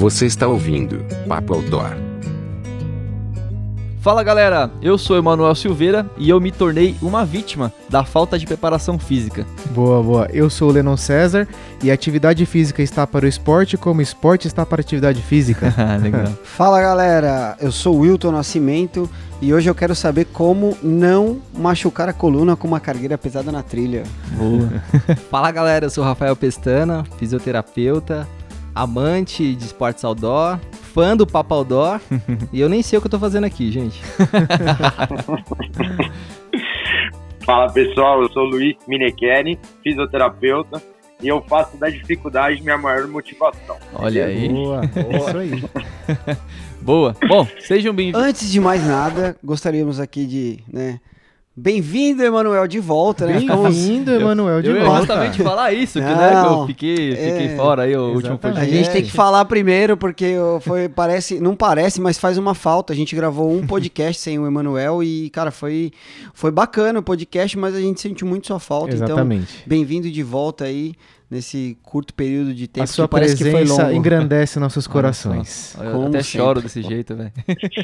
Você 0.00 0.24
está 0.24 0.48
ouvindo 0.48 1.04
Papo 1.28 1.52
Outdoor. 1.52 1.90
Fala 4.00 4.22
galera, 4.22 4.70
eu 4.80 4.96
sou 4.96 5.18
Emanuel 5.18 5.54
Silveira 5.54 6.10
e 6.16 6.30
eu 6.30 6.40
me 6.40 6.50
tornei 6.50 6.96
uma 7.02 7.22
vítima 7.22 7.70
da 7.86 8.02
falta 8.02 8.38
de 8.38 8.46
preparação 8.46 8.98
física. 8.98 9.46
Boa, 9.72 10.02
boa. 10.02 10.26
Eu 10.32 10.48
sou 10.48 10.70
o 10.70 10.72
Lennon 10.72 10.96
César 10.96 11.46
e 11.82 11.90
a 11.90 11.94
atividade 11.94 12.46
física 12.46 12.82
está 12.82 13.06
para 13.06 13.26
o 13.26 13.28
esporte 13.28 13.76
como 13.76 14.00
o 14.00 14.02
esporte 14.02 14.48
está 14.48 14.64
para 14.64 14.80
a 14.80 14.84
atividade 14.84 15.20
física. 15.20 15.66
Legal. 16.00 16.32
Fala 16.44 16.80
galera, 16.80 17.58
eu 17.60 17.70
sou 17.70 17.94
o 17.96 17.98
Wilton 17.98 18.32
Nascimento 18.32 19.06
e 19.38 19.52
hoje 19.52 19.68
eu 19.68 19.74
quero 19.74 19.94
saber 19.94 20.24
como 20.32 20.78
não 20.82 21.42
machucar 21.54 22.08
a 22.08 22.14
coluna 22.14 22.56
com 22.56 22.66
uma 22.66 22.80
cargueira 22.80 23.18
pesada 23.18 23.52
na 23.52 23.62
trilha. 23.62 24.04
Boa. 24.30 24.82
Fala 25.30 25.50
galera, 25.50 25.84
eu 25.84 25.90
sou 25.90 26.02
o 26.02 26.06
Rafael 26.06 26.34
Pestana, 26.34 27.04
fisioterapeuta, 27.18 28.26
amante 28.74 29.54
de 29.54 29.64
esportes 29.64 30.04
outdoor, 30.04 30.58
fã 30.92 31.16
do 31.16 31.26
Papo 31.26 31.54
Outdoor 31.54 32.00
e 32.52 32.60
eu 32.60 32.68
nem 32.68 32.82
sei 32.82 32.98
o 32.98 33.00
que 33.02 33.06
eu 33.06 33.10
tô 33.10 33.18
fazendo 33.18 33.44
aqui, 33.44 33.70
gente. 33.70 34.00
Fala 37.44 37.72
pessoal, 37.72 38.22
eu 38.22 38.30
sou 38.30 38.44
o 38.44 38.46
Luiz 38.46 38.76
Minekeni, 38.86 39.58
fisioterapeuta, 39.82 40.80
e 41.22 41.28
eu 41.28 41.42
faço 41.42 41.76
da 41.76 41.88
dificuldade 41.88 42.62
minha 42.62 42.78
maior 42.78 43.06
motivação. 43.08 43.76
Olha 43.94 44.26
aí. 44.26 44.48
Boa, 44.48 44.80
é 44.84 45.16
isso 45.16 45.38
aí. 45.38 45.64
Boa. 46.80 47.14
Bom, 47.28 47.46
sejam 47.60 47.92
bem-vindos. 47.92 48.22
Antes 48.22 48.50
de 48.50 48.58
mais 48.60 48.86
nada, 48.86 49.36
gostaríamos 49.44 50.00
aqui 50.00 50.24
de, 50.26 50.60
né, 50.72 50.98
bem-vindo 51.56 52.22
Emanuel 52.22 52.66
de 52.66 52.78
volta, 52.78 53.26
né? 53.26 53.34
Bem-vindo, 53.40 54.12
Emanuel, 54.12 54.62
de 54.62 54.68
Eu 54.70 54.76
ia 54.76 54.84
volta. 54.84 54.98
justamente 55.00 55.42
falar 55.42 55.72
isso, 55.72 55.98
que, 55.98 56.04
né, 56.04 56.28
que 56.30 56.36
eu 56.36 56.42
Não, 56.50 56.66
fiquei, 56.66 56.96
fiquei 57.16 57.46
é, 57.48 57.56
fora 57.56 57.82
aí 57.82 57.96
o 57.96 58.00
último 58.14 58.18
exatamente. 58.34 58.46
A 58.46 58.60
podcast. 58.60 58.76
gente 58.76 58.90
tem 58.90 59.02
que 59.02 59.10
falar 59.10 59.44
primeiro 59.44 59.96
porque 59.96 60.24
eu- 60.24 60.60
foi 60.60 60.88
parece, 60.88 61.40
não 61.40 61.54
parece, 61.56 62.00
mas 62.00 62.18
faz 62.18 62.38
uma 62.38 62.54
falta. 62.54 62.92
A 62.92 62.96
gente 62.96 63.14
gravou 63.14 63.52
um 63.52 63.66
podcast 63.66 64.22
sem 64.22 64.38
o 64.38 64.46
Emanuel 64.46 65.02
e 65.02 65.28
cara, 65.30 65.50
foi 65.50 65.90
foi 66.32 66.50
bacana 66.50 67.00
o 67.00 67.02
podcast, 67.02 67.58
mas 67.58 67.74
a 67.74 67.80
gente 67.80 68.00
sentiu 68.00 68.26
muito 68.26 68.46
sua 68.46 68.60
falta. 68.60 68.94
Então, 68.94 69.06
Exatamente. 69.08 69.64
bem-vindo 69.66 70.10
de 70.10 70.22
volta 70.22 70.64
aí 70.64 70.94
nesse 71.30 71.78
curto 71.82 72.12
período 72.12 72.52
de 72.52 72.66
tempo 72.66 72.84
A 72.84 72.86
sua 72.86 73.06
que 73.06 73.12
parece 73.12 73.36
que 73.36 73.44
foi 73.44 73.52
presença 73.52 73.84
longo. 73.84 73.94
engrandece 73.94 74.58
nossos 74.58 74.86
corações. 74.86 75.76
Eu 75.78 75.92
Como 75.92 76.08
até 76.08 76.22
sempre. 76.22 76.38
choro 76.38 76.60
desse 76.60 76.82
jeito, 76.82 77.14
velho. 77.14 77.32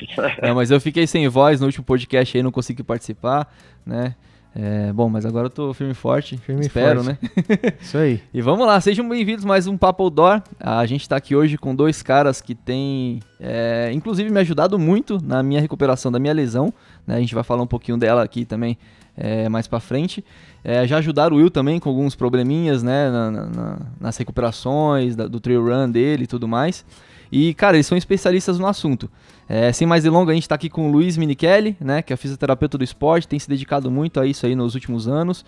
Mas 0.54 0.70
eu 0.70 0.80
fiquei 0.80 1.06
sem 1.06 1.28
voz 1.28 1.60
no 1.60 1.66
último 1.66 1.84
podcast 1.84 2.36
aí, 2.36 2.42
não 2.42 2.50
consegui 2.50 2.82
participar, 2.82 3.52
né? 3.84 4.14
É, 4.58 4.90
bom, 4.90 5.06
mas 5.10 5.26
agora 5.26 5.46
eu 5.46 5.50
tô 5.50 5.74
firme 5.74 5.92
e 5.92 5.94
forte. 5.94 6.38
Firme 6.38 6.62
e 6.62 6.66
espero, 6.66 7.04
forte. 7.04 7.20
né? 7.22 7.72
Isso 7.78 7.98
aí. 7.98 8.22
E 8.32 8.40
vamos 8.40 8.66
lá, 8.66 8.80
sejam 8.80 9.06
bem-vindos 9.06 9.44
a 9.44 9.48
mais 9.48 9.66
um 9.66 9.76
Papo 9.76 10.02
Outdoor. 10.04 10.40
A 10.58 10.86
gente 10.86 11.06
tá 11.06 11.14
aqui 11.14 11.36
hoje 11.36 11.58
com 11.58 11.74
dois 11.74 12.02
caras 12.02 12.40
que 12.40 12.54
têm, 12.54 13.20
é, 13.38 13.90
inclusive, 13.92 14.30
me 14.30 14.40
ajudado 14.40 14.78
muito 14.78 15.18
na 15.22 15.42
minha 15.42 15.60
recuperação 15.60 16.10
da 16.10 16.18
minha 16.18 16.32
lesão. 16.32 16.72
né? 17.06 17.16
A 17.16 17.20
gente 17.20 17.34
vai 17.34 17.44
falar 17.44 17.62
um 17.62 17.66
pouquinho 17.66 17.98
dela 17.98 18.22
aqui 18.24 18.46
também 18.46 18.78
é, 19.16 19.48
mais 19.48 19.66
pra 19.66 19.80
frente. 19.80 20.24
É, 20.64 20.86
já 20.86 20.98
ajudaram 20.98 21.36
o 21.36 21.38
Will 21.38 21.50
também 21.50 21.78
com 21.80 21.88
alguns 21.88 22.14
probleminhas, 22.14 22.82
né? 22.82 23.10
na- 23.10 23.30
na- 23.30 23.46
na- 23.46 23.78
nas 24.00 24.16
recuperações, 24.16 25.14
da- 25.16 25.26
do 25.26 25.38
trail 25.40 25.64
run 25.64 25.90
dele 25.90 26.24
e 26.24 26.26
tudo 26.26 26.46
mais. 26.48 26.84
E, 27.30 27.54
cara, 27.54 27.76
eles 27.76 27.86
são 27.86 27.96
especialistas 27.98 28.58
no 28.58 28.66
assunto. 28.66 29.10
É, 29.48 29.72
sem 29.72 29.86
mais 29.86 30.02
delongas, 30.04 30.30
a 30.30 30.34
gente 30.34 30.42
está 30.44 30.54
aqui 30.54 30.68
com 30.68 30.88
o 30.88 30.92
Luiz 30.92 31.16
Minichelli, 31.16 31.76
né, 31.80 32.02
que 32.02 32.12
é 32.12 32.16
fisioterapeuta 32.16 32.76
do 32.78 32.84
esporte, 32.84 33.26
tem 33.28 33.38
se 33.38 33.48
dedicado 33.48 33.90
muito 33.90 34.20
a 34.20 34.26
isso 34.26 34.44
aí 34.46 34.54
nos 34.54 34.74
últimos 34.74 35.06
anos. 35.08 35.44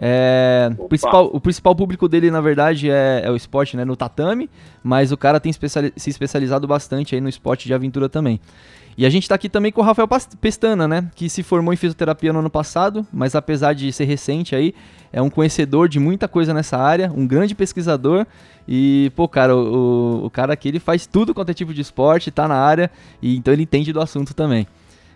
É, 0.00 0.70
principal, 0.88 1.28
o 1.32 1.40
principal 1.40 1.74
público 1.74 2.08
dele, 2.08 2.30
na 2.30 2.40
verdade, 2.40 2.88
é, 2.88 3.22
é 3.24 3.30
o 3.30 3.36
esporte 3.36 3.76
né, 3.76 3.84
no 3.84 3.96
tatame, 3.96 4.48
mas 4.82 5.10
o 5.10 5.16
cara 5.16 5.40
tem 5.40 5.50
especiali- 5.50 5.92
se 5.96 6.08
especializado 6.08 6.66
bastante 6.68 7.14
aí 7.16 7.20
no 7.20 7.28
esporte 7.28 7.66
de 7.66 7.74
aventura 7.74 8.08
também. 8.08 8.38
E 8.98 9.06
a 9.06 9.10
gente 9.10 9.22
está 9.22 9.36
aqui 9.36 9.48
também 9.48 9.70
com 9.70 9.80
o 9.80 9.84
Rafael 9.84 10.08
Pestana, 10.40 10.88
né, 10.88 11.08
que 11.14 11.28
se 11.30 11.44
formou 11.44 11.72
em 11.72 11.76
fisioterapia 11.76 12.32
no 12.32 12.40
ano 12.40 12.50
passado, 12.50 13.06
mas 13.12 13.36
apesar 13.36 13.72
de 13.72 13.92
ser 13.92 14.06
recente 14.06 14.56
aí, 14.56 14.74
é 15.12 15.22
um 15.22 15.30
conhecedor 15.30 15.88
de 15.88 16.00
muita 16.00 16.26
coisa 16.26 16.52
nessa 16.52 16.76
área, 16.76 17.08
um 17.14 17.24
grande 17.24 17.54
pesquisador 17.54 18.26
e, 18.66 19.12
pô, 19.14 19.28
cara, 19.28 19.54
o, 19.56 20.24
o- 20.26 20.30
cara 20.30 20.52
aqui 20.52 20.66
ele 20.66 20.80
faz 20.80 21.06
tudo 21.06 21.32
quanto 21.32 21.50
é 21.50 21.54
tipo 21.54 21.72
de 21.72 21.80
esporte, 21.80 22.32
tá 22.32 22.48
na 22.48 22.56
área, 22.56 22.90
e 23.22 23.36
então 23.36 23.54
ele 23.54 23.62
entende 23.62 23.92
do 23.92 24.00
assunto 24.00 24.34
também. 24.34 24.66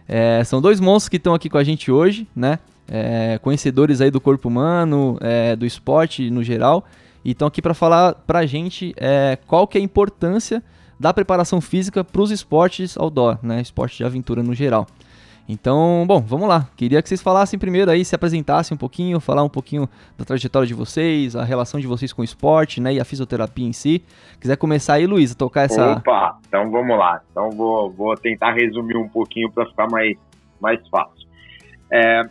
É, 0.08 0.44
são 0.44 0.60
dois 0.62 0.78
monstros 0.78 1.08
que 1.08 1.16
estão 1.16 1.34
aqui 1.34 1.50
com 1.50 1.58
a 1.58 1.64
gente 1.64 1.90
hoje, 1.90 2.28
né? 2.36 2.60
É, 2.88 3.38
conhecedores 3.42 4.00
aí 4.00 4.12
do 4.12 4.20
corpo 4.20 4.46
humano, 4.48 5.18
é, 5.20 5.56
do 5.56 5.66
esporte 5.66 6.30
no 6.30 6.44
geral, 6.44 6.84
e 7.24 7.32
estão 7.32 7.48
aqui 7.48 7.60
para 7.60 7.74
falar 7.74 8.14
pra 8.14 8.46
gente 8.46 8.94
é, 8.96 9.36
qual 9.44 9.66
que 9.66 9.76
é 9.76 9.80
a 9.80 9.84
importância 9.84 10.62
da 11.02 11.12
preparação 11.12 11.60
física 11.60 12.04
para 12.04 12.22
os 12.22 12.30
esportes 12.30 12.96
outdoor, 12.96 13.36
né? 13.42 13.60
Esporte 13.60 13.96
de 13.96 14.04
aventura 14.04 14.40
no 14.40 14.54
geral. 14.54 14.86
Então, 15.48 16.04
bom, 16.06 16.20
vamos 16.20 16.48
lá. 16.48 16.68
Queria 16.76 17.02
que 17.02 17.08
vocês 17.08 17.20
falassem 17.20 17.58
primeiro 17.58 17.90
aí, 17.90 18.04
se 18.04 18.14
apresentassem 18.14 18.76
um 18.76 18.78
pouquinho, 18.78 19.18
falar 19.18 19.42
um 19.42 19.48
pouquinho 19.48 19.88
da 20.16 20.24
trajetória 20.24 20.64
de 20.64 20.74
vocês, 20.74 21.34
a 21.34 21.42
relação 21.42 21.80
de 21.80 21.88
vocês 21.88 22.12
com 22.12 22.22
o 22.22 22.24
esporte, 22.24 22.80
né, 22.80 22.94
e 22.94 23.00
a 23.00 23.04
fisioterapia 23.04 23.66
em 23.66 23.72
si. 23.72 24.00
Quiser 24.40 24.56
começar 24.56 24.94
aí, 24.94 25.06
Luiz, 25.08 25.32
a 25.32 25.34
tocar 25.34 25.62
essa. 25.62 25.94
Opa, 25.94 26.38
então 26.46 26.70
vamos 26.70 26.96
lá. 26.96 27.20
Então 27.32 27.50
vou, 27.50 27.90
vou 27.90 28.16
tentar 28.16 28.52
resumir 28.52 28.96
um 28.96 29.08
pouquinho 29.08 29.50
para 29.50 29.66
ficar 29.66 29.88
mais, 29.90 30.16
mais 30.60 30.86
fácil. 30.86 31.26
É, 31.90 32.22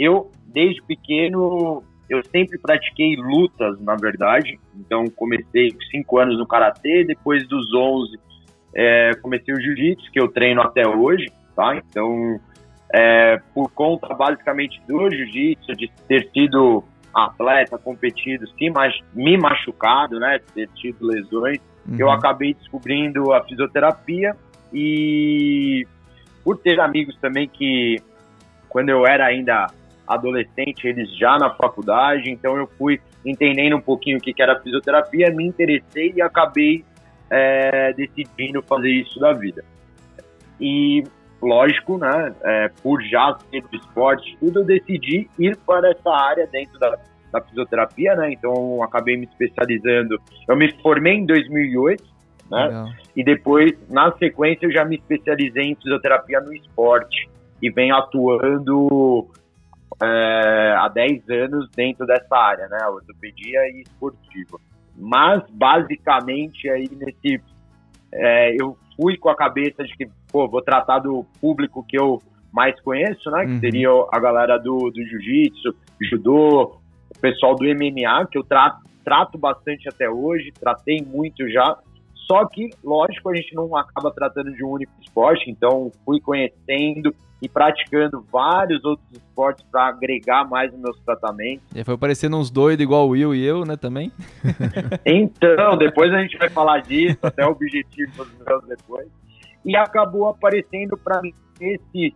eu, 0.00 0.32
desde 0.48 0.82
pequeno, 0.82 1.84
eu 2.08 2.22
sempre 2.24 2.58
pratiquei 2.58 3.16
lutas, 3.16 3.80
na 3.80 3.94
verdade. 3.96 4.58
Então 4.78 5.04
comecei 5.14 5.72
com 5.72 5.80
5 5.80 6.18
anos 6.18 6.38
no 6.38 6.46
Karatê, 6.46 7.04
depois 7.04 7.46
dos 7.48 7.72
11 7.74 8.18
é, 8.74 9.12
comecei 9.22 9.54
o 9.54 9.60
Jiu-Jitsu, 9.60 10.10
que 10.12 10.20
eu 10.20 10.28
treino 10.28 10.60
até 10.60 10.86
hoje, 10.86 11.26
tá? 11.54 11.76
Então, 11.76 12.38
é, 12.92 13.40
por 13.54 13.70
conta 13.70 14.08
basicamente 14.14 14.80
do 14.86 15.10
Jiu-Jitsu, 15.10 15.72
de 15.74 15.90
ter 16.06 16.28
sido 16.30 16.84
atleta, 17.14 17.78
competido, 17.78 18.46
se 18.46 18.68
mach- 18.68 19.00
me 19.14 19.38
machucado, 19.38 20.20
né? 20.20 20.38
Ter 20.54 20.68
tido 20.74 21.06
lesões, 21.06 21.58
Uhum. 21.88 21.96
eu 21.98 22.10
acabei 22.10 22.52
descobrindo 22.52 23.32
a 23.32 23.42
fisioterapia 23.44 24.36
e 24.72 25.86
por 26.44 26.58
ter 26.58 26.78
amigos 26.80 27.16
também 27.18 27.48
que 27.48 27.96
quando 28.68 28.90
eu 28.90 29.06
era 29.06 29.24
ainda 29.24 29.68
adolescente, 30.06 30.86
eles 30.86 31.16
já 31.16 31.38
na 31.38 31.50
faculdade, 31.50 32.30
então 32.30 32.56
eu 32.56 32.66
fui 32.78 33.00
entendendo 33.24 33.76
um 33.76 33.80
pouquinho 33.80 34.18
o 34.18 34.20
que 34.20 34.34
era 34.40 34.60
fisioterapia, 34.60 35.30
me 35.30 35.44
interessei 35.46 36.12
e 36.14 36.22
acabei 36.22 36.84
é, 37.30 37.92
decidindo 37.92 38.62
fazer 38.62 38.90
isso 38.90 39.18
da 39.18 39.32
vida. 39.32 39.64
E 40.60 41.04
lógico, 41.42 41.98
né, 41.98 42.34
é, 42.42 42.70
por 42.82 43.02
já 43.02 43.36
ser 43.50 43.62
do 43.62 43.76
esporte, 43.76 44.36
tudo 44.40 44.60
eu 44.60 44.64
decidi 44.64 45.28
ir 45.38 45.56
para 45.66 45.90
essa 45.90 46.10
área 46.10 46.46
dentro 46.46 46.78
da, 46.78 46.98
da 47.32 47.40
fisioterapia, 47.40 48.14
né? 48.14 48.32
Então 48.32 48.82
acabei 48.82 49.16
me 49.16 49.26
especializando. 49.26 50.20
Eu 50.48 50.56
me 50.56 50.72
formei 50.80 51.14
em 51.14 51.26
2008, 51.26 52.04
né? 52.50 52.64
Legal. 52.66 52.88
E 53.14 53.24
depois, 53.24 53.72
na 53.88 54.12
sequência, 54.16 54.66
eu 54.66 54.72
já 54.72 54.84
me 54.84 54.96
especializei 54.96 55.64
em 55.64 55.74
fisioterapia 55.74 56.40
no 56.40 56.52
esporte 56.54 57.28
e 57.60 57.70
venho 57.70 57.94
atuando 57.96 59.26
é, 60.02 60.74
há 60.78 60.88
10 60.88 61.28
anos 61.30 61.70
dentro 61.74 62.06
dessa 62.06 62.36
área, 62.36 62.68
né? 62.68 62.78
Ortopedia 62.88 63.60
e 63.68 63.82
esportiva. 63.82 64.58
Mas, 64.96 65.42
basicamente, 65.50 66.68
aí 66.68 66.88
nesse. 66.92 67.40
é, 68.12 68.54
eu 68.60 68.76
fui 69.00 69.16
com 69.16 69.28
a 69.28 69.36
cabeça 69.36 69.84
de 69.84 69.94
que, 69.96 70.08
pô, 70.30 70.48
vou 70.48 70.62
tratar 70.62 71.00
do 71.00 71.24
público 71.40 71.84
que 71.86 71.98
eu 71.98 72.20
mais 72.52 72.80
conheço, 72.80 73.30
né? 73.30 73.44
Uhum. 73.44 73.54
Que 73.54 73.60
seria 73.60 73.90
a 74.12 74.18
galera 74.18 74.58
do, 74.58 74.90
do 74.90 75.04
jiu-jitsu, 75.04 75.74
judô, 76.10 76.78
o 77.14 77.20
pessoal 77.20 77.54
do 77.54 77.64
MMA, 77.64 78.26
que 78.30 78.38
eu 78.38 78.42
trato, 78.42 78.82
trato 79.04 79.38
bastante 79.38 79.88
até 79.88 80.08
hoje, 80.08 80.52
tratei 80.58 81.02
muito 81.02 81.48
já. 81.50 81.76
Só 82.26 82.44
que, 82.46 82.70
lógico, 82.82 83.30
a 83.30 83.36
gente 83.36 83.54
não 83.54 83.76
acaba 83.76 84.10
tratando 84.10 84.52
de 84.52 84.64
um 84.64 84.70
único 84.70 84.92
esporte, 85.00 85.48
então 85.48 85.92
fui 86.04 86.20
conhecendo 86.20 87.14
e 87.40 87.48
praticando 87.48 88.24
vários 88.32 88.84
outros 88.84 89.06
esportes 89.12 89.64
para 89.70 89.86
agregar 89.86 90.44
mais 90.48 90.72
nos 90.72 90.80
meus 90.80 91.00
tratamentos. 91.00 91.64
E 91.74 91.84
foi 91.84 91.96
parecendo 91.96 92.36
uns 92.36 92.50
doidos 92.50 92.82
igual 92.82 93.06
o 93.06 93.10
Will 93.10 93.34
e 93.34 93.44
eu, 93.44 93.64
né, 93.64 93.76
também. 93.76 94.10
Então, 95.04 95.76
depois 95.76 96.12
a 96.12 96.20
gente 96.20 96.36
vai 96.36 96.48
falar 96.48 96.80
disso, 96.80 97.18
até 97.22 97.46
objetivos 97.46 98.28
meus 98.44 98.64
depois. 98.64 99.06
E 99.64 99.76
acabou 99.76 100.28
aparecendo 100.28 100.96
para 100.96 101.22
mim 101.22 101.32
esse, 101.60 102.14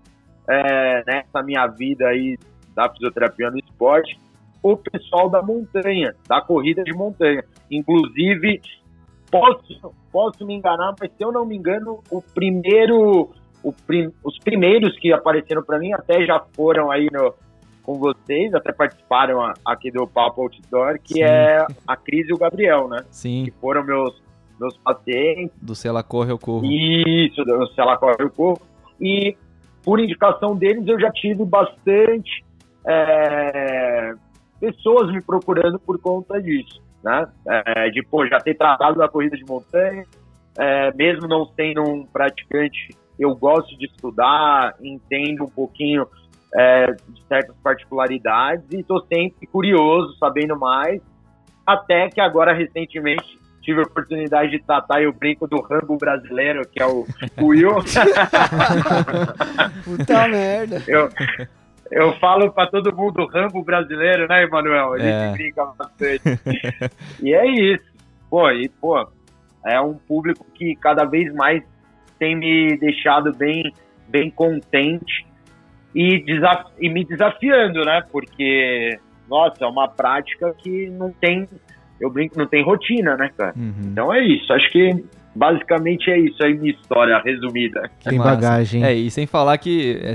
é, 0.49 1.05
nessa 1.07 1.43
minha 1.43 1.67
vida 1.69 2.09
aí 2.09 2.37
da 2.75 2.89
fisioterapia 2.89 3.51
no 3.51 3.59
esporte, 3.59 4.19
o 4.63 4.77
pessoal 4.77 5.29
da 5.29 5.43
montanha, 5.43 6.15
da 6.29 6.41
corrida 6.41 6.83
de 6.83 6.93
montanha. 6.93 7.45
Inclusive, 7.71 8.61
posso, 9.31 9.93
posso 10.13 10.45
me 10.47 10.55
enganar, 10.55 10.95
mas 11.01 11.11
se 11.11 11.23
eu 11.23 11.31
não 11.33 11.45
me 11.47 11.57
engano, 11.57 12.01
o 12.11 12.21
primeiro, 12.23 13.31
o 13.63 13.73
prim- 13.73 14.13
os 14.25 14.39
primeiros 14.39 14.99
que 14.99 15.13
apareceram 15.13 15.63
para 15.63 15.79
mim 15.79 15.93
até 15.93 16.25
já 16.27 16.41
foram 16.55 16.91
aí 16.91 17.09
no, 17.13 17.35
com 17.83 17.99
vocês, 17.99 18.53
até 18.55 18.73
participaram 18.73 19.41
a- 19.41 19.55
aqui 19.65 19.91
do 19.91 20.07
Papo 20.07 20.43
Outdoor, 20.43 20.99
que 21.03 21.15
Sim. 21.15 21.23
é 21.23 21.67
a 21.87 21.97
Cris 21.97 22.29
e 22.29 22.33
o 22.33 22.39
Gabriel, 22.39 22.89
né? 22.89 23.05
Sim. 23.11 23.45
Que 23.45 23.51
foram 23.53 23.85
meus, 23.85 24.21
meus 24.59 24.77
pacientes. 24.79 25.57
Do 25.63 25.75
Se 25.75 25.87
Ela 25.89 26.03
Corre, 26.03 26.33
Eu 26.33 26.39
Corro. 26.39 26.65
Isso, 26.65 27.45
do 27.45 27.67
Se 27.69 27.81
Ela 27.81 27.97
Corre, 27.97 28.17
Eu 28.19 28.31
Corro. 28.31 28.61
E 29.01 29.37
por 29.83 29.99
indicação 30.01 30.55
deles, 30.57 30.87
eu 30.87 31.01
já 31.01 31.11
tive 31.11 31.45
bastante 31.45 32.45
é, 32.87 34.13
pessoas 34.59 35.11
me 35.13 35.21
procurando 35.23 35.79
por 35.79 35.99
conta 36.01 36.41
disso, 36.43 36.83
né? 37.03 37.27
É, 37.47 37.91
de, 37.91 38.03
pô, 38.03 38.27
já 38.27 38.39
ter 38.39 38.55
tratado 38.55 38.99
da 38.99 39.09
corrida 39.09 39.37
de 39.37 39.45
montanha, 39.45 40.05
é, 40.59 40.93
mesmo 40.95 41.27
não 41.27 41.47
sendo 41.47 41.83
um 41.83 42.05
praticante, 42.05 42.95
eu 43.19 43.35
gosto 43.35 43.77
de 43.79 43.87
estudar, 43.87 44.75
entendo 44.81 45.45
um 45.45 45.51
pouquinho 45.51 46.07
é, 46.55 46.87
de 47.09 47.23
certas 47.29 47.57
particularidades 47.63 48.65
e 48.73 48.81
estou 48.81 49.01
sempre 49.07 49.47
curioso, 49.47 50.17
sabendo 50.19 50.59
mais, 50.59 51.01
até 51.67 52.09
que 52.09 52.21
agora, 52.21 52.53
recentemente, 52.53 53.39
tive 53.63 53.81
a 53.81 53.85
oportunidade 53.85 54.51
de 54.51 54.59
tratar 54.59 55.07
o 55.07 55.13
brinco 55.13 55.47
do 55.47 55.61
Rambo 55.61 55.97
brasileiro, 55.97 56.67
que 56.67 56.83
é 56.83 56.87
o, 56.87 57.07
o 57.39 57.47
Will. 57.47 57.77
Puta 59.85 60.29
merda. 60.29 60.83
Eu, 60.89 61.09
eu 61.91 62.13
falo 62.19 62.53
pra 62.53 62.67
todo 62.67 62.95
mundo 62.95 63.27
Rambo 63.27 63.63
brasileiro, 63.63 64.27
né, 64.29 64.45
Emanuel? 64.45 64.95
A 64.95 64.99
gente 64.99 65.11
É. 65.13 65.33
brinca 65.33 65.65
bastante. 65.77 66.23
e 67.23 67.35
é 67.35 67.47
isso. 67.47 67.85
Pô, 68.29 68.51
e, 68.51 68.69
pô, 68.69 69.07
é 69.67 69.81
um 69.81 69.95
público 69.95 70.47
que 70.55 70.77
cada 70.77 71.05
vez 71.05 71.33
mais 71.35 71.63
tem 72.19 72.37
me 72.37 72.77
deixado 72.79 73.33
bem, 73.35 73.73
bem 74.09 74.31
contente 74.31 75.27
e, 75.95 76.23
desaf 76.23 76.65
e 76.79 76.89
me 76.89 77.05
desafiando, 77.05 77.81
né? 77.85 78.05
Porque, 78.13 78.99
nossa, 79.29 79.65
é 79.65 79.67
uma 79.67 79.89
prática 79.89 80.55
que 80.59 80.89
não 80.91 81.11
tem, 81.13 81.49
eu 82.01 82.11
brinco, 82.11 82.39
não 82.39 82.47
tem 82.47 82.63
rotina, 82.63 83.17
né, 83.17 83.31
cara? 83.37 83.55
Uhum. 83.57 83.75
Então 83.87 84.15
é 84.15 84.23
isso. 84.23 84.53
Acho 84.53 84.71
que 84.71 85.05
basicamente 85.35 86.11
é 86.11 86.19
isso 86.19 86.43
aí, 86.43 86.55
minha 86.59 86.73
história 86.73 87.21
resumida. 87.25 87.91
Tem 88.03 88.19
bagagem. 88.19 88.85
É, 88.85 88.93
e 88.93 89.11
sem 89.11 89.27
falar 89.27 89.57
que 89.59 90.01
é, 90.03 90.15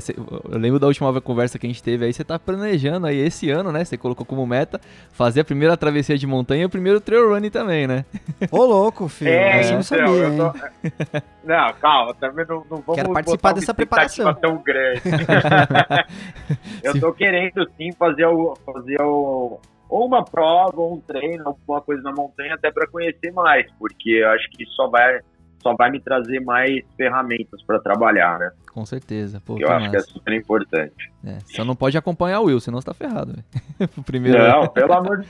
eu 0.51 0.57
lembro 0.57 0.79
da 0.79 0.87
última 0.87 1.19
conversa 1.21 1.57
que 1.57 1.65
a 1.65 1.69
gente 1.69 1.81
teve 1.81 2.05
aí, 2.05 2.13
você 2.13 2.23
tá 2.23 2.37
planejando 2.37 3.07
aí 3.07 3.17
esse 3.17 3.49
ano, 3.49 3.71
né? 3.71 3.83
Você 3.85 3.97
colocou 3.97 4.25
como 4.25 4.45
meta 4.45 4.79
fazer 5.11 5.41
a 5.41 5.45
primeira 5.45 5.75
travessia 5.77 6.17
de 6.17 6.27
montanha 6.27 6.63
e 6.63 6.65
o 6.65 6.69
primeiro 6.69 6.99
trail 6.99 7.29
running 7.29 7.49
também, 7.49 7.87
né? 7.87 8.05
Ô, 8.51 8.65
louco, 8.65 9.07
filho. 9.07 9.31
É, 9.31 9.59
eu 9.59 9.63
não 9.63 9.69
então, 9.69 9.83
sabia, 9.83 10.05
eu 10.05 10.37
tô- 10.37 11.21
Não, 11.43 11.73
calma, 11.73 12.13
também 12.15 12.45
não, 12.47 12.57
não 12.69 12.77
vamos 12.77 12.95
Quero 12.95 13.13
participar 13.13 13.53
dessa 13.53 13.73
preparação. 13.73 14.33
tão 14.35 14.57
grande. 14.57 15.01
eu 16.83 16.99
tô 16.99 17.13
querendo 17.13 17.67
sim 17.77 17.91
fazer 17.93 18.25
o 18.25 18.55
fazer 18.65 19.01
o 19.01 19.59
ou 19.89 20.05
uma 20.05 20.23
prova, 20.23 20.79
ou 20.79 20.95
um 20.95 20.99
treino, 20.99 21.47
alguma 21.47 21.81
coisa 21.81 22.01
na 22.01 22.11
montanha 22.11 22.55
até 22.55 22.71
para 22.71 22.87
conhecer 22.87 23.31
mais, 23.31 23.69
porque 23.79 24.11
eu 24.11 24.29
acho 24.29 24.49
que 24.51 24.63
isso 24.63 24.73
só 24.73 24.87
vai 24.87 25.19
só 25.61 25.73
vai 25.73 25.89
me 25.89 25.99
trazer 25.99 26.39
mais 26.41 26.83
ferramentas 26.95 27.63
para 27.63 27.79
trabalhar, 27.79 28.37
né? 28.37 28.51
Com 28.71 28.85
certeza. 28.85 29.41
Pô, 29.43 29.57
eu 29.57 29.67
acho 29.71 29.89
que 29.89 29.95
é 29.95 29.99
massa. 29.99 30.11
super 30.11 30.33
importante. 30.33 31.11
É, 31.25 31.39
só 31.47 31.65
não 31.65 31.75
pode 31.75 31.97
acompanhar 31.97 32.41
o 32.41 32.43
Will, 32.43 32.59
senão 32.59 32.79
você 32.79 32.85
tá 32.85 32.93
ferrado, 32.93 33.33
primeiro. 34.05 34.37
Não, 34.37 34.67
pelo 34.67 34.93
amor 34.93 35.21
de 35.21 35.27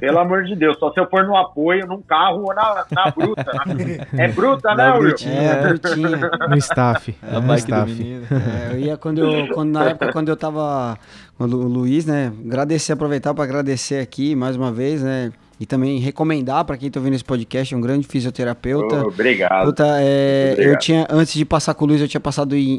Pelo 0.00 0.18
amor 0.18 0.44
de 0.44 0.54
Deus, 0.56 0.78
só 0.78 0.92
se 0.92 0.98
eu 1.00 1.08
for 1.08 1.24
no 1.24 1.36
apoio, 1.36 1.86
num 1.86 2.00
carro 2.02 2.42
ou 2.48 2.54
na, 2.54 2.84
na 2.90 3.10
bruta. 3.10 3.44
na- 3.44 3.64
É 4.24 4.28
bruta, 4.28 4.74
né, 4.74 4.90
Will? 4.92 5.00
brutinha. 5.00 5.32
É, 5.40 5.68
brutinha. 5.68 6.08
No 6.48 6.56
staff. 6.56 7.14
A 7.22 7.40
no 7.40 7.42
bike 7.42 7.50
do 7.52 7.54
staff. 7.74 7.92
menino. 7.92 8.26
É, 8.30 8.72
eu 8.74 8.78
ia 8.80 8.96
quando 8.96 9.18
eu, 9.18 9.48
quando, 9.54 9.70
na 9.72 9.84
época 9.90 10.12
quando 10.12 10.28
eu 10.28 10.36
tava 10.36 10.98
com 11.38 11.44
o 11.44 11.46
Lu- 11.46 11.68
Luiz, 11.68 12.04
né? 12.06 12.32
Agradecer, 12.46 12.92
aproveitar 12.92 13.32
para 13.34 13.44
agradecer 13.44 14.00
aqui 14.00 14.34
mais 14.34 14.56
uma 14.56 14.72
vez, 14.72 15.02
né? 15.02 15.32
E 15.58 15.64
também 15.64 15.98
recomendar 15.98 16.64
para 16.66 16.76
quem 16.76 16.90
tá 16.90 17.00
ouvindo 17.00 17.14
esse 17.14 17.24
podcast, 17.24 17.74
um 17.74 17.80
grande 17.80 18.06
fisioterapeuta. 18.06 19.02
Oh, 19.04 19.08
obrigado. 19.08 19.64
Puta, 19.64 19.86
é, 20.00 20.50
Obrigado. 20.52 20.72
eu 20.74 20.78
tinha, 20.78 21.06
antes 21.08 21.32
de 21.32 21.44
passar 21.46 21.72
com 21.72 21.86
o 21.86 21.88
Luiz, 21.88 22.00
eu 22.02 22.06
tinha 22.08 22.20
passado 22.20 22.54
em, 22.54 22.78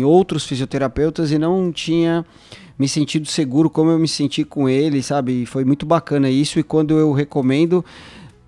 em 0.00 0.04
outros 0.04 0.44
fisioterapeutas 0.44 1.30
e 1.30 1.38
não 1.38 1.70
tinha 1.70 2.24
me 2.78 2.88
sentido 2.88 3.26
seguro 3.26 3.70
como 3.70 3.90
eu 3.90 3.98
me 3.98 4.08
senti 4.08 4.44
com 4.44 4.68
ele, 4.68 5.02
sabe? 5.02 5.42
E 5.42 5.46
foi 5.46 5.64
muito 5.64 5.86
bacana 5.86 6.28
isso. 6.28 6.58
E 6.58 6.62
quando 6.62 6.98
eu 6.98 7.12
recomendo, 7.12 7.84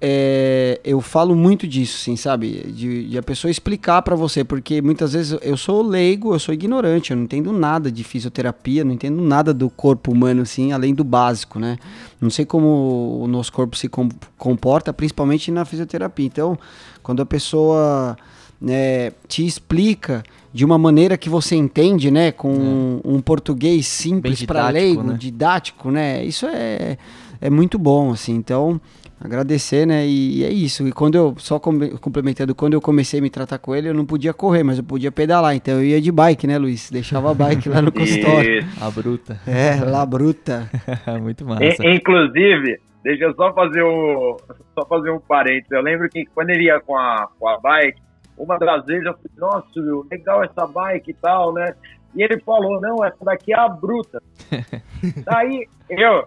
é, 0.01 0.81
eu 0.85 1.01
falo 1.01 1.35
muito 1.35 1.67
disso, 1.67 1.99
assim, 2.01 2.15
sabe? 2.15 2.71
De, 2.73 3.09
de 3.09 3.19
a 3.19 3.23
pessoa 3.23 3.51
explicar 3.51 4.01
pra 4.03 4.15
você, 4.15 4.45
porque 4.45 4.81
muitas 4.81 5.13
vezes 5.13 5.37
eu 5.43 5.57
sou 5.57 5.83
leigo, 5.83 6.33
eu 6.35 6.39
sou 6.39 6.55
ignorante, 6.55 7.11
eu 7.11 7.17
não 7.17 7.25
entendo 7.25 7.53
nada 7.53 7.91
de 7.91 8.05
fisioterapia, 8.05 8.85
não 8.85 8.93
entendo 8.93 9.21
nada 9.21 9.53
do 9.53 9.69
corpo 9.69 10.13
humano, 10.13 10.43
assim, 10.43 10.73
além 10.73 10.95
do 10.95 11.03
básico, 11.03 11.59
né? 11.59 11.79
Não 12.21 12.31
sei 12.31 12.45
como 12.45 13.21
o 13.23 13.27
nosso 13.27 13.53
corpo 13.53 13.77
se 13.77 13.89
com- 13.89 14.09
comporta, 14.37 14.93
principalmente 14.93 15.51
na 15.51 15.65
fisioterapia. 15.65 16.27
Então, 16.27 16.57
quando 17.03 17.21
a 17.21 17.27
pessoa 17.27 18.17
né, 18.61 19.13
te 19.27 19.45
explica 19.45 20.23
de 20.59 20.65
uma 20.65 20.77
maneira 20.77 21.17
que 21.17 21.29
você 21.29 21.55
entende, 21.55 22.11
né, 22.11 22.33
com 22.33 23.01
um 23.05 23.21
português 23.21 23.87
simples 23.87 24.45
para 24.45 24.69
leigo, 24.71 25.05
né? 25.05 25.17
didático, 25.17 25.89
né? 25.89 26.25
Isso 26.25 26.47
é, 26.47 26.99
é 27.41 27.49
muito 27.49 27.79
bom, 27.79 28.11
assim. 28.11 28.35
Então, 28.35 28.81
agradecer, 29.21 29.87
né? 29.87 30.05
E, 30.05 30.43
é 30.43 30.51
isso. 30.51 30.89
E 30.89 30.91
quando 30.91 31.15
eu, 31.15 31.35
só 31.39 31.61
com- 31.61 31.79
complementando, 31.99 32.57
quando 32.57 32.75
eu 32.75 32.81
comecei 32.81 33.21
a 33.21 33.23
me 33.23 33.31
tratar 33.31 33.59
com 33.59 33.73
ele, 33.73 33.89
eu 33.89 33.95
não 33.95 34.05
podia 34.05 34.35
correr, 34.35 34.65
mas 34.65 34.79
eu 34.79 34.85
podia 34.85 35.13
pedalar. 35.13 35.55
Então 35.55 35.75
eu 35.75 35.85
ia 35.85 36.01
de 36.01 36.11
bike, 36.11 36.49
né, 36.49 36.59
Luiz? 36.59 36.91
Deixava 36.91 37.31
a 37.31 37.35
bike 37.35 37.69
lá 37.69 37.81
no 37.81 37.93
consultório. 37.93 38.67
A 38.81 38.91
bruta. 38.91 39.41
É, 39.47 39.77
lá 39.85 40.05
bruta. 40.05 40.69
Muito 41.23 41.45
massa. 41.47 41.63
In- 41.87 41.95
Inclusive, 41.95 42.79
deixa 43.05 43.25
eu 43.27 43.35
só 43.37 43.55
fazer 43.55 43.83
o 43.83 44.37
só 44.75 44.85
fazer 44.89 45.11
um 45.13 45.21
parênteses. 45.21 45.71
Eu 45.71 45.83
lembro 45.83 46.09
que 46.09 46.25
quando 46.35 46.51
ele 46.51 46.65
ia 46.65 46.81
com 46.81 46.97
a, 46.97 47.29
com 47.39 47.47
a 47.49 47.59
bike, 47.61 48.01
uma 48.39 48.59
das 48.59 48.85
vezes 48.85 49.05
eu 49.07 49.13
falei, 49.15 49.31
nossa, 49.37 49.67
Will, 49.77 50.07
legal 50.11 50.43
essa 50.45 50.67
bike 50.67 51.11
e 51.11 51.15
tal, 51.15 51.53
né? 51.53 51.75
E 52.15 52.23
ele 52.23 52.41
falou, 52.41 52.81
não, 52.81 53.05
essa 53.05 53.23
daqui 53.25 53.53
é 53.53 53.59
a 53.59 53.69
bruta. 53.69 54.23
Daí 55.25 55.69
eu, 55.91 56.25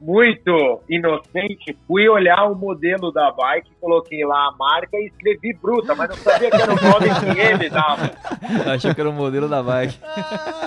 muito 0.00 0.80
inocente, 0.88 1.76
fui 1.86 2.08
olhar 2.08 2.44
o 2.44 2.54
modelo 2.54 3.10
da 3.10 3.32
bike, 3.32 3.70
coloquei 3.80 4.24
lá 4.24 4.48
a 4.48 4.52
marca 4.56 4.96
e 4.96 5.06
escrevi 5.06 5.52
bruta, 5.54 5.94
mas 5.94 6.10
não 6.10 6.16
sabia 6.16 6.50
que 6.50 6.62
era 6.62 6.72
o 6.72 6.76
nome 6.76 7.34
que 7.34 7.40
ele 7.40 7.70
dava. 7.70 8.10
Achei 8.72 8.94
que 8.94 9.00
era 9.00 9.10
o 9.10 9.12
modelo 9.12 9.48
da 9.48 9.62
bike. 9.62 9.98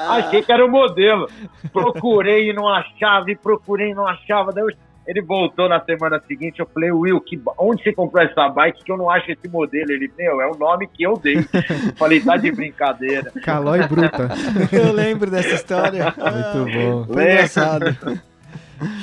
Achei 0.09 0.41
que 0.41 0.51
era 0.51 0.65
o 0.65 0.69
modelo. 0.69 1.27
Procurei 1.71 2.49
e 2.49 2.53
não 2.53 2.67
achava, 2.67 3.29
e 3.31 3.35
procurei 3.35 3.91
e 3.91 3.95
não 3.95 4.07
achava. 4.07 4.51
Daí 4.51 4.63
eu- 4.63 4.87
ele 5.07 5.21
voltou 5.21 5.69
na 5.69 5.79
semana 5.83 6.21
seguinte. 6.27 6.59
Eu 6.59 6.67
falei, 6.73 6.91
Will, 6.91 7.19
que, 7.21 7.41
onde 7.57 7.81
você 7.81 7.93
comprou 7.93 8.21
essa 8.23 8.49
bike 8.49 8.83
que 8.83 8.91
eu 8.91 8.97
não 8.97 9.09
acho 9.09 9.31
esse 9.31 9.47
modelo? 9.47 9.89
Ele, 9.91 10.11
meu, 10.17 10.41
é 10.41 10.47
o 10.47 10.55
nome 10.57 10.85
que 10.87 11.01
eu 11.03 11.13
dei. 11.17 11.37
Eu 11.37 11.95
falei, 11.95 12.19
tá 12.19 12.35
de 12.35 12.51
brincadeira. 12.51 13.31
Calói 13.43 13.87
bruta. 13.87 14.29
Eu 14.71 14.91
lembro 14.91 15.31
dessa 15.31 15.55
história. 15.55 16.13
Muito 16.17 16.73
bom. 16.77 17.13
Foi 17.13 17.23
engraçado. 17.23 17.85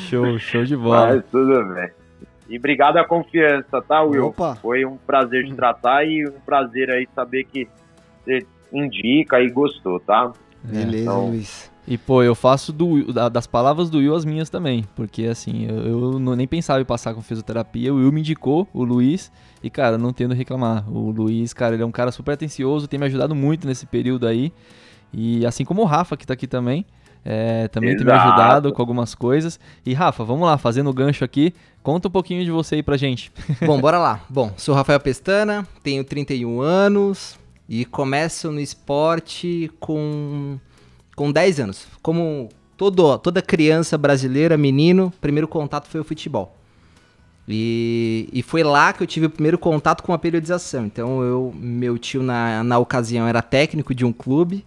Show, 0.08 0.38
show 0.38 0.64
de 0.64 0.76
bola. 0.76 1.16
Mas 1.16 1.24
tudo 1.30 1.64
bem. 1.74 1.88
E 2.48 2.58
obrigado 2.58 2.98
à 2.98 3.04
confiança, 3.04 3.80
tá, 3.82 4.02
Will? 4.02 4.26
Opa. 4.26 4.54
Foi 4.56 4.84
um 4.84 4.96
prazer 4.98 5.46
te 5.46 5.54
tratar 5.54 6.04
e 6.04 6.28
um 6.28 6.38
prazer 6.44 6.90
aí 6.90 7.08
saber 7.14 7.44
que 7.44 7.66
você 8.22 8.46
indica 8.72 9.40
e 9.40 9.48
gostou, 9.50 9.98
tá? 10.00 10.30
Beleza, 10.62 11.02
Então- 11.02 11.28
Luiz. 11.28 11.72
E, 11.86 11.98
pô, 11.98 12.22
eu 12.22 12.34
faço 12.34 12.72
do, 12.72 13.12
da- 13.12 13.28
das 13.28 13.46
palavras 13.46 13.90
do 13.90 13.98
Will 13.98 14.14
as 14.14 14.24
minhas 14.24 14.48
também. 14.48 14.84
Porque, 14.96 15.24
assim, 15.26 15.66
eu, 15.68 15.76
eu 15.86 16.18
não, 16.18 16.34
nem 16.34 16.46
pensava 16.48 16.80
em 16.80 16.84
passar 16.84 17.12
com 17.14 17.20
fisioterapia. 17.20 17.92
O 17.92 17.96
Will 17.98 18.10
me 18.12 18.20
indicou, 18.20 18.66
o 18.72 18.82
Luiz. 18.84 19.30
E, 19.62 19.68
cara, 19.68 19.98
não 19.98 20.12
tendo 20.12 20.32
a 20.32 20.34
reclamar. 20.34 20.90
O 20.90 21.10
Luiz, 21.10 21.52
cara, 21.52 21.74
ele 21.74 21.82
é 21.82 21.86
um 21.86 21.92
cara 21.92 22.10
super 22.10 22.32
atencioso. 22.32 22.88
Tem 22.88 22.98
me 22.98 23.04
ajudado 23.06 23.34
muito 23.34 23.66
nesse 23.66 23.84
período 23.84 24.26
aí. 24.26 24.50
E 25.12 25.44
assim 25.44 25.64
como 25.64 25.82
o 25.82 25.84
Rafa, 25.84 26.16
que 26.16 26.26
tá 26.26 26.32
aqui 26.32 26.46
também. 26.46 26.86
é, 27.24 27.68
também 27.68 27.94
tem 27.96 28.04
me 28.04 28.12
Exato. 28.12 28.28
ajudado 28.28 28.72
com 28.72 28.80
algumas 28.82 29.14
coisas. 29.14 29.60
E, 29.84 29.92
Rafa, 29.92 30.24
vamos 30.24 30.46
lá, 30.46 30.56
fazendo 30.56 30.88
o 30.88 30.92
gancho 30.94 31.22
aqui. 31.24 31.52
Conta 31.82 32.08
um 32.08 32.10
pouquinho 32.10 32.44
de 32.44 32.50
você 32.50 32.76
aí 32.76 32.82
pra 32.82 32.96
gente. 32.96 33.30
Bom, 33.66 33.78
bora 33.78 33.98
lá. 33.98 34.22
Bom, 34.30 34.52
sou 34.56 34.74
Rafael 34.74 34.98
Pestana, 35.00 35.66
tenho 35.82 36.02
31 36.02 36.60
anos 36.62 37.38
e 37.68 37.84
começo 37.84 38.50
no 38.50 38.58
esporte 38.60 39.70
com, 39.78 40.58
com 41.14 41.30
10 41.30 41.60
anos. 41.60 41.86
Como 42.02 42.48
todo, 42.76 43.18
toda 43.18 43.40
criança 43.42 43.96
brasileira, 43.96 44.56
menino, 44.56 45.12
primeiro 45.20 45.48
contato 45.48 45.88
foi 45.88 46.00
o 46.00 46.04
futebol. 46.04 46.56
E, 47.46 48.28
e 48.32 48.42
foi 48.42 48.62
lá 48.62 48.92
que 48.92 49.02
eu 49.02 49.06
tive 49.06 49.26
o 49.26 49.30
primeiro 49.30 49.58
contato 49.58 50.02
com 50.02 50.14
a 50.14 50.18
periodização. 50.18 50.86
Então, 50.86 51.22
eu, 51.22 51.54
meu 51.54 51.98
tio, 51.98 52.22
na, 52.22 52.64
na 52.64 52.78
ocasião, 52.78 53.26
era 53.26 53.42
técnico 53.42 53.94
de 53.94 54.04
um 54.04 54.12
clube 54.12 54.64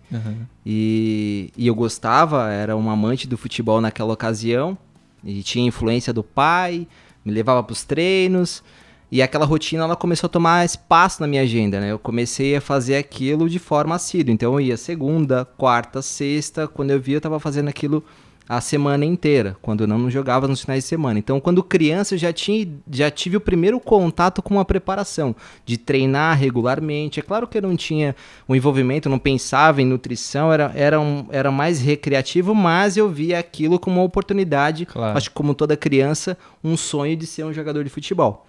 e, 0.65 1.51
e 1.57 1.65
eu 1.65 1.73
gostava, 1.73 2.51
era 2.51 2.77
um 2.77 2.89
amante 2.89 3.27
do 3.27 3.37
futebol 3.37 3.81
naquela 3.81 4.13
ocasião 4.13 4.77
e 5.23 5.41
tinha 5.41 5.67
influência 5.67 6.13
do 6.13 6.23
pai, 6.23 6.87
me 7.25 7.31
levava 7.31 7.63
para 7.63 7.73
os 7.73 7.83
treinos 7.83 8.63
e 9.11 9.21
aquela 9.21 9.45
rotina 9.45 9.83
ela 9.83 9.95
começou 9.95 10.27
a 10.27 10.29
tomar 10.29 10.65
espaço 10.65 11.21
na 11.21 11.27
minha 11.27 11.41
agenda, 11.41 11.79
né? 11.79 11.91
Eu 11.91 11.99
comecei 11.99 12.55
a 12.55 12.61
fazer 12.61 12.97
aquilo 12.97 13.49
de 13.49 13.59
forma 13.59 13.95
assídua, 13.95 14.33
então 14.33 14.53
eu 14.53 14.61
ia 14.61 14.77
segunda, 14.77 15.45
quarta, 15.45 16.01
sexta, 16.01 16.67
quando 16.67 16.91
eu 16.91 16.99
via 16.99 17.15
eu 17.15 17.19
estava 17.19 17.39
fazendo 17.39 17.69
aquilo 17.69 18.03
a 18.49 18.61
semana 18.61 19.03
inteira, 19.03 19.57
quando 19.61 19.81
eu 19.81 19.87
não 19.87 20.09
jogava 20.09 20.47
nos 20.47 20.61
finais 20.61 20.83
de 20.83 20.87
semana. 20.87 21.19
Então, 21.19 21.37
quando 21.37 21.61
criança, 21.61 22.15
eu 22.15 22.17
já, 22.17 22.31
tinha, 22.31 22.65
já 22.89 23.11
tive 23.11 23.35
o 23.35 23.41
primeiro 23.41 23.77
contato 23.77 24.41
com 24.41 24.57
a 24.57 24.63
preparação, 24.63 25.35
de 25.65 25.77
treinar 25.77 26.37
regularmente. 26.37 27.19
É 27.19 27.23
claro 27.23 27.45
que 27.45 27.57
eu 27.57 27.61
não 27.61 27.75
tinha 27.75 28.15
o 28.47 28.55
envolvimento, 28.55 29.09
não 29.09 29.19
pensava 29.19 29.81
em 29.81 29.85
nutrição, 29.85 30.51
era, 30.53 30.71
era, 30.75 30.97
um, 30.97 31.25
era 31.29 31.51
mais 31.51 31.81
recreativo, 31.81 32.55
mas 32.55 32.95
eu 32.95 33.09
via 33.09 33.37
aquilo 33.37 33.77
como 33.77 33.97
uma 33.97 34.05
oportunidade, 34.05 34.85
Claro. 34.85 35.17
acho 35.17 35.29
que 35.29 35.35
como 35.35 35.53
toda 35.53 35.75
criança, 35.75 36.37
um 36.63 36.77
sonho 36.77 37.17
de 37.17 37.25
ser 37.27 37.43
um 37.43 37.51
jogador 37.51 37.83
de 37.83 37.89
futebol. 37.89 38.47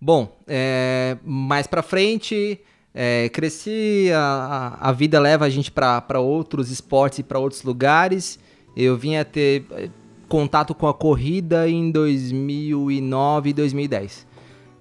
Bom, 0.00 0.36
é, 0.46 1.16
mais 1.24 1.66
pra 1.66 1.82
frente, 1.82 2.60
é, 2.94 3.28
cresci, 3.30 4.10
a, 4.14 4.78
a, 4.80 4.92
vida 4.92 5.18
leva 5.18 5.44
a 5.44 5.50
gente 5.50 5.70
pra 5.70 6.20
outros 6.20 6.70
esportes 6.70 7.20
e 7.20 7.22
pra 7.22 7.38
outros 7.38 7.62
lugares. 7.62 8.38
Eu 8.76 8.96
vim 8.96 9.16
a 9.16 9.24
ter 9.24 9.64
eh, 9.70 9.88
contato 10.28 10.74
com 10.74 10.86
a 10.86 10.94
corrida 10.94 11.68
em 11.68 11.90
2009 11.90 13.50
e 13.50 13.52
2010. 13.52 14.26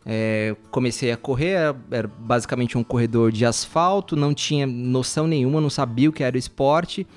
É, 0.06 0.56
comecei 0.70 1.12
a 1.12 1.18
correr, 1.18 1.52
era, 1.52 1.78
era 1.90 2.08
basicamente 2.08 2.78
um 2.78 2.84
corredor 2.84 3.32
de 3.32 3.46
asfalto, 3.46 4.16
não 4.16 4.34
tinha 4.34 4.68
noção 4.68 5.26
nenhuma, 5.26 5.60
não 5.60 5.70
sabia 5.70 6.10
o 6.10 6.14
que 6.14 6.24
era 6.24 6.36
o 6.36 6.40
esporte. 6.40 7.08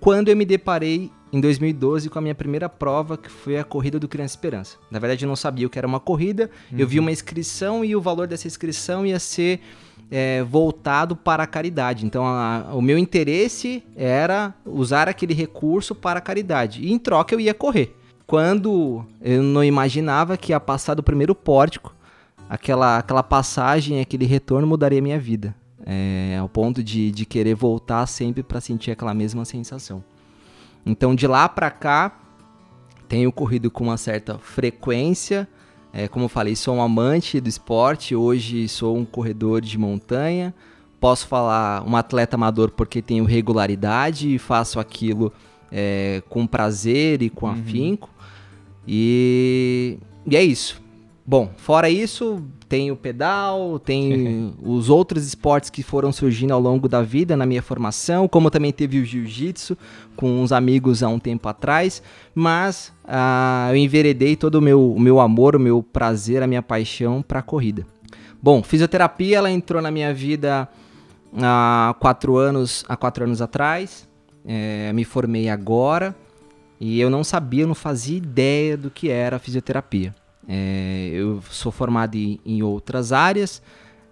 Quando 0.00 0.28
eu 0.28 0.36
me 0.36 0.44
deparei 0.44 1.10
em 1.34 1.40
2012 1.40 2.08
com 2.08 2.18
a 2.18 2.22
minha 2.22 2.34
primeira 2.34 2.68
prova, 2.68 3.16
que 3.18 3.28
foi 3.28 3.58
a 3.58 3.64
corrida 3.64 3.98
do 3.98 4.06
Criança 4.06 4.34
Esperança. 4.36 4.76
Na 4.90 4.98
verdade, 5.00 5.24
eu 5.24 5.28
não 5.28 5.34
sabia 5.34 5.66
o 5.66 5.70
que 5.70 5.76
era 5.78 5.86
uma 5.86 5.98
corrida, 5.98 6.48
eu 6.78 6.86
vi 6.86 7.00
uma 7.00 7.10
inscrição 7.10 7.84
e 7.84 7.96
o 7.96 8.00
valor 8.00 8.26
dessa 8.28 8.46
inscrição 8.46 9.04
ia 9.04 9.18
ser 9.18 9.60
é, 10.10 10.42
voltado 10.44 11.16
para 11.16 11.42
a 11.42 11.46
caridade. 11.46 12.06
Então, 12.06 12.24
a- 12.24 12.68
o 12.72 12.80
meu 12.80 12.96
interesse 12.96 13.82
era 13.96 14.54
usar 14.64 15.08
aquele 15.08 15.34
recurso 15.34 15.94
para 15.94 16.18
a 16.18 16.22
caridade. 16.22 16.82
E 16.84 16.92
em 16.92 16.98
troca, 16.98 17.34
eu 17.34 17.40
ia 17.40 17.52
correr. 17.54 17.96
Quando 18.26 19.04
eu 19.20 19.42
não 19.42 19.64
imaginava 19.64 20.36
que 20.36 20.52
ia 20.52 20.60
passar 20.60 20.94
do 20.94 21.02
primeiro 21.02 21.34
pórtico, 21.34 21.94
aquela, 22.48 22.98
aquela 22.98 23.22
passagem, 23.22 24.00
aquele 24.00 24.24
retorno 24.24 24.66
mudaria 24.68 24.98
a 25.00 25.02
minha 25.02 25.18
vida. 25.18 25.54
É, 25.86 26.36
ao 26.40 26.48
ponto 26.48 26.82
de, 26.82 27.10
de 27.10 27.26
querer 27.26 27.54
voltar 27.54 28.06
sempre 28.06 28.42
para 28.42 28.60
sentir 28.60 28.90
aquela 28.92 29.12
mesma 29.12 29.44
sensação. 29.44 30.02
Então, 30.84 31.14
de 31.14 31.26
lá 31.26 31.48
para 31.48 31.70
cá, 31.70 32.20
tenho 33.08 33.32
corrido 33.32 33.70
com 33.70 33.84
uma 33.84 33.96
certa 33.96 34.38
frequência. 34.38 35.48
É, 35.92 36.08
como 36.08 36.24
eu 36.24 36.28
falei, 36.28 36.56
sou 36.56 36.76
um 36.76 36.82
amante 36.82 37.40
do 37.40 37.48
esporte. 37.48 38.14
Hoje 38.14 38.68
sou 38.68 38.96
um 38.96 39.04
corredor 39.04 39.60
de 39.60 39.78
montanha. 39.78 40.54
Posso 41.00 41.26
falar 41.26 41.86
um 41.86 41.96
atleta 41.96 42.36
amador 42.36 42.70
porque 42.70 43.00
tenho 43.00 43.24
regularidade 43.24 44.34
e 44.34 44.38
faço 44.38 44.80
aquilo 44.80 45.32
é, 45.70 46.22
com 46.28 46.46
prazer 46.46 47.22
e 47.22 47.30
com 47.30 47.46
afinco. 47.46 48.10
E, 48.86 49.98
e 50.26 50.36
é 50.36 50.42
isso. 50.42 50.83
Bom, 51.26 51.50
fora 51.56 51.88
isso, 51.88 52.42
tem 52.68 52.90
o 52.90 52.96
pedal, 52.96 53.78
tem 53.78 54.54
os 54.62 54.90
outros 54.90 55.26
esportes 55.26 55.70
que 55.70 55.82
foram 55.82 56.12
surgindo 56.12 56.52
ao 56.52 56.60
longo 56.60 56.86
da 56.86 57.00
vida 57.00 57.34
na 57.34 57.46
minha 57.46 57.62
formação, 57.62 58.28
como 58.28 58.50
também 58.50 58.70
teve 58.70 58.98
o 58.98 59.04
jiu-jitsu 59.06 59.76
com 60.16 60.42
uns 60.42 60.52
amigos 60.52 61.02
há 61.02 61.08
um 61.08 61.18
tempo 61.18 61.48
atrás, 61.48 62.02
mas 62.34 62.92
ah, 63.06 63.68
eu 63.70 63.76
enveredei 63.76 64.36
todo 64.36 64.56
o 64.56 64.60
meu, 64.60 64.92
o 64.92 65.00
meu 65.00 65.18
amor, 65.18 65.56
o 65.56 65.60
meu 65.60 65.82
prazer, 65.82 66.42
a 66.42 66.46
minha 66.46 66.62
paixão 66.62 67.22
para 67.22 67.38
a 67.38 67.42
corrida. 67.42 67.86
Bom, 68.42 68.62
fisioterapia 68.62 69.38
ela 69.38 69.50
entrou 69.50 69.80
na 69.80 69.90
minha 69.90 70.12
vida 70.12 70.68
há 71.40 71.96
quatro 71.98 72.36
anos, 72.36 72.84
há 72.86 72.98
quatro 72.98 73.24
anos 73.24 73.40
atrás. 73.40 74.06
É, 74.46 74.92
me 74.92 75.04
formei 75.04 75.48
agora 75.48 76.14
e 76.78 77.00
eu 77.00 77.08
não 77.08 77.24
sabia, 77.24 77.62
eu 77.62 77.66
não 77.66 77.74
fazia 77.74 78.18
ideia 78.18 78.76
do 78.76 78.90
que 78.90 79.08
era 79.08 79.36
a 79.36 79.38
fisioterapia. 79.38 80.14
É, 80.48 81.10
eu 81.12 81.42
sou 81.50 81.72
formado 81.72 82.16
em, 82.16 82.38
em 82.44 82.62
outras 82.62 83.12
áreas, 83.12 83.62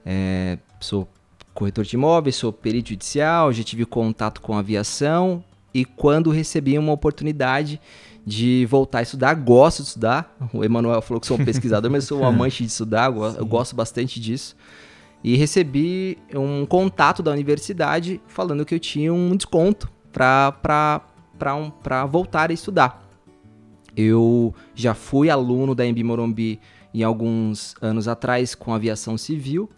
é, 0.05 0.59
sou 0.81 1.07
corretor 1.55 1.85
de 1.85 1.95
imóveis, 1.97 2.37
sou 2.37 2.53
perito 2.53 2.89
judicial, 2.91 3.53
já 3.53 3.63
tive 3.63 3.85
contato 3.85 4.41
com 4.41 4.57
aviação 4.57 5.45
e 5.75 5.85
quando 5.85 6.31
recebi 6.31 6.79
uma 6.79 6.93
oportunidade 6.93 7.81
de 8.25 8.67
voltar 8.71 9.01
a 9.01 9.03
estudar, 9.03 9.35
gosto 9.35 9.83
de 9.83 9.89
estudar. 9.89 10.37
O 10.53 10.65
Emanuel 10.65 11.03
falou 11.03 11.21
que 11.21 11.27
sou 11.27 11.39
um 11.39 11.45
pesquisador, 11.45 11.91
mas 11.91 12.05
sou 12.05 12.21
um 12.21 12.27
amante 12.27 12.63
de 12.63 12.69
estudar, 12.71 13.07
eu 13.07 13.13
go- 13.15 13.27
eu 13.39 13.45
gosto 13.47 13.75
bastante 13.77 14.19
disso. 14.21 14.57
E 15.25 15.37
recebi 15.37 16.19
um 16.35 16.65
contato 16.67 17.23
da 17.23 17.31
universidade 17.31 18.21
falando 18.27 18.65
que 18.65 18.75
eu 18.75 18.81
tinha 18.81 19.13
um 19.13 19.37
desconto 19.37 19.91
para 20.13 21.03
um, 21.57 21.71
pra 21.71 22.07
voltar 22.07 22.51
a 22.51 22.53
estudar. 22.53 23.09
Eu 23.97 24.55
já 24.75 24.95
fui 24.95 25.31
aluno 25.31 25.75
da 25.75 25.87
Embi 25.87 26.03
Morumbi 26.03 26.61
em 26.95 27.03
alguns 27.03 27.75
anos 27.81 28.09
atrás 28.09 28.55
com 28.55 28.75
aviação 28.75 29.17
civil 29.17 29.71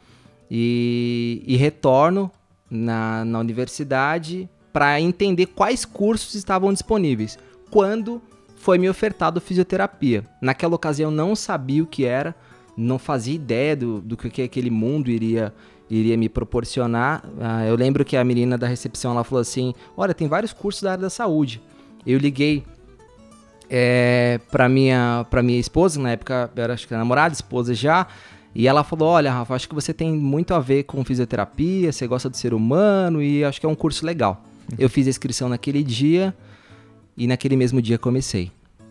e, 0.50 1.42
e 1.46 1.56
retorno 1.56 2.30
na, 2.70 3.24
na 3.24 3.38
universidade 3.38 4.48
para 4.72 5.00
entender 5.00 5.46
quais 5.46 5.84
cursos 5.84 6.34
estavam 6.34 6.72
disponíveis. 6.72 7.38
Quando 7.70 8.20
foi 8.64 8.78
me 8.78 8.88
ofertado 8.88 9.42
fisioterapia. 9.42 10.24
Naquela 10.40 10.74
ocasião 10.74 11.10
eu 11.10 11.14
não 11.14 11.36
sabia 11.36 11.82
o 11.82 11.86
que 11.86 12.06
era, 12.06 12.34
não 12.74 12.98
fazia 12.98 13.34
ideia 13.34 13.76
do, 13.76 14.00
do 14.00 14.16
que 14.16 14.40
aquele 14.40 14.70
mundo 14.70 15.10
iria 15.10 15.52
iria 15.90 16.16
me 16.16 16.30
proporcionar. 16.30 17.22
Ah, 17.38 17.66
eu 17.66 17.76
lembro 17.76 18.06
que 18.06 18.16
a 18.16 18.24
menina 18.24 18.56
da 18.56 18.66
recepção 18.66 19.12
ela 19.12 19.22
falou 19.22 19.42
assim: 19.42 19.74
"Olha, 19.94 20.14
tem 20.14 20.26
vários 20.26 20.54
cursos 20.54 20.82
da 20.82 20.92
área 20.92 21.02
da 21.02 21.10
saúde". 21.10 21.60
Eu 22.06 22.18
liguei 22.18 22.64
é, 23.68 24.40
para 24.50 24.68
minha 24.68 25.26
para 25.30 25.42
minha 25.42 25.58
esposa, 25.58 26.00
na 26.00 26.10
época 26.10 26.50
eu 26.54 26.62
era 26.62 26.74
acho 26.74 26.86
que 26.86 26.94
namorada, 26.94 27.32
esposa 27.32 27.74
já, 27.74 28.06
e 28.54 28.68
ela 28.68 28.84
falou: 28.84 29.08
"Olha, 29.08 29.32
Rafa, 29.32 29.54
acho 29.54 29.68
que 29.68 29.74
você 29.74 29.92
tem 29.92 30.12
muito 30.12 30.54
a 30.54 30.60
ver 30.60 30.84
com 30.84 31.04
fisioterapia, 31.04 31.92
você 31.92 32.06
gosta 32.06 32.28
do 32.28 32.36
ser 32.36 32.54
humano 32.54 33.22
e 33.22 33.44
acho 33.44 33.60
que 33.60 33.66
é 33.66 33.68
um 33.68 33.74
curso 33.74 34.04
legal". 34.04 34.44
Eu 34.78 34.88
fiz 34.88 35.06
a 35.06 35.10
inscrição 35.10 35.48
naquele 35.48 35.82
dia 35.82 36.34
e 37.16 37.26
naquele 37.26 37.56
mesmo 37.56 37.82
dia 37.82 37.98
comecei. 37.98 38.50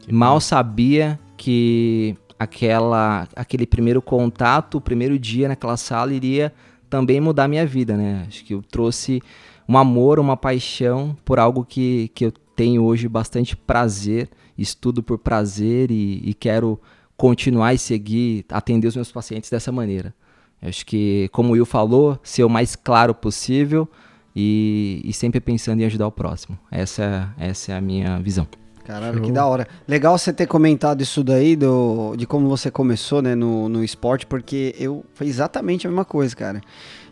Mal 0.10 0.40
sabia 0.40 1.20
que 1.38 2.16
aquela 2.38 3.28
aquele 3.36 3.66
primeiro 3.66 4.02
contato, 4.02 4.78
o 4.78 4.82
primeiro 4.82 5.18
dia 5.18 5.48
naquela 5.48 5.78
sala 5.78 6.14
iria 6.14 6.54
também 6.90 7.20
mudar 7.20 7.48
minha 7.48 7.66
vida, 7.66 7.98
né? 7.98 8.26
Acho 8.28 8.44
que 8.46 8.54
eu 8.54 8.62
trouxe 8.62 9.22
um 9.68 9.78
amor, 9.78 10.20
uma 10.20 10.38
paixão 10.38 11.16
por 11.26 11.40
algo 11.40 11.66
que, 11.66 12.12
que 12.14 12.26
eu 12.26 12.32
tenho 12.56 12.84
hoje 12.84 13.08
bastante 13.08 13.56
prazer, 13.56 14.30
estudo 14.58 15.02
por 15.02 15.18
prazer 15.18 15.92
e, 15.92 16.22
e 16.24 16.34
quero 16.34 16.80
continuar 17.18 17.74
e 17.74 17.78
seguir, 17.78 18.46
atender 18.50 18.88
os 18.88 18.96
meus 18.96 19.12
pacientes 19.12 19.50
dessa 19.50 19.72
maneira. 19.72 20.14
Acho 20.62 20.86
que, 20.86 21.30
como 21.32 21.50
o 21.50 21.52
Will 21.54 21.66
falou, 21.66 22.18
ser 22.24 22.44
o 22.44 22.50
mais 22.50 22.76
claro 22.76 23.14
possível 23.14 23.88
e, 24.36 25.02
e 25.04 25.12
sempre 25.14 25.40
pensando 25.40 25.82
em 25.82 25.86
ajudar 25.86 26.08
o 26.08 26.12
próximo. 26.12 26.58
Essa, 26.72 27.34
essa 27.38 27.74
é 27.74 27.76
a 27.76 27.82
minha 27.82 28.20
visão. 28.20 28.48
Caralho, 28.86 29.22
que 29.22 29.32
da 29.32 29.46
hora. 29.46 29.68
Legal 29.88 30.18
você 30.18 30.34
ter 30.34 30.46
comentado 30.46 31.02
isso 31.02 31.24
daí, 31.24 31.56
do, 31.56 32.16
de 32.18 32.26
como 32.26 32.50
você 32.50 32.70
começou, 32.70 33.22
né, 33.22 33.34
no, 33.34 33.70
no 33.70 33.84
esporte, 33.84 34.26
porque 34.26 34.76
eu 34.78 35.06
foi 35.14 35.28
exatamente 35.28 35.88
a 35.88 35.90
mesma 35.90 36.04
coisa, 36.04 36.36
cara. 36.36 36.62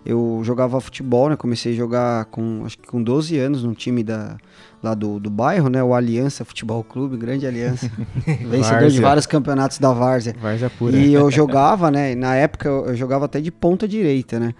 Eu 0.06 0.42
jogava 0.44 0.82
futebol, 0.82 1.30
né, 1.30 1.36
comecei 1.36 1.74
a 1.74 1.76
jogar 1.76 2.26
com, 2.26 2.64
acho 2.66 2.78
que 2.78 2.88
com 2.88 3.02
12 3.02 3.38
anos, 3.38 3.64
num 3.64 3.74
time 3.74 4.04
da, 4.04 4.38
lá 4.82 4.94
do, 4.96 5.20
do 5.20 5.30
bairro, 5.30 5.70
né, 5.70 5.84
o 5.84 5.94
Aliança 5.94 6.44
Futebol 6.44 6.84
Clube, 6.84 7.18
grande 7.18 7.46
aliança. 7.46 7.92
Vencedor 8.26 8.90
de 8.90 9.00
vários 9.00 9.26
campeonatos 9.26 9.78
da 9.78 9.94
Várzea. 9.94 10.36
Várzea 10.42 10.70
pura. 10.70 10.98
E 10.98 11.14
eu 11.14 11.30
jogava, 11.32 11.92
né? 11.92 12.16
Na 12.16 12.36
época 12.36 12.68
eu, 12.68 12.88
eu 12.88 12.96
jogava 12.96 13.26
até 13.26 13.40
de 13.40 13.52
ponta 13.52 13.88
direita, 13.88 14.40
né? 14.40 14.54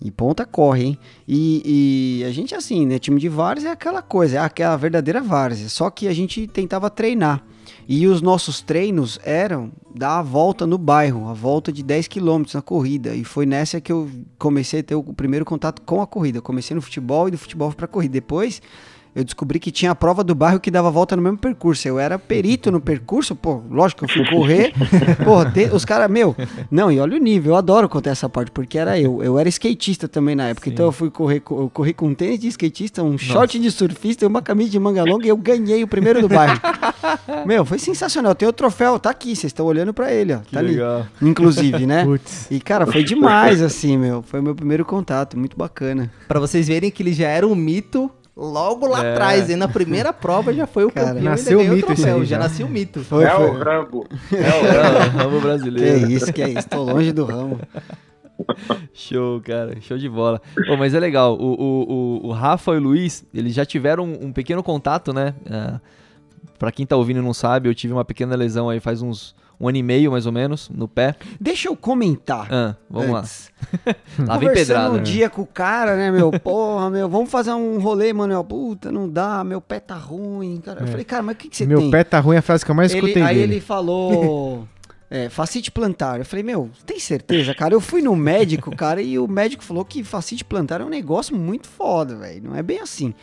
E 0.00 0.10
ponta 0.10 0.44
corre, 0.44 0.84
hein? 0.84 0.98
E, 1.26 2.20
e 2.20 2.24
a 2.24 2.30
gente, 2.30 2.54
assim, 2.54 2.86
né? 2.86 2.98
Time 2.98 3.20
de 3.20 3.28
várzea 3.28 3.70
é 3.70 3.72
aquela 3.72 4.00
coisa, 4.00 4.36
é 4.36 4.40
aquela 4.40 4.76
verdadeira 4.76 5.20
várzea. 5.20 5.68
Só 5.68 5.90
que 5.90 6.06
a 6.06 6.12
gente 6.12 6.46
tentava 6.46 6.88
treinar. 6.88 7.42
E 7.90 8.06
os 8.06 8.20
nossos 8.20 8.60
treinos 8.60 9.18
eram 9.24 9.72
dar 9.94 10.18
a 10.18 10.22
volta 10.22 10.66
no 10.66 10.76
bairro, 10.76 11.26
a 11.26 11.32
volta 11.32 11.72
de 11.72 11.82
10 11.82 12.06
quilômetros 12.06 12.54
na 12.54 12.60
corrida. 12.60 13.14
E 13.14 13.24
foi 13.24 13.46
nessa 13.46 13.80
que 13.80 13.90
eu 13.90 14.10
comecei 14.38 14.80
a 14.80 14.82
ter 14.82 14.94
o 14.94 15.02
primeiro 15.02 15.46
contato 15.46 15.80
com 15.80 16.02
a 16.02 16.06
corrida. 16.06 16.36
Eu 16.36 16.42
comecei 16.42 16.74
no 16.74 16.82
futebol 16.82 17.28
e 17.28 17.30
do 17.30 17.38
futebol 17.38 17.72
pra 17.72 17.86
corrida. 17.86 18.12
Depois 18.12 18.60
eu 19.18 19.24
descobri 19.24 19.58
que 19.58 19.70
tinha 19.70 19.90
a 19.90 19.94
prova 19.94 20.22
do 20.22 20.34
bairro 20.34 20.60
que 20.60 20.70
dava 20.70 20.90
volta 20.90 21.16
no 21.16 21.22
mesmo 21.22 21.38
percurso. 21.38 21.86
Eu 21.88 21.98
era 21.98 22.18
perito 22.18 22.70
no 22.70 22.80
percurso, 22.80 23.34
pô, 23.34 23.62
lógico 23.70 24.06
que 24.06 24.12
eu 24.12 24.24
fui 24.24 24.30
correr. 24.34 24.72
Pô, 25.24 25.44
te- 25.44 25.68
os 25.74 25.84
caras, 25.84 26.08
meu, 26.10 26.36
não, 26.70 26.90
e 26.90 27.00
olha 27.00 27.16
o 27.16 27.20
nível, 27.20 27.52
eu 27.52 27.56
adoro 27.56 27.88
contar 27.88 28.10
essa 28.10 28.28
parte, 28.28 28.50
porque 28.50 28.78
era 28.78 28.98
eu. 28.98 29.22
Eu 29.22 29.38
era 29.38 29.48
skatista 29.48 30.06
também 30.06 30.34
na 30.36 30.48
época, 30.48 30.68
então 30.70 30.86
eu 30.86 30.92
fui 30.92 31.10
correr, 31.10 31.40
co- 31.40 31.62
eu 31.62 31.70
corri 31.70 31.92
com 31.92 32.06
um 32.08 32.14
tênis 32.14 32.38
de 32.38 32.46
skatista, 32.48 33.02
um 33.02 33.18
short 33.18 33.58
de 33.58 33.70
surfista 33.70 34.24
e 34.24 34.28
uma 34.28 34.40
camisa 34.40 34.70
de 34.70 34.78
manga 34.78 35.02
longa 35.04 35.26
e 35.26 35.28
eu 35.28 35.36
ganhei 35.36 35.82
o 35.82 35.88
primeiro 35.88 36.20
do 36.20 36.28
bairro. 36.28 36.60
meu, 37.44 37.64
foi 37.64 37.78
sensacional. 37.78 38.34
Tem 38.34 38.48
o 38.48 38.52
troféu, 38.52 38.98
tá 38.98 39.10
aqui, 39.10 39.34
vocês 39.34 39.50
estão 39.50 39.66
olhando 39.66 39.92
pra 39.92 40.12
ele, 40.12 40.34
ó. 40.34 40.38
tá 40.52 40.60
legal. 40.60 41.06
ali. 41.20 41.30
Inclusive, 41.30 41.86
né? 41.86 42.04
Putz. 42.04 42.46
E, 42.50 42.60
cara, 42.60 42.86
foi 42.86 43.02
demais, 43.02 43.60
assim, 43.62 43.96
meu. 43.96 44.22
Foi 44.22 44.40
meu 44.40 44.54
primeiro 44.54 44.84
contato, 44.84 45.36
muito 45.38 45.56
bacana. 45.56 46.10
Pra 46.28 46.38
vocês 46.38 46.68
verem 46.68 46.90
que 46.90 47.02
ele 47.02 47.12
já 47.12 47.28
era 47.28 47.46
um 47.46 47.54
mito 47.54 48.10
Logo 48.40 48.86
lá 48.86 49.04
É. 49.04 49.10
atrás, 49.12 49.50
hein? 49.50 49.56
Na 49.56 49.66
primeira 49.66 50.12
prova 50.12 50.54
já 50.54 50.64
foi 50.64 50.84
o 50.84 50.92
Cara, 50.92 51.08
campeão 51.08 51.22
e 51.22 51.24
nasceu 51.24 51.60
o 51.60 51.64
mito 51.64 51.86
troféu, 51.86 52.16
aí 52.18 52.24
já 52.24 52.36
já. 52.36 52.38
nasceu 52.38 52.66
o 52.66 52.70
mito. 52.70 53.00
Foi, 53.02 53.24
é 53.24 53.30
foi. 53.30 53.50
o 53.50 53.58
Rambo. 53.58 54.06
É 54.32 55.08
o 55.16 55.18
ramo 55.18 55.36
Que 55.38 55.42
brasileiro. 55.42 56.10
isso, 56.10 56.32
que 56.32 56.40
é 56.42 56.48
isso. 56.50 56.68
Tô 56.68 56.84
longe 56.84 57.12
do 57.12 57.24
ramo. 57.24 57.60
Show, 58.94 59.40
cara. 59.40 59.80
Show 59.80 59.98
de 59.98 60.08
bola. 60.08 60.40
Pô, 60.66 60.76
mas 60.76 60.94
é 60.94 61.00
legal. 61.00 61.34
O, 61.36 61.52
o, 61.60 61.92
o, 62.24 62.26
o 62.28 62.32
Rafa 62.32 62.72
e 62.72 62.76
o 62.76 62.80
Luiz, 62.80 63.24
eles 63.34 63.52
já 63.54 63.64
tiveram 63.64 64.04
um, 64.04 64.26
um 64.26 64.32
pequeno 64.32 64.62
contato, 64.62 65.12
né? 65.12 65.34
Ah, 65.50 65.80
pra 66.58 66.70
quem 66.70 66.86
tá 66.86 66.96
ouvindo 66.96 67.18
e 67.18 67.22
não 67.22 67.34
sabe, 67.34 67.68
eu 67.68 67.74
tive 67.74 67.92
uma 67.92 68.04
pequena 68.04 68.36
lesão 68.36 68.68
aí 68.68 68.78
faz 68.80 69.02
uns 69.02 69.34
um 69.60 69.68
ano 69.68 69.76
e 69.78 69.82
meio, 69.82 70.10
mais 70.12 70.24
ou 70.26 70.32
menos, 70.32 70.68
no 70.70 70.86
pé. 70.86 71.14
Deixa 71.40 71.68
eu 71.68 71.76
comentar. 71.76 72.46
Ah, 72.52 72.76
vamos 72.88 73.10
lá. 73.10 73.18
antes. 73.20 73.50
Lá 74.18 74.36
vem 74.38 74.48
Conversando 74.48 74.54
pedrada. 74.54 74.90
um 74.90 74.96
né? 74.98 75.02
dia 75.02 75.28
com 75.28 75.42
o 75.42 75.46
cara, 75.46 75.96
né, 75.96 76.10
meu? 76.12 76.30
Porra, 76.30 76.90
meu, 76.90 77.08
vamos 77.08 77.28
fazer 77.30 77.52
um 77.52 77.78
rolê, 77.80 78.12
Manuel. 78.12 78.44
Puta, 78.44 78.92
não 78.92 79.08
dá, 79.08 79.42
meu 79.42 79.60
pé 79.60 79.80
tá 79.80 79.96
ruim, 79.96 80.60
cara. 80.64 80.80
Eu 80.80 80.86
É. 80.86 80.90
falei, 80.90 81.04
cara, 81.04 81.22
mas 81.22 81.34
o 81.34 81.38
que, 81.38 81.48
que 81.48 81.56
você 81.56 81.66
Meu 81.66 81.80
tem? 81.80 81.90
pé 81.90 82.04
tá 82.04 82.20
ruim 82.20 82.36
é 82.36 82.38
a 82.38 82.42
frase 82.42 82.64
que 82.64 82.70
eu 82.70 82.74
mais 82.74 82.92
Ele- 82.92 83.00
escutei 83.00 83.22
aí 83.22 83.34
dele. 83.36 83.54
ele 83.54 83.60
falou. 83.60 84.66
É, 85.10 85.30
facite 85.30 85.70
plantar. 85.70 86.18
Eu 86.18 86.24
falei, 86.26 86.42
meu, 86.42 86.68
tem 86.84 87.00
certeza, 87.00 87.54
cara? 87.54 87.72
Eu 87.72 87.80
fui 87.80 88.02
no 88.02 88.14
médico, 88.14 88.76
cara, 88.76 89.00
e 89.00 89.18
o 89.18 89.26
médico 89.26 89.64
falou 89.64 89.82
que 89.82 90.04
facite 90.04 90.44
plantar 90.44 90.82
é 90.82 90.84
um 90.84 90.90
negócio 90.90 91.34
muito 91.34 91.66
foda, 91.66 92.14
velho. 92.14 92.42
Não 92.50 92.54
é 92.54 92.62
bem 92.62 92.78
assim. 92.80 93.14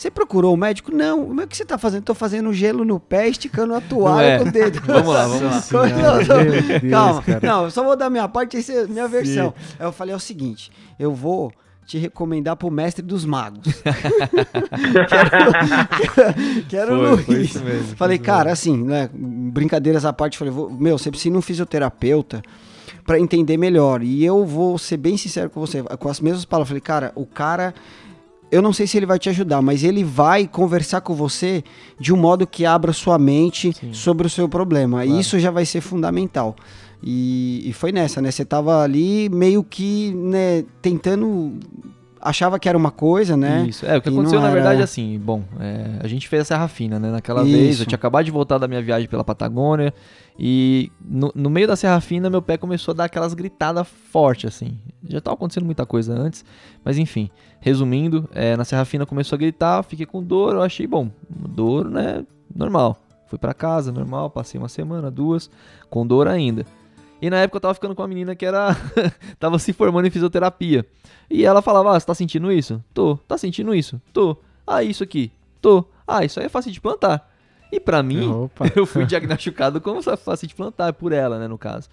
Você 0.00 0.10
procurou 0.10 0.54
o 0.54 0.56
médico? 0.56 0.90
Não. 0.90 1.28
Mas 1.28 1.44
o 1.44 1.48
que 1.48 1.54
você 1.58 1.62
tá 1.62 1.76
fazendo? 1.76 2.04
Tô 2.04 2.14
fazendo 2.14 2.50
gelo 2.54 2.86
no 2.86 2.98
pé, 2.98 3.28
esticando 3.28 3.74
a 3.74 3.82
toalha 3.82 4.26
é. 4.26 4.38
com 4.38 4.48
o 4.48 4.50
dedo. 4.50 4.80
Vamos 4.88 5.12
lá, 5.12 5.26
vamos 5.26 5.42
lá. 5.42 5.62
Não, 5.72 5.86
não, 5.86 6.16
Deus, 6.24 6.90
Calma, 6.90 7.22
cara. 7.22 7.40
não, 7.42 7.64
eu 7.64 7.70
só 7.70 7.84
vou 7.84 7.94
dar 7.94 8.08
minha 8.08 8.26
parte, 8.26 8.56
essa 8.56 8.72
é 8.72 8.84
a 8.84 8.88
minha 8.88 9.06
versão. 9.06 9.52
Aí 9.78 9.84
eu 9.84 9.92
falei 9.92 10.14
é 10.14 10.16
o 10.16 10.20
seguinte: 10.20 10.72
eu 10.98 11.14
vou 11.14 11.52
te 11.84 11.98
recomendar 11.98 12.56
pro 12.56 12.70
mestre 12.70 13.04
dos 13.04 13.26
magos. 13.26 13.60
quero 16.64 16.64
quero 16.66 16.96
Foi, 16.96 17.10
Luiz. 17.10 17.24
foi 17.26 17.40
isso 17.42 17.62
mesmo. 17.62 17.96
Falei, 17.96 18.18
cara, 18.18 18.52
assim, 18.52 18.82
né? 18.82 19.10
Brincadeiras 19.12 20.06
à 20.06 20.14
parte, 20.14 20.38
falei, 20.38 20.52
vou- 20.54 20.70
meu, 20.70 20.96
você 20.96 21.10
precisa 21.10 21.28
ir 21.28 21.32
num 21.32 21.42
fisioterapeuta 21.42 22.40
pra 23.04 23.20
entender 23.20 23.58
melhor. 23.58 24.02
E 24.02 24.24
eu 24.24 24.46
vou 24.46 24.78
ser 24.78 24.96
bem 24.96 25.18
sincero 25.18 25.50
com 25.50 25.60
você, 25.60 25.82
com 25.82 26.08
as 26.08 26.20
mesmas 26.22 26.46
palavras. 26.46 26.68
Falei, 26.68 26.80
cara, 26.80 27.12
o 27.14 27.26
cara. 27.26 27.74
Eu 28.50 28.60
não 28.60 28.72
sei 28.72 28.86
se 28.86 28.96
ele 28.96 29.06
vai 29.06 29.18
te 29.18 29.28
ajudar, 29.28 29.62
mas 29.62 29.84
ele 29.84 30.02
vai 30.02 30.46
conversar 30.46 31.00
com 31.02 31.14
você 31.14 31.62
de 31.98 32.12
um 32.12 32.16
modo 32.16 32.46
que 32.46 32.66
abra 32.66 32.92
sua 32.92 33.18
mente 33.18 33.72
sobre 33.92 34.26
o 34.26 34.30
seu 34.30 34.48
problema. 34.48 35.04
E 35.04 35.20
isso 35.20 35.38
já 35.38 35.50
vai 35.50 35.64
ser 35.64 35.80
fundamental. 35.80 36.56
E, 37.02 37.62
e 37.64 37.72
foi 37.72 37.92
nessa, 37.92 38.20
né? 38.20 38.30
Você 38.30 38.44
tava 38.44 38.82
ali 38.82 39.28
meio 39.28 39.62
que, 39.62 40.12
né, 40.14 40.64
tentando. 40.82 41.58
Achava 42.22 42.58
que 42.58 42.68
era 42.68 42.76
uma 42.76 42.90
coisa, 42.90 43.34
né? 43.36 43.64
Isso. 43.66 43.86
É, 43.86 43.96
o 43.96 44.02
que 44.02 44.10
E 44.10 44.12
aconteceu, 44.12 44.40
na 44.40 44.46
era- 44.48 44.54
verdade, 44.54 44.82
assim, 44.82 45.18
bom, 45.18 45.42
é, 45.58 46.00
a 46.04 46.06
gente 46.06 46.28
fez 46.28 46.42
a 46.42 46.44
Serra 46.44 46.68
Fina, 46.68 46.98
né? 46.98 47.10
Naquela 47.10 47.42
Isso. 47.42 47.50
vez, 47.52 47.80
eu 47.80 47.86
tinha 47.86 47.96
acabado 47.96 48.24
de 48.26 48.30
voltar 48.30 48.58
da 48.58 48.68
minha 48.68 48.82
viagem 48.82 49.08
pela 49.08 49.24
Patagônia 49.24 49.94
e 50.38 50.92
no, 51.00 51.32
no 51.34 51.48
meio 51.48 51.66
da 51.66 51.76
Serra 51.76 51.98
Fina, 52.00 52.28
meu 52.28 52.42
pé 52.42 52.58
começou 52.58 52.92
a 52.92 52.94
dar 52.96 53.04
aquelas 53.04 53.32
gritadas 53.32 53.88
fortes, 53.88 54.54
assim. 54.54 54.78
Já 55.08 55.18
tava 55.20 55.34
acontecendo 55.34 55.64
muita 55.64 55.86
coisa 55.86 56.12
antes, 56.12 56.44
mas 56.84 56.98
enfim. 56.98 57.30
Resumindo, 57.58 58.28
é, 58.34 58.54
na 58.56 58.64
Serra 58.64 58.84
Fina 58.84 59.06
começou 59.06 59.36
a 59.36 59.38
gritar, 59.38 59.82
fiquei 59.82 60.04
com 60.04 60.22
dor, 60.22 60.54
eu 60.54 60.62
achei, 60.62 60.86
bom, 60.86 61.10
dor, 61.30 61.88
né, 61.88 62.24
normal. 62.54 62.98
Fui 63.28 63.38
pra 63.38 63.54
casa, 63.54 63.92
normal, 63.92 64.28
passei 64.28 64.58
uma 64.58 64.68
semana, 64.68 65.10
duas, 65.10 65.48
com 65.88 66.06
dor 66.06 66.26
ainda. 66.28 66.66
E 67.22 67.28
na 67.28 67.36
época 67.36 67.56
eu 67.58 67.60
tava 67.60 67.74
ficando 67.74 67.94
com 67.94 68.00
uma 68.02 68.08
menina 68.08 68.34
que 68.34 68.46
era. 68.46 68.74
tava 69.38 69.58
se 69.58 69.72
formando 69.74 70.06
em 70.06 70.10
fisioterapia. 70.10 70.86
E 71.30 71.44
ela 71.44 71.62
falava: 71.62 71.94
Ah, 71.94 72.00
você 72.00 72.06
tá 72.06 72.14
sentindo 72.14 72.50
isso? 72.50 72.82
Tô. 72.92 73.16
Tá 73.28 73.38
sentindo 73.38 73.74
isso? 73.74 74.00
Tô. 74.12 74.36
Ah, 74.66 74.82
isso 74.82 75.02
aqui? 75.04 75.30
Tô. 75.62 75.84
Ah, 76.06 76.24
isso 76.24 76.40
aí 76.40 76.46
é 76.46 76.48
fácil 76.48 76.72
de 76.72 76.80
plantar. 76.80 77.28
E 77.70 77.78
pra 77.78 78.02
mim, 78.02 78.28
Opa. 78.28 78.66
eu 78.74 78.84
fui 78.84 79.06
diagnosticado 79.06 79.80
como 79.80 80.02
fácil 80.02 80.48
de 80.48 80.54
plantar, 80.54 80.92
por 80.92 81.12
ela, 81.12 81.38
né, 81.38 81.46
no 81.46 81.56
caso. 81.56 81.88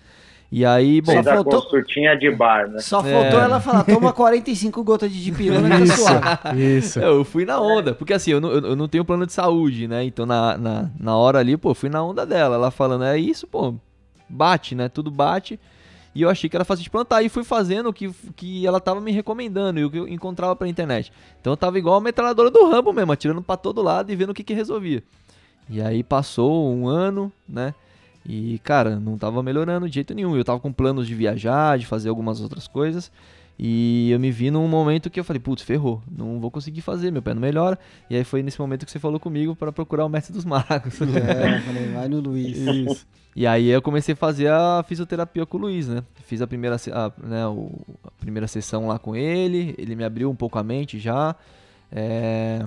E 0.52 0.66
aí, 0.66 1.02
bom. 1.02 1.12
Só 1.12 1.22
Fez 1.24 1.36
faltou- 1.36 1.62
consultinha 1.62 2.16
de 2.18 2.32
bar, 2.32 2.70
né? 2.70 2.80
Só 2.80 3.02
É. 3.06 3.12
faltou 3.12 3.40
ela 3.40 3.60
falar, 3.60 3.84
toma 3.84 4.14
45 4.14 4.82
gotas 4.84 5.12
de 5.12 5.22
dipirona 5.22 5.70
que 5.82 5.88
tá 5.88 5.96
suave. 5.98 6.78
Isso. 6.78 7.00
Eu 7.00 7.26
fui 7.26 7.44
na 7.46 7.60
onda, 7.60 7.94
porque 7.94 8.14
assim, 8.14 8.32
eu 8.32 8.40
não, 8.42 8.50
eu 8.52 8.76
não 8.76 8.88
tenho 8.88 9.04
plano 9.04 9.26
de 9.26 9.34
saúde, 9.34 9.88
né? 9.90 10.06
Então 10.06 10.26
na, 10.26 10.58
na, 10.58 10.90
na 10.98 11.16
hora 11.18 11.40
ali, 11.40 11.58
pô, 11.58 11.74
fui 11.76 11.90
na 11.90 12.02
onda 12.02 12.26
dela. 12.26 12.56
Ela 12.56 12.72
falando, 12.72 13.04
é 13.04 13.18
isso, 13.20 13.46
pô, 13.46 13.76
bate, 14.30 14.74
né? 14.74 14.88
Tudo 14.88 15.12
bate. 15.12 15.60
E 16.18 16.24
eu 16.24 16.32
achei 16.32 16.50
que 16.50 16.58
era 16.58 16.66
fácil 16.66 16.84
de 16.84 16.90
plantar. 16.90 17.22
E 17.22 17.30
fui 17.30 17.44
fazendo 17.44 17.90
o 17.90 17.94
que, 17.94 18.12
que 18.36 18.66
ela 18.66 18.80
tava 18.80 19.00
me 19.00 19.12
recomendando 19.12 19.80
e 19.80 19.86
o 19.86 19.92
que 19.92 20.00
eu 20.00 20.08
encontrava 20.08 20.56
pela 20.56 20.68
internet. 20.68 21.14
Então 21.40 21.54
eu 21.54 21.58
tava 21.58 21.78
igual 21.78 21.98
a 21.98 22.02
metralhadora 22.02 22.50
do 22.50 22.68
Rambo 22.68 22.92
mesmo, 22.92 23.12
atirando 23.12 23.40
pra 23.40 23.56
todo 23.56 23.84
lado 23.84 24.12
e 24.12 24.16
vendo 24.16 24.32
o 24.32 24.34
que 24.34 24.44
que 24.44 24.56
resolvia. 24.56 25.04
E 25.70 25.80
aí 25.80 26.02
passou 26.02 26.74
um 26.74 26.88
ano, 26.88 27.32
né? 27.48 27.76
E, 28.26 28.58
cara, 28.64 29.00
não 29.00 29.16
tava 29.16 29.44
melhorando 29.44 29.88
de 29.88 29.94
jeito 29.94 30.16
nenhum. 30.16 30.36
Eu 30.36 30.44
tava 30.44 30.60
com 30.60 30.74
planos 30.74 31.06
de 31.06 31.14
viajar, 31.14 31.78
de 31.78 31.86
fazer 31.86 32.10
algumas 32.10 32.42
outras 32.42 32.68
coisas. 32.68 33.12
E 33.60 34.10
eu 34.10 34.20
me 34.20 34.32
vi 34.32 34.50
num 34.50 34.68
momento 34.68 35.12
que 35.12 35.20
eu 35.20 35.24
falei, 35.24 35.40
putz, 35.40 35.62
ferrou, 35.62 36.02
não 36.12 36.40
vou 36.40 36.50
conseguir 36.50 36.82
fazer, 36.82 37.12
meu 37.12 37.22
pé 37.22 37.36
não 37.36 37.42
melhora. 37.42 37.78
E 38.10 38.16
aí 38.16 38.24
foi 38.24 38.42
nesse 38.42 38.60
momento 38.60 38.88
que 38.88 38.92
você 38.92 38.98
falou 38.98 39.20
comigo 39.20 39.56
para 39.56 39.72
procurar 39.72 40.04
o 40.04 40.10
mestre 40.10 40.34
dos 40.34 40.46
magos. 40.46 41.00
É, 41.00 41.58
eu 41.58 41.62
falei, 41.62 41.92
vai 41.94 42.08
no 42.08 42.20
Luiz. 42.20 42.58
Isso. 42.58 43.06
E 43.40 43.46
aí 43.46 43.68
eu 43.68 43.84
comecei 43.84 44.14
a 44.14 44.16
fazer 44.18 44.48
a 44.52 44.84
fisioterapia 44.88 45.46
com 45.46 45.58
o 45.58 45.62
Luiz, 45.62 45.88
né? 45.88 46.04
Fiz 46.26 46.42
a 46.42 46.48
primeira, 46.48 46.76
a, 46.92 47.12
né, 47.24 47.46
o- 47.46 47.72
a 48.04 48.10
primeira 48.20 48.48
sessão 48.48 48.88
lá 48.88 48.98
com 48.98 49.16
ele, 49.16 49.76
ele 49.78 49.96
me 49.96 50.04
abriu 50.04 50.28
um 50.32 50.36
pouco 50.36 50.58
a 50.58 50.64
mente 50.64 50.98
já. 50.98 51.36
é, 51.92 52.66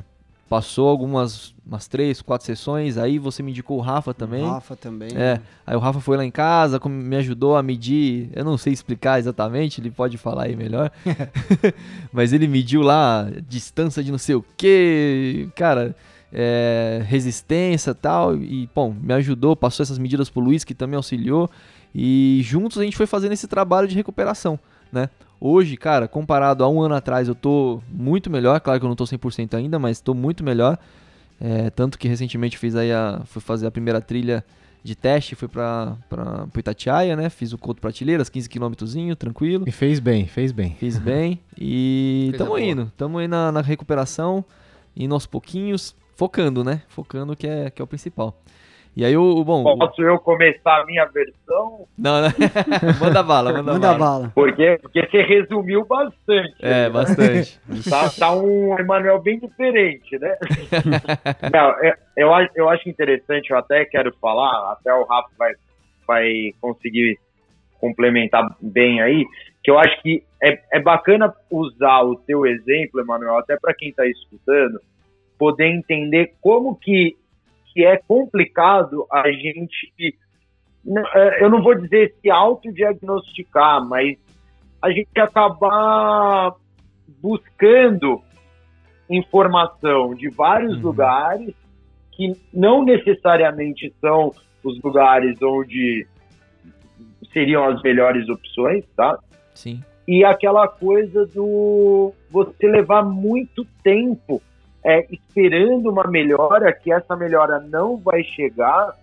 passou 0.48 0.88
algumas 0.88 1.54
umas 1.66 1.86
três, 1.86 2.20
quatro 2.22 2.44
sessões, 2.46 2.96
aí 2.98 3.18
você 3.18 3.42
me 3.42 3.50
indicou 3.52 3.78
o 3.78 3.80
Rafa 3.80 4.12
também. 4.14 4.44
Rafa 4.44 4.74
também. 4.76 5.10
É, 5.16 5.40
aí 5.66 5.76
o 5.76 5.78
Rafa 5.78 6.00
foi 6.00 6.16
lá 6.16 6.24
em 6.24 6.30
casa, 6.30 6.80
me 6.88 7.16
ajudou 7.16 7.56
a 7.56 7.62
medir, 7.62 8.30
eu 8.34 8.44
não 8.44 8.56
sei 8.58 8.72
explicar 8.72 9.18
exatamente, 9.20 9.80
ele 9.80 9.90
pode 9.90 10.16
falar 10.18 10.44
aí 10.44 10.56
melhor. 10.56 10.90
Mas 12.12 12.32
ele 12.32 12.48
mediu 12.48 12.80
lá 12.82 13.28
distância 13.48 14.02
de 14.02 14.10
não 14.10 14.18
sei 14.18 14.34
o 14.36 14.44
que, 14.56 15.48
cara, 15.54 15.94
é, 16.32 17.02
resistência 17.06 17.90
e 17.90 17.94
tal, 17.94 18.36
e 18.36 18.68
bom, 18.74 18.94
me 19.00 19.12
ajudou, 19.14 19.56
passou 19.56 19.82
essas 19.82 19.98
medidas 19.98 20.30
pro 20.30 20.40
Luiz, 20.40 20.64
que 20.64 20.74
também 20.74 20.96
auxiliou, 20.96 21.50
e 21.94 22.40
juntos 22.44 22.78
a 22.78 22.84
gente 22.84 22.96
foi 22.96 23.06
fazendo 23.06 23.32
esse 23.32 23.48
trabalho 23.48 23.88
de 23.88 23.94
recuperação, 23.94 24.58
né? 24.92 25.08
Hoje, 25.40 25.76
cara, 25.76 26.06
comparado 26.06 26.62
a 26.62 26.68
um 26.68 26.82
ano 26.82 26.94
atrás, 26.94 27.26
eu 27.26 27.34
tô 27.34 27.80
muito 27.90 28.28
melhor, 28.28 28.60
claro 28.60 28.78
que 28.78 28.84
eu 28.84 28.88
não 28.88 28.96
tô 28.96 29.04
100% 29.04 29.54
ainda, 29.54 29.78
mas 29.78 30.00
tô 30.00 30.12
muito 30.12 30.44
melhor. 30.44 30.78
É, 31.40 31.70
tanto 31.70 31.98
que 31.98 32.06
recentemente 32.06 32.58
fiz 32.58 32.76
aí 32.76 32.92
a, 32.92 33.22
fui 33.24 33.40
fazer 33.40 33.66
a 33.66 33.70
primeira 33.70 34.02
trilha 34.02 34.44
de 34.82 34.94
teste, 34.94 35.34
fui 35.34 35.48
pra, 35.48 35.96
pra 36.08 36.46
pro 36.46 36.60
Itatiaia, 36.60 37.16
né? 37.16 37.30
Fiz 37.30 37.54
o 37.54 37.58
Couto 37.58 37.80
Prateleiras, 37.80 38.28
15 38.28 38.48
km, 38.48 38.72
tranquilo. 39.18 39.64
E 39.66 39.70
fez 39.72 39.98
bem, 40.00 40.26
fez 40.26 40.52
bem. 40.52 40.76
Fiz 40.78 40.98
bem 40.98 41.40
e 41.58 42.28
Coisa 42.32 42.38
tamo 42.44 42.50
boa. 42.50 42.60
indo. 42.60 42.92
Tamo 42.96 43.18
aí 43.18 43.26
na, 43.26 43.50
na 43.50 43.62
recuperação, 43.62 44.44
indo 44.94 45.14
aos 45.14 45.26
pouquinhos, 45.26 45.94
focando, 46.24 46.62
né? 46.62 46.82
Focando 46.88 47.34
que 47.34 47.46
é, 47.46 47.70
que 47.70 47.80
é 47.80 47.84
o 47.84 47.88
principal. 47.88 48.34
E 48.94 49.02
aí 49.06 49.16
o, 49.16 49.22
o 49.22 49.42
bom... 49.42 49.62
o- 49.64 49.78
Posso 49.78 50.02
eu 50.02 50.18
começar 50.18 50.82
a 50.82 50.84
minha 50.84 51.06
versão? 51.06 51.86
não, 51.96 52.20
não. 52.20 52.28
manda 53.00 53.22
bala, 53.22 53.52
manda, 53.54 53.72
Manda 53.72 53.86
bala. 53.94 53.98
bala. 53.98 54.32
Porque, 54.34 54.78
porque 54.82 55.06
você 55.06 55.22
resumiu 55.22 55.86
bastante. 55.86 56.54
É, 56.60 56.90
bastante. 56.90 57.58
Tá, 57.88 58.10
tá 58.10 58.32
um 58.36 58.78
Emanuel 58.78 59.22
bem 59.22 59.38
diferente, 59.38 60.18
né? 60.18 60.36
Não, 61.54 61.70
eu, 61.82 61.94
eu, 62.18 62.34
acho- 62.34 62.52
eu 62.54 62.68
acho 62.68 62.86
interessante, 62.86 63.50
eu 63.50 63.56
até 63.56 63.86
quero 63.86 64.12
falar, 64.20 64.72
até 64.72 64.92
o 64.92 65.04
Rafa 65.04 65.30
vai, 65.38 65.52
vai 66.06 66.32
conseguir 66.60 67.18
complementar 67.80 68.54
bem 68.60 69.00
aí, 69.00 69.24
que 69.64 69.70
eu 69.70 69.78
acho 69.78 70.02
que 70.02 70.22
é, 70.42 70.60
é 70.72 70.80
bacana 70.80 71.32
usar 71.50 72.02
o 72.02 72.16
teu 72.16 72.44
exemplo, 72.44 73.00
Emanuel, 73.00 73.38
até 73.38 73.56
para 73.58 73.72
quem 73.72 73.88
está 73.88 74.04
escutando, 74.06 74.80
poder 75.40 75.68
entender 75.74 76.34
como 76.42 76.76
que, 76.76 77.16
que 77.72 77.82
é 77.82 77.96
complicado 77.96 79.06
a 79.10 79.32
gente. 79.32 80.14
é, 81.14 81.42
Eu 81.42 81.48
não 81.48 81.62
vou 81.62 81.74
dizer 81.74 82.14
se 82.20 82.30
autodiagnosticar, 82.30 83.82
mas 83.88 84.18
a 84.82 84.90
gente 84.90 85.08
acabar 85.18 86.52
buscando 87.22 88.20
informação 89.08 90.14
de 90.14 90.28
vários 90.28 90.76
Uhum. 90.76 90.82
lugares 90.82 91.54
que 92.12 92.36
não 92.52 92.84
necessariamente 92.84 93.92
são 93.98 94.32
os 94.62 94.78
lugares 94.82 95.40
onde 95.42 96.06
seriam 97.32 97.64
as 97.64 97.80
melhores 97.82 98.28
opções, 98.28 98.84
tá? 98.94 99.18
Sim. 99.54 99.82
E 100.06 100.22
aquela 100.24 100.68
coisa 100.68 101.24
do 101.26 102.12
você 102.30 102.66
levar 102.68 103.02
muito 103.02 103.64
tempo 103.82 104.42
é, 104.84 105.06
esperando 105.12 105.90
uma 105.90 106.04
melhora, 106.04 106.72
que 106.72 106.92
essa 106.92 107.14
melhora 107.16 107.60
não 107.60 107.96
vai 107.96 108.22
chegar, 108.24 108.94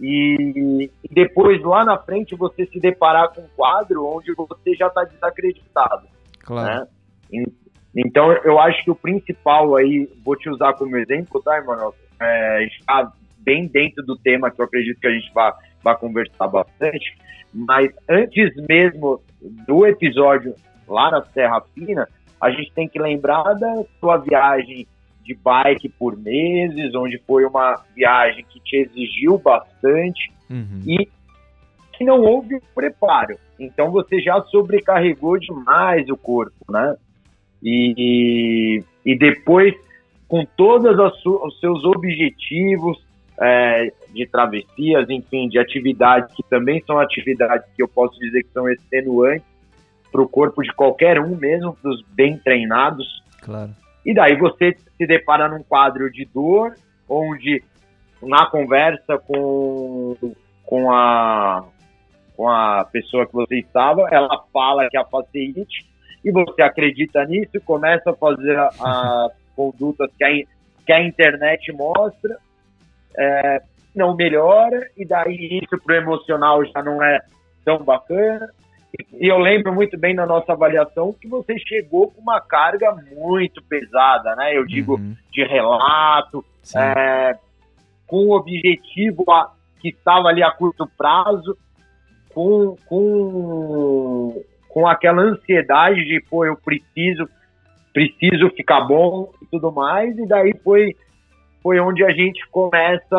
e, 0.00 0.88
e 1.04 1.08
depois 1.14 1.60
lá 1.62 1.84
na 1.84 1.98
frente 1.98 2.34
você 2.36 2.66
se 2.66 2.78
deparar 2.78 3.32
com 3.34 3.40
um 3.40 3.48
quadro 3.56 4.06
onde 4.06 4.32
você 4.34 4.74
já 4.74 4.86
está 4.86 5.02
desacreditado 5.04 6.06
Claro. 6.44 6.66
né? 6.82 6.86
En- 7.32 7.52
Então, 7.96 8.30
eu 8.44 8.58
acho 8.60 8.84
que 8.84 8.90
o 8.90 8.94
principal 8.94 9.74
aí, 9.76 10.08
vou 10.24 10.36
te 10.36 10.48
usar 10.48 10.74
como 10.74 10.96
exemplo, 10.96 11.42
tá, 11.42 11.58
Emanuel? 11.58 11.94
É, 12.20 12.64
está 12.66 13.10
bem 13.38 13.66
dentro 13.66 14.04
do 14.04 14.16
tema 14.16 14.50
que 14.50 14.60
eu 14.60 14.64
acredito 14.66 15.00
que 15.00 15.06
a 15.08 15.12
gente 15.12 15.32
vai, 15.34 15.52
vai 15.82 15.96
conversar 15.96 16.46
bastante, 16.48 17.16
mas 17.52 17.90
antes 18.08 18.54
mesmo 18.68 19.20
do 19.66 19.84
episódio 19.86 20.54
lá 20.86 21.10
na 21.10 21.22
Serra 21.26 21.60
Fina, 21.74 22.08
a 22.40 22.50
gente 22.50 22.72
tem 22.72 22.88
que 22.88 23.00
lembrar 23.00 23.54
da 23.54 23.82
sua 23.98 24.18
viagem 24.18 24.86
de 25.28 25.34
bike 25.34 25.90
por 25.90 26.16
meses, 26.16 26.94
onde 26.94 27.18
foi 27.26 27.44
uma 27.44 27.84
viagem 27.94 28.42
que 28.48 28.58
te 28.60 28.76
exigiu 28.78 29.38
bastante 29.38 30.32
Uhum. 30.50 30.80
e 30.86 31.06
que 31.92 32.04
não 32.04 32.22
houve 32.22 32.58
preparo. 32.74 33.36
Então 33.60 33.90
você 33.90 34.18
já 34.18 34.40
sobrecarregou 34.44 35.38
demais 35.38 36.08
o 36.08 36.16
corpo, 36.16 36.64
né? 36.70 36.96
E, 37.62 38.82
e 39.04 39.18
depois, 39.18 39.74
com 40.26 40.42
todos 40.56 40.96
os 40.98 41.60
seus 41.60 41.84
objetivos 41.84 43.04
é, 43.38 43.92
de 44.14 44.26
travessias, 44.26 45.10
enfim, 45.10 45.48
de 45.48 45.58
atividades 45.58 46.34
que 46.34 46.42
também 46.44 46.82
são 46.86 46.98
atividades 46.98 47.66
que 47.76 47.82
eu 47.82 47.88
posso 47.88 48.18
dizer 48.18 48.42
que 48.44 48.52
são 48.54 48.66
extenuantes 48.70 49.46
para 50.10 50.22
o 50.22 50.28
corpo 50.28 50.62
de 50.62 50.72
qualquer 50.72 51.20
um, 51.20 51.36
mesmo 51.36 51.76
dos 51.82 52.02
bem 52.14 52.38
treinados, 52.38 53.22
Claro. 53.42 53.70
E 54.08 54.14
daí 54.14 54.36
você 54.36 54.74
se 54.96 55.06
depara 55.06 55.48
num 55.48 55.62
quadro 55.62 56.10
de 56.10 56.24
dor, 56.24 56.74
onde 57.06 57.62
na 58.22 58.46
conversa 58.46 59.18
com, 59.18 60.16
com, 60.64 60.90
a, 60.90 61.62
com 62.34 62.48
a 62.48 62.86
pessoa 62.90 63.26
que 63.26 63.34
você 63.34 63.58
estava, 63.58 64.08
ela 64.10 64.42
fala 64.50 64.88
que 64.88 64.96
é 64.96 65.00
a 65.00 65.04
faceite, 65.04 65.86
e 66.24 66.32
você 66.32 66.62
acredita 66.62 67.22
nisso 67.26 67.60
começa 67.66 68.10
a 68.10 68.16
fazer 68.16 68.58
as 68.58 69.30
condutas 69.54 70.10
que 70.16 70.24
a, 70.24 70.30
que 70.86 70.92
a 70.92 71.02
internet 71.02 71.70
mostra, 71.72 72.38
é, 73.14 73.60
não 73.94 74.16
melhora, 74.16 74.88
e 74.96 75.04
daí 75.04 75.60
isso 75.62 75.78
pro 75.84 75.94
emocional 75.94 76.64
já 76.64 76.82
não 76.82 77.02
é 77.04 77.20
tão 77.62 77.84
bacana. 77.84 78.48
E 79.20 79.26
eu 79.28 79.38
lembro 79.38 79.72
muito 79.74 79.98
bem 79.98 80.14
na 80.14 80.24
nossa 80.26 80.52
avaliação 80.52 81.12
que 81.12 81.28
você 81.28 81.58
chegou 81.58 82.10
com 82.10 82.20
uma 82.22 82.40
carga 82.40 82.94
muito 83.14 83.62
pesada, 83.62 84.34
né? 84.36 84.56
Eu 84.56 84.64
digo 84.66 84.94
Uhum. 84.94 85.14
de 85.30 85.44
relato, 85.44 86.44
é, 86.74 87.36
com 88.06 88.26
o 88.28 88.32
objetivo 88.36 89.24
a- 89.30 89.52
que 89.80 89.88
estava 89.90 90.28
ali 90.28 90.42
a 90.42 90.50
curto 90.50 90.86
prazo, 90.96 91.56
com, 92.34 92.76
com, 92.86 94.42
com 94.68 94.86
aquela 94.86 95.22
ansiedade 95.22 96.04
de, 96.04 96.20
pô, 96.28 96.44
eu 96.44 96.56
preciso, 96.56 97.28
preciso 97.92 98.48
ficar 98.50 98.82
bom 98.82 99.30
e 99.42 99.46
tudo 99.46 99.70
mais, 99.72 100.16
e 100.18 100.26
daí 100.26 100.54
foi, 100.64 100.94
foi 101.62 101.78
onde 101.80 102.04
a 102.04 102.10
gente 102.10 102.46
começa 102.48 103.16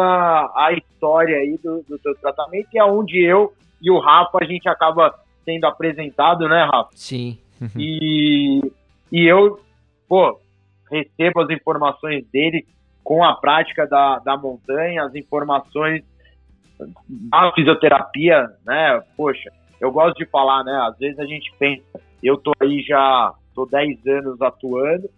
a 0.55 0.69
história 0.73 1.37
aí 1.37 1.57
do, 1.63 1.83
do 1.87 1.97
teu 1.99 2.15
tratamento, 2.15 2.67
e 2.73 2.77
é 2.79 2.83
onde 2.83 3.21
eu 3.23 3.53
e 3.81 3.89
o 3.91 3.99
Rafa, 3.99 4.39
a 4.41 4.45
gente 4.45 4.67
acaba 4.67 5.13
sendo 5.49 5.65
apresentado, 5.65 6.47
né, 6.47 6.63
Rafa? 6.63 6.91
Sim. 6.93 7.39
E, 7.75 8.61
e 9.11 9.25
eu, 9.25 9.59
pô, 10.07 10.39
recebo 10.91 11.41
as 11.41 11.49
informações 11.49 12.23
dele 12.31 12.67
com 13.03 13.23
a 13.23 13.33
prática 13.33 13.87
da, 13.87 14.19
da 14.19 14.37
montanha, 14.37 15.03
as 15.03 15.15
informações 15.15 16.03
da 17.09 17.51
fisioterapia, 17.53 18.47
né? 18.65 19.01
Poxa, 19.17 19.51
eu 19.81 19.91
gosto 19.91 20.17
de 20.17 20.25
falar, 20.27 20.63
né? 20.63 20.71
Às 20.87 20.97
vezes 20.99 21.19
a 21.19 21.25
gente 21.25 21.51
pensa, 21.57 21.99
eu 22.21 22.37
tô 22.37 22.53
aí 22.59 22.81
já, 22.81 23.33
tô 23.55 23.65
10 23.65 24.05
anos 24.05 24.41
atuando, 24.41 25.09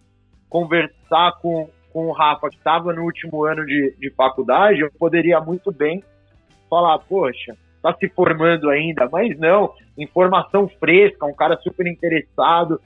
conversar 0.48 1.32
com, 1.40 1.68
com 1.92 2.06
o 2.06 2.12
Rafa, 2.12 2.48
que 2.48 2.56
estava 2.56 2.92
no 2.92 3.02
último 3.02 3.44
ano 3.44 3.64
de, 3.66 3.94
de 3.98 4.10
faculdade, 4.10 4.80
eu 4.80 4.90
poderia 4.98 5.40
muito 5.40 5.70
bem 5.70 6.02
falar, 6.68 6.98
poxa, 7.00 7.56
tá 7.82 7.92
se 7.94 8.08
formando 8.08 8.70
ainda, 8.70 9.08
mas 9.10 9.36
não, 9.38 9.72
informação 9.98 10.68
fresca, 10.68 11.26
um 11.26 11.34
cara 11.34 11.56
super 11.58 11.86
interessado, 11.86 12.80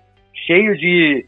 cheio 0.46 0.76
de, 0.76 1.26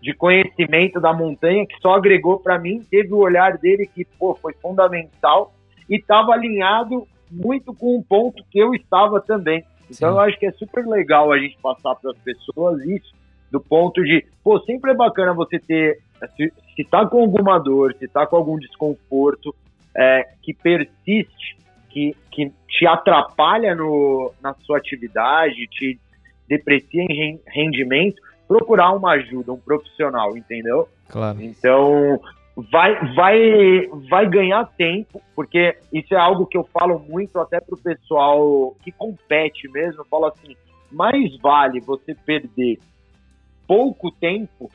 de 0.00 0.14
conhecimento 0.14 1.00
da 1.00 1.12
montanha, 1.12 1.66
que 1.66 1.78
só 1.80 1.94
agregou 1.94 2.40
para 2.40 2.58
mim, 2.58 2.82
teve 2.90 3.12
o 3.12 3.18
olhar 3.18 3.58
dele 3.58 3.88
que 3.92 4.04
pô, 4.18 4.34
foi 4.34 4.54
fundamental 4.54 5.52
e 5.88 5.96
estava 5.96 6.32
alinhado 6.32 7.06
muito 7.30 7.74
com 7.74 7.96
um 7.96 8.02
ponto 8.02 8.42
que 8.50 8.58
eu 8.58 8.74
estava 8.74 9.20
também. 9.20 9.64
Então 9.90 10.10
Sim. 10.10 10.16
eu 10.16 10.20
acho 10.20 10.38
que 10.38 10.46
é 10.46 10.52
super 10.52 10.86
legal 10.86 11.30
a 11.30 11.38
gente 11.38 11.58
passar 11.60 11.94
para 11.96 12.10
as 12.10 12.18
pessoas 12.18 12.82
isso, 12.84 13.12
do 13.50 13.60
ponto 13.60 14.02
de, 14.02 14.24
pô, 14.42 14.58
sempre 14.60 14.92
é 14.92 14.94
bacana 14.94 15.34
você 15.34 15.58
ter, 15.58 15.98
se, 16.36 16.52
se 16.74 16.84
tá 16.84 17.04
com 17.06 17.20
alguma 17.20 17.58
dor, 17.58 17.94
se 17.98 18.08
tá 18.08 18.26
com 18.26 18.36
algum 18.36 18.58
desconforto, 18.58 19.54
é, 19.94 20.26
que 20.42 20.54
persiste, 20.54 21.56
que, 21.92 22.16
que 22.30 22.50
te 22.66 22.86
atrapalha 22.86 23.74
no, 23.74 24.32
na 24.42 24.54
sua 24.54 24.78
atividade, 24.78 25.66
te 25.68 26.00
deprecia 26.48 27.02
em 27.02 27.14
ren- 27.14 27.40
rendimento, 27.46 28.20
procurar 28.48 28.92
uma 28.92 29.12
ajuda, 29.12 29.52
um 29.52 29.58
profissional, 29.58 30.36
entendeu? 30.36 30.88
Claro. 31.08 31.42
Então, 31.42 32.18
vai, 32.70 33.14
vai, 33.14 33.86
vai 34.08 34.28
ganhar 34.28 34.64
tempo, 34.76 35.20
porque 35.36 35.76
isso 35.92 36.14
é 36.14 36.18
algo 36.18 36.46
que 36.46 36.56
eu 36.56 36.64
falo 36.64 36.98
muito 36.98 37.38
até 37.38 37.60
pro 37.60 37.76
pessoal 37.76 38.74
que 38.82 38.90
compete 38.90 39.68
mesmo. 39.68 40.00
Eu 40.00 40.06
falo 40.06 40.26
assim: 40.26 40.56
mais 40.90 41.36
vale 41.38 41.80
você 41.80 42.14
perder 42.14 42.78
pouco 43.66 44.10
tempo 44.10 44.70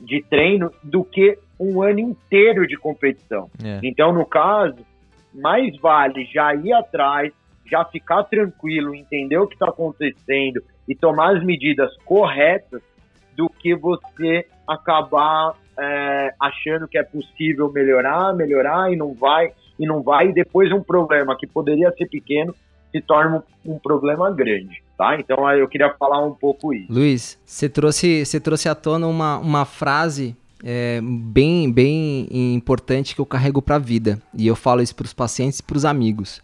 de 0.00 0.22
treino 0.22 0.72
do 0.82 1.04
que 1.04 1.38
um 1.58 1.82
ano 1.82 1.98
inteiro 1.98 2.66
de 2.66 2.76
competição. 2.76 3.50
É. 3.62 3.80
Então, 3.82 4.12
no 4.12 4.24
caso, 4.24 4.78
mais 5.34 5.76
vale 5.78 6.24
já 6.26 6.54
ir 6.54 6.72
atrás, 6.72 7.32
já 7.66 7.84
ficar 7.84 8.24
tranquilo, 8.24 8.94
entender 8.94 9.38
o 9.38 9.46
que 9.46 9.54
está 9.54 9.68
acontecendo 9.68 10.62
e 10.88 10.94
tomar 10.94 11.36
as 11.36 11.44
medidas 11.44 11.90
corretas 12.04 12.82
do 13.36 13.48
que 13.48 13.74
você 13.74 14.46
acabar 14.66 15.54
é, 15.78 16.34
achando 16.38 16.86
que 16.86 16.98
é 16.98 17.02
possível 17.02 17.70
melhorar, 17.72 18.34
melhorar 18.34 18.92
e 18.92 18.96
não 18.96 19.14
vai, 19.14 19.52
e 19.78 19.86
não 19.86 20.02
vai, 20.02 20.28
e 20.28 20.34
depois 20.34 20.70
um 20.72 20.82
problema 20.82 21.36
que 21.36 21.46
poderia 21.46 21.90
ser 21.92 22.06
pequeno 22.06 22.54
se 22.92 23.00
torna 23.00 23.42
um, 23.64 23.74
um 23.74 23.78
problema 23.78 24.30
grande, 24.30 24.82
tá? 24.98 25.18
Então 25.18 25.48
eu 25.52 25.68
queria 25.68 25.90
falar 25.94 26.24
um 26.26 26.34
pouco 26.34 26.74
isso. 26.74 26.92
Luiz, 26.92 27.40
você 27.46 27.68
trouxe, 27.68 28.26
você 28.26 28.40
trouxe 28.40 28.68
à 28.68 28.74
tona 28.74 29.06
uma, 29.06 29.38
uma 29.38 29.64
frase 29.64 30.36
é, 30.62 31.00
bem, 31.02 31.70
bem 31.70 32.28
importante 32.54 33.14
que 33.14 33.20
eu 33.20 33.26
carrego 33.26 33.62
para 33.62 33.76
a 33.76 33.78
vida. 33.78 34.20
E 34.34 34.46
eu 34.46 34.56
falo 34.56 34.82
isso 34.82 34.94
para 34.94 35.06
os 35.06 35.12
pacientes 35.12 35.58
e 35.58 35.62
para 35.62 35.76
os 35.76 35.84
amigos. 35.84 36.42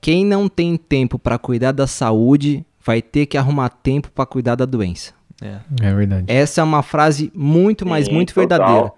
Quem 0.00 0.24
não 0.24 0.48
tem 0.48 0.76
tempo 0.76 1.18
para 1.18 1.38
cuidar 1.38 1.72
da 1.72 1.86
saúde 1.86 2.64
vai 2.84 3.00
ter 3.00 3.26
que 3.26 3.38
arrumar 3.38 3.68
tempo 3.68 4.10
para 4.10 4.26
cuidar 4.26 4.56
da 4.56 4.64
doença. 4.64 5.12
É. 5.40 5.58
É 5.80 5.94
verdade. 5.94 6.24
Essa 6.28 6.60
é 6.60 6.64
uma 6.64 6.82
frase 6.82 7.32
muito, 7.34 7.86
mas 7.86 8.06
Sim, 8.06 8.12
muito 8.12 8.34
total. 8.34 8.48
verdadeira. 8.48 8.92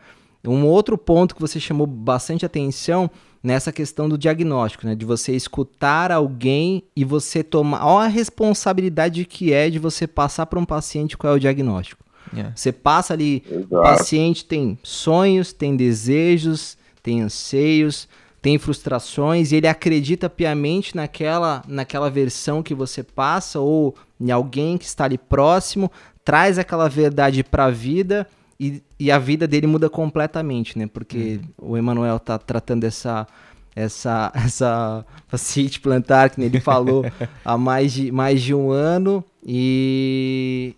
Um 0.46 0.66
outro 0.66 0.98
ponto 0.98 1.34
que 1.34 1.40
você 1.40 1.58
chamou 1.58 1.86
bastante 1.86 2.44
atenção 2.44 3.10
nessa 3.42 3.72
questão 3.72 4.08
do 4.08 4.18
diagnóstico, 4.18 4.86
né? 4.86 4.94
De 4.94 5.04
você 5.04 5.32
escutar 5.32 6.10
alguém 6.10 6.82
e 6.94 7.04
você 7.04 7.42
tomar. 7.42 7.84
Olha 7.84 8.06
a 8.06 8.08
responsabilidade 8.08 9.24
que 9.24 9.52
é 9.52 9.70
de 9.70 9.78
você 9.78 10.06
passar 10.06 10.46
para 10.46 10.58
um 10.58 10.64
paciente 10.64 11.16
qual 11.16 11.34
é 11.34 11.36
o 11.36 11.40
diagnóstico. 11.40 12.02
É. 12.36 12.50
Você 12.54 12.72
passa 12.72 13.12
ali, 13.12 13.42
o 13.50 13.54
Exato. 13.60 13.82
paciente 13.82 14.44
tem 14.44 14.78
sonhos, 14.82 15.52
tem 15.52 15.76
desejos, 15.76 16.76
tem 17.02 17.22
anseios, 17.22 18.08
tem 18.40 18.58
frustrações 18.58 19.52
e 19.52 19.56
ele 19.56 19.66
acredita 19.66 20.28
piamente 20.28 20.94
naquela, 20.94 21.62
naquela 21.66 22.10
versão 22.10 22.62
que 22.62 22.74
você 22.74 23.02
passa 23.02 23.58
ou 23.58 23.94
em 24.20 24.30
alguém 24.30 24.76
que 24.76 24.84
está 24.84 25.04
ali 25.04 25.16
próximo, 25.16 25.90
traz 26.24 26.58
aquela 26.58 26.88
verdade 26.88 27.42
para 27.42 27.64
a 27.66 27.70
vida 27.70 28.26
e, 28.58 28.82
e 28.98 29.10
a 29.10 29.18
vida 29.18 29.46
dele 29.46 29.66
muda 29.66 29.90
completamente, 29.90 30.78
né? 30.78 30.86
Porque 30.86 31.40
o 31.58 31.76
Emanuel 31.76 32.18
tá 32.18 32.38
tratando 32.38 32.84
essa 32.84 33.26
essa 33.74 34.30
essa 34.36 35.04
facite 35.26 35.80
plantar 35.80 36.30
que 36.30 36.38
nem 36.38 36.48
ele 36.48 36.60
falou 36.60 37.04
há 37.44 37.58
mais 37.58 37.92
de 37.92 38.12
mais 38.12 38.42
de 38.42 38.54
um 38.54 38.70
ano 38.70 39.24
e 39.44 40.74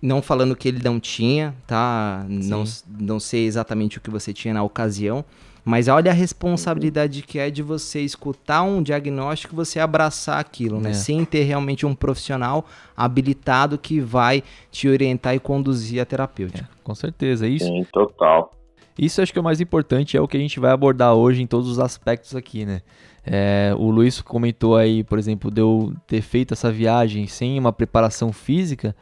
não 0.00 0.22
falando 0.22 0.54
que 0.54 0.68
ele 0.68 0.80
não 0.82 1.00
tinha, 1.00 1.54
tá? 1.66 2.24
Não, 2.28 2.64
não 2.98 3.18
sei 3.20 3.46
exatamente 3.46 3.98
o 3.98 4.00
que 4.00 4.10
você 4.10 4.32
tinha 4.32 4.54
na 4.54 4.62
ocasião, 4.62 5.24
mas 5.64 5.88
olha 5.88 6.10
a 6.10 6.14
responsabilidade 6.14 7.22
que 7.22 7.38
é 7.38 7.50
de 7.50 7.62
você 7.62 8.00
escutar 8.00 8.62
um 8.62 8.82
diagnóstico 8.82 9.54
e 9.54 9.56
você 9.56 9.78
abraçar 9.78 10.38
aquilo, 10.38 10.80
né? 10.80 10.90
É. 10.90 10.94
Sem 10.94 11.24
ter 11.24 11.42
realmente 11.42 11.84
um 11.84 11.94
profissional 11.94 12.64
habilitado 12.96 13.76
que 13.76 14.00
vai 14.00 14.42
te 14.70 14.88
orientar 14.88 15.34
e 15.34 15.38
conduzir 15.38 16.00
a 16.00 16.06
terapêutica. 16.06 16.68
Com 16.82 16.94
certeza. 16.94 17.46
Isso, 17.46 17.66
Sim, 17.66 17.84
total. 17.92 18.52
Isso 18.98 19.20
acho 19.20 19.32
que 19.32 19.38
é 19.38 19.42
o 19.42 19.44
mais 19.44 19.60
importante, 19.60 20.16
é 20.16 20.20
o 20.20 20.26
que 20.26 20.36
a 20.36 20.40
gente 20.40 20.58
vai 20.58 20.72
abordar 20.72 21.14
hoje 21.14 21.42
em 21.42 21.46
todos 21.46 21.68
os 21.68 21.78
aspectos 21.78 22.34
aqui, 22.34 22.64
né? 22.64 22.80
É, 23.24 23.74
o 23.76 23.90
Luiz 23.90 24.22
comentou 24.22 24.74
aí, 24.74 25.04
por 25.04 25.18
exemplo, 25.18 25.50
de 25.50 25.60
eu 25.60 25.92
ter 26.06 26.22
feito 26.22 26.54
essa 26.54 26.72
viagem 26.72 27.26
sem 27.26 27.58
uma 27.58 27.72
preparação 27.72 28.32
física, 28.32 28.96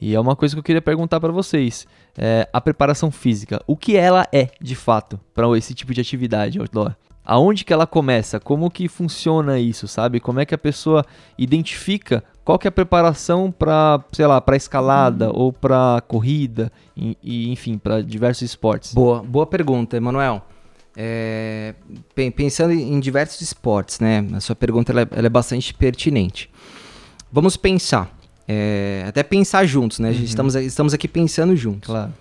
E 0.00 0.14
é 0.14 0.20
uma 0.20 0.34
coisa 0.34 0.54
que 0.54 0.58
eu 0.58 0.64
queria 0.64 0.80
perguntar 0.82 1.20
para 1.20 1.32
vocês. 1.32 1.86
É, 2.16 2.48
a 2.52 2.60
preparação 2.60 3.10
física, 3.10 3.62
o 3.66 3.76
que 3.76 3.96
ela 3.96 4.26
é 4.32 4.48
de 4.60 4.74
fato 4.74 5.20
para 5.34 5.46
esse 5.58 5.74
tipo 5.74 5.92
de 5.92 6.00
atividade 6.00 6.58
outdoor? 6.58 6.94
Aonde 7.24 7.64
que 7.64 7.72
ela 7.72 7.86
começa? 7.86 8.40
Como 8.40 8.70
que 8.70 8.88
funciona 8.88 9.58
isso, 9.58 9.86
sabe? 9.86 10.18
Como 10.18 10.40
é 10.40 10.46
que 10.46 10.54
a 10.54 10.58
pessoa 10.58 11.04
identifica 11.38 12.24
qual 12.44 12.58
que 12.58 12.66
é 12.66 12.70
a 12.70 12.72
preparação 12.72 13.52
para, 13.52 14.02
sei 14.12 14.26
lá, 14.26 14.40
para 14.40 14.56
escalada 14.56 15.26
Uhum. 15.28 15.38
ou 15.38 15.52
para 15.52 16.02
corrida 16.08 16.72
e, 16.96 17.16
e, 17.22 17.50
enfim, 17.52 17.76
para 17.78 18.00
diversos 18.02 18.42
esportes? 18.42 18.94
Boa, 18.94 19.22
boa 19.22 19.46
pergunta, 19.46 19.96
Emanuel. 19.96 20.42
É, 20.96 21.74
pen- 22.14 22.32
pensando 22.32 22.72
em 22.72 22.98
diversos 22.98 23.40
esportes, 23.42 24.00
né? 24.00 24.26
A 24.34 24.40
sua 24.40 24.56
pergunta 24.56 24.90
ela 24.90 25.02
é, 25.02 25.08
ela 25.12 25.26
é 25.26 25.30
bastante 25.30 25.72
pertinente. 25.72 26.50
Vamos 27.30 27.56
pensar, 27.56 28.10
é, 28.52 29.04
até 29.06 29.22
pensar 29.22 29.64
juntos, 29.64 30.00
né? 30.00 30.12
Gente 30.12 30.30
estamos, 30.30 30.56
estamos 30.56 30.92
aqui 30.92 31.06
pensando 31.06 31.54
juntos. 31.54 31.86
Claro. 31.86 32.12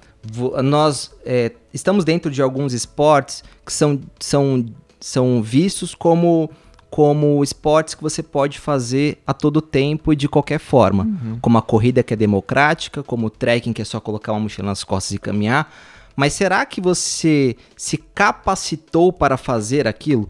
Nós 0.64 1.12
é, 1.26 1.54
estamos 1.74 2.06
dentro 2.06 2.30
de 2.30 2.40
alguns 2.40 2.72
esportes 2.72 3.44
que 3.66 3.74
são, 3.74 4.00
são, 4.20 4.64
são 5.00 5.42
vistos 5.42 5.96
como, 5.96 6.52
como 6.88 7.44
esportes 7.44 7.96
que 7.96 8.04
você 8.04 8.22
pode 8.22 8.60
fazer 8.60 9.18
a 9.26 9.34
todo 9.34 9.60
tempo 9.60 10.14
e 10.14 10.16
de 10.16 10.30
qualquer 10.30 10.60
forma. 10.60 11.08
Como 11.42 11.58
a 11.58 11.64
corrida 11.64 12.04
que 12.04 12.14
é 12.14 12.18
democrática, 12.18 13.02
como 13.02 13.26
o 13.26 13.30
trekking 13.32 13.74
que 13.74 13.82
é 13.82 13.86
só 13.86 14.00
colocar 14.00 14.32
uma 14.32 14.42
mochila 14.42 14.68
nas 14.68 14.84
costas 14.84 15.14
e 15.14 15.18
caminhar. 15.18 15.74
Mas 16.16 16.34
será 16.34 16.64
que 16.64 16.80
você 16.80 17.56
se 17.76 17.98
capacitou 17.98 19.12
para 19.12 19.36
fazer 19.36 19.88
aquilo? 19.88 20.28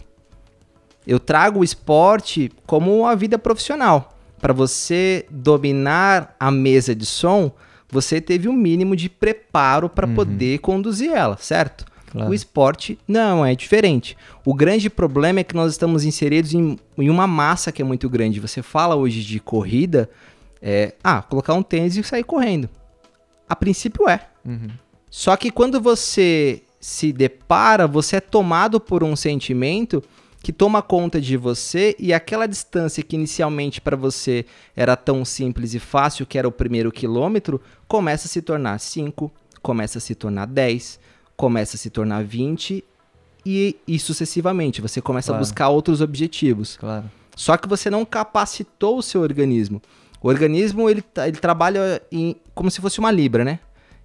Eu 1.06 1.20
trago 1.20 1.60
o 1.60 1.64
esporte 1.64 2.50
como 2.66 3.06
a 3.06 3.16
vida 3.16 3.38
profissional. 3.38 4.16
Para 4.40 4.54
você 4.54 5.26
dominar 5.30 6.36
a 6.40 6.50
mesa 6.50 6.96
de 6.96 7.06
som, 7.06 7.52
você 7.92 8.22
teve 8.22 8.48
um 8.48 8.54
mínimo 8.54 8.96
de 8.96 9.10
preparo 9.10 9.90
para 9.90 10.08
poder 10.08 10.60
conduzir 10.60 11.12
ela, 11.12 11.38
certo? 11.38 11.86
Claro. 12.12 12.32
O 12.32 12.34
esporte 12.34 12.98
não 13.08 13.46
é 13.46 13.54
diferente. 13.54 14.18
O 14.44 14.54
grande 14.54 14.90
problema 14.90 15.40
é 15.40 15.44
que 15.44 15.56
nós 15.56 15.72
estamos 15.72 16.04
inseridos 16.04 16.54
em, 16.54 16.78
em 16.98 17.10
uma 17.10 17.28
massa 17.28 17.72
que 17.72 17.82
é 17.82 17.86
muito 17.86 18.10
grande. 18.10 18.40
Você 18.40 18.64
fala 18.64 18.96
hoje 18.96 19.24
de 19.24 19.40
corrida, 19.40 20.10
é, 20.62 20.94
ah, 21.04 21.22
colocar 21.22 21.54
um 21.54 21.62
tênis 21.62 21.96
e 21.96 22.04
sair 22.04 22.24
correndo. 22.24 22.70
A 23.48 23.56
princípio 23.56 24.10
é. 24.10 24.28
Uhum. 24.46 24.70
Só 25.10 25.36
que 25.36 25.52
quando 25.52 25.80
você 25.80 26.64
se 26.80 27.12
depara, 27.12 27.88
você 27.88 28.16
é 28.16 28.22
tomado 28.22 28.80
por 28.80 29.04
um 29.04 29.16
sentimento 29.16 30.04
que 30.42 30.54
toma 30.54 30.82
conta 30.82 31.20
de 31.20 31.36
você 31.36 31.96
e 32.00 32.14
aquela 32.14 32.48
distância 32.48 33.04
que 33.04 33.16
inicialmente 33.16 33.82
para 33.82 33.98
você 33.98 34.46
era 34.76 34.96
tão 34.96 35.26
simples 35.26 35.74
e 35.74 35.80
fácil, 35.80 36.26
que 36.26 36.38
era 36.38 36.48
o 36.48 36.52
primeiro 36.52 36.92
quilômetro, 36.92 37.62
começa 37.88 38.26
a 38.28 38.30
se 38.30 38.42
tornar 38.42 38.80
5, 38.80 39.32
começa 39.62 39.98
a 39.98 40.02
se 40.02 40.16
tornar 40.16 40.46
10, 40.48 41.00
começa 41.36 41.76
a 41.76 41.80
se 41.80 41.90
tornar 41.90 42.24
20 42.24 42.84
e, 43.46 43.76
e 43.88 44.00
sucessivamente. 44.00 44.82
Você 44.82 45.02
começa 45.02 45.28
Claro. 45.28 45.38
a 45.38 45.46
buscar 45.46 45.70
outros 45.70 46.00
objetivos. 46.02 46.78
Claro. 46.78 47.10
Só 47.36 47.58
que 47.58 47.68
você 47.68 47.90
não 47.90 48.06
capacitou 48.06 48.98
o 48.98 49.04
seu 49.04 49.22
organismo. 49.22 49.82
O 50.22 50.28
organismo 50.28 50.90
ele, 50.90 51.02
tá- 51.02 51.28
ele 51.28 51.38
trabalha 51.38 52.02
em, 52.12 52.36
como 52.54 52.70
se 52.72 52.82
fosse 52.82 53.00
uma 53.00 53.12
libra, 53.12 53.44
né? 53.46 53.60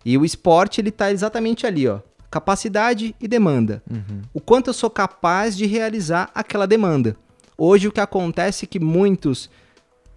E 0.04 0.16
o 0.18 0.24
esporte 0.24 0.80
ele 0.80 0.90
tá 0.90 1.10
exatamente 1.10 1.66
ali, 1.66 1.88
ó. 1.88 1.98
Capacidade 2.34 3.14
e 3.20 3.28
demanda. 3.28 3.80
Uhum. 3.88 4.22
O 4.34 4.40
quanto 4.40 4.66
eu 4.66 4.74
sou 4.74 4.90
capaz 4.90 5.56
de 5.56 5.66
realizar 5.66 6.30
aquela 6.34 6.66
demanda. 6.66 7.14
Hoje 7.56 7.86
o 7.86 7.92
que 7.92 8.00
acontece 8.00 8.64
é 8.64 8.66
que 8.66 8.80
muitos 8.80 9.48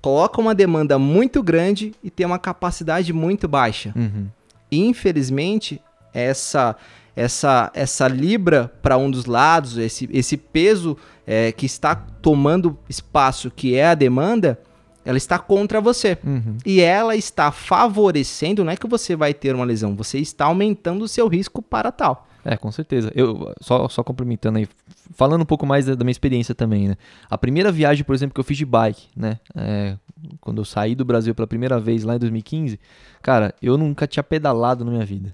colocam 0.02 0.46
uma 0.46 0.56
demanda 0.56 0.98
muito 0.98 1.44
grande 1.44 1.94
e 2.04 2.10
têm 2.10 2.26
uma 2.26 2.40
capacidade 2.40 3.14
muito 3.14 3.48
baixa. 3.48 3.94
Uhum. 3.96 4.30
Infelizmente, 4.72 5.80
essa 6.12 6.76
essa 7.16 7.70
essa 7.76 8.08
libra 8.08 8.74
para 8.82 8.98
um 8.98 9.12
dos 9.12 9.26
lados, 9.26 9.78
esse, 9.78 10.10
esse 10.12 10.38
peso 10.38 10.98
é, 11.24 11.52
que 11.52 11.68
está 11.68 11.94
tomando 11.94 12.80
espaço, 12.90 13.52
que 13.52 13.76
é 13.76 13.90
a 13.90 13.94
demanda, 13.94 14.60
ela 15.08 15.18
está 15.18 15.40
contra 15.40 15.80
você. 15.80 16.18
Uhum. 16.22 16.58
E 16.66 16.82
ela 16.82 17.16
está 17.16 17.50
favorecendo, 17.50 18.66
não 18.66 18.74
é 18.74 18.76
que 18.76 18.86
você 18.86 19.16
vai 19.16 19.34
ter 19.34 19.56
uma 19.56 19.64
lesão, 19.64 19.96
você 19.96 20.20
está 20.20 20.46
aumentando 20.46 21.06
o 21.06 21.08
seu 21.08 21.30
risco 21.30 21.62
para 21.62 21.94
tal. 21.94 22.28
É, 22.44 22.58
com 22.58 22.70
certeza. 22.74 23.10
Eu 23.16 23.54
só, 23.62 23.88
só 23.88 24.04
complementando 24.04 24.58
aí, 24.58 24.68
falando 25.16 25.44
um 25.44 25.46
pouco 25.46 25.66
mais 25.66 25.86
da, 25.86 25.96
da 25.96 26.04
minha 26.04 26.12
experiência 26.12 26.54
também, 26.54 26.90
né? 26.90 26.98
A 27.30 27.38
primeira 27.38 27.72
viagem, 27.72 28.04
por 28.04 28.14
exemplo, 28.14 28.34
que 28.34 28.40
eu 28.40 28.44
fiz 28.44 28.58
de 28.58 28.66
bike, 28.66 29.08
né? 29.16 29.40
É, 29.56 29.96
quando 30.42 30.58
eu 30.60 30.66
saí 30.66 30.94
do 30.94 31.06
Brasil 31.06 31.34
pela 31.34 31.48
primeira 31.48 31.80
vez 31.80 32.04
lá 32.04 32.16
em 32.18 32.20
2015, 32.20 32.78
cara, 33.22 33.56
eu 33.62 33.78
nunca 33.78 34.06
tinha 34.06 34.24
pedalado 34.24 34.84
na 34.84 34.92
minha 34.92 35.06
vida. 35.06 35.34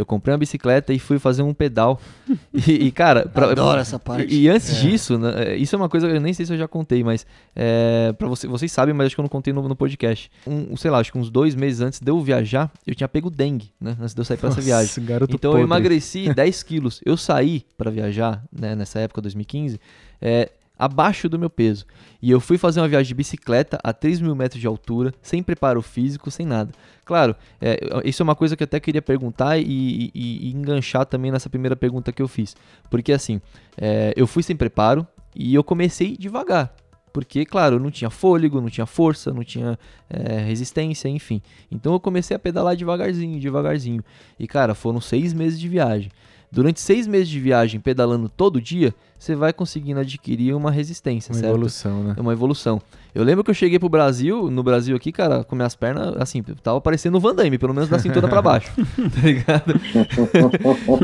Eu 0.00 0.06
comprei 0.06 0.32
uma 0.32 0.38
bicicleta 0.38 0.92
e 0.92 0.98
fui 0.98 1.18
fazer 1.18 1.42
um 1.42 1.52
pedal. 1.54 2.00
E, 2.52 2.86
e, 2.86 2.90
cara, 2.92 3.26
pra- 3.26 3.50
Adoro 3.52 3.80
essa 3.80 3.98
parte. 3.98 4.32
E, 4.34 4.42
e 4.42 4.48
antes 4.48 4.76
disso, 4.80 5.18
né, 5.18 5.32
é, 5.52 5.56
isso 5.56 5.74
é 5.74 5.78
uma 5.78 5.88
coisa 5.88 6.08
que 6.08 6.14
eu 6.16 6.20
nem 6.20 6.32
sei 6.32 6.44
se 6.46 6.52
eu 6.52 6.58
já 6.58 6.66
contei, 6.68 7.02
mas 7.04 7.24
é, 7.54 8.12
para 8.18 8.26
você, 8.28 8.46
vocês 8.46 8.70
sabem, 8.72 8.92
mas 8.94 9.06
acho 9.06 9.14
que 9.14 9.20
eu 9.20 9.24
não 9.24 9.28
contei 9.28 9.52
no, 9.52 9.66
no 9.68 9.76
podcast. 9.76 10.30
Um, 10.46 10.76
sei 10.76 10.90
lá, 10.90 10.98
acho 10.98 11.12
que 11.12 11.18
uns 11.18 11.30
dois 11.30 11.54
meses 11.54 11.80
antes 11.80 12.00
de 12.00 12.10
eu 12.10 12.20
viajar, 12.20 12.70
eu 12.86 12.94
tinha 12.94 13.08
pego 13.08 13.30
dengue, 13.30 13.70
né? 13.80 13.96
Antes 14.00 14.14
de 14.14 14.20
eu 14.20 14.24
sair 14.24 14.36
pra 14.36 14.48
essa 14.50 14.60
viagem. 14.60 15.04
Garoto 15.04 15.34
Então 15.34 15.50
eu 15.52 15.58
podre. 15.58 15.66
emagreci 15.66 16.32
10 16.34 16.62
quilos. 16.62 17.00
Eu 17.04 17.16
saí 17.16 17.64
pra 17.78 17.90
viajar, 17.90 18.42
né, 18.52 18.74
nessa 18.74 18.98
época, 19.00 19.20
2015, 19.20 19.80
é, 20.20 20.50
abaixo 20.80 21.28
do 21.28 21.38
meu 21.38 21.50
peso. 21.50 21.84
E 22.22 22.30
eu 22.30 22.40
fui 22.40 22.56
fazer 22.58 22.80
uma 22.80 22.88
viagem 22.88 23.08
de 23.08 23.14
bicicleta 23.14 23.78
a 23.84 23.92
3 23.92 24.20
mil 24.20 24.34
metros 24.34 24.60
de 24.60 24.66
altura, 24.66 25.12
sem 25.22 25.42
preparo 25.42 25.82
físico, 25.82 26.30
sem 26.30 26.46
nada. 26.46 26.72
Claro, 27.04 27.36
é, 27.60 27.78
isso 28.04 28.22
é 28.22 28.24
uma 28.24 28.34
coisa 28.34 28.56
que 28.56 28.62
eu 28.62 28.66
até 28.66 28.80
queria 28.80 29.02
perguntar 29.02 29.58
e, 29.58 30.10
e- 30.14 30.48
e 30.48 30.52
enganchar 30.52 31.04
também 31.06 31.30
nessa 31.30 31.50
primeira 31.50 31.76
pergunta 31.76 32.10
que 32.12 32.22
eu 32.22 32.28
fiz. 32.28 32.56
Porque 32.90 33.12
assim, 33.12 33.40
é, 33.76 34.12
eu 34.16 34.26
fui 34.26 34.42
sem 34.42 34.56
preparo 34.56 35.06
e 35.34 35.54
eu 35.54 35.62
comecei 35.62 36.16
devagar. 36.16 36.74
Porque, 37.12 37.44
claro, 37.44 37.74
eu 37.74 37.80
não 37.80 37.90
tinha 37.90 38.08
fôlego, 38.08 38.60
não 38.60 38.70
tinha 38.70 38.86
força, 38.86 39.32
não 39.32 39.42
tinha 39.42 39.76
é, 40.08 40.38
resistência, 40.42 41.08
enfim. 41.08 41.42
Então 41.68 41.92
eu 41.92 41.98
comecei 41.98 42.36
a 42.36 42.38
pedalar 42.38 42.76
devagarzinho, 42.76 43.40
devagarzinho. 43.40 44.04
E, 44.38 44.46
cara, 44.46 44.76
foram 44.76 45.00
seis 45.00 45.32
meses 45.34 45.58
de 45.58 45.68
viagem. 45.68 46.08
Durante 46.52 46.80
seis 46.80 47.06
meses 47.06 47.28
de 47.28 47.38
viagem, 47.38 47.78
pedalando 47.78 48.28
todo 48.28 48.60
dia, 48.60 48.92
você 49.16 49.36
vai 49.36 49.52
conseguindo 49.52 50.00
adquirir 50.00 50.52
uma 50.52 50.70
resistência, 50.70 51.32
Uma 51.32 51.38
certo? 51.40 51.52
evolução, 51.52 52.02
né? 52.02 52.14
É 52.16 52.20
uma 52.20 52.32
evolução. 52.32 52.82
Eu 53.14 53.22
lembro 53.22 53.44
que 53.44 53.50
eu 53.50 53.54
cheguei 53.54 53.78
pro 53.78 53.88
Brasil, 53.88 54.50
no 54.50 54.62
Brasil 54.62 54.96
aqui, 54.96 55.12
cara, 55.12 55.44
com 55.44 55.54
minhas 55.54 55.76
pernas, 55.76 56.16
assim, 56.16 56.42
tava 56.42 56.80
parecendo 56.80 57.18
o 57.18 57.20
Van 57.20 57.34
Damme, 57.34 57.56
pelo 57.56 57.72
menos 57.72 57.88
da 57.88 57.98
cintura 58.00 58.26
pra 58.26 58.42
baixo, 58.42 58.72
tá 58.74 59.20
ligado? 59.22 59.74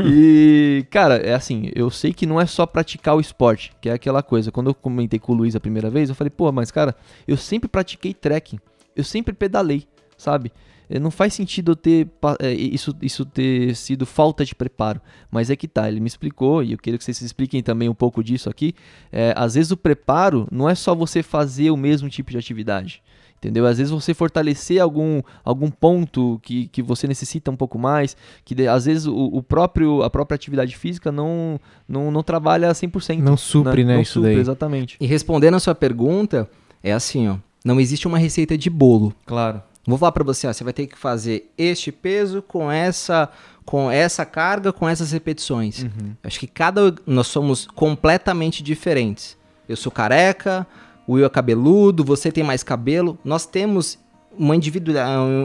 e, 0.05 0.85
cara, 0.89 1.15
é 1.17 1.33
assim, 1.33 1.71
eu 1.75 1.89
sei 1.89 2.13
que 2.13 2.25
não 2.25 2.39
é 2.39 2.45
só 2.45 2.65
praticar 2.65 3.15
o 3.15 3.19
esporte, 3.19 3.71
que 3.81 3.89
é 3.89 3.93
aquela 3.93 4.21
coisa. 4.21 4.51
Quando 4.51 4.67
eu 4.67 4.73
comentei 4.73 5.19
com 5.19 5.31
o 5.31 5.35
Luiz 5.35 5.55
a 5.55 5.59
primeira 5.59 5.89
vez, 5.89 6.09
eu 6.09 6.15
falei, 6.15 6.31
pô, 6.31 6.51
mas 6.51 6.71
cara, 6.71 6.95
eu 7.27 7.37
sempre 7.37 7.69
pratiquei 7.69 8.13
trekking, 8.13 8.59
eu 8.95 9.03
sempre 9.03 9.33
pedalei, 9.33 9.85
sabe? 10.17 10.51
Eh, 10.89 10.99
Não 10.99 11.11
faz 11.11 11.33
sentido 11.33 11.71
eu 11.71 11.75
ter 11.75 12.07
eh, 12.39 12.53
isso, 12.53 12.95
isso 13.01 13.25
ter 13.25 13.75
sido 13.75 14.05
falta 14.05 14.43
de 14.45 14.55
preparo. 14.55 15.01
Mas 15.31 15.49
é 15.49 15.55
que 15.55 15.67
tá, 15.67 15.87
ele 15.87 15.99
me 15.99 16.07
explicou, 16.07 16.63
e 16.63 16.71
eu 16.73 16.77
queria 16.77 16.97
que 16.97 17.03
vocês 17.03 17.21
expliquem 17.21 17.61
também 17.61 17.89
um 17.89 17.93
pouco 17.93 18.23
disso 18.23 18.49
aqui. 18.49 18.73
É, 19.11 19.33
às 19.35 19.55
vezes 19.55 19.71
o 19.71 19.77
preparo 19.77 20.47
não 20.51 20.69
é 20.69 20.75
só 20.75 20.93
você 20.95 21.21
fazer 21.23 21.71
o 21.71 21.77
mesmo 21.77 22.09
tipo 22.09 22.31
de 22.31 22.37
atividade. 22.37 23.01
Entendeu? 23.39 23.67
Às 23.67 23.77
vezes 23.77 23.91
você 23.91 24.15
fortalecer 24.15 24.81
algum, 24.81 25.21
algum 25.45 25.69
ponto 25.69 26.39
que, 26.41 26.67
que 26.69 26.81
você 26.81 27.05
necessita 27.07 27.51
um 27.51 27.55
pouco 27.55 27.77
mais, 27.77 28.17
que 28.43 28.55
de- 28.55 28.67
às 28.67 28.85
vezes 28.85 29.05
o, 29.05 29.13
o 29.15 29.43
próprio, 29.43 30.01
a 30.01 30.09
própria 30.09 30.33
atividade 30.33 30.75
física 30.75 31.11
não, 31.11 31.59
não, 31.87 32.09
não 32.09 32.23
trabalha 32.23 32.71
100%. 32.71 33.19
Não 33.19 33.37
supre, 33.37 33.83
né, 33.83 33.93
Não 33.93 34.01
isso 34.01 34.13
supre, 34.13 34.31
daí. 34.31 34.39
Exatamente. 34.39 34.97
E 34.99 35.05
respondendo 35.05 35.53
a 35.53 35.59
sua 35.59 35.75
pergunta, 35.75 36.49
é 36.81 36.91
assim, 36.91 37.27
ó. 37.27 37.37
Não 37.63 37.79
existe 37.79 38.07
uma 38.07 38.17
receita 38.17 38.57
de 38.57 38.69
bolo. 38.71 39.13
Claro. 39.25 39.61
Vou 39.87 39.97
falar 39.97 40.11
pra 40.11 40.23
você, 40.23 40.45
ó, 40.47 40.53
você 40.53 40.63
vai 40.63 40.73
ter 40.73 40.85
que 40.85 40.97
fazer 40.97 41.49
este 41.57 41.91
peso 41.91 42.41
com 42.41 42.69
essa 42.71 43.29
com 43.65 43.91
essa 43.91 44.25
carga, 44.25 44.71
com 44.71 44.87
essas 44.87 45.11
repetições. 45.11 45.85
Acho 46.23 46.39
que 46.39 46.47
cada 46.47 46.93
nós 47.05 47.27
somos 47.27 47.67
completamente 47.67 48.63
diferentes. 48.63 49.37
Eu 49.67 49.75
sou 49.75 49.91
careca, 49.91 50.65
o 51.05 51.13
Will 51.13 51.25
é 51.25 51.29
cabeludo, 51.29 52.03
você 52.03 52.31
tem 52.31 52.43
mais 52.45 52.63
cabelo. 52.63 53.17
Nós 53.25 53.45
temos 53.45 53.99
uma, 54.37 54.55
individu- 54.55 54.93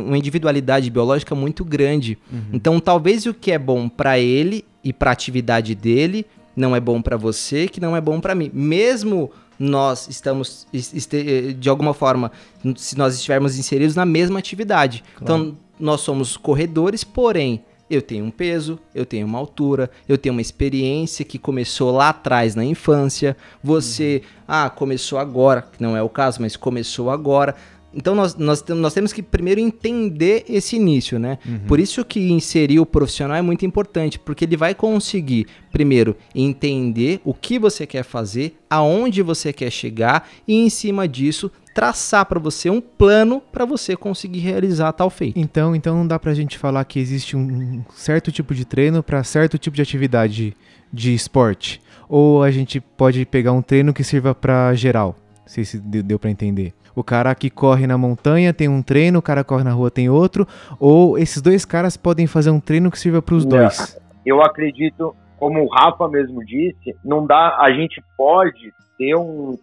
uma 0.06 0.16
individualidade 0.16 0.88
biológica 0.90 1.34
muito 1.34 1.64
grande. 1.64 2.16
Então, 2.52 2.78
talvez 2.78 3.26
o 3.26 3.34
que 3.34 3.50
é 3.50 3.58
bom 3.58 3.88
pra 3.88 4.18
ele 4.20 4.64
e 4.84 4.92
pra 4.92 5.10
atividade 5.10 5.74
dele 5.74 6.24
não 6.54 6.76
é 6.76 6.80
bom 6.80 7.02
pra 7.02 7.16
você, 7.16 7.66
que 7.66 7.80
não 7.80 7.96
é 7.96 8.00
bom 8.00 8.20
pra 8.20 8.34
mim. 8.36 8.50
Mesmo 8.54 9.32
nós 9.64 10.08
estamos 10.08 10.66
es- 10.72 10.92
este- 10.92 11.52
de 11.52 11.68
alguma 11.68 11.94
forma, 11.94 12.32
se 12.76 12.98
nós 12.98 13.14
estivermos 13.14 13.56
inseridos 13.56 13.94
na 13.94 14.04
mesma 14.04 14.38
atividade. 14.40 15.04
Então, 15.20 15.56
nós 15.78 16.00
somos 16.00 16.36
corredores, 16.36 17.04
porém, 17.04 17.62
eu 17.88 18.00
tenho 18.02 18.24
um 18.24 18.30
peso, 18.30 18.78
eu 18.94 19.04
tenho 19.04 19.26
uma 19.26 19.38
altura, 19.38 19.90
eu 20.08 20.16
tenho 20.18 20.34
uma 20.34 20.40
experiência 20.40 21.24
que 21.24 21.38
começou 21.38 21.90
lá 21.92 22.08
atrás 22.08 22.54
na 22.54 22.64
infância. 22.64 23.36
Você, 23.62 24.22
ah, 24.48 24.68
começou 24.70 25.18
agora, 25.18 25.62
que 25.62 25.80
não 25.82 25.96
é 25.96 26.02
o 26.02 26.08
caso, 26.08 26.40
mas 26.40 26.56
começou 26.56 27.10
agora. 27.10 27.54
Então 27.94 28.14
nós, 28.14 28.34
nós, 28.36 28.64
nós 28.68 28.94
temos 28.94 29.12
que 29.12 29.22
primeiro 29.22 29.60
entender 29.60 30.44
esse 30.48 30.76
início, 30.76 31.18
né? 31.18 31.38
Por 31.66 31.78
isso 31.78 32.04
que 32.04 32.30
inserir 32.30 32.80
o 32.80 32.86
profissional 32.86 33.36
é 33.36 33.42
muito 33.42 33.66
importante, 33.66 34.18
porque 34.18 34.44
ele 34.44 34.56
vai 34.56 34.74
conseguir, 34.74 35.46
primeiro, 35.70 36.16
entender 36.34 37.20
o 37.24 37.34
que 37.34 37.58
você 37.58 37.86
quer 37.86 38.02
fazer, 38.02 38.56
aonde 38.68 39.22
você 39.22 39.52
quer 39.52 39.70
chegar 39.70 40.28
e, 40.46 40.54
em 40.54 40.70
cima 40.70 41.06
disso, 41.06 41.50
traçar 41.74 42.26
para 42.26 42.38
você 42.38 42.68
um 42.70 42.80
plano 42.80 43.42
para 43.52 43.64
você 43.64 43.96
conseguir 43.96 44.40
realizar 44.40 44.92
tal 44.92 45.10
feito. 45.10 45.38
Então, 45.38 45.74
então 45.74 45.96
não 45.96 46.06
dá 46.06 46.18
pra 46.18 46.34
gente 46.34 46.58
falar 46.58 46.84
que 46.84 46.98
existe 46.98 47.36
um 47.36 47.82
certo 47.94 48.30
tipo 48.30 48.54
de 48.54 48.64
treino 48.64 49.02
para 49.02 49.24
certo 49.24 49.58
tipo 49.58 49.74
de 49.76 49.82
atividade 49.82 50.56
de 50.92 51.14
esporte. 51.14 51.80
Ou 52.08 52.42
a 52.42 52.50
gente 52.50 52.80
pode 52.80 53.24
pegar 53.24 53.52
um 53.52 53.62
treino 53.62 53.94
que 53.94 54.04
sirva 54.04 54.34
pra 54.34 54.74
geral. 54.74 55.16
Não 55.40 55.48
sei 55.48 55.64
se 55.64 55.78
deu 55.78 56.18
para 56.18 56.30
entender. 56.30 56.74
O 56.94 57.02
cara 57.02 57.34
que 57.34 57.48
corre 57.50 57.86
na 57.86 57.96
montanha 57.96 58.52
tem 58.52 58.68
um 58.68 58.82
treino, 58.82 59.18
o 59.18 59.22
cara 59.22 59.42
que 59.42 59.48
corre 59.48 59.64
na 59.64 59.72
rua 59.72 59.90
tem 59.90 60.08
outro. 60.08 60.46
Ou 60.78 61.18
esses 61.18 61.40
dois 61.40 61.64
caras 61.64 61.96
podem 61.96 62.26
fazer 62.26 62.50
um 62.50 62.60
treino 62.60 62.90
que 62.90 62.98
sirva 62.98 63.22
para 63.22 63.34
os 63.34 63.44
dois. 63.44 63.98
eu 64.26 64.40
acredito, 64.42 65.14
como 65.38 65.62
o 65.64 65.68
Rafa 65.68 66.06
mesmo 66.08 66.44
disse, 66.44 66.94
não 67.04 67.26
dá, 67.26 67.56
a 67.58 67.72
gente 67.72 68.02
pode 68.16 68.72
ter 68.98 69.16
um, 69.16 69.56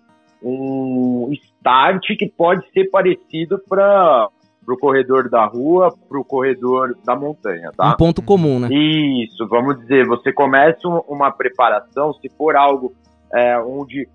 um 0.44 1.30
start 1.32 2.06
que 2.18 2.28
pode 2.28 2.64
ser 2.72 2.90
parecido 2.90 3.60
para 3.70 4.28
o 4.68 4.78
corredor 4.78 5.30
da 5.30 5.46
rua, 5.46 5.94
para 6.08 6.20
o 6.20 6.24
corredor 6.26 6.96
da 7.06 7.16
montanha, 7.16 7.72
tá? 7.76 7.94
Um 7.94 7.98
ponto 7.98 8.22
comum, 8.22 8.60
né? 8.60 8.68
Isso, 8.72 9.48
vamos 9.48 9.80
dizer, 9.80 10.06
você 10.06 10.32
começa 10.32 10.88
um- 10.88 11.02
uma 11.08 11.32
preparação, 11.32 12.14
se 12.14 12.30
for 12.38 12.56
algo 12.56 12.94
é, 13.34 13.58
onde. 13.60 14.08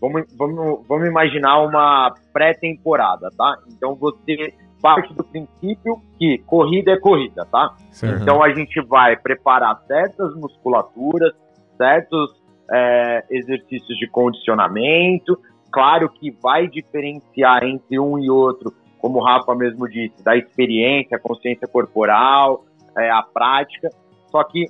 Vamos, 0.00 0.24
vamos, 0.36 0.86
vamos 0.86 1.08
imaginar 1.08 1.60
uma 1.60 2.14
pré-temporada, 2.32 3.30
tá? 3.36 3.56
Então 3.68 3.94
você 3.94 4.52
parte 4.80 5.12
do 5.14 5.24
princípio 5.24 6.00
que 6.18 6.38
corrida 6.46 6.92
é 6.92 6.98
corrida, 6.98 7.46
tá? 7.46 7.74
Certo. 7.90 8.22
Então 8.22 8.42
a 8.42 8.52
gente 8.52 8.80
vai 8.82 9.16
preparar 9.16 9.82
certas 9.86 10.34
musculaturas, 10.36 11.32
certos 11.76 12.34
é, 12.70 13.24
exercícios 13.30 13.98
de 13.98 14.06
condicionamento. 14.08 15.38
Claro 15.72 16.08
que 16.08 16.30
vai 16.42 16.68
diferenciar 16.68 17.64
entre 17.64 17.98
um 17.98 18.18
e 18.18 18.30
outro, 18.30 18.72
como 18.98 19.18
o 19.18 19.24
Rafa 19.24 19.54
mesmo 19.54 19.88
disse, 19.88 20.22
da 20.22 20.36
experiência, 20.36 21.18
consciência 21.18 21.66
corporal, 21.66 22.64
é, 22.96 23.10
a 23.10 23.22
prática. 23.22 23.90
Só 24.30 24.44
que 24.44 24.66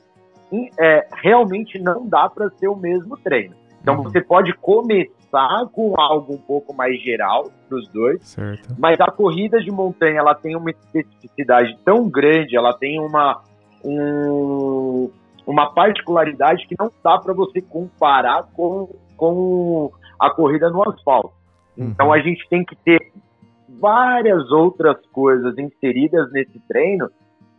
é, 0.79 1.07
realmente 1.23 1.79
não 1.79 2.07
dá 2.09 2.29
para 2.29 2.49
ser 2.51 2.69
o 2.69 2.77
mesmo 2.77 3.17
treino. 3.19 3.55
Então 3.83 3.97
Uhum. 3.97 4.03
você 4.05 4.21
pode 4.21 4.53
começar 4.55 5.16
com 5.73 5.95
algo 5.99 6.35
um 6.35 6.39
pouco 6.39 6.75
mais 6.75 7.01
geral 7.03 7.51
para 7.69 7.79
os 7.79 7.89
dois 7.89 8.23
Certo. 8.27 8.75
mas 8.79 9.01
a 9.01 9.11
corrida 9.11 9.61
de 9.61 9.71
montanha 9.71 10.19
ela 10.19 10.35
tem 10.35 10.57
uma 10.57 10.71
especificidade 10.71 11.77
tão 11.85 12.09
grande, 12.09 12.57
ela 12.57 12.73
tem 12.73 13.01
uma 13.01 13.43
um- 13.85 15.11
uma 15.47 15.73
particularidade 15.73 16.67
que 16.67 16.75
não 16.79 16.91
dá 17.05 17.19
para 17.19 17.33
você 17.33 17.61
comparar 17.61 18.45
com, 18.55 18.89
com 19.17 19.91
a 20.19 20.29
corrida 20.31 20.69
no 20.71 20.83
asfalto. 20.89 21.33
Então 21.79 22.07
Uhum. 22.09 22.13
a 22.13 22.19
gente 22.19 22.49
tem 22.49 22.65
que 22.65 22.75
ter 22.77 23.13
várias 23.79 24.51
outras 24.51 24.97
coisas 25.13 25.57
inseridas 25.59 26.31
nesse 26.33 26.59
treino 26.69 27.09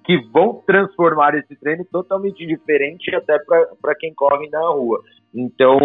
que 0.03 0.17
vão 0.31 0.61
transformar 0.65 1.35
esse 1.35 1.55
treino 1.57 1.85
totalmente 1.85 2.45
diferente 2.45 3.13
até 3.15 3.37
para 3.81 3.95
quem 3.95 4.13
corre 4.13 4.49
na 4.49 4.67
rua. 4.69 5.01
Então, 5.33 5.77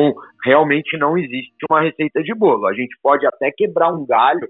realmente 0.44 0.96
não 0.98 1.16
existe 1.18 1.52
uma 1.70 1.80
receita 1.82 2.22
de 2.22 2.34
bolo. 2.34 2.66
A 2.66 2.74
gente 2.74 2.96
pode 3.02 3.26
até 3.26 3.50
quebrar 3.50 3.92
um 3.92 4.06
galho 4.06 4.48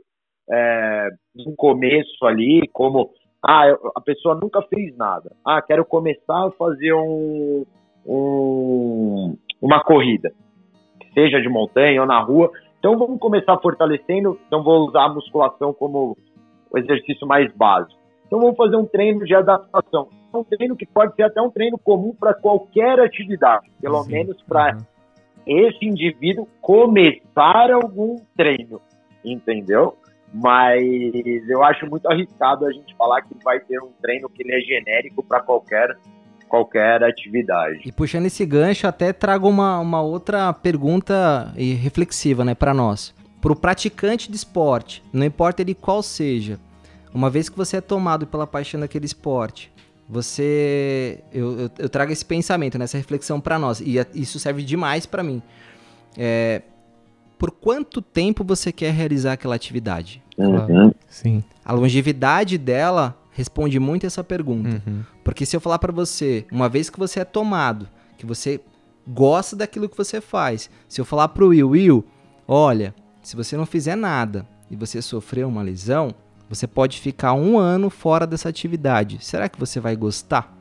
é, 0.51 1.09
no 1.35 1.55
começo 1.57 2.25
ali, 2.27 2.69
como 2.73 3.11
ah, 3.45 3.65
a 3.97 4.01
pessoa 4.01 4.39
nunca 4.41 4.63
fez 4.63 4.97
nada. 4.97 5.33
Ah, 5.47 5.61
quero 5.63 5.85
começar 5.85 6.47
a 6.47 6.51
fazer 6.53 6.93
um, 6.93 7.65
um- 8.07 9.37
uma 9.61 9.83
corrida, 9.83 10.33
seja 11.15 11.41
de 11.41 11.49
montanha 11.49 12.01
ou 12.01 12.07
na 12.07 12.21
rua. 12.21 12.51
Então 12.79 12.99
vamos 12.99 13.19
começar 13.19 13.57
fortalecendo. 13.59 14.39
Então 14.47 14.63
vou 14.63 14.87
usar 14.89 15.05
a 15.07 15.13
musculação 15.13 15.73
como 15.73 16.17
o 16.71 16.79
exercício 16.79 17.27
mais 17.27 17.53
básico. 17.55 17.99
Então 18.27 18.41
vamos 18.41 18.57
fazer 18.57 18.77
um 18.77 18.87
treino 18.87 19.25
de 19.25 19.35
adaptação. 19.35 20.09
Um 20.33 20.45
treino 20.45 20.77
que 20.77 20.87
pode 20.87 21.15
ser 21.15 21.25
até 21.25 21.41
um 21.41 21.51
treino 21.51 21.79
comum 21.79 22.15
para 22.19 22.33
qualquer 22.35 22.99
atividade, 23.01 23.71
pelo 23.81 24.03
Sim. 24.05 24.13
menos 24.13 24.41
para 24.43 24.75
Uhum. 24.77 24.83
esse 25.47 25.85
indivíduo 25.85 26.49
começar 26.61 27.71
algum 27.71 28.17
treino, 28.37 28.81
entendeu? 29.25 29.97
Mas 30.33 30.83
eu 31.49 31.63
acho 31.63 31.87
muito 31.91 32.07
arriscado 32.11 32.65
a 32.65 32.73
gente 32.73 32.95
falar 32.97 33.21
que 33.23 33.35
vai 33.45 33.61
ter 33.61 33.79
um 33.83 33.91
treino 34.01 34.31
que 34.31 34.43
ele 34.43 34.55
é 34.55 34.61
genérico 34.61 35.23
para 35.23 35.41
qualquer 35.41 35.97
qualquer 36.49 37.03
atividade. 37.03 37.81
E 37.83 37.91
puxando 37.91 38.27
esse 38.27 38.45
gancho, 38.45 38.87
até 38.87 39.11
trago 39.11 39.49
uma, 39.49 39.79
uma 39.81 40.03
outra 40.03 40.53
pergunta 40.53 41.51
e 41.57 41.73
reflexiva, 41.73 42.45
né, 42.45 42.55
para 42.55 42.75
nós. 42.75 43.15
Pro 43.41 43.57
praticante 43.57 44.31
de 44.31 44.37
esporte, 44.37 45.03
não 45.15 45.25
importa 45.25 45.63
ele 45.63 45.75
qual 45.75 46.03
seja, 46.03 46.59
uma 47.15 47.31
vez 47.31 47.49
que 47.49 47.57
você 47.57 47.79
é 47.79 47.81
tomado 47.81 48.27
pela 48.27 48.47
paixão 48.47 48.79
daquele 48.79 49.07
esporte, 49.07 49.72
você. 50.13 51.21
Eu, 51.33 51.59
eu, 51.61 51.71
eu 51.79 51.89
trago 51.89 52.13
esse 52.13 52.25
pensamento, 52.25 52.79
nessa 52.79 52.97
reflexão 52.99 53.41
para 53.41 53.59
nós, 53.59 53.81
e 53.85 53.99
a- 53.99 54.07
isso 54.15 54.39
serve 54.39 54.63
demais 54.63 55.07
para 55.07 55.23
mim. 55.23 55.43
É, 56.17 56.63
por 57.39 57.51
quanto 57.51 58.01
tempo 58.03 58.45
você 58.45 58.71
quer 58.71 58.93
realizar 58.93 59.33
aquela 59.33 59.55
atividade? 59.55 60.23
Uhum. 60.37 60.93
Sim. 61.09 61.43
A 61.65 61.73
longevidade 61.73 62.59
dela 62.59 63.17
responde 63.33 63.79
muito 63.81 64.07
essa 64.07 64.23
pergunta. 64.23 64.83
Uhum. 64.87 65.03
Porque 65.25 65.47
se 65.47 65.57
eu 65.57 65.61
falar 65.61 65.79
pra 65.79 65.91
você, 65.93 66.45
uma 66.53 66.69
vez 66.69 66.91
que 66.91 66.99
você 66.99 67.21
é 67.21 67.25
tomado, 67.25 67.89
que 68.19 68.27
você 68.27 68.61
gosta 69.09 69.57
daquilo 69.57 69.89
que 69.89 69.97
você 69.97 70.21
faz, 70.21 70.71
se 70.89 71.01
eu 71.01 71.05
falar 71.05 71.29
pro 71.29 71.49
Will, 71.49 71.71
Will, 71.71 72.05
olha, 72.47 72.95
se 73.23 73.35
você 73.35 73.57
não 73.57 73.67
fizer 73.67 73.97
nada 73.97 74.47
e 74.71 74.77
você 74.77 75.01
sofrer 75.03 75.45
uma 75.47 75.63
lesão, 75.63 76.15
você 76.55 76.67
pode 76.67 77.01
ficar 77.01 77.33
um 77.33 77.59
ano 77.59 77.89
fora 77.89 78.27
dessa 78.27 78.51
atividade. 78.51 79.17
Será 79.23 79.49
que 79.49 79.59
você 79.59 79.81
vai 79.81 79.97
gostar? 79.97 80.55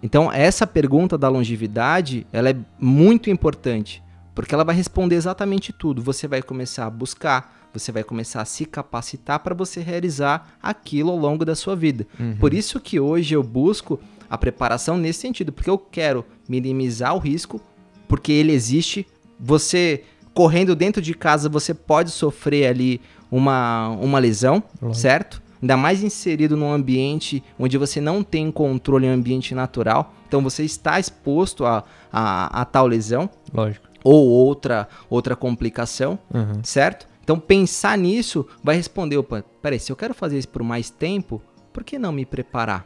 Então, 0.00 0.32
essa 0.32 0.68
pergunta 0.68 1.18
da 1.18 1.28
longevidade, 1.28 2.24
ela 2.32 2.50
é 2.50 2.56
muito 2.78 3.28
importante, 3.28 4.00
porque 4.36 4.54
ela 4.54 4.62
vai 4.62 4.76
responder 4.76 5.16
exatamente 5.16 5.72
tudo. 5.72 6.00
Você 6.00 6.28
vai 6.28 6.42
começar 6.42 6.86
a 6.86 6.90
buscar, 6.90 7.68
você 7.74 7.90
vai 7.90 8.04
começar 8.04 8.40
a 8.40 8.44
se 8.44 8.64
capacitar 8.64 9.40
para 9.40 9.52
você 9.52 9.80
realizar 9.80 10.56
aquilo 10.62 11.10
ao 11.10 11.16
longo 11.16 11.44
da 11.44 11.56
sua 11.56 11.74
vida. 11.74 12.06
Por 12.38 12.54
isso 12.54 12.78
que 12.78 13.00
hoje 13.00 13.34
eu 13.34 13.42
busco 13.42 13.98
a 14.30 14.38
preparação 14.38 14.96
nesse 14.96 15.20
sentido, 15.22 15.52
porque 15.52 15.70
eu 15.70 15.76
quero 15.78 16.24
minimizar 16.48 17.16
o 17.16 17.18
risco, 17.18 17.60
porque 18.06 18.30
ele 18.30 18.52
existe. 18.52 19.04
Você 19.40 20.04
correndo 20.32 20.76
dentro 20.76 21.02
de 21.02 21.14
casa, 21.14 21.48
você 21.48 21.74
pode 21.74 22.10
sofrer 22.10 22.68
ali 22.68 23.00
uma, 23.32 23.88
uma 24.00 24.18
lesão, 24.18 24.62
Lógico. 24.80 25.00
certo? 25.00 25.42
Ainda 25.60 25.76
mais 25.76 26.02
inserido 26.02 26.56
num 26.56 26.70
ambiente 26.72 27.42
onde 27.58 27.78
você 27.78 28.00
não 28.00 28.22
tem 28.22 28.50
controle 28.52 29.06
em 29.06 29.10
um 29.10 29.14
ambiente 29.14 29.54
natural. 29.54 30.12
Então 30.28 30.42
você 30.42 30.62
está 30.64 31.00
exposto 31.00 31.64
a, 31.64 31.82
a, 32.12 32.60
a 32.60 32.64
tal 32.64 32.86
lesão 32.86 33.30
Lógico. 33.52 33.88
ou 34.04 34.28
outra, 34.28 34.86
outra 35.08 35.34
complicação 35.34 36.18
Uhum. 36.32 36.62
certo? 36.62 37.08
Então 37.24 37.38
pensar 37.38 37.96
nisso 37.96 38.46
vai 38.62 38.76
responder, 38.76 39.16
opa, 39.16 39.44
peraí, 39.62 39.78
se 39.80 39.90
eu 39.92 39.96
quero 39.96 40.12
fazer 40.12 40.38
isso 40.38 40.48
por 40.48 40.62
mais 40.62 40.90
tempo, 40.90 41.40
por 41.72 41.84
que 41.84 41.98
não 41.98 42.12
me 42.12 42.26
preparar? 42.26 42.84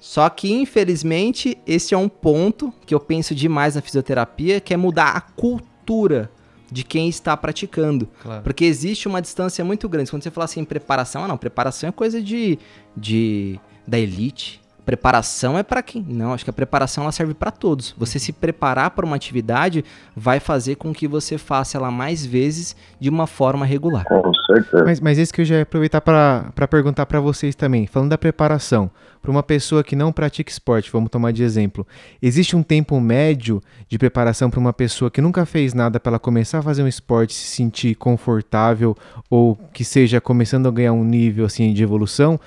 Só 0.00 0.28
que, 0.28 0.52
infelizmente, 0.52 1.58
esse 1.66 1.92
é 1.94 1.98
um 1.98 2.08
ponto 2.08 2.72
que 2.86 2.94
eu 2.94 3.00
penso 3.00 3.34
demais 3.34 3.74
na 3.74 3.80
fisioterapia, 3.80 4.60
que 4.60 4.72
é 4.72 4.76
mudar 4.76 5.16
a 5.16 5.20
cultura 5.20 6.30
de 6.70 6.84
quem 6.84 7.08
está 7.08 7.36
praticando. 7.36 8.08
Claro. 8.22 8.42
Porque 8.42 8.64
existe 8.64 9.08
uma 9.08 9.20
distância 9.20 9.64
muito 9.64 9.88
grande. 9.88 10.10
Quando 10.10 10.22
você 10.22 10.30
fala 10.30 10.44
assim, 10.44 10.64
preparação, 10.64 11.24
ah 11.24 11.28
não, 11.28 11.36
preparação 11.36 11.88
é 11.88 11.92
coisa 11.92 12.22
de, 12.22 12.58
de 12.96 13.58
da 13.86 13.98
elite. 13.98 14.60
Preparação 14.88 15.58
é 15.58 15.62
para 15.62 15.82
quem? 15.82 16.02
Não, 16.08 16.32
acho 16.32 16.44
que 16.44 16.48
a 16.48 16.52
preparação 16.52 17.04
ela 17.04 17.12
serve 17.12 17.34
para 17.34 17.50
todos. 17.50 17.94
Você 17.98 18.18
se 18.18 18.32
preparar 18.32 18.92
para 18.92 19.04
uma 19.04 19.16
atividade 19.16 19.84
vai 20.16 20.40
fazer 20.40 20.76
com 20.76 20.94
que 20.94 21.06
você 21.06 21.36
faça 21.36 21.76
ela 21.76 21.90
mais 21.90 22.24
vezes 22.24 22.74
de 22.98 23.10
uma 23.10 23.26
forma 23.26 23.66
regular. 23.66 24.06
Com 24.06 24.32
certeza. 24.46 24.84
Mas, 24.86 24.98
mas 24.98 25.18
esse 25.18 25.30
que 25.30 25.42
eu 25.42 25.44
já 25.44 25.56
ia 25.56 25.62
aproveitar 25.64 26.00
para 26.00 26.66
perguntar 26.70 27.04
para 27.04 27.20
vocês 27.20 27.54
também. 27.54 27.86
Falando 27.86 28.08
da 28.08 28.16
preparação, 28.16 28.90
para 29.20 29.30
uma 29.30 29.42
pessoa 29.42 29.84
que 29.84 29.94
não 29.94 30.10
pratica 30.10 30.50
esporte, 30.50 30.90
vamos 30.90 31.10
tomar 31.10 31.32
de 31.32 31.42
exemplo. 31.42 31.86
Existe 32.22 32.56
um 32.56 32.62
tempo 32.62 32.98
médio 32.98 33.60
de 33.90 33.98
preparação 33.98 34.48
para 34.48 34.58
uma 34.58 34.72
pessoa 34.72 35.10
que 35.10 35.20
nunca 35.20 35.44
fez 35.44 35.74
nada 35.74 36.00
para 36.00 36.12
ela 36.12 36.18
começar 36.18 36.60
a 36.60 36.62
fazer 36.62 36.82
um 36.82 36.88
esporte, 36.88 37.34
se 37.34 37.46
sentir 37.56 37.94
confortável 37.94 38.96
ou 39.28 39.54
que 39.70 39.84
seja 39.84 40.18
começando 40.18 40.66
a 40.66 40.70
ganhar 40.70 40.94
um 40.94 41.04
nível 41.04 41.44
assim 41.44 41.74
de 41.74 41.82
evolução? 41.82 42.40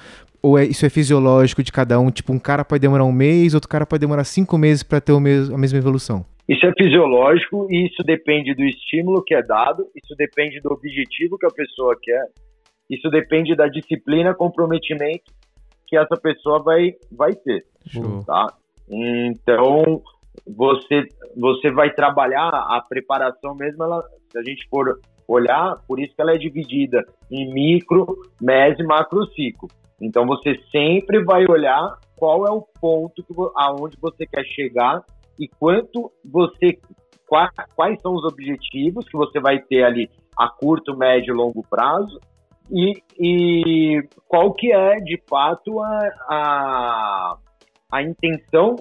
Ou 0.43 0.57
é- 0.57 0.65
isso 0.65 0.85
é 0.85 0.89
fisiológico 0.89 1.61
de 1.61 1.71
cada 1.71 1.99
um? 1.99 2.09
Tipo, 2.09 2.33
um 2.33 2.39
cara 2.39 2.65
pode 2.65 2.81
demorar 2.81 3.03
um 3.03 3.11
mês, 3.11 3.53
outro 3.53 3.69
cara 3.69 3.85
pode 3.85 4.01
demorar 4.01 4.23
cinco 4.23 4.57
meses 4.57 4.83
para 4.83 4.99
ter 4.99 5.11
o 5.11 5.19
mes- 5.19 5.49
a 5.49 5.57
mesma 5.57 5.77
evolução. 5.77 6.25
Isso 6.49 6.65
é 6.65 6.73
fisiológico 6.77 7.67
e 7.69 7.85
isso 7.87 8.03
depende 8.03 8.53
do 8.55 8.63
estímulo 8.63 9.23
que 9.23 9.33
é 9.35 9.41
dado, 9.43 9.85
isso 9.95 10.15
depende 10.17 10.59
do 10.59 10.73
objetivo 10.73 11.37
que 11.37 11.45
a 11.45 11.51
pessoa 11.51 11.95
quer 12.01 12.25
Isso 12.89 13.09
depende 13.09 13.55
da 13.55 13.67
disciplina, 13.69 14.33
comprometimento 14.33 15.31
que 15.87 15.95
essa 15.95 16.17
pessoa 16.17 16.61
vai, 16.61 16.93
vai 17.09 17.33
ter. 17.33 17.63
Show. 17.87 18.21
Tá? 18.25 18.47
Então, 18.89 20.01
você, 20.45 21.07
você 21.37 21.71
vai 21.71 21.93
trabalhar 21.93 22.49
a 22.49 22.83
preparação 22.87 23.55
mesmo, 23.55 23.83
ela, 23.83 24.03
se 24.29 24.37
a 24.37 24.43
gente 24.43 24.67
for 24.69 24.99
olhar, 25.25 25.75
por 25.87 26.01
isso 26.01 26.13
que 26.13 26.21
ela 26.21 26.33
é 26.33 26.37
dividida 26.37 27.05
em 27.31 27.53
micro, 27.53 28.05
médio 28.41 28.83
e 28.83 28.87
macro 28.87 29.25
ciclo. 29.27 29.69
Então, 30.01 30.25
você 30.25 30.55
sempre 30.71 31.23
vai 31.23 31.45
olhar 31.47 31.97
qual 32.17 32.45
é 32.47 32.51
o 32.51 32.65
ponto 32.79 33.23
que, 33.23 33.33
aonde 33.55 33.97
você 33.99 34.25
quer 34.25 34.43
chegar 34.45 35.03
e 35.39 35.47
quanto 35.47 36.11
você 36.23 36.77
qua- 37.27 37.51
quais 37.75 37.99
são 38.01 38.13
os 38.13 38.23
objetivos 38.25 39.07
que 39.07 39.15
você 39.15 39.39
vai 39.39 39.59
ter 39.59 39.83
ali 39.83 40.09
a 40.37 40.49
curto, 40.49 40.97
médio 40.97 41.33
e 41.33 41.37
longo 41.37 41.63
prazo 41.69 42.19
e, 42.69 43.01
e 43.19 44.01
qual 44.27 44.53
que 44.53 44.71
é 44.71 44.97
de 44.97 45.21
fato 45.29 45.79
a, 45.79 45.99
a, 46.29 47.37
a 47.91 48.03
intenção 48.03 48.75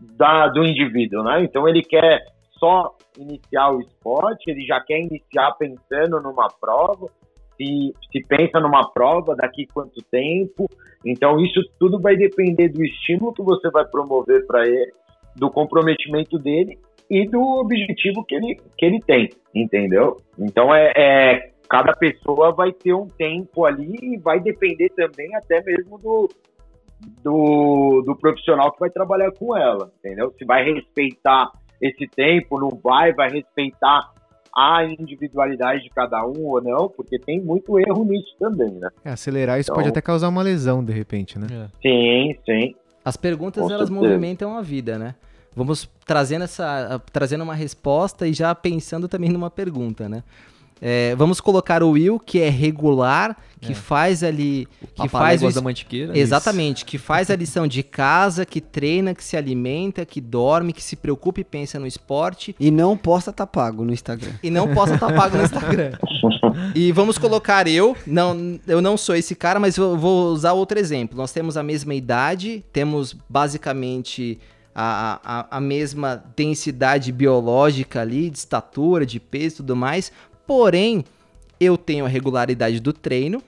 da, 0.00 0.48
do 0.48 0.64
indivíduo, 0.64 1.22
né? 1.22 1.42
Então 1.44 1.68
ele 1.68 1.82
quer 1.82 2.24
só 2.58 2.94
iniciar 3.18 3.70
o 3.70 3.80
esporte, 3.80 4.50
ele 4.50 4.66
já 4.66 4.80
quer 4.80 5.00
iniciar 5.00 5.52
pensando 5.52 6.20
numa 6.20 6.48
prova, 6.60 7.08
se, 7.56 7.94
se 8.10 8.26
pensa 8.26 8.60
numa 8.60 8.90
prova 8.92 9.34
daqui 9.34 9.66
quanto 9.72 10.02
tempo. 10.10 10.68
Então 11.04 11.38
isso 11.40 11.60
tudo 11.78 12.00
vai 12.00 12.16
depender 12.16 12.68
do 12.68 12.84
estímulo 12.84 13.32
que 13.32 13.42
você 13.42 13.70
vai 13.70 13.84
promover 13.86 14.46
para 14.46 14.66
ele, 14.66 14.92
do 15.36 15.50
comprometimento 15.50 16.38
dele 16.38 16.78
e 17.10 17.28
do 17.28 17.40
objetivo 17.40 18.24
que 18.24 18.34
ele, 18.34 18.56
que 18.78 18.86
ele 18.86 19.00
tem, 19.00 19.30
entendeu? 19.54 20.16
Então 20.38 20.74
é, 20.74 20.92
é 20.96 21.54
cada 21.68 21.92
pessoa 21.92 22.52
vai 22.52 22.72
ter 22.72 22.94
um 22.94 23.08
tempo 23.08 23.64
ali 23.64 23.96
e 24.00 24.18
vai 24.18 24.40
depender 24.40 24.90
também 24.90 25.34
até 25.34 25.62
mesmo 25.62 25.98
do, 25.98 26.28
do, 27.22 28.02
do 28.06 28.16
profissional 28.16 28.72
que 28.72 28.80
vai 28.80 28.90
trabalhar 28.90 29.32
com 29.32 29.56
ela, 29.56 29.90
entendeu? 29.98 30.32
Se 30.38 30.44
vai 30.44 30.64
respeitar 30.64 31.50
esse 31.80 32.06
tempo, 32.08 32.60
não 32.60 32.70
vai, 32.82 33.12
vai 33.12 33.30
respeitar 33.30 34.13
a 34.56 34.84
individualidade 34.84 35.82
de 35.82 35.90
cada 35.90 36.24
um 36.26 36.44
ou 36.46 36.62
não, 36.62 36.88
porque 36.88 37.18
tem 37.18 37.40
muito 37.40 37.78
erro 37.78 38.04
nisso 38.04 38.34
também, 38.38 38.70
né? 38.72 38.88
É, 39.04 39.10
acelerar 39.10 39.58
isso 39.58 39.66
Então- 39.70 39.76
pode 39.76 39.88
até 39.88 40.00
causar 40.00 40.28
uma 40.28 40.42
lesão, 40.42 40.84
de 40.84 40.92
repente, 40.92 41.38
né? 41.38 41.46
Sim, 41.82 42.34
sim. 42.44 42.74
As 43.04 43.16
perguntas 43.16 43.62
Com 43.62 43.70
elas 43.70 43.88
certeza. 43.88 44.08
movimentam 44.08 44.56
a 44.56 44.62
vida, 44.62 44.98
né? 44.98 45.14
Vamos 45.56 45.88
trazendo 46.06 46.42
essa, 46.44 47.00
trazendo 47.12 47.44
uma 47.44 47.54
resposta 47.54 48.26
e 48.26 48.32
já 48.32 48.54
pensando 48.54 49.06
também 49.08 49.30
numa 49.30 49.50
pergunta, 49.50 50.08
né? 50.08 50.22
É, 50.80 51.14
vamos 51.16 51.40
colocar 51.40 51.82
o 51.82 51.90
Will, 51.92 52.18
que 52.18 52.40
é 52.40 52.48
regular, 52.50 53.36
que 53.60 53.72
É. 53.72 53.74
faz 53.74 54.22
ali, 54.22 54.68
que 54.94 55.08
faz 55.08 55.42
o 55.42 55.50
da 55.50 55.62
mantiqueira. 55.62 56.16
Exatamente, 56.18 56.84
que 56.84 56.98
faz 56.98 57.30
a 57.30 57.36
lição 57.36 57.66
de 57.66 57.82
casa, 57.82 58.44
que 58.44 58.60
treina, 58.60 59.14
que 59.14 59.24
se 59.24 59.36
alimenta, 59.36 60.04
que 60.04 60.20
dorme, 60.20 60.72
que 60.74 60.82
se 60.82 60.96
preocupa 60.96 61.40
e 61.40 61.44
pensa 61.44 61.78
no 61.78 61.86
esporte 61.86 62.54
E 62.60 62.70
não 62.70 62.96
posta 62.96 63.32
tá 63.32 63.46
pago 63.46 63.82
no 63.84 63.92
Instagram. 63.92 64.32
e 64.42 64.50
não 64.50 64.74
possa 64.74 64.94
estar 64.94 65.10
pago 65.14 65.36
no 65.38 65.44
Instagram. 65.44 65.92
E 66.74 66.92
vamos 66.92 67.18
colocar 67.18 67.66
eu, 67.66 67.96
não, 68.06 68.60
eu 68.66 68.80
não 68.82 68.96
sou 68.96 69.16
esse 69.16 69.34
cara, 69.34 69.58
mas 69.58 69.76
eu 69.76 69.96
vou 69.96 70.26
usar 70.32 70.52
outro 70.52 70.78
exemplo. 70.78 71.16
Nós 71.16 71.32
temos 71.32 71.56
a 71.56 71.62
mesma 71.62 71.94
idade, 71.94 72.64
temos 72.72 73.16
basicamente 73.28 74.38
a, 74.74 75.20
a, 75.50 75.56
a 75.56 75.60
mesma 75.60 76.22
densidade 76.36 77.10
biológica 77.12 78.00
ali, 78.00 78.28
de 78.30 78.38
estatura, 78.38 79.06
de 79.06 79.18
peso 79.18 79.54
e 79.54 79.56
tudo 79.58 79.74
mais, 79.76 80.12
porém, 80.46 81.04
eu 81.58 81.76
tenho 81.76 82.04
a 82.04 82.08
regularidade 82.08 82.80
do 82.80 82.92
treino, 82.92 83.42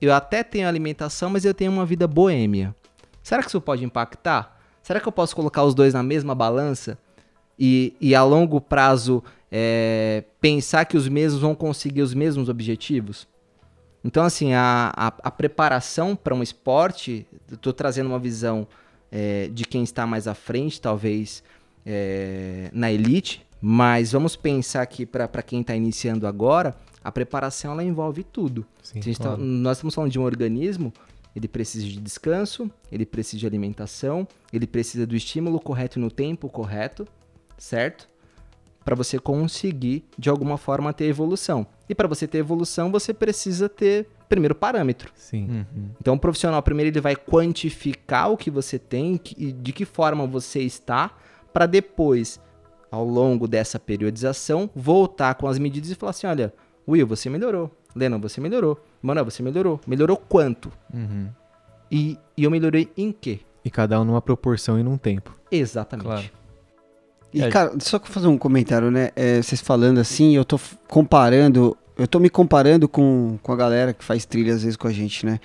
eu 0.00 0.12
até 0.14 0.42
tenho 0.42 0.66
alimentação, 0.66 1.30
mas 1.30 1.44
eu 1.44 1.52
tenho 1.52 1.70
uma 1.70 1.84
vida 1.84 2.06
boêmia. 2.06 2.74
Será 3.22 3.42
que 3.42 3.48
isso 3.48 3.60
pode 3.60 3.84
impactar? 3.84 4.58
Será 4.82 4.98
que 4.98 5.06
eu 5.06 5.12
posso 5.12 5.36
colocar 5.36 5.62
os 5.64 5.74
dois 5.74 5.92
na 5.94 6.02
mesma 6.02 6.34
balança? 6.34 6.98
E, 7.58 7.94
e 8.00 8.14
a 8.14 8.24
longo 8.24 8.60
prazo 8.60 9.22
é, 9.52 10.24
pensar 10.40 10.86
que 10.86 10.96
os 10.96 11.06
mesmos 11.06 11.42
vão 11.42 11.54
conseguir 11.54 12.00
os 12.00 12.14
mesmos 12.14 12.48
objetivos? 12.48 13.28
Então, 14.02 14.24
assim, 14.24 14.54
a, 14.54 14.90
a, 14.96 15.06
a 15.24 15.30
preparação 15.30 16.16
para 16.16 16.34
um 16.34 16.42
esporte, 16.42 17.26
tô 17.60 17.72
trazendo 17.72 18.06
uma 18.06 18.18
visão 18.18 18.66
é, 19.12 19.48
de 19.52 19.64
quem 19.64 19.82
está 19.82 20.06
mais 20.06 20.26
à 20.26 20.32
frente, 20.34 20.80
talvez 20.80 21.42
é, 21.84 22.70
na 22.72 22.90
elite, 22.90 23.46
mas 23.60 24.12
vamos 24.12 24.36
pensar 24.36 24.84
que 24.86 25.04
para 25.04 25.42
quem 25.42 25.60
está 25.60 25.74
iniciando 25.74 26.26
agora, 26.26 26.74
a 27.02 27.10
preparação 27.12 27.72
ela 27.72 27.84
envolve 27.84 28.22
tudo. 28.24 28.64
Sim, 28.82 28.94
Se 28.94 28.98
a 28.98 29.02
gente 29.02 29.18
tá- 29.18 29.24
claro. 29.28 29.42
nós 29.42 29.76
estamos 29.78 29.94
falando 29.94 30.10
de 30.10 30.18
um 30.18 30.22
organismo, 30.24 30.92
ele 31.34 31.46
precisa 31.48 31.86
de 31.86 32.00
descanso, 32.00 32.70
ele 32.90 33.06
precisa 33.06 33.38
de 33.38 33.46
alimentação, 33.46 34.26
ele 34.52 34.66
precisa 34.66 35.06
do 35.06 35.14
estímulo 35.14 35.60
correto 35.60 36.00
no 36.00 36.10
tempo 36.10 36.48
correto, 36.48 37.06
certo? 37.56 38.08
Para 38.84 38.96
você 38.96 39.18
conseguir, 39.18 40.04
de 40.18 40.28
alguma 40.30 40.56
forma, 40.56 40.92
ter 40.92 41.04
evolução. 41.04 41.66
E 41.88 41.94
para 41.94 42.08
você 42.08 42.26
ter 42.26 42.38
evolução, 42.38 42.90
você 42.90 43.12
precisa 43.12 43.68
ter, 43.68 44.08
primeiro, 44.28 44.54
parâmetro. 44.54 45.12
Sim. 45.14 45.44
Uhum. 45.48 45.88
Então, 46.00 46.14
o 46.14 46.18
profissional, 46.18 46.62
primeiro, 46.62 46.88
ele 46.90 47.00
vai 47.00 47.14
quantificar 47.14 48.30
o 48.30 48.36
que 48.36 48.50
você 48.50 48.78
tem 48.78 49.20
e 49.36 49.52
de 49.52 49.72
que 49.72 49.84
forma 49.84 50.26
você 50.26 50.60
está, 50.60 51.14
para 51.52 51.66
depois, 51.66 52.40
ao 52.90 53.04
longo 53.04 53.46
dessa 53.46 53.78
periodização, 53.78 54.68
voltar 54.74 55.34
com 55.34 55.46
as 55.46 55.58
medidas 55.58 55.90
e 55.90 55.94
falar 55.94 56.10
assim: 56.10 56.26
olha, 56.26 56.52
Will, 56.88 57.06
você 57.06 57.28
melhorou. 57.30 57.70
Lennon, 57.94 58.20
você 58.20 58.40
melhorou. 58.40 58.78
Manuel, 59.02 59.24
você 59.24 59.42
melhorou. 59.42 59.80
Melhorou 59.86 60.16
quanto? 60.16 60.70
Uhum. 60.92 61.28
E, 61.90 62.18
e 62.36 62.44
eu 62.44 62.50
melhorei 62.50 62.88
em 62.96 63.10
quê? 63.12 63.40
E 63.64 63.70
cada 63.70 64.00
um 64.00 64.04
numa 64.04 64.22
proporção 64.22 64.78
e 64.78 64.82
num 64.82 64.96
tempo. 64.96 65.36
Exatamente. 65.50 66.06
Claro. 66.06 66.30
E, 67.32 67.42
É. 67.42 67.48
cara, 67.48 67.72
só 67.80 67.98
que 67.98 68.08
fazer 68.08 68.26
um 68.28 68.38
comentário, 68.38 68.90
né? 68.90 69.10
É, 69.14 69.42
vocês 69.42 69.60
falando 69.60 69.98
assim, 69.98 70.34
eu 70.36 70.44
tô 70.44 70.58
comparando, 70.88 71.76
eu 72.00 72.08
tô 72.08 72.18
me 72.18 72.30
comparando 72.30 72.88
com, 72.88 73.38
com 73.42 73.52
a 73.52 73.56
galera 73.56 73.92
que 73.92 74.02
faz 74.02 74.24
trilha 74.24 74.54
às 74.54 74.62
vezes 74.62 74.76
com 74.76 74.88
a 74.88 74.92
gente, 74.92 75.26
né? 75.26 75.38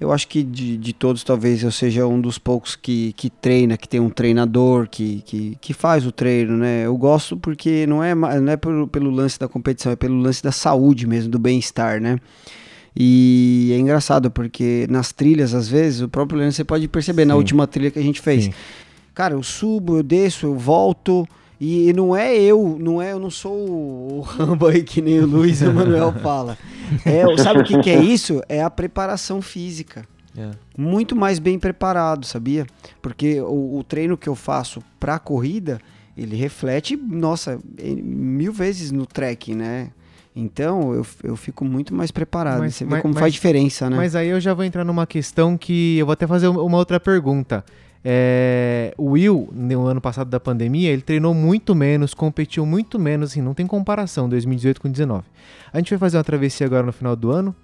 Eu 0.00 0.10
acho 0.10 0.26
que 0.26 0.42
de, 0.42 0.78
de 0.78 0.92
todos, 0.94 1.22
talvez 1.22 1.62
eu 1.62 1.70
seja 1.70 2.06
um 2.06 2.18
dos 2.18 2.38
poucos 2.38 2.74
que, 2.74 3.12
que 3.12 3.28
treina, 3.28 3.76
que 3.76 3.86
tem 3.86 4.00
um 4.00 4.08
treinador, 4.08 4.88
que, 4.88 5.22
que, 5.26 5.58
que 5.60 5.74
faz 5.74 6.06
o 6.06 6.12
treino, 6.12 6.56
né? 6.56 6.86
Eu 6.86 6.96
gosto 6.96 7.36
porque 7.36 7.86
não 7.86 8.02
é, 8.02 8.14
não 8.14 8.50
é 8.50 8.56
pelo, 8.56 8.88
pelo 8.88 9.10
lance 9.10 9.38
da 9.38 9.46
competição, 9.46 9.92
é 9.92 9.96
pelo 9.96 10.18
lance 10.18 10.42
da 10.42 10.50
saúde 10.50 11.06
mesmo, 11.06 11.30
do 11.30 11.38
bem-estar, 11.38 12.00
né? 12.00 12.18
E 12.96 13.70
é 13.74 13.78
engraçado 13.78 14.30
porque 14.30 14.86
nas 14.88 15.12
trilhas, 15.12 15.52
às 15.52 15.68
vezes, 15.68 16.00
o 16.00 16.08
próprio 16.08 16.38
Leandro, 16.38 16.56
você 16.56 16.64
pode 16.64 16.88
perceber 16.88 17.26
na 17.26 17.34
Sim. 17.34 17.38
última 17.38 17.66
trilha 17.66 17.90
que 17.90 17.98
a 17.98 18.02
gente 18.02 18.20
fez. 18.20 18.44
Sim. 18.44 18.54
Cara, 19.14 19.34
eu 19.34 19.42
subo, 19.42 19.98
eu 19.98 20.02
desço, 20.02 20.46
eu 20.46 20.56
volto. 20.56 21.28
E 21.60 21.92
não 21.92 22.14
é 22.16 22.36
eu, 22.36 22.76
não 22.80 23.02
é, 23.02 23.12
eu 23.12 23.18
não 23.18 23.30
sou 23.30 23.52
o 23.68 24.20
Rambo 24.26 24.66
aí 24.68 24.82
que 24.82 25.02
nem 25.02 25.18
o 25.20 25.26
Luiz 25.26 25.60
Emanuel 25.60 26.12
fala. 26.22 26.56
É, 27.04 27.24
sabe 27.42 27.60
o 27.60 27.64
que, 27.64 27.78
que 27.80 27.90
é 27.90 28.00
isso? 28.00 28.40
É 28.48 28.62
a 28.62 28.70
preparação 28.70 29.42
física. 29.42 30.06
É. 30.36 30.50
Muito 30.76 31.16
mais 31.16 31.38
bem 31.40 31.58
preparado, 31.58 32.24
sabia? 32.24 32.64
Porque 33.02 33.40
o, 33.40 33.78
o 33.78 33.84
treino 33.84 34.16
que 34.16 34.28
eu 34.28 34.36
faço 34.36 34.80
pra 35.00 35.18
corrida, 35.18 35.80
ele 36.16 36.36
reflete, 36.36 36.96
nossa, 36.96 37.58
mil 37.82 38.52
vezes 38.52 38.92
no 38.92 39.04
trekking, 39.04 39.56
né? 39.56 39.90
Então 40.36 40.94
eu, 40.94 41.04
eu 41.24 41.34
fico 41.34 41.64
muito 41.64 41.92
mais 41.92 42.12
preparado. 42.12 42.60
Mas- 42.60 42.76
Você 42.76 42.84
vê 42.84 42.90
mas- 42.92 43.02
como 43.02 43.14
mas- 43.14 43.20
faz 43.20 43.32
diferença, 43.34 43.90
né? 43.90 43.96
Mas 43.96 44.14
aí 44.14 44.28
eu 44.28 44.38
já 44.38 44.54
vou 44.54 44.64
entrar 44.64 44.84
numa 44.84 45.06
questão 45.08 45.58
que 45.58 45.98
eu 45.98 46.06
vou 46.06 46.12
até 46.12 46.26
fazer 46.28 46.46
uma 46.46 46.76
outra 46.78 47.00
pergunta. 47.00 47.64
É, 48.04 48.94
o 48.96 49.10
Will, 49.10 49.48
no 49.52 49.86
ano 49.86 50.00
passado 50.00 50.28
da 50.28 50.38
pandemia, 50.38 50.90
ele 50.90 51.02
treinou 51.02 51.34
muito 51.34 51.74
menos, 51.74 52.14
competiu 52.14 52.64
muito 52.64 52.98
menos, 52.98 53.30
assim, 53.30 53.42
não 53.42 53.54
tem 53.54 53.66
comparação 53.66 54.28
2018 54.28 54.80
com 54.80 54.88
2019. 54.88 55.24
A 55.72 55.78
gente 55.78 55.90
vai 55.90 55.98
fazer 55.98 56.16
uma 56.16 56.24
travessia 56.24 56.66
agora 56.66 56.86
no 56.86 56.92
final 56.92 57.16
do 57.16 57.30
ano. 57.30 57.54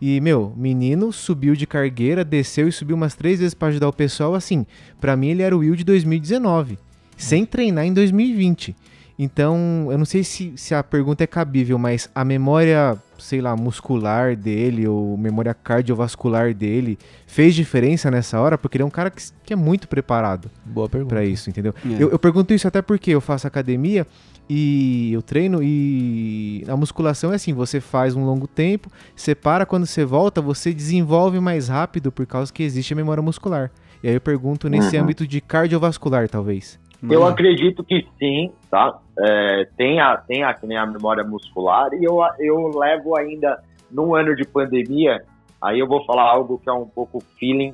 E, 0.00 0.20
meu, 0.20 0.52
menino 0.56 1.12
subiu 1.12 1.56
de 1.56 1.66
cargueira, 1.66 2.24
desceu 2.24 2.68
e 2.68 2.72
subiu 2.72 2.94
umas 2.94 3.14
três 3.14 3.40
vezes 3.40 3.54
pra 3.54 3.68
ajudar 3.68 3.88
o 3.88 3.92
pessoal. 3.92 4.34
Assim, 4.34 4.64
pra 5.00 5.16
mim 5.16 5.28
ele 5.28 5.42
era 5.42 5.56
o 5.56 5.60
Will 5.60 5.74
de 5.74 5.82
2019, 5.82 6.78
sem 7.16 7.44
treinar 7.44 7.84
em 7.84 7.92
2020. 7.92 8.76
Então, 9.18 9.88
eu 9.90 9.98
não 9.98 10.04
sei 10.04 10.22
se, 10.22 10.52
se 10.56 10.74
a 10.74 10.82
pergunta 10.82 11.24
é 11.24 11.26
cabível, 11.26 11.76
mas 11.76 12.08
a 12.14 12.24
memória, 12.24 12.96
sei 13.18 13.40
lá, 13.40 13.56
muscular 13.56 14.36
dele 14.36 14.86
ou 14.86 15.16
memória 15.16 15.52
cardiovascular 15.52 16.54
dele 16.54 16.96
fez 17.26 17.54
diferença 17.54 18.10
nessa 18.12 18.40
hora? 18.40 18.56
Porque 18.56 18.76
ele 18.76 18.82
é 18.84 18.86
um 18.86 18.90
cara 18.90 19.10
que, 19.10 19.20
que 19.44 19.52
é 19.52 19.56
muito 19.56 19.88
preparado 19.88 20.48
Boa 20.64 20.88
pergunta. 20.88 21.14
pra 21.16 21.24
isso, 21.24 21.50
entendeu? 21.50 21.74
É. 21.84 22.00
Eu, 22.02 22.10
eu 22.10 22.18
pergunto 22.18 22.54
isso 22.54 22.68
até 22.68 22.80
porque 22.80 23.10
eu 23.10 23.20
faço 23.20 23.44
academia 23.46 24.06
e 24.48 25.12
eu 25.12 25.20
treino 25.20 25.60
e 25.62 26.64
a 26.68 26.76
musculação 26.76 27.32
é 27.32 27.34
assim, 27.34 27.52
você 27.52 27.80
faz 27.80 28.14
um 28.14 28.24
longo 28.24 28.46
tempo, 28.46 28.88
você 29.16 29.34
para, 29.34 29.66
quando 29.66 29.84
você 29.84 30.04
volta, 30.04 30.40
você 30.40 30.72
desenvolve 30.72 31.40
mais 31.40 31.66
rápido 31.68 32.12
por 32.12 32.24
causa 32.24 32.52
que 32.52 32.62
existe 32.62 32.92
a 32.92 32.96
memória 32.96 33.22
muscular. 33.22 33.70
E 34.00 34.06
aí 34.08 34.14
eu 34.14 34.20
pergunto 34.20 34.68
nesse 34.68 34.96
Uhum. 34.96 35.02
âmbito 35.02 35.26
de 35.26 35.40
cardiovascular, 35.40 36.28
talvez. 36.28 36.78
Eu 37.02 37.24
acredito 37.24 37.84
que 37.84 38.06
sim, 38.18 38.52
tá? 38.70 38.98
É, 39.18 39.68
tem, 39.76 40.00
a, 40.00 40.16
tem 40.16 40.42
a, 40.42 40.52
que 40.52 40.66
nem 40.66 40.76
a 40.76 40.86
memória 40.86 41.22
muscular 41.22 41.92
e 41.94 42.04
eu, 42.04 42.18
eu 42.40 42.76
levo 42.76 43.16
ainda, 43.16 43.62
num 43.90 44.14
ano 44.14 44.34
de 44.34 44.44
pandemia, 44.44 45.22
aí 45.62 45.78
eu 45.78 45.86
vou 45.86 46.04
falar 46.04 46.24
algo 46.24 46.58
que 46.58 46.68
é 46.68 46.72
um 46.72 46.86
pouco 46.86 47.20
feeling 47.38 47.72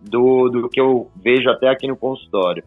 do, 0.00 0.48
do 0.48 0.68
que 0.68 0.80
eu 0.80 1.10
vejo 1.16 1.48
até 1.48 1.68
aqui 1.68 1.86
no 1.88 1.96
consultório. 1.96 2.62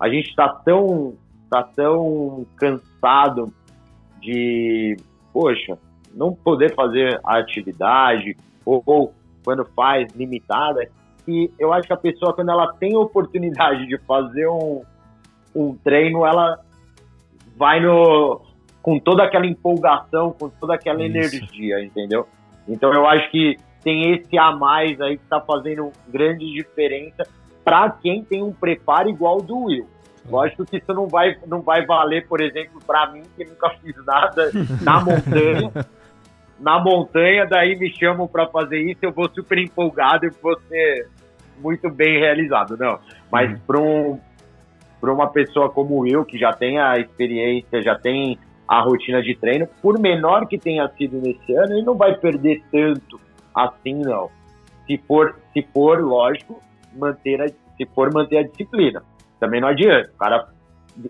A 0.00 0.08
gente 0.08 0.30
está 0.30 0.48
tão, 0.48 1.14
tá 1.50 1.62
tão 1.62 2.46
cansado 2.56 3.52
de, 4.20 4.96
poxa, 5.32 5.78
não 6.14 6.32
poder 6.34 6.74
fazer 6.74 7.20
a 7.24 7.38
atividade, 7.38 8.36
ou, 8.64 8.82
ou 8.86 9.14
quando 9.44 9.64
faz 9.76 10.12
limitada, 10.14 10.88
que 11.24 11.52
eu 11.58 11.72
acho 11.72 11.86
que 11.86 11.92
a 11.92 11.96
pessoa, 11.96 12.32
quando 12.32 12.50
ela 12.50 12.72
tem 12.74 12.94
a 12.94 12.98
oportunidade 12.98 13.86
de 13.86 13.98
fazer 13.98 14.48
um, 14.48 14.82
um 15.54 15.74
treino, 15.76 16.24
ela 16.24 16.58
vai 17.56 17.80
no 17.80 18.40
com 18.82 18.98
toda 18.98 19.22
aquela 19.22 19.46
empolgação, 19.46 20.32
com 20.32 20.48
toda 20.48 20.74
aquela 20.74 21.04
Isso. 21.04 21.16
energia, 21.16 21.84
entendeu? 21.84 22.26
Então 22.68 22.92
eu 22.92 23.06
acho 23.06 23.30
que 23.30 23.56
tem 23.82 24.12
esse 24.12 24.36
a 24.36 24.50
mais 24.52 25.00
aí 25.00 25.16
que 25.16 25.22
está 25.22 25.40
fazendo 25.40 25.92
grande 26.08 26.44
diferença 26.52 27.24
para 27.64 27.90
quem 27.90 28.24
tem 28.24 28.42
um 28.42 28.52
preparo 28.52 29.08
igual 29.08 29.40
do 29.40 29.56
Will. 29.64 29.88
Lógico 30.28 30.64
que 30.64 30.76
isso 30.76 30.92
não 30.92 31.08
vai, 31.08 31.36
não 31.46 31.60
vai 31.60 31.84
valer, 31.84 32.26
por 32.28 32.40
exemplo, 32.40 32.80
para 32.86 33.10
mim, 33.10 33.22
que 33.36 33.44
nunca 33.44 33.70
fiz 33.82 33.94
nada 34.04 34.50
na 34.82 35.00
montanha. 35.00 35.86
na 36.60 36.78
montanha, 36.80 37.46
daí 37.46 37.76
me 37.76 37.92
chamam 37.96 38.28
para 38.28 38.46
fazer 38.46 38.80
isso, 38.80 39.00
eu 39.02 39.12
vou 39.12 39.28
super 39.28 39.58
empolgado 39.58 40.26
e 40.26 40.30
vou 40.30 40.56
ser 40.68 41.08
muito 41.58 41.90
bem 41.90 42.18
realizado. 42.20 42.76
Não, 42.76 42.98
mas 43.30 43.50
uhum. 43.50 43.58
para 43.66 43.80
um, 43.80 44.20
para 45.02 45.12
uma 45.12 45.26
pessoa 45.26 45.68
como 45.68 46.06
eu, 46.06 46.24
que 46.24 46.38
já 46.38 46.52
tem 46.52 46.78
a 46.78 46.96
experiência, 46.96 47.82
já 47.82 47.98
tem 47.98 48.38
a 48.68 48.80
rotina 48.80 49.20
de 49.20 49.34
treino, 49.34 49.66
por 49.82 49.98
menor 49.98 50.46
que 50.46 50.56
tenha 50.56 50.88
sido 50.90 51.20
nesse 51.20 51.52
ano, 51.56 51.72
ele 51.72 51.82
não 51.82 51.96
vai 51.96 52.16
perder 52.16 52.62
tanto 52.70 53.20
assim, 53.52 53.94
não. 53.94 54.30
Se 54.86 54.96
for, 54.98 55.34
se 55.52 55.66
for 55.74 56.00
lógico, 56.00 56.62
manter 56.96 57.42
a, 57.42 57.48
se 57.48 57.84
for 57.92 58.14
manter 58.14 58.38
a 58.38 58.42
disciplina. 58.44 59.02
Também 59.40 59.60
não 59.60 59.68
adianta. 59.68 60.08
O 60.14 60.18
cara 60.18 60.48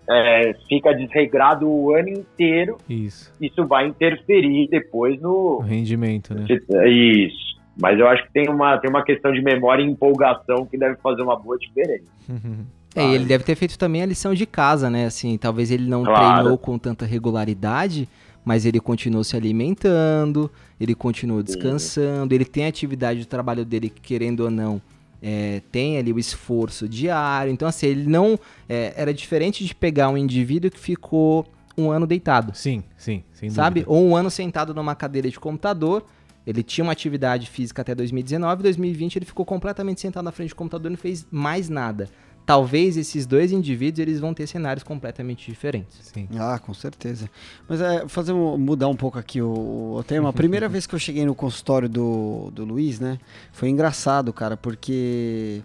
é, 0.08 0.54
fica 0.70 0.94
desregrado 0.94 1.68
o 1.68 1.94
ano 1.94 2.08
inteiro. 2.08 2.78
Isso. 2.88 3.30
Isso 3.38 3.66
vai 3.66 3.86
interferir 3.86 4.68
depois 4.70 5.20
no 5.20 5.58
o 5.58 5.60
rendimento, 5.60 6.32
né? 6.34 6.46
Isso. 6.88 7.60
Mas 7.78 7.98
eu 7.98 8.08
acho 8.08 8.24
que 8.24 8.32
tem 8.32 8.48
uma, 8.48 8.78
tem 8.78 8.88
uma 8.88 9.04
questão 9.04 9.32
de 9.32 9.42
memória 9.42 9.82
e 9.82 9.86
empolgação 9.86 10.64
que 10.64 10.78
deve 10.78 10.96
fazer 10.96 11.20
uma 11.20 11.38
boa 11.38 11.58
diferença. 11.58 12.10
É, 12.94 13.10
e 13.10 13.14
ele 13.14 13.24
deve 13.24 13.44
ter 13.44 13.54
feito 13.54 13.78
também 13.78 14.02
a 14.02 14.06
lição 14.06 14.34
de 14.34 14.44
casa, 14.44 14.90
né? 14.90 15.06
Assim, 15.06 15.38
talvez 15.38 15.70
ele 15.70 15.88
não 15.88 16.04
claro. 16.04 16.34
treinou 16.34 16.58
com 16.58 16.78
tanta 16.78 17.06
regularidade, 17.06 18.08
mas 18.44 18.66
ele 18.66 18.80
continuou 18.80 19.24
se 19.24 19.36
alimentando, 19.36 20.50
ele 20.78 20.94
continuou 20.94 21.42
descansando, 21.42 22.30
Sim. 22.30 22.34
ele 22.34 22.44
tem 22.44 22.66
a 22.66 22.68
atividade 22.68 23.20
do 23.20 23.26
trabalho 23.26 23.64
dele, 23.64 23.88
querendo 23.88 24.40
ou 24.40 24.50
não, 24.50 24.80
é, 25.22 25.62
tem 25.70 25.96
ali 25.96 26.12
o 26.12 26.18
esforço 26.18 26.88
diário. 26.88 27.52
Então, 27.52 27.68
assim, 27.68 27.86
ele 27.86 28.08
não. 28.08 28.38
É, 28.68 28.92
era 28.96 29.14
diferente 29.14 29.64
de 29.64 29.74
pegar 29.74 30.08
um 30.08 30.16
indivíduo 30.16 30.70
que 30.70 30.78
ficou 30.78 31.46
um 31.78 31.90
ano 31.90 32.06
deitado. 32.06 32.52
Sim, 32.54 32.82
sim, 32.96 33.22
sem 33.32 33.48
Sabe? 33.48 33.80
Dúvida. 33.80 33.98
Ou 33.98 34.08
um 34.08 34.16
ano 34.16 34.30
sentado 34.30 34.74
numa 34.74 34.94
cadeira 34.94 35.30
de 35.30 35.38
computador. 35.38 36.04
Ele 36.44 36.60
tinha 36.64 36.82
uma 36.82 36.90
atividade 36.90 37.48
física 37.48 37.82
até 37.82 37.94
2019, 37.94 38.64
2020 38.64 39.14
ele 39.14 39.24
ficou 39.24 39.46
completamente 39.46 40.00
sentado 40.00 40.24
na 40.24 40.32
frente 40.32 40.48
do 40.48 40.56
computador 40.56 40.90
e 40.90 40.90
não 40.90 40.98
fez 40.98 41.24
mais 41.30 41.68
nada 41.68 42.08
talvez 42.44 42.96
esses 42.96 43.26
dois 43.26 43.52
indivíduos 43.52 44.00
eles 44.00 44.20
vão 44.20 44.34
ter 44.34 44.46
cenários 44.46 44.82
completamente 44.82 45.50
diferentes. 45.50 45.98
Sim. 46.02 46.28
Ah, 46.38 46.58
com 46.58 46.74
certeza. 46.74 47.30
Mas 47.68 47.80
é 47.80 48.06
fazer 48.08 48.32
um, 48.32 48.58
mudar 48.58 48.88
um 48.88 48.96
pouco 48.96 49.18
aqui 49.18 49.40
o, 49.40 49.96
o 49.98 50.04
tema. 50.04 50.28
A 50.28 50.32
primeira 50.32 50.68
vez 50.70 50.86
que 50.86 50.94
eu 50.94 50.98
cheguei 50.98 51.24
no 51.24 51.34
consultório 51.34 51.88
do, 51.88 52.50
do 52.52 52.64
Luiz, 52.64 52.98
né, 53.00 53.18
foi 53.52 53.68
engraçado, 53.68 54.32
cara, 54.32 54.56
porque 54.56 55.62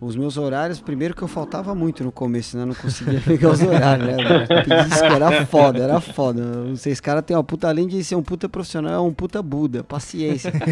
os 0.00 0.16
meus 0.16 0.36
horários, 0.36 0.80
primeiro 0.80 1.14
que 1.14 1.22
eu 1.22 1.28
faltava 1.28 1.74
muito 1.74 2.04
no 2.04 2.12
começo, 2.12 2.56
né? 2.56 2.64
Não 2.64 2.74
conseguia 2.74 3.20
pegar 3.24 3.50
os 3.50 3.62
horários, 3.62 4.06
né? 4.06 4.16
Era 5.14 5.46
foda, 5.46 5.82
era 5.82 6.00
foda. 6.00 6.42
Não 6.42 6.76
sei, 6.76 6.92
esse 6.92 7.02
cara 7.02 7.22
tem 7.22 7.36
uma 7.36 7.44
puta, 7.44 7.68
além 7.68 7.86
de 7.86 8.02
ser 8.02 8.14
um 8.14 8.22
puta 8.22 8.48
profissional, 8.48 8.92
é 8.92 9.00
um 9.00 9.12
puta 9.12 9.42
Buda, 9.42 9.82
paciência. 9.84 10.52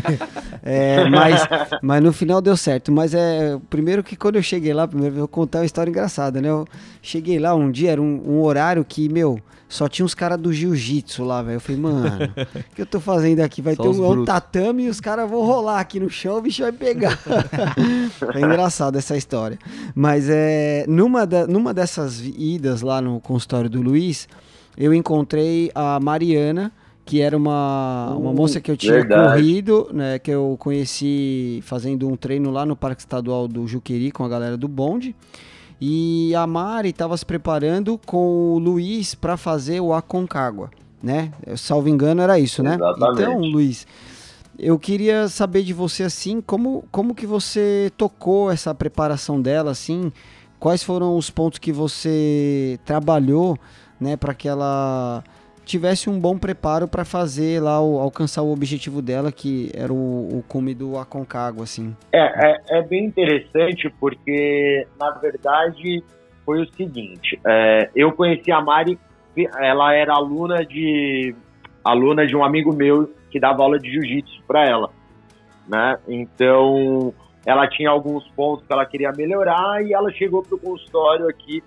É, 0.61 1.09
mas, 1.09 1.47
mas 1.83 2.03
no 2.03 2.13
final 2.13 2.41
deu 2.43 2.57
certo. 2.57 2.91
Mas 2.91 3.15
é, 3.15 3.59
primeiro 3.71 4.03
que 4.03 4.17
quando 4.17 4.37
eu 4.37 4.43
cheguei 4.43 4.75
lá, 4.75 4.87
primeiro 4.87 5.15
eu 5.15 5.19
vou 5.21 5.29
contar 5.29 5.61
uma 5.61 5.65
história 5.65 5.89
engraçada, 5.89 6.41
né? 6.43 6.49
Eu 6.49 6.67
cheguei 7.01 7.39
lá 7.39 7.55
um 7.55 7.71
dia, 7.71 7.93
era 7.93 8.03
um, 8.03 8.23
um 8.27 8.43
horário 8.43 8.85
que, 8.85 9.09
meu, 9.09 9.41
só 9.69 9.87
tinha 9.87 10.05
uns 10.07 10.15
caras 10.15 10.39
do 10.39 10.53
jiu-jitsu 10.53 11.23
lá, 11.25 11.43
velho. 11.43 11.57
Eu 11.57 11.61
falei, 11.61 11.81
mano, 11.81 12.33
o 12.55 12.75
que 12.75 12.81
eu 12.81 12.87
tô 12.87 12.99
fazendo 12.99 13.41
aqui? 13.41 13.61
Vai 13.61 13.77
Só 13.77 13.83
ter 13.83 13.89
um, 13.89 14.11
um, 14.11 14.25
tatame 14.25 14.85
e 14.85 14.89
os 14.89 14.99
caras 14.99 15.29
vão 15.29 15.45
rolar 15.45 15.79
aqui 15.79 16.01
no 16.01 16.09
chão, 16.09 16.39
o 16.39 16.41
bicho 16.41 16.63
vai 16.63 16.73
pegar. 16.73 17.19
é 18.35 18.41
engraçado 18.41 18.97
essa 18.97 19.17
história. 19.17 19.59
Mas 19.95 20.29
é, 20.31 20.87
numa, 20.89 21.27
da, 21.27 21.47
numa 21.47 21.75
dessas 21.75 22.21
idas 22.21 22.81
lá 22.81 23.03
no 23.03 23.21
consultório 23.21 23.69
do 23.69 23.83
Luiz, 23.83 24.27
eu 24.75 24.95
encontrei 24.95 25.71
a 25.75 26.01
Mariana, 26.01 26.73
que 27.05 27.21
era 27.21 27.37
uma, 27.37 28.15
uma 28.17 28.33
moça 28.33 28.61
que 28.63 28.71
eu 28.71 28.77
tinha 28.77 28.95
Verdade. 28.95 29.33
corrido, 29.33 29.91
né, 29.93 30.19
que 30.19 30.31
eu 30.31 30.57
conheci 30.59 31.61
fazendo 31.63 32.09
um 32.09 32.17
treino 32.17 32.51
lá 32.51 32.65
no 32.65 32.75
Parque 32.75 33.03
Estadual 33.03 33.47
do 33.47 33.67
Juqueri 33.67 34.11
com 34.11 34.25
a 34.25 34.29
galera 34.29 34.57
do 34.57 34.69
bonde. 34.69 35.15
E 35.81 36.35
a 36.35 36.47
Mari 36.47 36.89
estava 36.91 37.17
se 37.17 37.25
preparando 37.25 37.99
com 38.05 38.55
o 38.55 38.59
Luiz 38.59 39.15
para 39.15 39.37
fazer 39.37 39.81
o 39.81 39.93
Aconcagua, 39.95 40.71
né? 41.03 41.33
Salvo 41.57 41.89
engano 41.89 42.21
era 42.21 42.39
isso, 42.39 42.63
né? 42.63 42.75
Exatamente. 42.75 43.23
Então, 43.23 43.39
Luiz, 43.41 43.87
eu 44.59 44.77
queria 44.79 45.29
saber 45.29 45.63
de 45.63 45.73
você 45.73 46.03
assim, 46.03 46.41
como 46.41 46.85
como 46.91 47.15
que 47.15 47.27
você 47.27 47.93
tocou 47.97 48.51
essa 48.51 48.75
preparação 48.75 49.41
dela 49.41 49.71
assim? 49.71 50.13
Quais 50.59 50.83
foram 50.83 51.17
os 51.17 51.31
pontos 51.31 51.61
que 51.61 51.71
você 51.71 52.81
trabalhou, 52.85 53.57
né, 54.01 54.17
para 54.17 54.35
que 54.35 54.49
ela 54.49 55.23
tivesse 55.69 56.09
um 56.09 56.19
bom 56.19 56.39
preparo 56.39 56.89
para 56.89 57.05
fazer 57.05 57.63
lá 57.63 57.81
o, 57.81 57.99
alcançar 57.99 58.43
o 58.43 58.51
objetivo 58.51 59.03
dela, 59.03 59.31
que 59.31 59.71
era 59.75 59.93
o, 59.93 60.39
o 60.39 60.45
cume 60.49 60.75
do 60.75 60.97
Aconcagua, 60.97 61.65
assim. 61.65 61.95
É, 62.11 62.51
é, 62.51 62.79
é, 62.79 62.83
bem 62.83 63.05
interessante 63.05 63.93
porque, 64.01 64.87
na 64.99 65.11
verdade, 65.11 66.03
foi 66.45 66.63
o 66.63 66.73
seguinte, 66.73 67.39
é, 67.47 67.91
eu 67.95 68.11
conheci 68.13 68.51
a 68.51 68.61
Mari, 68.61 68.99
ela 69.61 69.95
era 69.95 70.15
aluna 70.15 70.65
de 70.65 71.35
aluna 71.85 72.27
de 72.27 72.35
um 72.35 72.43
amigo 72.43 72.75
meu 72.75 73.15
que 73.31 73.39
dava 73.39 73.63
aula 73.63 73.79
de 73.79 73.91
jiu-jitsu 73.91 74.43
para 74.47 74.65
ela, 74.65 74.91
né? 75.69 75.99
Então, 76.09 77.15
ela 77.47 77.69
tinha 77.69 77.91
alguns 77.91 78.27
pontos 78.31 78.67
que 78.67 78.73
ela 78.73 78.85
queria 78.85 79.13
melhorar 79.13 79.85
e 79.85 79.93
ela 79.93 80.11
chegou 80.13 80.43
pro 80.43 80.59
consultório 80.59 81.29
aqui 81.29 81.63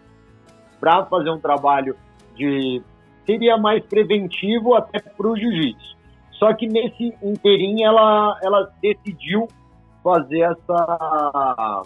para 0.79 1.05
fazer 1.05 1.29
um 1.29 1.39
trabalho 1.39 1.95
de 2.35 2.81
seria 3.25 3.57
mais 3.57 3.83
preventivo 3.85 4.75
até 4.75 4.99
para 4.99 5.27
o 5.27 5.37
jiu-jitsu. 5.37 5.97
Só 6.33 6.53
que 6.53 6.67
nesse 6.67 7.13
inteirinho 7.21 7.85
ela, 7.85 8.37
ela 8.41 8.71
decidiu 8.81 9.47
fazer 10.03 10.39
essa, 10.39 11.83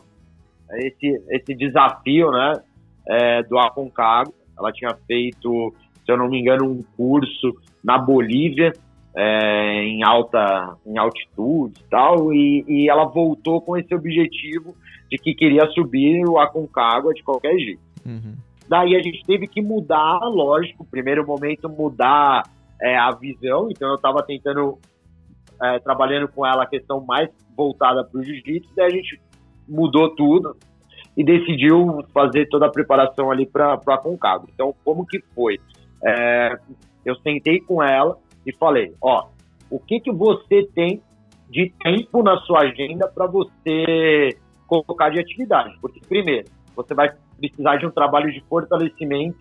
esse, 0.75 1.21
esse 1.29 1.53
desafio 1.53 2.31
né, 2.31 2.53
é, 3.07 3.43
do 3.43 3.59
Aconcagua. 3.59 4.33
Ela 4.57 4.71
tinha 4.71 4.95
feito, 5.05 5.73
se 6.05 6.11
eu 6.11 6.17
não 6.17 6.29
me 6.29 6.39
engano, 6.39 6.65
um 6.65 6.83
curso 6.95 7.53
na 7.83 7.97
Bolívia, 7.97 8.71
é, 9.15 9.83
em 9.83 10.03
alta 10.03 10.77
em 10.86 10.97
altitude 10.97 11.81
e 11.81 11.89
tal, 11.89 12.33
e, 12.33 12.63
e 12.67 12.89
ela 12.89 13.05
voltou 13.05 13.61
com 13.61 13.77
esse 13.77 13.93
objetivo 13.93 14.75
de 15.09 15.17
que 15.17 15.33
queria 15.33 15.67
subir 15.71 16.25
o 16.27 16.38
Aconcagua 16.39 17.13
de 17.13 17.23
qualquer 17.23 17.57
jeito. 17.57 17.81
Uhum. 18.05 18.36
Daí 18.68 18.95
a 18.95 19.01
gente 19.01 19.24
teve 19.26 19.47
que 19.47 19.61
mudar, 19.61 20.20
lógico, 20.24 20.86
primeiro 20.86 21.26
momento 21.26 21.70
mudar 21.70 22.43
é, 22.82 22.97
a 22.97 23.11
visão, 23.11 23.70
então 23.70 23.89
eu 23.89 23.95
estava 23.95 24.24
tentando, 24.24 24.80
é, 25.61 25.80
trabalhando 25.80 26.28
com 26.28 26.45
ela 26.45 26.63
a 26.63 26.68
questão 26.68 27.03
mais 27.05 27.30
voltada 27.55 28.03
para 28.03 28.20
o 28.20 28.24
jiu-jitsu, 28.24 28.74
daí 28.76 28.88
a 28.88 28.89
gente 28.89 29.22
mudou 29.68 30.16
tudo 30.16 30.55
e 31.16 31.24
decidiu 31.24 32.03
fazer 32.13 32.47
toda 32.49 32.66
a 32.66 32.72
preparação 32.72 33.32
ali 33.32 33.45
para 33.45 33.74
a 33.74 33.97
Concagua. 33.97 34.49
Então, 34.53 34.76
como 34.84 35.05
que 35.05 35.20
foi? 35.34 35.59
É, 36.03 36.57
eu 37.05 37.16
sentei 37.18 37.59
com 37.61 37.82
ela 37.82 38.18
e 38.45 38.53
falei, 38.53 38.93
ó, 39.01 39.28
o 39.70 39.80
que 39.80 39.99
que 39.99 40.11
você 40.11 40.68
tem 40.74 41.01
de 41.49 41.72
tempo 41.82 42.22
na 42.22 42.38
sua 42.39 42.61
agenda 42.61 43.07
para 43.07 43.28
você 43.28 44.38
colocar 44.68 45.09
de 45.09 45.20
atividade? 45.20 45.78
Porque, 45.80 46.01
primeiro, 46.07 46.47
você 46.76 46.93
vai 46.93 47.13
precisar 47.38 47.77
de 47.77 47.86
um 47.86 47.91
trabalho 47.91 48.31
de 48.31 48.41
fortalecimento, 48.41 49.38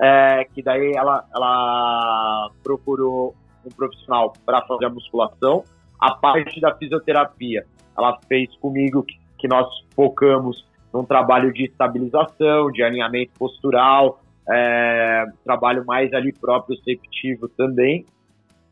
é, 0.00 0.44
que 0.54 0.62
daí 0.62 0.92
ela, 0.92 1.24
ela 1.34 2.50
procurou 2.62 3.34
um 3.64 3.70
profissional 3.70 4.32
para 4.44 4.62
fazer 4.62 4.86
a 4.86 4.90
musculação. 4.90 5.64
A 6.00 6.14
parte 6.14 6.60
da 6.60 6.74
fisioterapia, 6.74 7.66
ela 7.96 8.18
fez 8.26 8.54
comigo 8.56 9.02
que, 9.02 9.18
que 9.38 9.48
nós 9.48 9.68
focamos 9.94 10.64
num 10.92 11.04
trabalho 11.04 11.52
de 11.52 11.64
estabilização, 11.64 12.72
de 12.72 12.82
alinhamento 12.82 13.32
postural, 13.38 14.20
é, 14.48 15.26
trabalho 15.44 15.84
mais 15.84 16.12
ali 16.12 16.32
próprio 16.32 16.76
receptivo 16.76 17.48
também. 17.48 18.06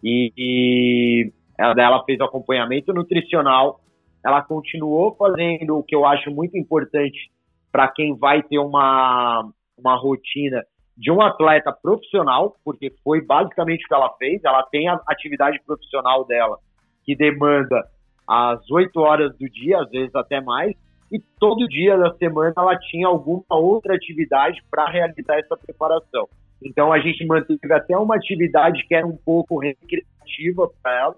E, 0.02 0.32
e, 0.36 1.32
ela, 1.58 1.74
ela 1.76 2.04
fez 2.04 2.20
acompanhamento 2.20 2.92
nutricional, 2.92 3.80
ela 4.24 4.42
continuou 4.42 5.14
fazendo 5.14 5.78
o 5.78 5.82
que 5.82 5.94
eu 5.94 6.06
acho 6.06 6.30
muito 6.30 6.56
importante 6.56 7.30
para 7.70 7.88
quem 7.88 8.16
vai 8.16 8.42
ter 8.42 8.58
uma, 8.58 9.48
uma 9.76 9.96
rotina 9.96 10.62
de 10.96 11.12
um 11.12 11.22
atleta 11.22 11.72
profissional, 11.72 12.56
porque 12.64 12.92
foi 13.04 13.20
basicamente 13.20 13.84
o 13.84 13.88
que 13.88 13.94
ela 13.94 14.12
fez. 14.18 14.42
Ela 14.44 14.64
tem 14.64 14.88
a 14.88 15.00
atividade 15.06 15.60
profissional 15.64 16.24
dela, 16.24 16.58
que 17.04 17.14
demanda 17.14 17.88
as 18.26 18.70
8 18.70 19.00
horas 19.00 19.36
do 19.38 19.48
dia, 19.48 19.80
às 19.80 19.90
vezes 19.90 20.14
até 20.14 20.40
mais, 20.40 20.74
e 21.10 21.18
todo 21.38 21.68
dia 21.68 21.96
da 21.96 22.12
semana 22.16 22.52
ela 22.56 22.76
tinha 22.78 23.06
alguma 23.06 23.44
outra 23.50 23.94
atividade 23.94 24.62
para 24.70 24.90
realizar 24.90 25.38
essa 25.38 25.56
preparação. 25.56 26.28
Então 26.62 26.92
a 26.92 26.98
gente 26.98 27.24
manteve 27.24 27.72
até 27.72 27.96
uma 27.96 28.16
atividade 28.16 28.84
que 28.86 28.94
era 28.94 29.06
um 29.06 29.16
pouco 29.16 29.58
recreativa 29.58 30.68
para 30.82 31.00
ela, 31.00 31.16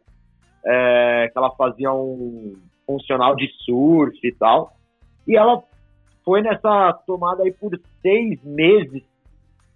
é, 0.64 1.28
que 1.32 1.38
ela 1.38 1.50
fazia 1.56 1.92
um 1.92 2.56
funcional 2.86 3.34
de 3.34 3.48
surf 3.64 4.16
e 4.22 4.32
tal. 4.32 4.72
E 5.26 5.36
ela 5.36 5.62
foi 6.24 6.42
nessa 6.42 6.92
tomada 7.06 7.42
aí 7.42 7.52
por 7.52 7.78
seis 8.02 8.42
meses. 8.44 9.02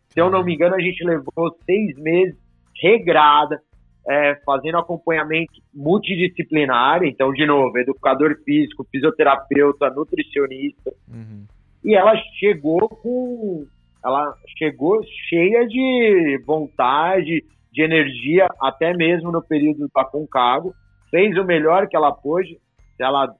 Se 0.08 0.20
eu 0.20 0.30
não 0.30 0.44
me 0.44 0.54
engano, 0.54 0.74
a 0.74 0.80
gente 0.80 1.02
levou 1.04 1.56
seis 1.64 1.96
meses 1.98 2.36
regrada, 2.80 3.60
é, 4.08 4.34
fazendo 4.44 4.78
acompanhamento 4.78 5.52
multidisciplinar. 5.72 7.02
Então, 7.04 7.32
de 7.32 7.46
novo, 7.46 7.76
educador 7.78 8.36
físico, 8.44 8.86
fisioterapeuta, 8.90 9.90
nutricionista. 9.90 10.92
Uhum. 11.08 11.46
E 11.84 11.94
ela 11.94 12.14
chegou 12.38 12.88
com. 12.88 13.66
Ela 14.04 14.34
chegou 14.58 15.02
cheia 15.30 15.66
de 15.66 16.38
vontade, 16.46 17.42
de 17.72 17.82
energia, 17.82 18.46
até 18.60 18.92
mesmo 18.94 19.32
no 19.32 19.42
período 19.42 19.88
do 19.88 19.90
Aconcagua. 19.98 20.74
Fez 21.10 21.36
o 21.38 21.44
melhor 21.44 21.88
que 21.88 21.96
ela 21.96 22.12
pôde. 22.12 22.58
Se 22.96 23.02
ela 23.02 23.34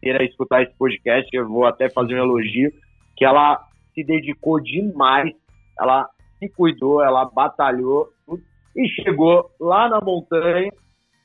queira 0.00 0.24
escutar 0.24 0.62
esse 0.62 0.76
podcast, 0.76 1.28
eu 1.32 1.48
vou 1.48 1.66
até 1.66 1.88
fazer 1.90 2.14
um 2.14 2.24
elogio, 2.24 2.70
que 3.16 3.24
ela 3.24 3.58
se 3.94 4.04
dedicou 4.04 4.60
demais, 4.60 5.32
ela 5.78 6.08
se 6.38 6.48
cuidou, 6.50 7.02
ela 7.02 7.24
batalhou 7.24 8.08
e 8.76 8.88
chegou 9.02 9.50
lá 9.60 9.88
na 9.88 10.00
montanha, 10.00 10.70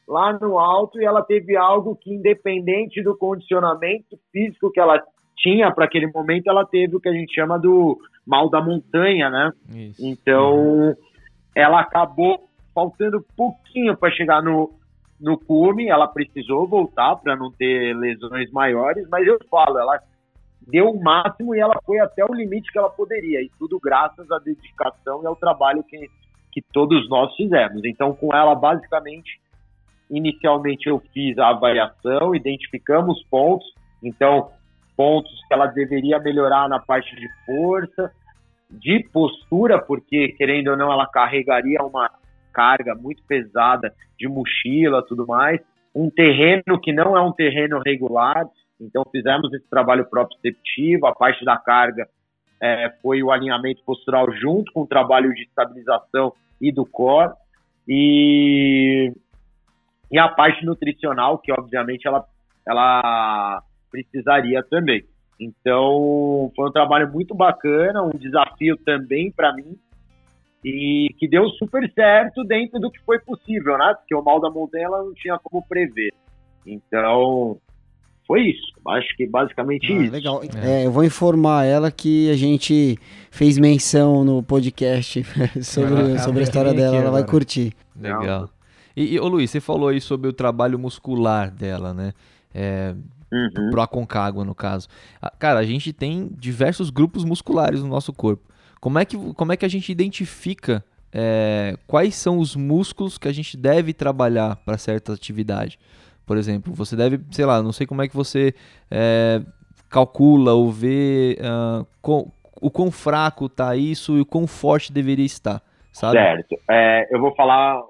lá 0.08 0.34
no 0.34 0.58
alto, 0.60 1.00
e 1.00 1.06
ela 1.06 1.22
teve 1.22 1.56
algo 1.56 1.96
que, 1.96 2.14
independente 2.14 3.02
do 3.04 3.16
condicionamento 3.16 4.18
físico 4.32 4.72
que 4.72 4.80
ela 4.80 5.02
tinha 5.38 5.72
para 5.72 5.86
aquele 5.86 6.08
momento, 6.08 6.48
ela 6.48 6.66
teve 6.66 6.96
o 6.96 7.00
que 7.00 7.10
a 7.10 7.14
gente 7.14 7.34
chama 7.34 7.60
do 7.60 7.98
mal 8.26 8.50
da 8.50 8.62
montanha, 8.62 9.30
né? 9.30 9.52
Isso. 9.70 10.06
Então, 10.06 10.96
ela 11.56 11.80
acabou 11.82 12.50
faltando 12.74 13.24
pouquinho 13.36 13.96
para 13.96 14.12
chegar 14.12 14.42
no, 14.42 14.72
no 15.24 15.38
cume, 15.38 15.88
ela 15.88 16.06
precisou 16.06 16.68
voltar 16.68 17.16
para 17.16 17.34
não 17.34 17.50
ter 17.50 17.96
lesões 17.96 18.52
maiores, 18.52 19.08
mas 19.10 19.26
eu 19.26 19.40
falo, 19.50 19.80
ela 19.80 19.98
deu 20.68 20.90
o 20.90 21.02
máximo 21.02 21.56
e 21.56 21.60
ela 21.62 21.80
foi 21.86 21.98
até 22.00 22.26
o 22.26 22.34
limite 22.34 22.70
que 22.70 22.78
ela 22.78 22.90
poderia, 22.90 23.42
e 23.42 23.50
tudo 23.58 23.80
graças 23.82 24.30
à 24.30 24.38
dedicação 24.40 25.24
e 25.24 25.26
ao 25.26 25.38
trabalho 25.38 25.82
que, 25.84 26.10
que 26.52 26.62
todos 26.74 27.08
nós 27.10 27.34
fizemos. 27.38 27.86
Então, 27.86 28.14
com 28.14 28.36
ela, 28.36 28.54
basicamente, 28.54 29.40
inicialmente 30.12 30.90
eu 30.90 31.02
fiz 31.14 31.38
a 31.38 31.52
avaliação, 31.52 32.36
identificamos 32.36 33.24
pontos, 33.32 33.66
então, 34.04 34.52
pontos 34.98 35.32
que 35.48 35.54
ela 35.54 35.68
deveria 35.68 36.20
melhorar 36.20 36.68
na 36.68 36.82
parte 36.82 37.16
de 37.16 37.30
força, 37.46 38.12
de 38.70 39.08
postura, 39.14 39.82
porque, 39.82 40.34
querendo 40.38 40.72
ou 40.72 40.78
não, 40.78 40.92
ela 40.92 41.08
carregaria 41.08 41.82
uma 41.82 42.12
carga 42.54 42.96
muito 42.96 43.24
pesada 43.24 43.94
de 44.18 44.28
mochila 44.28 45.06
tudo 45.06 45.26
mais. 45.26 45.60
Um 45.96 46.10
terreno 46.10 46.80
que 46.82 46.94
não 46.94 47.18
é 47.18 47.22
um 47.22 47.32
terreno 47.32 47.82
regular, 47.86 48.46
então 48.80 49.04
fizemos 49.12 49.54
esse 49.54 49.70
trabalho 49.70 50.06
proprioceptivo, 50.10 51.06
a 51.06 51.14
parte 51.14 51.44
da 51.46 51.58
carga 51.58 52.08
é, 52.62 52.90
foi 53.02 53.22
o 53.22 53.32
alinhamento 53.32 53.84
postural 53.84 54.32
junto 54.34 54.72
com 54.72 54.84
o 54.84 54.88
trabalho 54.88 55.34
de 55.34 55.44
estabilização 55.44 56.34
e 56.62 56.72
do 56.72 56.86
core. 56.86 57.34
E, 57.88 59.12
e 60.10 60.18
a 60.18 60.30
parte 60.30 60.66
nutricional, 60.66 61.38
que 61.38 61.52
obviamente 61.52 62.08
ela, 62.08 62.26
ela 62.66 63.62
precisaria 63.92 64.64
também. 64.64 65.04
Então, 65.40 66.52
foi 66.56 66.70
um 66.70 66.72
trabalho 66.72 67.12
muito 67.12 67.36
bacana, 67.36 68.02
um 68.02 68.18
desafio 68.18 68.78
também 68.78 69.30
para 69.30 69.54
mim, 69.54 69.78
e 70.64 71.14
que 71.20 71.28
deu 71.28 71.50
super 71.50 71.92
certo 71.94 72.44
dentro 72.44 72.80
do 72.80 72.90
que 72.90 73.00
foi 73.02 73.20
possível, 73.20 73.78
né? 73.78 73.94
Porque 73.98 74.16
o 74.16 74.24
mal 74.24 74.40
da 74.40 74.50
montanha 74.50 74.86
ela 74.86 75.04
não 75.04 75.14
tinha 75.14 75.38
como 75.44 75.66
prever. 75.68 76.12
Então, 76.66 77.58
foi 78.26 78.42
isso. 78.42 78.74
Acho 78.88 79.16
que 79.16 79.28
basicamente 79.28 79.92
ah, 79.92 79.96
isso. 79.96 80.12
Legal. 80.12 80.42
É. 80.44 80.82
É, 80.82 80.86
eu 80.86 80.92
vou 80.92 81.04
informar 81.04 81.66
ela 81.66 81.92
que 81.92 82.30
a 82.30 82.36
gente 82.36 82.98
fez 83.30 83.58
menção 83.58 84.24
no 84.24 84.42
podcast 84.42 85.24
sobre, 85.62 86.20
sobre 86.20 86.40
a 86.40 86.44
história 86.44 86.74
dela. 86.74 86.96
Ela 86.96 87.12
vai 87.12 87.26
curtir. 87.26 87.74
Legal. 87.96 88.50
E, 88.96 89.16
e 89.16 89.20
ô 89.20 89.28
Luiz, 89.28 89.52
você 89.52 89.60
falou 89.60 89.90
aí 89.90 90.00
sobre 90.00 90.30
o 90.30 90.34
trabalho 90.34 90.80
muscular 90.80 91.52
dela, 91.52 91.94
né? 91.94 92.14
É, 92.54 92.96
uhum. 93.32 93.70
Pro 93.72 93.82
Aconcagua, 93.82 94.46
no 94.46 94.56
caso. 94.56 94.88
Ah, 95.22 95.32
cara, 95.38 95.60
a 95.60 95.66
gente 95.66 95.92
tem 95.92 96.30
diversos 96.38 96.90
grupos 96.90 97.26
musculares 97.26 97.82
no 97.82 97.90
nosso 97.90 98.14
corpo. 98.14 98.53
Como 98.84 99.00
é 99.00 99.06
que, 99.06 99.16
como 99.36 99.54
é 99.54 99.56
que 99.56 99.64
a 99.64 99.70
gente 99.70 99.90
identifica 99.90 100.84
é, 101.14 101.78
quais 101.88 102.16
são 102.16 102.38
os 102.38 102.54
músculos 102.54 103.18
que 103.18 103.30
a 103.30 103.32
gente 103.32 103.56
deve 103.56 103.94
trabalhar 103.94 104.58
para 104.58 104.78
certa 104.78 105.14
atividade? 105.14 105.80
Por 106.26 106.36
exemplo, 106.36 106.74
você 106.74 106.94
deve, 106.94 107.18
sei 107.32 107.46
lá, 107.46 107.64
não 107.64 107.72
sei 107.72 107.88
como 107.88 108.02
é 108.02 108.10
que 108.10 108.14
você 108.16 108.54
é, 108.92 109.40
calcula 109.90 110.52
ou 110.52 110.70
vê 110.70 111.38
uh, 111.40 111.88
com, 112.02 112.30
o 112.60 112.70
quão 112.70 112.92
fraco 112.92 113.46
está 113.46 113.74
isso 113.74 114.18
e 114.18 114.20
o 114.20 114.26
quão 114.26 114.46
forte 114.46 114.92
deveria 114.92 115.26
estar, 115.26 115.62
sabe? 115.94 116.18
Certo. 116.18 116.60
É, 116.70 117.08
eu 117.10 117.22
vou 117.22 117.34
falar 117.36 117.82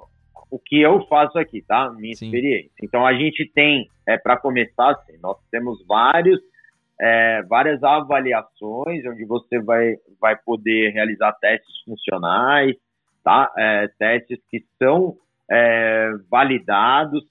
o 0.52 0.60
que 0.60 0.80
eu 0.80 1.04
faço 1.08 1.40
aqui, 1.40 1.64
tá? 1.64 1.90
Minha 1.90 2.14
Sim. 2.14 2.26
experiência. 2.26 2.70
Então 2.84 3.04
a 3.04 3.16
gente 3.16 3.52
tem, 3.56 3.90
é, 4.08 4.16
para 4.16 4.38
começar, 4.38 4.92
assim, 4.92 5.14
nós 5.24 5.38
temos 5.50 5.84
vários 5.88 6.40
é, 7.00 7.42
várias 7.44 7.84
avaliações, 7.84 9.06
onde 9.06 9.26
você 9.26 9.60
vai, 9.60 9.96
vai 10.20 10.36
poder 10.36 10.92
realizar 10.92 11.34
testes 11.34 11.82
funcionais, 11.86 12.76
tá? 13.24 13.52
É, 13.58 13.88
testes 13.98 14.40
que 14.50 14.64
são 14.78 15.16
é, 15.50 16.12
validados, 16.30 17.24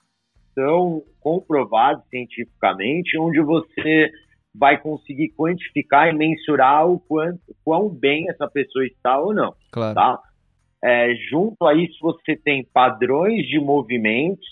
são 0.54 1.02
comprovados 1.20 2.04
cientificamente, 2.08 3.18
onde 3.18 3.40
você 3.40 4.10
vai 4.54 4.78
conseguir 4.78 5.30
quantificar 5.30 6.08
e 6.08 6.12
mensurar 6.12 6.86
o 6.86 7.00
quanto, 7.00 7.40
quão 7.64 7.88
bem 7.88 8.28
essa 8.28 8.46
pessoa 8.48 8.84
está 8.84 9.18
ou 9.18 9.32
não, 9.32 9.54
claro. 9.70 9.94
tá? 9.94 10.18
É, 10.84 11.14
junto 11.30 11.64
a 11.66 11.74
isso, 11.74 11.96
você 12.00 12.36
tem 12.36 12.64
padrões 12.64 13.46
de 13.46 13.58
movimentos 13.58 14.46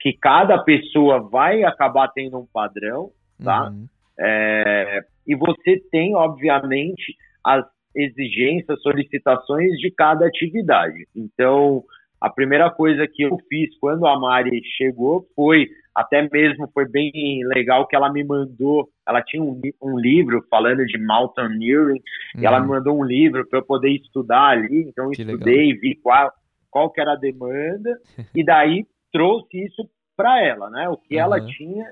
que 0.00 0.12
cada 0.12 0.58
pessoa 0.58 1.20
vai 1.20 1.62
acabar 1.64 2.08
tendo 2.08 2.38
um 2.38 2.46
padrão, 2.46 3.10
tá? 3.42 3.70
Uhum. 3.70 3.86
É, 4.18 5.00
e 5.26 5.34
você 5.34 5.80
tem, 5.90 6.14
obviamente, 6.14 7.14
as 7.44 7.64
exigências, 7.94 8.80
solicitações 8.82 9.72
de 9.78 9.90
cada 9.90 10.26
atividade. 10.26 11.06
Então, 11.14 11.82
a 12.20 12.28
primeira 12.28 12.70
coisa 12.70 13.06
que 13.06 13.22
eu 13.22 13.36
fiz 13.48 13.76
quando 13.78 14.06
a 14.06 14.18
Mari 14.18 14.60
chegou 14.76 15.26
foi, 15.36 15.68
até 15.94 16.28
mesmo 16.30 16.68
foi 16.72 16.88
bem 16.88 17.12
legal 17.46 17.86
que 17.86 17.94
ela 17.94 18.12
me 18.12 18.24
mandou, 18.24 18.88
ela 19.06 19.22
tinha 19.22 19.42
um, 19.42 19.60
um 19.82 19.98
livro 19.98 20.44
falando 20.50 20.84
de 20.84 20.98
mountaineering, 20.98 22.00
uhum. 22.34 22.42
e 22.42 22.46
ela 22.46 22.60
me 22.60 22.66
uhum. 22.66 22.74
mandou 22.74 22.98
um 22.98 23.04
livro 23.04 23.46
para 23.48 23.60
eu 23.60 23.64
poder 23.64 23.90
estudar 23.90 24.50
ali, 24.50 24.88
então 24.88 25.06
eu 25.06 25.12
estudei, 25.12 25.66
legal. 25.68 25.80
vi 25.80 25.94
qual, 26.02 26.32
qual 26.70 26.90
que 26.90 27.00
era 27.00 27.12
a 27.12 27.16
demanda, 27.16 27.98
e 28.34 28.44
daí 28.44 28.84
trouxe 29.12 29.64
isso 29.64 29.88
para 30.16 30.44
ela, 30.44 30.68
né? 30.70 30.88
O 30.88 30.96
que 30.96 31.14
uhum. 31.14 31.20
ela 31.20 31.46
tinha 31.46 31.86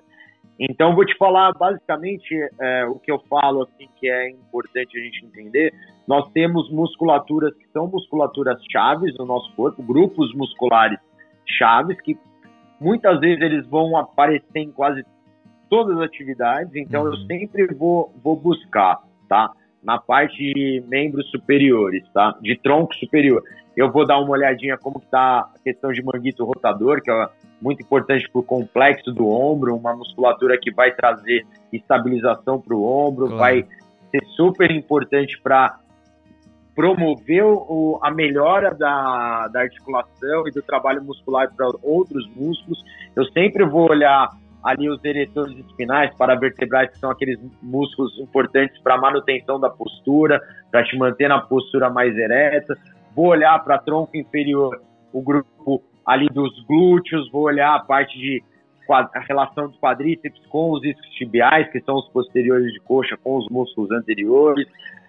então, 0.59 0.95
vou 0.95 1.05
te 1.05 1.17
falar 1.17 1.53
basicamente 1.53 2.35
é, 2.59 2.87
o 2.87 2.99
que 2.99 3.13
eu 3.13 3.19
falo, 3.29 3.63
assim, 3.63 3.89
que 4.01 4.09
é 4.09 4.31
importante 4.31 4.99
a 4.99 5.03
gente 5.03 5.25
entender. 5.25 5.73
Nós 6.09 6.31
temos 6.33 6.71
musculaturas 6.71 7.55
que 7.55 7.67
são 7.73 7.87
musculaturas 7.87 8.59
chaves 8.71 9.15
no 9.19 9.27
nosso 9.27 9.53
corpo, 9.55 9.83
grupos 9.83 10.35
musculares 10.35 10.99
chaves, 11.47 12.01
que 12.01 12.17
muitas 12.81 13.21
vezes 13.21 13.41
eles 13.43 13.67
vão 13.67 13.97
aparecer 13.97 14.61
em 14.61 14.71
quase 14.71 15.05
todas 15.69 15.99
as 15.99 16.05
atividades, 16.05 16.75
então 16.75 17.03
uhum. 17.03 17.09
eu 17.09 17.17
sempre 17.27 17.67
vou, 17.75 18.13
vou 18.23 18.37
buscar, 18.37 19.01
tá? 19.29 19.51
Na 19.83 19.99
parte 19.99 20.37
de 20.37 20.83
membros 20.87 21.29
superiores, 21.31 22.03
tá? 22.13 22.37
De 22.41 22.57
tronco 22.57 22.95
superior. 22.95 23.43
Eu 23.77 23.93
vou 23.93 24.07
dar 24.07 24.19
uma 24.19 24.31
olhadinha 24.31 24.79
como 24.79 25.01
que 25.01 25.07
tá 25.07 25.41
a 25.41 25.59
questão 25.63 25.93
de 25.93 26.03
manguito 26.03 26.45
rotador, 26.45 27.03
que 27.03 27.11
é 27.11 27.29
muito 27.61 27.83
importante 27.83 28.29
para 28.31 28.41
o 28.41 28.43
complexo 28.43 29.13
do 29.13 29.29
ombro, 29.29 29.75
uma 29.75 29.95
musculatura 29.95 30.59
que 30.61 30.71
vai 30.71 30.93
trazer 30.93 31.47
estabilização 31.73 32.61
para 32.61 32.75
o 32.75 32.85
ombro, 32.85 33.27
claro. 33.27 33.39
vai 33.39 33.67
ser 34.11 34.25
super 34.37 34.71
importante 34.71 35.41
para 35.43 35.79
promover 36.75 37.43
o, 37.43 37.99
a 38.03 38.11
melhora 38.11 38.75
da, 38.75 39.49
da 39.49 39.61
articulação 39.61 40.47
e 40.47 40.51
do 40.51 40.63
trabalho 40.63 41.03
muscular 41.03 41.51
para 41.57 41.67
outros 41.83 42.29
músculos. 42.37 42.85
Eu 43.17 43.25
sempre 43.33 43.65
vou 43.65 43.91
olhar 43.91 44.29
ali 44.63 44.91
os 44.91 45.03
eretores 45.03 45.57
espinais, 45.57 46.15
paravertebrais, 46.17 46.91
que 46.91 46.99
são 46.99 47.11
aqueles 47.11 47.39
músculos 47.63 48.19
importantes 48.19 48.79
para 48.83 48.97
a 48.97 48.99
manutenção 48.99 49.59
da 49.59 49.71
postura, 49.71 50.41
para 50.71 50.85
te 50.85 50.99
manter 50.99 51.29
na 51.29 51.41
postura 51.41 51.89
mais 51.89 52.15
ereta. 52.15 52.77
Vou 53.15 53.29
olhar 53.29 53.59
para 53.65 53.79
tronco 53.79 54.15
inferior, 54.17 54.79
o 55.13 55.23
grupo 55.23 55.83
ali 56.07 56.29
dos 56.29 56.59
glúteos, 56.65 57.31
vou 57.31 57.43
olhar 57.43 57.75
a 57.75 57.81
parte 57.81 58.17
de 58.19 58.43
a 58.89 59.21
relação 59.21 59.67
dos 59.69 59.77
quadríceps 59.81 60.41
com 60.47 60.71
os 60.71 60.85
isquiotibiais, 60.85 61.69
que 61.73 61.81
são 61.81 61.97
os 61.97 62.09
posteriores 62.11 62.73
de 62.73 62.79
coxa, 62.81 63.17
com 63.17 63.37
os 63.37 63.49
músculos 63.49 63.91
anteriores. 63.91 64.69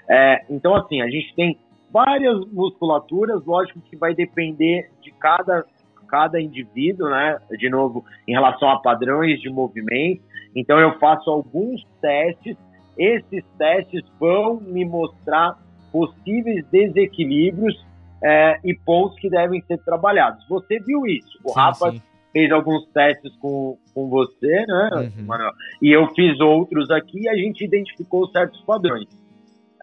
É, 0.10 0.44
então, 0.50 0.76
assim, 0.76 1.00
a 1.02 1.08
gente 1.08 1.32
tem 1.36 1.60
várias 1.92 2.40
musculaturas, 2.52 3.46
lógico 3.46 3.80
que 3.82 3.96
vai 3.96 4.16
depender 4.16 4.90
de 5.02 5.12
cada, 5.12 5.64
cada 6.08 6.42
indivíduo, 6.42 7.08
né? 7.08 7.40
De 7.52 7.70
novo, 7.70 8.04
em 8.28 8.32
relação 8.32 8.70
a 8.70 8.80
padrões 8.80 9.40
de 9.40 9.50
movimento. 9.50 10.24
Então, 10.56 10.80
eu 10.80 10.98
faço 10.98 11.30
alguns 11.30 11.86
testes, 12.02 12.58
esses 12.98 13.46
testes 13.60 14.04
vão 14.20 14.60
me 14.60 14.84
mostrar 14.84 15.56
possíveis 15.92 16.66
desequilíbrios 16.72 17.86
é, 18.24 18.60
e 18.64 18.74
pontos 18.74 19.20
que 19.20 19.30
devem 19.30 19.62
ser 19.62 19.78
trabalhados. 19.80 20.46
Você 20.48 20.80
viu 20.80 21.06
isso, 21.06 21.40
o 21.44 21.50
sim, 21.50 21.60
Rafa 21.60 21.92
sim. 21.92 22.02
fez 22.34 22.52
alguns 22.52 22.86
testes 22.88 23.36
com, 23.38 23.78
com 23.94 24.10
você, 24.10 24.66
né, 24.66 24.90
uhum. 24.94 25.26
Manuel? 25.26 25.52
E 25.82 25.92
eu 25.92 26.08
fiz 26.14 26.40
outros 26.40 26.90
aqui 26.90 27.22
e 27.22 27.30
a 27.30 27.36
gente 27.36 27.64
identificou 27.64 28.28
certos 28.30 28.62
padrões. 28.62 29.08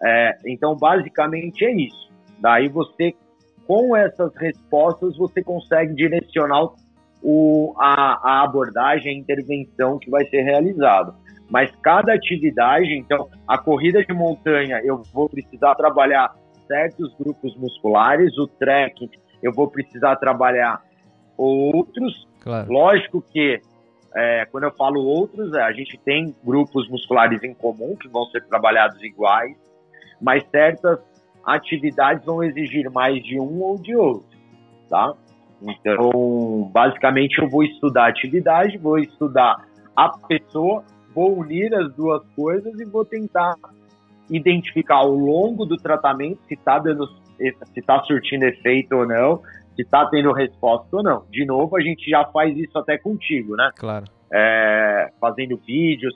É, 0.03 0.37
então, 0.45 0.75
basicamente 0.75 1.63
é 1.65 1.71
isso. 1.71 2.11
Daí 2.39 2.67
você, 2.67 3.13
com 3.65 3.95
essas 3.95 4.35
respostas, 4.35 5.17
você 5.17 5.41
consegue 5.41 5.93
direcionar 5.95 6.69
o, 7.23 7.73
a, 7.79 8.19
a 8.21 8.43
abordagem, 8.43 9.15
a 9.15 9.17
intervenção 9.17 9.97
que 9.97 10.09
vai 10.09 10.25
ser 10.25 10.41
realizada. 10.41 11.13
Mas 11.49 11.71
cada 11.81 12.13
atividade, 12.13 12.93
então, 12.97 13.29
a 13.47 13.57
corrida 13.57 14.03
de 14.03 14.13
montanha, 14.13 14.81
eu 14.83 15.01
vou 15.13 15.29
precisar 15.29 15.75
trabalhar 15.75 16.35
certos 16.67 17.13
grupos 17.17 17.55
musculares, 17.57 18.37
o 18.37 18.47
trekking, 18.47 19.09
eu 19.41 19.53
vou 19.53 19.67
precisar 19.67 20.15
trabalhar 20.17 20.81
outros. 21.37 22.27
Claro. 22.41 22.71
Lógico 22.71 23.21
que 23.21 23.61
é, 24.15 24.45
quando 24.45 24.63
eu 24.63 24.71
falo 24.71 25.01
outros, 25.01 25.53
é, 25.53 25.61
a 25.61 25.71
gente 25.73 25.97
tem 25.97 26.33
grupos 26.43 26.89
musculares 26.89 27.43
em 27.43 27.53
comum 27.53 27.95
que 27.95 28.07
vão 28.07 28.25
ser 28.27 28.45
trabalhados 28.45 29.01
iguais, 29.03 29.55
mas 30.21 30.43
certas 30.49 30.99
atividades 31.45 32.25
vão 32.25 32.43
exigir 32.43 32.89
mais 32.89 33.21
de 33.23 33.39
um 33.39 33.61
ou 33.61 33.77
de 33.77 33.95
outro, 33.95 34.37
tá? 34.89 35.13
Então, 35.61 36.69
basicamente, 36.71 37.39
eu 37.39 37.49
vou 37.49 37.63
estudar 37.63 38.05
a 38.05 38.09
atividade, 38.09 38.77
vou 38.77 38.97
estudar 38.99 39.67
a 39.95 40.09
pessoa, 40.09 40.83
vou 41.13 41.37
unir 41.37 41.73
as 41.75 41.93
duas 41.93 42.23
coisas 42.35 42.79
e 42.79 42.85
vou 42.85 43.05
tentar 43.05 43.55
identificar 44.29 44.95
ao 44.95 45.11
longo 45.11 45.65
do 45.65 45.77
tratamento 45.77 46.39
se 46.47 46.53
está 46.53 46.79
dando, 46.79 47.07
se 47.37 47.79
está 47.79 48.01
surtindo 48.03 48.45
efeito 48.45 48.95
ou 48.95 49.07
não, 49.07 49.41
se 49.75 49.81
está 49.81 50.05
tendo 50.07 50.31
resposta 50.31 50.87
ou 50.97 51.03
não. 51.03 51.25
De 51.29 51.45
novo, 51.45 51.75
a 51.77 51.81
gente 51.81 52.09
já 52.09 52.25
faz 52.25 52.57
isso 52.57 52.77
até 52.77 52.97
contigo, 52.97 53.55
né? 53.55 53.69
Claro. 53.75 54.05
É, 54.33 55.11
fazendo 55.19 55.57
vídeos, 55.57 56.13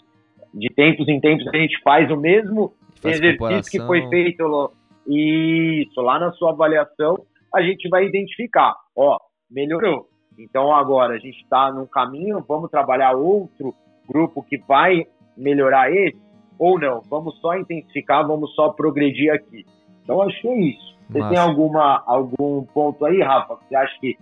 de 0.53 0.67
tempos 0.73 1.07
em 1.07 1.19
tempos 1.19 1.47
a 1.47 1.57
gente 1.57 1.79
faz 1.83 2.09
o 2.09 2.17
mesmo 2.17 2.73
faz 3.01 3.17
exercício 3.21 3.79
que 3.79 3.85
foi 3.85 4.07
feito 4.09 4.73
isso 5.07 6.01
lá 6.01 6.19
na 6.19 6.31
sua 6.33 6.51
avaliação, 6.51 7.17
a 7.53 7.61
gente 7.61 7.87
vai 7.89 8.05
identificar, 8.05 8.75
ó, 8.95 9.17
melhorou. 9.49 10.07
Então 10.37 10.73
agora 10.73 11.15
a 11.15 11.19
gente 11.19 11.41
está 11.41 11.71
num 11.71 11.85
caminho, 11.85 12.43
vamos 12.47 12.69
trabalhar 12.69 13.13
outro 13.13 13.73
grupo 14.07 14.43
que 14.43 14.57
vai 14.57 15.05
melhorar 15.35 15.91
esse 15.91 16.19
ou 16.59 16.79
não? 16.79 17.01
Vamos 17.09 17.39
só 17.39 17.55
intensificar, 17.57 18.27
vamos 18.27 18.53
só 18.53 18.69
progredir 18.69 19.33
aqui. 19.33 19.65
Então 20.03 20.21
acho 20.21 20.39
que 20.41 20.47
é 20.47 20.59
isso. 20.59 20.99
Você 21.09 21.19
Massa. 21.19 21.33
tem 21.33 21.39
alguma, 21.39 22.03
algum 22.05 22.63
ponto 22.65 23.03
aí, 23.05 23.21
Rafa, 23.21 23.55
que 23.55 23.67
você 23.69 23.75
acha 23.75 23.99
que 23.99 24.17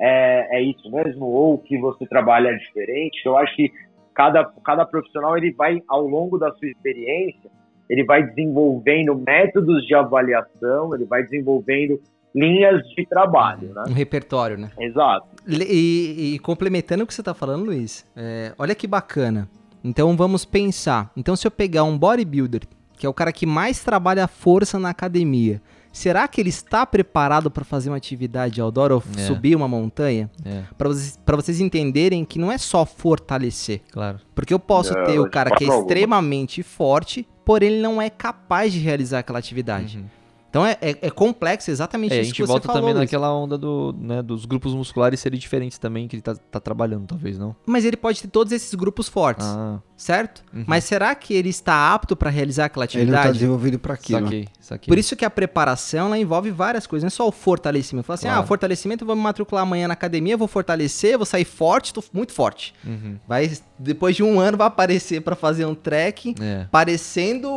é, 0.00 0.58
é 0.58 0.62
isso 0.62 0.90
mesmo? 0.90 1.26
Ou 1.26 1.58
que 1.58 1.76
você 1.78 2.06
trabalha 2.06 2.56
diferente? 2.56 3.20
Eu 3.26 3.36
acho 3.36 3.54
que 3.54 3.70
cada, 4.14 4.44
cada 4.64 4.86
profissional 4.86 5.36
ele 5.36 5.52
vai, 5.52 5.82
ao 5.86 6.06
longo 6.06 6.38
da 6.38 6.50
sua 6.52 6.68
experiência, 6.68 7.50
ele 7.88 8.04
vai 8.04 8.22
desenvolvendo 8.22 9.14
métodos 9.16 9.84
de 9.84 9.94
avaliação, 9.94 10.94
ele 10.94 11.04
vai 11.04 11.24
desenvolvendo 11.24 12.00
linhas 12.34 12.80
de 12.94 13.04
trabalho, 13.06 13.74
né? 13.74 13.84
Um 13.88 13.92
repertório, 13.92 14.56
né? 14.56 14.70
Exato. 14.78 15.26
E, 15.46 16.34
e 16.34 16.38
complementando 16.38 17.02
o 17.02 17.06
que 17.06 17.12
você 17.12 17.20
está 17.20 17.34
falando, 17.34 17.64
Luiz, 17.64 18.06
é, 18.16 18.52
olha 18.56 18.74
que 18.74 18.86
bacana. 18.86 19.48
Então 19.82 20.16
vamos 20.16 20.44
pensar. 20.44 21.10
Então 21.16 21.34
se 21.36 21.46
eu 21.46 21.50
pegar 21.50 21.84
um 21.84 21.98
bodybuilder, 21.98 22.62
que 22.96 23.06
é 23.06 23.08
o 23.08 23.14
cara 23.14 23.32
que 23.32 23.46
mais 23.46 23.82
trabalha 23.82 24.24
a 24.24 24.28
força 24.28 24.78
na 24.78 24.90
academia, 24.90 25.62
será 25.92 26.28
que 26.28 26.40
ele 26.40 26.50
está 26.50 26.84
preparado 26.84 27.50
para 27.50 27.64
fazer 27.64 27.90
uma 27.90 27.96
atividade 27.96 28.60
outdoor 28.60 28.92
ou 28.92 29.02
é. 29.16 29.20
subir 29.26 29.56
uma 29.56 29.66
montanha? 29.66 30.30
É. 30.44 30.62
Para 30.76 30.88
vocês, 30.88 31.18
vocês 31.26 31.60
entenderem 31.60 32.24
que 32.24 32.38
não 32.38 32.52
é 32.52 32.58
só 32.58 32.84
fortalecer. 32.84 33.80
Claro. 33.90 34.20
Porque 34.34 34.52
eu 34.52 34.58
posso 34.58 34.94
ter 35.06 35.18
o 35.18 35.30
cara 35.30 35.50
que 35.50 35.64
é 35.64 35.68
extremamente 35.68 36.62
forte, 36.62 37.26
porém 37.44 37.70
ele 37.70 37.82
não 37.82 38.00
é 38.00 38.10
capaz 38.10 38.72
de 38.72 38.78
realizar 38.78 39.20
aquela 39.20 39.38
atividade. 39.38 39.98
Uhum. 39.98 40.19
Então 40.50 40.66
é, 40.66 40.76
é, 40.80 40.98
é, 41.02 41.10
complexo 41.10 41.70
exatamente 41.70 42.12
é, 42.12 42.20
isso 42.20 42.34
que 42.34 42.42
você 42.42 42.46
falou. 42.46 42.56
A 42.56 42.58
gente 42.58 42.66
volta 42.66 42.80
também 42.80 42.94
naquela 42.94 43.32
onda 43.32 43.56
do, 43.56 43.94
né, 43.96 44.20
dos 44.20 44.44
grupos 44.44 44.74
musculares 44.74 45.20
serem 45.20 45.38
diferentes 45.38 45.78
também 45.78 46.08
que 46.08 46.16
ele 46.16 46.22
tá, 46.22 46.34
tá, 46.34 46.58
trabalhando, 46.58 47.06
talvez, 47.06 47.38
não? 47.38 47.54
Mas 47.64 47.84
ele 47.84 47.96
pode 47.96 48.20
ter 48.20 48.28
todos 48.28 48.52
esses 48.52 48.74
grupos 48.74 49.08
fortes, 49.08 49.46
ah. 49.46 49.80
Certo? 50.00 50.42
Uhum. 50.50 50.64
Mas 50.66 50.84
será 50.84 51.14
que 51.14 51.34
ele 51.34 51.50
está 51.50 51.92
apto 51.92 52.16
para 52.16 52.30
realizar 52.30 52.64
aquela 52.64 52.86
atividade? 52.86 53.10
Ele 53.10 53.12
não 53.12 53.20
está 53.20 53.32
desenvolvido 53.32 53.78
para 53.78 53.92
aquilo. 53.92 54.24
Saquei, 54.24 54.48
saquei. 54.58 54.88
Por 54.88 54.98
isso 54.98 55.14
que 55.14 55.26
a 55.26 55.30
preparação 55.30 56.06
ela 56.06 56.18
envolve 56.18 56.50
várias 56.50 56.86
coisas, 56.86 57.04
não 57.04 57.08
é 57.08 57.10
só 57.10 57.28
o 57.28 57.30
fortalecimento. 57.30 58.06
Fala 58.06 58.14
assim, 58.14 58.26
claro. 58.26 58.42
ah, 58.42 58.46
fortalecimento, 58.46 59.04
eu 59.04 59.06
vou 59.06 59.14
me 59.14 59.20
matricular 59.20 59.62
amanhã 59.62 59.86
na 59.86 59.92
academia, 59.92 60.38
vou 60.38 60.48
fortalecer, 60.48 61.18
vou 61.18 61.26
sair 61.26 61.44
forte, 61.44 61.92
tô 61.92 62.02
muito 62.14 62.32
forte. 62.32 62.72
Uhum. 62.82 63.18
Vai, 63.28 63.52
depois 63.78 64.16
de 64.16 64.22
um 64.22 64.40
ano 64.40 64.56
vai 64.56 64.68
aparecer 64.68 65.20
para 65.20 65.36
fazer 65.36 65.66
um 65.66 65.74
trek, 65.74 66.34
é. 66.40 66.66
parecendo... 66.70 67.50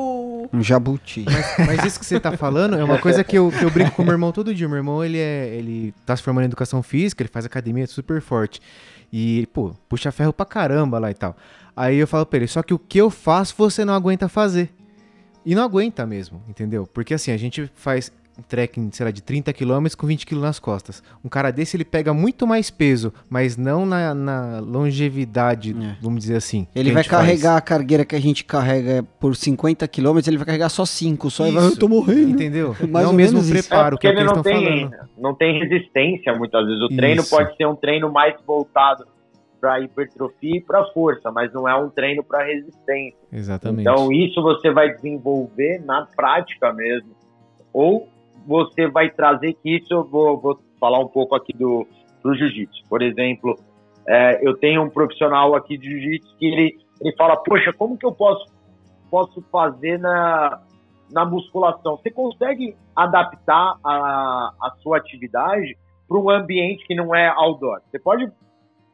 Um 0.51 0.61
jabuti. 0.61 1.23
Mas, 1.25 1.65
mas 1.65 1.85
isso 1.85 1.97
que 1.97 2.05
você 2.05 2.19
tá 2.19 2.35
falando 2.35 2.75
é 2.75 2.83
uma 2.83 2.99
coisa 2.99 3.23
que 3.23 3.37
eu, 3.37 3.53
que 3.57 3.63
eu 3.63 3.71
brinco 3.71 3.91
com 3.91 4.03
meu 4.03 4.11
irmão 4.11 4.33
todo 4.33 4.53
dia. 4.53 4.67
Meu 4.67 4.77
irmão, 4.77 5.01
ele, 5.01 5.17
é, 5.17 5.47
ele 5.55 5.93
tá 6.05 6.13
se 6.13 6.21
formando 6.21 6.43
em 6.43 6.47
educação 6.47 6.83
física, 6.83 7.23
ele 7.23 7.29
faz 7.31 7.45
academia 7.45 7.87
super 7.87 8.21
forte. 8.21 8.59
E, 9.15 9.47
pô, 9.53 9.73
puxa 9.87 10.11
ferro 10.11 10.33
pra 10.33 10.45
caramba 10.45 10.99
lá 10.99 11.09
e 11.09 11.13
tal. 11.13 11.37
Aí 11.75 11.97
eu 11.97 12.07
falo 12.07 12.25
pra 12.25 12.37
ele, 12.37 12.47
só 12.47 12.61
que 12.61 12.73
o 12.73 12.79
que 12.79 12.99
eu 12.99 13.09
faço 13.09 13.55
você 13.57 13.83
não 13.83 13.93
aguenta 13.93 14.29
fazer. 14.29 14.69
E 15.45 15.55
não 15.55 15.63
aguenta 15.63 16.05
mesmo, 16.05 16.41
entendeu? 16.47 16.87
Porque 16.87 17.13
assim, 17.13 17.31
a 17.31 17.37
gente 17.37 17.69
faz 17.75 18.11
um 18.37 18.41
trekking, 18.41 18.89
sei 18.91 19.05
lá, 19.05 19.11
de 19.11 19.21
30 19.21 19.53
km 19.53 19.85
com 19.97 20.07
20 20.07 20.25
kg 20.25 20.35
nas 20.37 20.59
costas. 20.59 21.03
Um 21.23 21.29
cara 21.29 21.51
desse, 21.51 21.77
ele 21.77 21.85
pega 21.85 22.13
muito 22.13 22.47
mais 22.47 22.69
peso, 22.69 23.13
mas 23.29 23.57
não 23.57 23.85
na, 23.85 24.13
na 24.13 24.59
longevidade, 24.59 25.71
é. 25.71 25.95
vamos 26.01 26.21
dizer 26.21 26.37
assim. 26.37 26.67
Ele 26.73 26.91
vai 26.91 27.03
carregar 27.03 27.51
faz. 27.51 27.57
a 27.57 27.61
cargueira 27.61 28.05
que 28.05 28.15
a 28.15 28.21
gente 28.21 28.43
carrega 28.43 29.03
por 29.19 29.35
50 29.35 29.87
km, 29.87 30.17
ele 30.25 30.37
vai 30.37 30.45
carregar 30.45 30.69
só 30.69 30.85
5, 30.85 31.29
só 31.29 31.43
Isso. 31.43 31.51
e 31.51 31.55
vai, 31.55 31.65
eu 31.65 31.77
tô 31.77 31.87
morrendo. 31.87 32.31
Entendeu? 32.31 32.75
Mais 32.89 33.05
não 33.05 33.13
o 33.13 33.15
mesmo 33.15 33.43
preparo 33.47 33.95
é, 33.95 33.99
que, 33.99 34.07
é 34.07 34.13
que 34.13 34.19
eles 34.19 34.31
estão 34.31 34.43
falando. 34.43 34.91
Não 35.17 35.35
tem 35.35 35.59
resistência, 35.59 36.33
muitas 36.33 36.65
vezes. 36.65 36.81
O 36.81 36.87
Isso. 36.87 36.95
treino 36.95 37.23
pode 37.25 37.55
ser 37.55 37.67
um 37.67 37.75
treino 37.75 38.11
mais 38.11 38.35
voltado 38.45 39.05
para 39.63 39.79
hipertrofia 39.79 40.57
e 40.57 40.61
para 40.61 40.83
força, 40.91 41.31
mas 41.31 41.53
não 41.53 41.65
é 41.65 41.73
um 41.73 41.89
treino 41.89 42.21
para 42.21 42.43
resistência. 42.43 43.17
Exatamente. 43.31 43.87
Então 43.87 44.11
isso 44.11 44.41
você 44.41 44.69
vai 44.69 44.93
desenvolver 44.93 45.81
na 45.85 46.05
prática 46.05 46.73
mesmo. 46.73 47.15
Ou 47.71 48.09
você 48.45 48.89
vai 48.89 49.09
trazer 49.09 49.53
que 49.53 49.77
isso 49.77 49.93
eu 49.93 50.03
vou, 50.03 50.37
vou 50.37 50.59
falar 50.81 50.99
um 50.99 51.07
pouco 51.07 51.33
aqui 51.33 51.53
do, 51.53 51.87
jiu-jitsu. 52.25 52.83
Por 52.89 53.01
exemplo, 53.01 53.57
é, 54.05 54.45
eu 54.45 54.53
tenho 54.57 54.83
um 54.83 54.89
profissional 54.89 55.55
aqui 55.55 55.77
de 55.77 55.89
jiu-jitsu 55.89 56.35
que 56.37 56.45
ele, 56.45 56.77
ele 56.99 57.15
fala, 57.15 57.37
poxa, 57.37 57.71
como 57.71 57.97
que 57.97 58.05
eu 58.05 58.11
posso, 58.11 58.45
posso 59.09 59.41
fazer 59.49 59.97
na, 59.97 60.61
na 61.09 61.23
musculação? 61.23 61.95
Você 61.95 62.11
consegue 62.11 62.75
adaptar 62.93 63.77
a, 63.81 64.51
a 64.61 64.71
sua 64.81 64.97
atividade 64.97 65.77
para 66.05 66.17
um 66.17 66.29
ambiente 66.29 66.85
que 66.85 66.93
não 66.93 67.15
é 67.15 67.29
outdoor? 67.29 67.79
Você 67.89 67.97
pode 67.97 68.29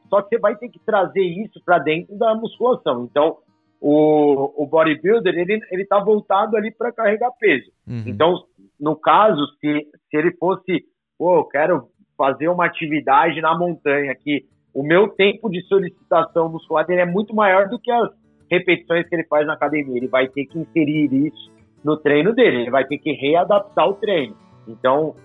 só 0.09 0.21
que 0.21 0.29
você 0.29 0.39
vai 0.39 0.55
ter 0.55 0.69
que 0.69 0.79
trazer 0.79 1.21
isso 1.21 1.61
para 1.63 1.79
dentro 1.79 2.17
da 2.17 2.33
musculação. 2.35 3.05
Então, 3.05 3.37
o, 3.81 4.63
o 4.63 4.67
bodybuilder, 4.67 5.37
ele, 5.37 5.59
ele 5.71 5.85
tá 5.85 5.99
voltado 5.99 6.57
ali 6.57 6.71
para 6.71 6.91
carregar 6.91 7.31
peso. 7.39 7.71
Uhum. 7.87 8.03
Então, 8.05 8.43
no 8.79 8.95
caso, 8.95 9.45
se, 9.59 9.87
se 10.09 10.17
ele 10.17 10.31
fosse, 10.37 10.85
pô, 11.17 11.37
eu 11.37 11.45
quero 11.45 11.87
fazer 12.17 12.49
uma 12.49 12.65
atividade 12.65 13.39
na 13.39 13.57
montanha 13.57 14.13
que 14.15 14.45
o 14.73 14.83
meu 14.83 15.07
tempo 15.09 15.49
de 15.49 15.61
solicitação 15.63 16.49
muscular 16.49 16.85
ele 16.89 17.01
é 17.01 17.05
muito 17.05 17.33
maior 17.33 17.69
do 17.69 17.79
que 17.79 17.91
as 17.91 18.09
repetições 18.51 19.07
que 19.07 19.15
ele 19.15 19.25
faz 19.25 19.47
na 19.47 19.53
academia. 19.53 19.95
Ele 19.95 20.07
vai 20.07 20.27
ter 20.27 20.45
que 20.45 20.59
inserir 20.59 21.13
isso 21.27 21.51
no 21.83 21.95
treino 21.95 22.33
dele, 22.33 22.61
ele 22.61 22.71
vai 22.71 22.85
ter 22.85 22.97
que 22.97 23.11
readaptar 23.13 23.87
o 23.87 23.93
treino. 23.93 24.35
Então, 24.67 25.15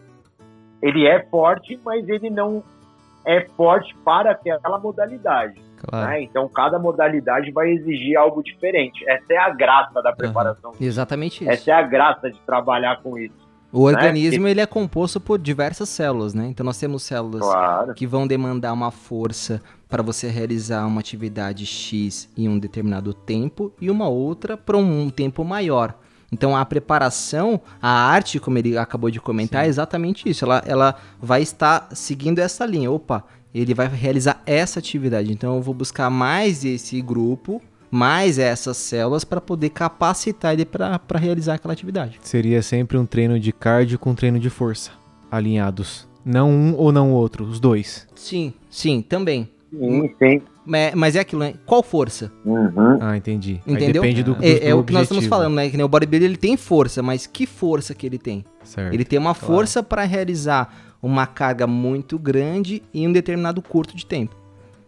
ele 0.81 1.07
é 1.07 1.25
forte, 1.27 1.79
mas 1.85 2.09
ele 2.09 2.31
não 2.31 2.63
é 3.27 3.47
forte 3.57 3.95
para 4.05 4.33
aquela 4.33 4.79
modalidade. 4.79 5.61
Claro. 5.77 6.09
né? 6.09 6.23
Então, 6.23 6.49
cada 6.49 6.79
modalidade 6.79 7.51
vai 7.51 7.71
exigir 7.71 8.17
algo 8.17 8.43
diferente. 8.43 9.05
Essa 9.09 9.33
é 9.33 9.39
a 9.39 9.51
graça 9.51 10.01
da 10.03 10.13
preparação. 10.13 10.73
Exatamente 10.81 11.43
isso. 11.45 11.51
Essa 11.53 11.71
é 11.73 11.75
a 11.75 11.83
graça 11.83 12.31
de 12.31 12.39
trabalhar 12.41 13.03
com 13.03 13.19
isso. 13.19 13.45
O 13.73 13.83
organismo 13.83 14.47
ele 14.47 14.61
é 14.61 14.67
composto 14.67 15.21
por 15.21 15.37
diversas 15.37 15.89
células, 15.89 16.33
né? 16.33 16.47
Então 16.47 16.65
nós 16.65 16.79
temos 16.79 17.03
células 17.03 17.41
Claro. 17.41 17.93
que 17.95 18.07
vão 18.07 18.25
demandar 18.25 18.73
uma 18.73 18.93
força 18.93 19.61
para 19.89 20.01
você 20.01 20.29
realizar 20.29 20.87
uma 20.87 21.01
atividade 21.01 21.67
X 21.67 22.33
em 22.39 22.49
um 22.49 22.57
determinado 22.57 23.13
tempo 23.13 23.73
e 23.81 23.91
uma 23.91 24.09
outra 24.09 24.57
para 24.57 24.77
um 24.77 25.11
tempo 25.11 25.45
maior. 25.45 25.95
Então 26.35 26.57
a 26.57 26.65
preparação, 26.65 27.61
a 27.81 27.89
arte, 27.89 28.41
como 28.41 28.59
ele 28.59 28.77
acabou 28.77 29.09
de 29.09 29.21
comentar, 29.21 29.65
é 29.65 29.69
exatamente 29.69 30.29
isso. 30.29 30.45
Ela, 30.45 30.63
ela 30.67 30.97
vai 31.23 31.43
estar 31.43 31.89
seguindo 31.93 32.41
essa 32.41 32.67
linha. 32.67 32.91
Opa, 32.91 33.25
ele 33.55 33.73
vai 33.73 33.87
realizar 33.87 34.43
essa 34.45 34.81
atividade. 34.81 35.33
Então 35.33 35.55
eu 35.55 35.63
vou 35.63 35.73
buscar 35.73 36.11
mais 36.11 36.65
esse 36.65 37.01
grupo, 37.01 37.63
mais 37.89 38.37
essas 38.37 38.77
células 38.77 39.25
para 39.25 39.41
poder 39.41 39.71
capacitar 39.71 40.53
ele 40.53 40.65
para 40.65 41.01
realizar 41.19 41.55
aquela 41.55 41.73
atividade. 41.73 42.19
Seria 42.21 42.61
sempre 42.63 42.99
um 42.99 43.07
treino 43.07 43.39
de 43.39 43.53
cardio 43.53 43.97
com 43.97 44.13
treino 44.13 44.41
de 44.41 44.51
força, 44.51 44.91
alinhados. 45.31 46.09
Não 46.25 46.51
um 46.51 46.75
ou 46.77 46.91
não 46.91 47.13
o 47.13 47.15
outro, 47.15 47.45
os 47.45 47.61
dois. 47.61 48.09
Sim, 48.17 48.53
sim, 48.69 49.03
também. 49.03 49.49
Sim, 49.71 50.11
sim. 50.19 50.43
É, 50.73 50.95
Mas 50.95 51.17
é 51.17 51.21
aquilo, 51.21 51.41
né? 51.43 51.55
Qual 51.67 51.83
força? 51.83 52.33
Uhum. 52.45 52.99
Ah, 53.01 53.17
entendi. 53.17 53.61
Aí 53.67 53.75
Entendeu? 53.75 54.03
depende 54.03 54.23
do, 54.23 54.35
do, 54.35 54.45
É, 54.45 54.69
é 54.69 54.71
do 54.71 54.79
o 54.81 54.85
que 54.85 54.93
nós 54.93 55.03
estamos 55.03 55.27
falando, 55.27 55.55
né? 55.55 55.69
Que 55.69 55.77
nem 55.77 55.85
o 55.85 55.89
bodybuilder 55.89 56.29
ele 56.29 56.39
tem 56.39 56.57
força, 56.57 57.03
mas 57.03 57.27
que 57.27 57.47
força 57.47 57.95
que 57.95 58.07
ele 58.07 58.19
tem? 58.19 58.45
Certo. 58.63 58.93
Ele 58.95 59.05
tem 59.05 59.19
uma 59.19 59.35
força 59.35 59.83
para 59.83 60.05
realizar 60.05 60.97
uma 61.03 61.27
carga 61.27 61.67
muito 61.67 62.19
grande 62.19 62.83
em 62.95 63.07
um 63.07 63.13
determinado 63.13 63.61
curto 63.61 63.95
de 63.95 64.07
tempo. 64.07 64.35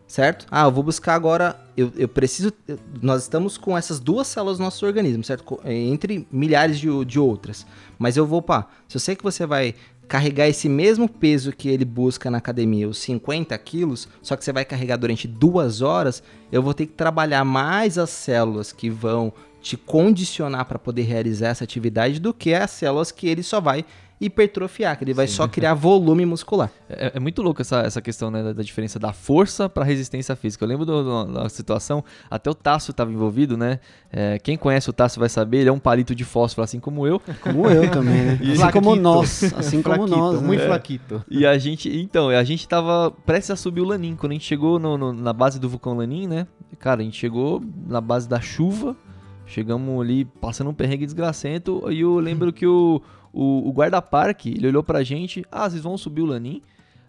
Certo? 0.06 0.46
Ah, 0.50 0.64
eu 0.64 0.70
vou 0.70 0.84
buscar 0.84 1.14
agora. 1.14 1.58
Eu, 1.76 1.92
eu 1.96 2.06
preciso. 2.06 2.52
eu- 2.68 2.78
nós 3.02 3.22
estamos 3.22 3.58
com 3.58 3.76
essas 3.76 3.98
duas 3.98 4.28
células 4.28 4.56
no 4.58 4.64
nosso 4.64 4.86
organismo, 4.86 5.24
certo? 5.24 5.60
É, 5.64 5.74
Entre 5.74 6.26
milhares 6.30 6.78
de, 6.78 7.04
de 7.04 7.18
outras. 7.18 7.66
Mas 7.98 8.16
eu 8.16 8.24
vou, 8.24 8.40
pá. 8.40 8.68
Se 8.86 8.96
eu 8.96 9.00
sei 9.00 9.16
que 9.16 9.24
você 9.24 9.44
vai 9.44 9.74
carregar 10.08 10.48
esse 10.48 10.68
mesmo 10.68 11.08
peso 11.08 11.52
que 11.52 11.68
ele 11.68 11.84
busca 11.84 12.30
na 12.30 12.38
academia, 12.38 12.88
os 12.88 12.98
50 12.98 13.56
quilos, 13.58 14.08
só 14.22 14.36
que 14.36 14.44
você 14.44 14.52
vai 14.52 14.64
carregar 14.64 14.96
durante 14.96 15.26
duas 15.26 15.82
horas, 15.82 16.22
eu 16.50 16.62
vou 16.62 16.74
ter 16.74 16.86
que 16.86 16.92
trabalhar 16.92 17.44
mais 17.44 17.98
as 17.98 18.10
células 18.10 18.72
que 18.72 18.88
vão 18.88 19.32
te 19.60 19.76
condicionar 19.76 20.64
para 20.64 20.78
poder 20.78 21.02
realizar 21.02 21.48
essa 21.48 21.64
atividade 21.64 22.20
do 22.20 22.32
que 22.32 22.54
as 22.54 22.70
células 22.70 23.10
que 23.10 23.26
ele 23.26 23.42
só 23.42 23.60
vai 23.60 23.84
hipertrofiar, 24.20 24.96
que 24.96 25.04
ele 25.04 25.12
vai 25.14 25.26
só 25.26 25.46
criar 25.46 25.74
volume 25.74 26.24
muscular. 26.26 26.70
É, 26.88 27.12
é 27.16 27.20
muito 27.20 27.42
louco 27.42 27.60
essa, 27.60 27.80
essa 27.80 28.00
questão 28.00 28.30
né, 28.30 28.44
da, 28.44 28.52
da 28.52 28.62
diferença 28.62 28.96
da 28.96 29.12
força 29.12 29.68
para 29.68 29.82
resistência 29.84 30.36
física. 30.36 30.64
Eu 30.64 30.68
lembro 30.68 30.86
do- 30.86 31.02
do- 31.02 31.32
da 31.32 31.48
situação, 31.48 32.04
até 32.30 32.48
o 32.48 32.54
Tasso 32.54 32.92
estava 32.92 33.10
envolvido, 33.12 33.56
né? 33.56 33.80
É, 34.12 34.38
quem 34.38 34.56
conhece 34.56 34.88
o 34.88 34.92
Tasso 34.92 35.18
vai 35.18 35.28
saber, 35.28 35.58
ele 35.58 35.68
é 35.68 35.72
um 35.72 35.80
palito 35.80 36.14
de 36.14 36.22
fósforo, 36.22 36.62
assim 36.64 36.78
como 36.78 37.04
eu. 37.04 37.20
Como 37.40 37.68
eu 37.68 37.90
também, 37.90 38.22
né? 38.22 38.38
E 38.42 38.52
Assim 38.52 38.70
como 38.70 38.94
nós. 38.94 39.52
Assim 39.54 39.82
como 39.82 40.06
nós. 40.06 40.40
né? 40.40 40.46
muito 40.46 40.62
flaquito. 40.64 41.24
E 41.28 41.44
a 41.44 41.58
gente, 41.58 41.88
então, 41.98 42.28
a 42.28 42.44
gente 42.44 42.68
tava 42.68 43.10
prestes 43.26 43.50
a 43.50 43.56
subir 43.56 43.80
o 43.80 43.84
Lanin. 43.84 44.14
Quando 44.14 44.30
a 44.30 44.34
gente 44.36 44.46
chegou 44.46 44.78
no- 44.78 44.96
no- 44.96 45.12
na 45.12 45.32
base 45.32 45.58
do 45.58 45.68
vulcão 45.68 45.96
Lanin, 45.96 46.28
né? 46.28 46.46
Cara, 46.78 47.00
a 47.00 47.04
gente 47.04 47.18
chegou 47.18 47.60
na 47.88 48.00
base 48.00 48.28
da 48.28 48.40
chuva, 48.40 48.96
chegamos 49.44 50.00
ali 50.00 50.24
passando 50.24 50.70
um 50.70 50.74
perrengue 50.74 51.04
desgracento. 51.04 51.82
E 51.90 52.00
eu 52.00 52.18
lembro 52.20 52.52
que 52.52 52.64
o, 52.66 53.02
o, 53.36 53.68
o 53.68 53.72
guarda-parque, 53.72 54.50
ele 54.56 54.66
olhou 54.68 54.82
pra 54.82 55.02
gente: 55.04 55.44
Ah, 55.52 55.68
vocês 55.68 55.82
vão 55.82 55.96
subir 55.98 56.22
o 56.22 56.26
Lanin? 56.26 56.62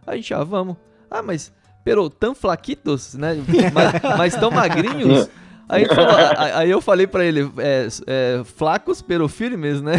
A 0.05 0.15
gente, 0.15 0.34
ah, 0.34 0.43
vamos. 0.43 0.75
Ah, 1.09 1.21
mas, 1.23 1.51
pero, 1.84 2.09
tão 2.09 2.36
flaquitos, 2.36 3.13
né? 3.15 3.36
Mas, 3.73 4.17
mas 4.17 4.36
tão 4.36 4.51
magrinhos. 4.51 5.30
Aí, 5.69 5.86
falou- 5.86 6.11
a- 6.15 6.59
aí 6.59 6.71
eu 6.71 6.80
falei 6.80 7.05
pra 7.05 7.25
ele, 7.25 7.41
é, 7.57 7.88
é, 8.07 8.41
flacos 8.45 9.01
pero 9.01 9.28
firmes, 9.28 9.82
né? 9.82 9.95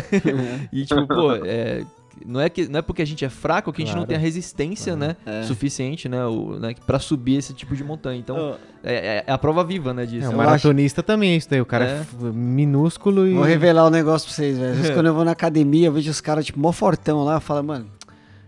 E 0.73 0.87
tipo, 0.87 1.07
pô, 1.07 1.33
é, 1.45 1.85
não, 2.27 2.41
é 2.41 2.49
que, 2.49 2.69
não 2.69 2.79
é 2.79 2.83
porque 2.83 3.03
a 3.03 3.07
gente 3.07 3.25
é 3.25 3.29
fraco 3.29 3.73
que 3.73 3.83
a 3.83 3.85
gente 3.85 3.95
não 3.95 4.01
Claro. 4.03 4.09
tem 4.09 4.17
a 4.17 4.21
resistência, 4.21 4.95
né? 4.97 5.17
É. 5.27 5.43
Suficiente, 5.43 6.09
né? 6.09 6.25
O, 6.27 6.59
né 6.59 6.75
pra 6.87 6.99
subir 6.99 7.37
esse 7.37 7.53
tipo 7.55 7.75
de 7.77 7.83
montanha. 7.85 8.19
Então, 8.19 8.57
é, 8.83 8.95
é- 8.95 9.25
é 9.27 9.33
a 9.33 9.39
prova 9.39 9.63
viva, 9.65 9.93
né? 9.95 10.07
Disso. 10.07 10.27
É, 10.27 10.29
o 10.29 10.37
maratonista 10.37 11.03
também 11.03 11.33
é 11.33 11.37
isso 11.37 11.49
daí. 11.51 11.61
O 11.61 11.67
cara 11.67 11.85
é, 11.87 11.89
É. 11.99 12.01
f- 12.01 12.17
minúsculo 12.33 13.27
e. 13.27 13.35
Vou 13.35 13.45
revelar 13.45 13.87
um 13.87 13.91
negócio 13.91 14.27
pra 14.29 14.35
vocês, 14.37 14.59
velho. 14.59 14.71
Às 14.73 14.77
vezes 14.79 14.91
quando 14.97 15.07
eu 15.07 15.15
vou 15.15 15.25
na 15.25 15.33
academia, 15.33 15.87
eu 15.89 15.93
vejo 15.93 16.11
os 16.11 16.21
caras, 16.21 16.45
tipo, 16.47 16.59
mó 16.59 16.73
fortão 16.73 17.25
lá, 17.25 17.35
eu 17.35 17.41
falo, 17.41 17.63
mano, 17.65 17.87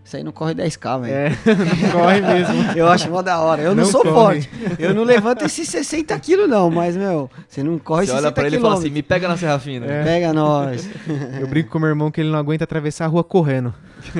isso 0.03 0.17
aí 0.17 0.23
não 0.23 0.31
corre 0.31 0.53
10k, 0.55 1.01
velho. 1.01 1.13
É, 1.13 1.29
corre 1.91 2.21
mesmo. 2.21 2.55
Eu 2.75 2.87
acho 2.87 3.09
mó 3.09 3.21
da 3.21 3.39
hora. 3.39 3.61
Eu 3.61 3.75
não, 3.75 3.83
Não 3.83 3.85
sou 3.85 4.01
corre. 4.01 4.41
forte. 4.41 4.49
Eu 4.79 4.93
não 4.93 5.03
levanto 5.03 5.45
esses 5.45 5.67
60 5.69 6.19
quilos, 6.19 6.49
não. 6.49 6.69
Mas, 6.71 6.97
meu, 6.97 7.29
você 7.47 7.63
não 7.63 7.77
corre 7.77 8.05
Você 8.05 8.11
60 8.13 8.25
olha 8.27 8.33
pra 8.33 8.47
ele 8.47 8.57
e 8.57 8.59
fala 8.59 8.73
assim: 8.73 8.89
me 8.89 9.03
pega 9.03 9.27
na 9.27 9.37
Serra 9.37 9.59
Fina. 9.59 9.85
É. 9.85 10.03
Pega 10.03 10.33
nós. 10.33 10.89
Eu 11.39 11.47
brinco 11.47 11.69
com 11.69 11.79
meu 11.79 11.89
irmão 11.89 12.11
que 12.11 12.19
ele 12.19 12.31
não 12.31 12.39
aguenta 12.39 12.63
atravessar 12.63 13.05
a 13.05 13.07
rua 13.07 13.23
correndo. 13.23 13.73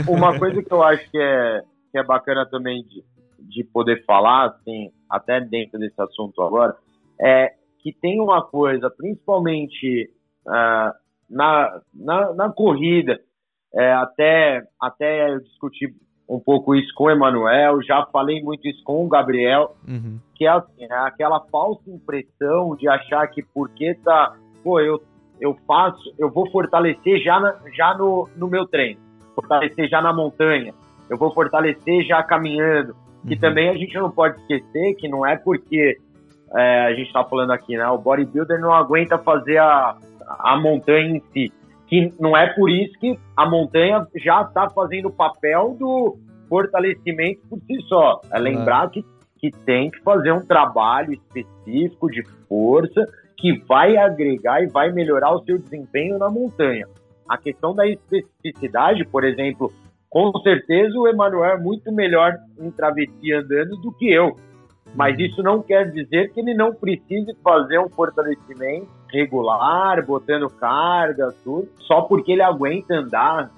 Uma 0.08 0.38
coisa 0.38 0.62
que 0.62 0.72
eu 0.72 0.84
acho 0.84 1.10
que 1.10 1.18
é, 1.18 1.62
que 1.92 1.98
é 1.98 2.04
bacana 2.04 2.46
também 2.46 2.84
de, 2.84 3.04
de 3.40 3.64
poder 3.64 4.06
falar, 4.06 4.48
assim, 4.48 4.92
até 5.10 5.42
dentro 5.42 5.80
desse 5.80 6.00
assunto 6.00 6.42
agora, 6.42 6.76
é 7.20 7.54
que 7.82 7.92
tem 7.92 8.22
uma 8.22 8.44
coisa, 8.44 8.92
principalmente 8.92 10.12
ah, 10.48 10.94
na, 11.30 11.82
na, 11.94 12.34
na 12.34 12.50
corrida, 12.50 13.20
é, 13.76 13.94
até, 13.94 14.62
até 14.80 15.32
eu 15.34 15.40
discuti 15.42 15.94
um 16.30 16.40
pouco 16.40 16.74
isso 16.76 16.94
com 16.96 17.06
o 17.06 17.10
Emanuel, 17.12 17.82
já 17.84 18.06
falei 18.06 18.42
muito 18.42 18.66
isso 18.68 18.82
com 18.84 19.06
o 19.06 19.10
Gabriel, 19.10 19.76
Uhum. 19.88 20.18
que 20.36 20.46
é 20.46 20.50
assim, 20.50 20.88
né, 20.88 20.96
aquela 21.06 21.42
falsa 21.52 21.90
impressão 21.90 22.76
de 22.78 22.88
achar 22.88 23.28
que 23.28 23.44
porque 23.54 23.96
tá, 24.04 24.34
pô, 24.64 24.80
eu, 24.80 25.02
eu 25.40 25.58
faço, 25.68 26.00
eu 26.18 26.30
vou 26.32 26.50
fortalecer 26.50 27.20
já, 27.22 27.40
na- 27.40 27.56
já 27.76 27.94
no, 27.98 28.30
no 28.38 28.48
meu 28.48 28.66
treino, 28.66 29.00
fortalecer 29.36 29.90
já 29.90 30.02
na 30.02 30.14
montanha, 30.14 30.74
eu 31.10 31.18
vou 31.18 31.34
fortalecer 31.34 32.04
já 32.06 32.24
caminhando, 32.24 32.96
que 33.28 33.34
Uhum. 33.36 33.40
também 33.40 33.70
a 33.70 33.74
gente 33.74 33.94
não 33.96 34.10
pode 34.10 34.40
esquecer 34.40 34.96
que 34.96 35.08
não 35.10 35.26
é 35.26 35.36
porque 35.38 35.98
é, 36.56 36.86
a 36.86 36.94
gente 36.94 37.08
está 37.08 37.24
falando 37.26 37.52
aqui, 37.52 37.76
né, 37.78 37.88
o 37.90 37.98
bodybuilder 37.98 38.60
não 38.60 38.74
aguenta 38.74 39.18
fazer 39.18 39.58
a, 39.58 39.96
a 40.40 40.58
montanha 40.58 41.18
em 41.18 41.22
si, 41.34 41.52
que 41.92 42.14
não 42.18 42.38
é 42.38 42.48
por 42.54 42.72
isso 42.72 42.98
que 43.00 43.20
a 43.36 43.46
montanha 43.46 44.08
já 44.16 44.44
está 44.44 44.70
fazendo 44.70 45.10
o 45.10 45.14
papel 45.14 45.76
do 45.78 46.18
fortalecimento 46.48 47.42
por 47.50 47.60
si 47.60 47.82
só, 47.88 48.22
é 48.32 48.40
lembrar 48.40 48.90
que 48.90 49.06
que 49.42 49.50
tem 49.50 49.90
que 49.90 50.00
fazer 50.04 50.32
um 50.32 50.46
trabalho 50.46 51.14
específico 51.14 52.10
de 52.12 52.24
força 52.48 53.04
que 53.36 53.58
vai 53.68 53.98
agregar 53.98 54.62
e 54.62 54.68
vai 54.68 54.92
melhorar 54.92 55.34
o 55.34 55.44
seu 55.44 55.58
desempenho 55.58 56.20
na 56.20 56.30
montanha. 56.30 56.86
A 57.28 57.40
questão 57.40 57.74
da 57.74 57.88
especificidade, 57.88 59.04
por 59.06 59.24
exemplo, 59.24 59.74
com 60.08 60.32
certeza 60.44 60.96
o 60.96 61.08
Emanuel 61.08 61.56
é 61.56 61.58
muito 61.58 61.92
melhor 61.92 62.38
em 62.60 62.70
travessia 62.70 63.40
andando 63.40 63.78
do 63.78 63.92
que 63.94 64.12
eu. 64.12 64.36
Mas 64.96 65.18
isso 65.20 65.42
não 65.42 65.62
quer 65.62 65.90
dizer 65.92 66.32
que 66.34 66.40
ele 66.40 66.54
não 66.54 66.74
precise 66.74 67.34
fazer 67.44 67.80
um 67.80 67.90
fortalecimento 67.90 68.88
regular, 69.10 70.06
botando 70.06 70.50
carga, 70.50 71.34
tudo, 71.44 71.68
só 71.80 72.02
porque 72.02 72.32
ele 72.34 72.42
aguenta 72.42 72.94
andar 72.96 73.52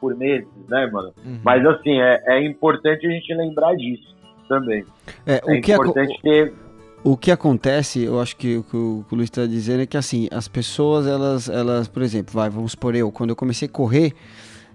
por 0.00 0.16
meses, 0.16 0.48
né, 0.68 0.86
mano? 0.92 1.12
Uhum. 1.24 1.40
Mas 1.44 1.64
assim, 1.66 2.00
é, 2.00 2.22
é 2.26 2.44
importante 2.44 3.06
a 3.06 3.10
gente 3.10 3.32
lembrar 3.34 3.74
disso 3.76 4.14
também. 4.48 4.84
É, 5.26 5.40
É 5.46 5.58
o, 5.58 5.60
que 5.60 5.72
aco- 5.72 5.82
importante 5.84 6.20
ter 6.22 6.52
o 7.02 7.16
que 7.16 7.30
acontece, 7.30 8.02
eu 8.04 8.20
acho 8.20 8.36
que 8.36 8.58
o 8.58 8.62
que 8.62 8.76
o, 8.76 9.04
que 9.08 9.14
o 9.14 9.16
Luiz 9.16 9.28
está 9.30 9.46
dizendo 9.46 9.82
é 9.82 9.86
que 9.86 9.96
assim, 9.96 10.28
as 10.30 10.48
pessoas, 10.48 11.06
elas, 11.06 11.48
elas, 11.48 11.88
por 11.88 12.02
exemplo, 12.02 12.34
vai, 12.34 12.50
vamos 12.50 12.74
por 12.74 12.94
eu, 12.94 13.10
quando 13.10 13.30
eu 13.30 13.36
comecei 13.36 13.66
a 13.68 13.70
correr, 13.70 14.12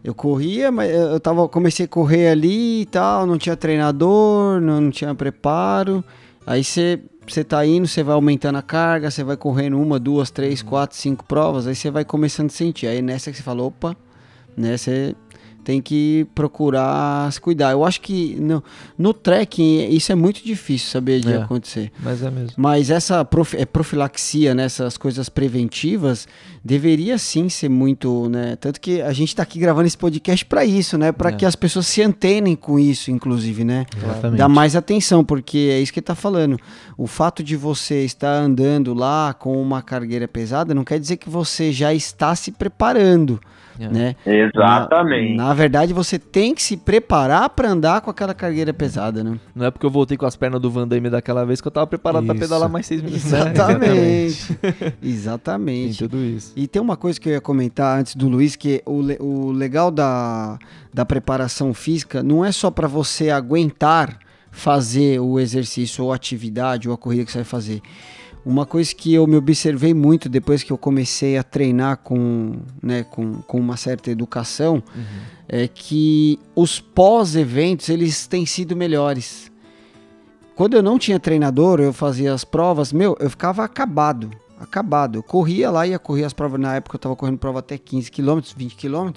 eu 0.05 0.13
corria, 0.13 0.71
mas 0.71 0.91
eu 0.91 1.19
tava, 1.19 1.49
comecei 1.49 1.85
a 1.85 1.89
correr 1.89 2.29
ali 2.29 2.81
e 2.81 2.85
tal, 2.85 3.25
não 3.25 3.39
tinha 3.39 3.57
treinador, 3.57 4.61
não, 4.61 4.79
não 4.79 4.91
tinha 4.91 5.15
preparo. 5.15 6.03
Aí 6.45 6.63
você 6.63 7.01
você 7.27 7.43
tá 7.43 7.65
indo, 7.65 7.87
você 7.87 8.03
vai 8.03 8.13
aumentando 8.13 8.59
a 8.59 8.61
carga, 8.61 9.09
você 9.09 9.23
vai 9.23 9.35
correndo 9.35 9.81
uma, 9.81 9.97
duas, 9.97 10.29
três, 10.29 10.61
quatro, 10.61 10.95
cinco 10.95 11.25
provas, 11.25 11.65
aí 11.65 11.73
você 11.73 11.89
vai 11.89 12.05
começando 12.05 12.51
a 12.51 12.53
sentir. 12.53 12.85
Aí 12.85 13.01
nessa 13.01 13.31
que 13.31 13.37
você 13.37 13.41
fala, 13.41 13.63
opa, 13.63 13.97
né, 14.55 14.77
você 14.77 15.15
tem 15.65 15.81
que 15.81 16.25
procurar 16.35 17.29
se 17.33 17.41
cuidar. 17.41 17.71
Eu 17.71 17.83
acho 17.83 17.99
que 17.99 18.37
no, 18.39 18.63
no 18.97 19.13
trekking 19.13 19.89
isso 19.89 20.11
é 20.11 20.15
muito 20.15 20.41
difícil 20.45 20.89
saber 20.89 21.19
de 21.19 21.33
É. 21.33 21.37
acontecer. 21.37 21.91
Mas 22.01 22.21
é 22.23 22.29
mesmo. 22.29 22.53
Mas 22.55 22.89
essa 22.91 23.25
profi- 23.25 23.57
é, 23.57 23.65
profilaxia, 23.65 24.53
né, 24.53 24.63
essas 24.65 24.95
coisas 24.95 25.27
preventivas, 25.27 26.27
deveria 26.63 27.17
sim 27.17 27.49
ser 27.49 27.67
muito, 27.69 28.29
né? 28.29 28.55
Tanto 28.55 28.79
que 28.79 29.01
a 29.01 29.11
gente 29.11 29.29
está 29.29 29.43
aqui 29.43 29.57
gravando 29.59 29.87
esse 29.87 29.97
podcast 29.97 30.45
para 30.45 30.63
isso, 30.63 30.97
né? 30.97 31.11
Para 31.11 31.29
É. 31.29 31.33
que 31.33 31.45
as 31.45 31.55
pessoas 31.55 31.87
se 31.87 32.01
antenem 32.01 32.55
com 32.55 32.79
isso, 32.79 33.09
inclusive, 33.11 33.63
né? 33.63 33.85
Exatamente. 33.97 34.37
Dá 34.37 34.47
mais 34.47 34.75
atenção, 34.75 35.23
porque 35.25 35.57
é 35.71 35.79
isso 35.81 35.91
que 35.91 35.99
ele 35.99 36.05
tá 36.05 36.15
falando. 36.15 36.57
O 36.97 37.07
fato 37.07 37.43
de 37.43 37.55
você 37.55 38.05
estar 38.05 38.31
andando 38.33 38.93
lá 38.93 39.33
com 39.33 39.59
uma 39.61 39.81
cargueira 39.81 40.27
pesada 40.27 40.73
não 40.75 40.83
quer 40.83 40.99
dizer 40.99 41.17
que 41.17 41.29
você 41.29 41.71
já 41.73 41.91
está 41.93 42.35
se 42.35 42.51
preparando, 42.51 43.39
É. 43.79 43.87
né? 43.87 44.15
Exatamente. 44.25 45.35
Na, 45.35 45.47
na 45.47 45.53
verdade, 45.53 45.93
você 45.93 46.17
tem 46.17 46.53
que 46.55 46.61
se 46.63 46.77
preparar 46.77 47.49
para 47.49 47.69
andar 47.69 48.01
com 48.01 48.09
aquela 48.09 48.33
cargueira 48.33 48.73
pesada, 48.73 49.23
né? 49.23 49.39
Não 49.55 49.65
é 49.65 49.71
porque 49.71 49.85
eu 49.85 49.89
voltei 49.89 50.17
com 50.17 50.25
as 50.25 50.35
pernas 50.35 50.61
do 50.61 50.69
Van 50.69 50.87
Damme 50.87 51.09
daquela 51.09 51.45
vez 51.45 51.61
que 51.61 51.67
eu 51.67 51.71
tava 51.71 51.87
preparado 51.87 52.25
Isso. 52.25 52.35
pedalar 52.35 52.69
mais 52.69 52.85
seis 52.85 53.01
minutos. 53.01 53.23
né? 53.31 53.39
Exatamente. 53.39 54.53
Tem 54.55 54.93
Exatamente. 55.03 55.97
tudo 55.99 56.17
isso. 56.17 56.53
E 56.55 56.67
tem 56.67 56.81
uma 56.81 56.95
coisa 56.97 57.19
que 57.19 57.29
eu 57.29 57.33
ia 57.33 57.41
comentar 57.41 57.99
antes 57.99 58.15
do 58.15 58.27
Luiz, 58.27 58.55
que 58.55 58.81
o, 58.85 59.01
o 59.23 59.51
legal 59.51 59.91
da, 59.91 60.57
da 60.93 61.05
preparação 61.05 61.73
física 61.73 62.23
não 62.23 62.43
é 62.43 62.51
só 62.51 62.71
para 62.71 62.87
você 62.87 63.29
aguentar 63.29 64.17
fazer 64.51 65.19
o 65.19 65.37
exercício 65.39 66.03
ou 66.05 66.13
atividade 66.13 66.87
ou 66.87 66.95
a 66.95 66.97
corrida 66.97 67.25
que 67.25 67.31
você 67.31 67.39
vai 67.39 67.45
fazer. 67.45 67.81
Uma 68.45 68.63
coisa 68.63 68.93
que 68.93 69.11
eu 69.11 69.25
me 69.25 69.35
observei 69.35 69.91
muito 69.91 70.29
depois 70.29 70.61
que 70.61 70.71
eu 70.71 70.77
comecei 70.77 71.35
a 71.35 71.41
treinar 71.41 71.97
com, 71.97 72.57
né, 72.81 73.03
com, 73.03 73.41
com 73.41 73.59
uma 73.59 73.75
certa 73.75 74.11
educação 74.11 74.83
é 75.49 75.67
que 75.67 76.39
os 76.55 76.79
pós-eventos 76.79 77.89
eles 77.89 78.27
têm 78.27 78.45
sido 78.45 78.75
melhores. 78.75 79.51
Quando 80.55 80.75
eu 80.75 80.83
não 80.83 80.99
tinha 80.99 81.19
treinador, 81.19 81.79
eu 81.79 81.91
fazia 81.91 82.33
as 82.33 82.43
provas, 82.43 82.93
meu, 82.93 83.17
eu 83.19 83.29
ficava 83.31 83.63
acabado. 83.63 84.29
Acabado. 84.59 85.17
Eu 85.17 85.23
corria 85.23 85.71
lá, 85.71 85.85
ia 85.85 85.97
correr 85.97 86.23
as 86.23 86.31
provas. 86.31 86.61
Na 86.61 86.75
época 86.75 86.95
eu 86.95 86.99
tava 86.99 87.15
correndo 87.15 87.39
prova 87.39 87.59
até 87.59 87.77
15 87.77 88.11
km, 88.11 88.39
20 88.55 88.75
km. 88.75 89.11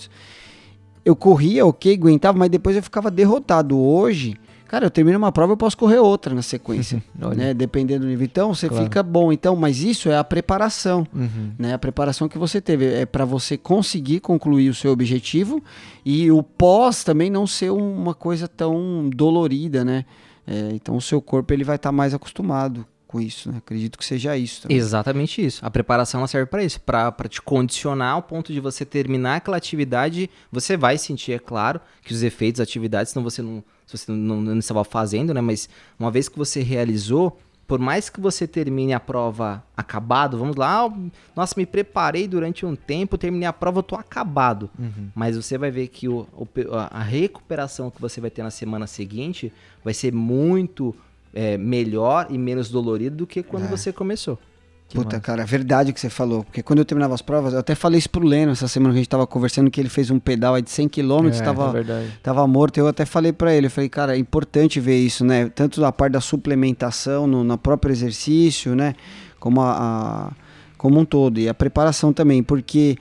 Eu 1.05 1.15
corria, 1.15 1.65
ok, 1.65 1.95
aguentava, 1.95 2.37
mas 2.37 2.49
depois 2.49 2.75
eu 2.77 2.83
ficava 2.83 3.11
derrotado. 3.11 3.79
Hoje, 3.79 4.37
cara, 4.69 4.87
eu 4.87 4.91
termino 4.91 5.19
uma 5.19 5.33
prova, 5.33 5.55
eu 5.55 5.57
posso 5.57 5.77
correr 5.77 5.99
outra 5.99 6.35
na 6.35 6.43
sequência. 6.43 7.03
Né? 7.37 7.53
Dependendo 7.55 8.05
do 8.05 8.09
nível. 8.09 8.25
Então, 8.25 8.55
você 8.55 8.69
Claro. 8.69 8.85
fica 8.85 9.03
bom. 9.03 9.33
Então, 9.33 9.57
mas 9.57 9.83
isso 9.83 10.09
é 10.09 10.17
a 10.17 10.23
preparação 10.25 11.07
Uhum. 11.15 11.53
né? 11.59 11.75
A 11.75 11.79
preparação 11.79 12.29
que 12.29 12.39
você 12.39 12.61
teve 12.61 12.85
é 12.87 13.05
para 13.07 13.25
você 13.25 13.57
conseguir 13.57 14.21
concluir 14.21 14.69
o 14.69 14.75
seu 14.75 14.93
objetivo 14.93 15.63
e 16.05 16.31
o 16.31 16.43
pós 16.43 17.03
também 17.03 17.31
não 17.31 17.47
ser 17.47 17.71
uma 17.71 18.15
coisa 18.15 18.47
tão 18.47 19.09
dolorida, 19.13 19.85
né? 19.85 20.05
É, 20.47 20.71
então 20.73 20.97
o 20.97 21.01
seu 21.01 21.21
corpo 21.21 21.53
ele 21.53 21.65
vai 21.65 21.77
estar 21.77 21.93
mais 21.93 22.15
acostumado 22.15 22.87
com 23.07 23.21
isso, 23.21 23.51
né? 23.51 23.59
Acredito 23.59 23.99
que 23.99 24.05
seja 24.05 24.37
isso. 24.37 24.63
Também. 24.63 24.77
Exatamente 24.77 25.45
isso. 25.45 25.65
A 25.65 25.71
preparação 25.71 26.21
ela 26.21 26.29
serve 26.29 26.47
para 26.47 26.63
isso, 26.63 26.81
para 26.81 27.13
te 27.29 27.41
condicionar 27.41 28.13
ao 28.15 28.23
ponto 28.23 28.53
de 28.53 28.61
você 28.61 28.85
terminar 28.85 29.37
aquela 29.37 29.57
atividade. 29.57 30.29
Você 30.53 30.77
vai 30.77 30.99
sentir, 30.99 31.33
é 31.33 31.39
claro, 31.39 31.81
que 32.03 32.13
os 32.13 32.23
efeitos 32.23 32.59
da 32.59 32.65
atividade, 32.65 33.11
senão 33.11 33.25
você 33.25 33.41
não, 33.43 33.63
se 33.89 33.97
você 33.97 34.13
não, 34.13 34.41
não 34.41 34.59
estava 34.59 34.85
fazendo, 34.85 35.33
né? 35.33 35.41
Mas 35.41 35.69
uma 35.99 36.11
vez 36.11 36.29
que 36.29 36.37
você 36.37 36.63
realizou, 36.63 37.39
por 37.67 37.79
mais 37.79 38.11
que 38.11 38.21
você 38.21 38.47
termine 38.47 38.93
a 38.93 39.01
prova 39.01 39.65
acabado, 39.75 40.37
vamos 40.37 40.57
lá, 40.57 40.85
ah, 40.85 40.93
nossa, 41.35 41.55
me 41.57 41.65
preparei 41.65 42.29
durante 42.29 42.67
um 42.67 42.77
tempo, 42.77 43.17
terminei 43.17 43.49
a 43.49 43.53
prova, 43.53 43.79
eu 43.79 43.83
tô 43.83 43.95
acabado. 43.95 44.69
Uhum. 44.79 45.09
Mas 45.15 45.37
você 45.37 45.57
vai 45.57 45.71
ver 45.71 45.89
que 45.89 46.07
o, 46.07 46.29
a 46.91 47.03
recuperação 47.03 47.91
que 47.91 48.01
você 48.01 48.21
vai 48.21 48.31
ter 48.31 48.43
na 48.43 48.51
semana 48.51 48.87
seguinte 48.87 49.51
vai 49.83 49.95
ser 49.95 50.13
muito 50.13 50.95
é, 51.33 51.57
melhor 51.57 52.27
e 52.29 52.37
menos 52.37 52.71
dolorido 52.71 53.17
do 53.17 53.27
que 53.27 53.43
quando 53.43 53.69
você 53.69 53.91
começou. 53.93 54.39
Puta, 54.95 55.21
cara, 55.21 55.43
é 55.43 55.45
verdade 55.45 55.91
o 55.91 55.95
que 55.95 56.01
você 56.01 56.09
falou. 56.09 56.45
Porque 56.45 56.63
quando 56.63 56.79
eu 56.79 56.85
terminava 56.85 57.15
as 57.15 57.21
provas, 57.21 57.53
eu 57.53 57.59
até 57.59 57.75
falei 57.75 57.99
isso 57.99 58.09
pro 58.09 58.27
Leno 58.27 58.53
essa 58.53 58.67
semana 58.67 58.93
que 58.95 58.99
a 58.99 59.01
gente 59.03 59.09
tava 59.11 59.27
conversando, 59.27 59.71
que 59.71 59.79
ele 59.81 59.89
fez 59.91 60.11
um 60.11 60.19
pedal 60.19 60.55
aí 60.55 60.63
de 60.63 60.71
100 60.71 60.89
km, 60.89 61.27
É, 61.41 61.45
tava, 61.45 61.71
É 62.05 62.11
tava 62.23 62.47
morto. 62.47 62.79
Eu 62.79 62.89
até 62.89 63.05
falei 63.05 63.33
pra 63.33 63.53
ele, 63.55 63.67
eu 63.67 63.71
falei, 63.71 63.89
cara, 63.91 64.15
é 64.17 64.19
importante 64.19 64.81
ver 64.81 64.97
isso, 64.99 65.25
né? 65.27 65.51
Tanto 65.55 65.81
da 65.81 65.93
parte 65.93 66.13
da 66.15 66.21
suplementação, 66.23 67.27
no, 67.27 67.45
no 67.45 67.59
próprio 67.59 67.93
exercício, 67.93 68.75
né? 68.75 68.95
Como 69.39 69.61
a, 69.61 69.73
a- 69.73 70.33
como 70.79 70.99
um 71.01 71.05
todo. 71.05 71.39
E 71.39 71.49
a 71.49 71.55
preparação 71.55 72.13
também, 72.13 72.43
porque 72.43 72.97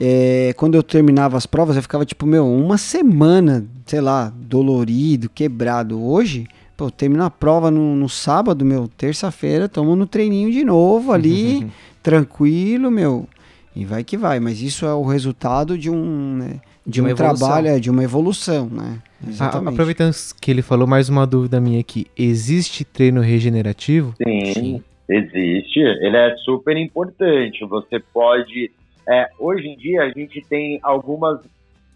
é, 0.00 0.52
quando 0.56 0.74
eu 0.74 0.82
terminava 0.82 1.36
as 1.36 1.46
provas, 1.46 1.76
eu 1.76 1.82
ficava 1.82 2.04
tipo, 2.04 2.26
meu, 2.26 2.46
uma 2.50 2.78
semana, 2.78 3.64
sei 3.86 4.00
lá, 4.00 4.32
dolorido, 4.36 5.28
quebrado. 5.28 6.02
Hoje, 6.02 6.46
pô, 6.78 6.86
eu 6.86 6.90
termino 6.92 7.24
a 7.24 7.28
prova 7.30 7.70
no, 7.72 7.96
no 7.96 8.08
sábado, 8.08 8.64
meu, 8.64 8.86
terça-feira, 8.88 9.68
tomo 9.68 9.96
no 9.96 10.06
treininho 10.06 10.50
de 10.52 10.64
novo 10.64 11.12
ali, 11.12 11.66
tranquilo, 12.02 12.90
meu. 12.90 13.28
E 13.74 13.84
vai 13.84 14.02
que 14.04 14.16
vai, 14.16 14.38
mas 14.40 14.62
isso 14.62 14.86
é 14.86 14.94
o 14.94 15.02
resultado 15.04 15.76
de 15.76 15.90
um, 15.90 16.36
né, 16.36 16.60
de, 16.86 17.02
um 17.02 17.14
trabalho, 17.14 17.66
é, 17.68 17.78
de 17.80 17.90
uma 17.90 18.02
evolução, 18.04 18.66
né? 18.70 18.98
A- 19.24 19.28
Exatamente. 19.28 19.72
aproveitando 19.74 20.12
que 20.40 20.50
ele 20.50 20.62
falou, 20.62 20.86
mais 20.86 21.08
uma 21.08 21.26
dúvida 21.26 21.60
minha 21.60 21.80
aqui. 21.80 22.06
Existe 22.16 22.84
treino 22.84 23.20
regenerativo? 23.20 24.14
Sim, 24.22 24.82
existe. 25.08 25.80
Ele 25.80 26.16
é 26.16 26.36
super 26.44 26.76
importante. 26.76 27.64
Você 27.66 27.98
pode. 28.00 28.70
é, 29.08 29.26
hoje 29.38 29.66
em 29.66 29.76
dia 29.76 30.02
a 30.04 30.08
gente 30.10 30.44
tem 30.48 30.78
algumas, 30.82 31.40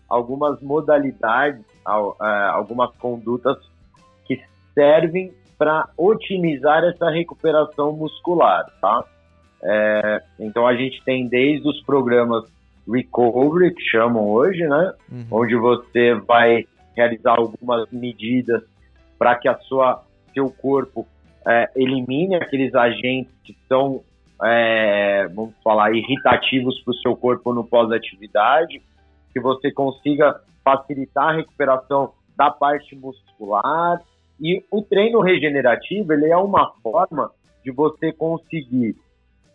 algumas 0.09 0.61
modalidades, 0.61 1.63
al- 1.85 2.17
é, 2.21 2.49
algumas 2.51 2.91
condutas 2.99 3.57
servem 4.75 5.33
para 5.59 5.89
otimizar 5.97 6.83
essa 6.85 7.09
recuperação 7.11 7.93
muscular, 7.93 8.67
tá? 8.81 9.05
É, 9.63 10.23
então 10.41 10.67
a 10.67 10.75
gente 10.75 11.03
tem 11.05 11.29
desde 11.29 11.69
os 11.69 11.81
programas 11.85 12.45
recovery 12.91 13.73
que 13.73 13.83
chamam 13.83 14.29
hoje, 14.29 14.67
né? 14.67 14.93
Uhum. 15.11 15.27
onde 15.31 15.55
você 15.55 16.15
vai 16.15 16.67
realizar 16.97 17.39
algumas 17.39 17.89
medidas 17.93 18.63
para 19.19 19.37
que 19.37 19.49
a 19.49 19.57
sua 19.59 20.03
seu 20.35 20.51
corpo 20.51 21.07
é, 21.47 21.71
elimine 21.77 22.35
aqueles 22.35 22.75
agentes 22.75 23.33
que 23.45 23.57
são 23.69 24.03
é, 24.43 25.29
vamos 25.29 25.55
falar 25.63 25.93
irritativos 25.95 26.81
para 26.83 26.91
o 26.91 26.97
seu 26.97 27.17
corpo 27.17 27.55
no 27.55 27.63
pós-atividade, 27.63 28.83
que 29.33 29.41
você 29.41 29.71
consiga 29.71 30.41
facilitar 30.65 31.29
a 31.29 31.37
recuperação 31.37 32.13
da 32.37 32.51
parte 32.51 32.97
muscular 32.97 34.01
e 34.43 34.65
o 34.73 34.83
treino 34.83 35.21
regenerativo 35.21 36.13
ele 36.13 36.29
é 36.29 36.37
uma 36.37 36.73
forma 36.83 37.31
de 37.65 37.71
você 37.71 38.13
conseguir 38.13 38.97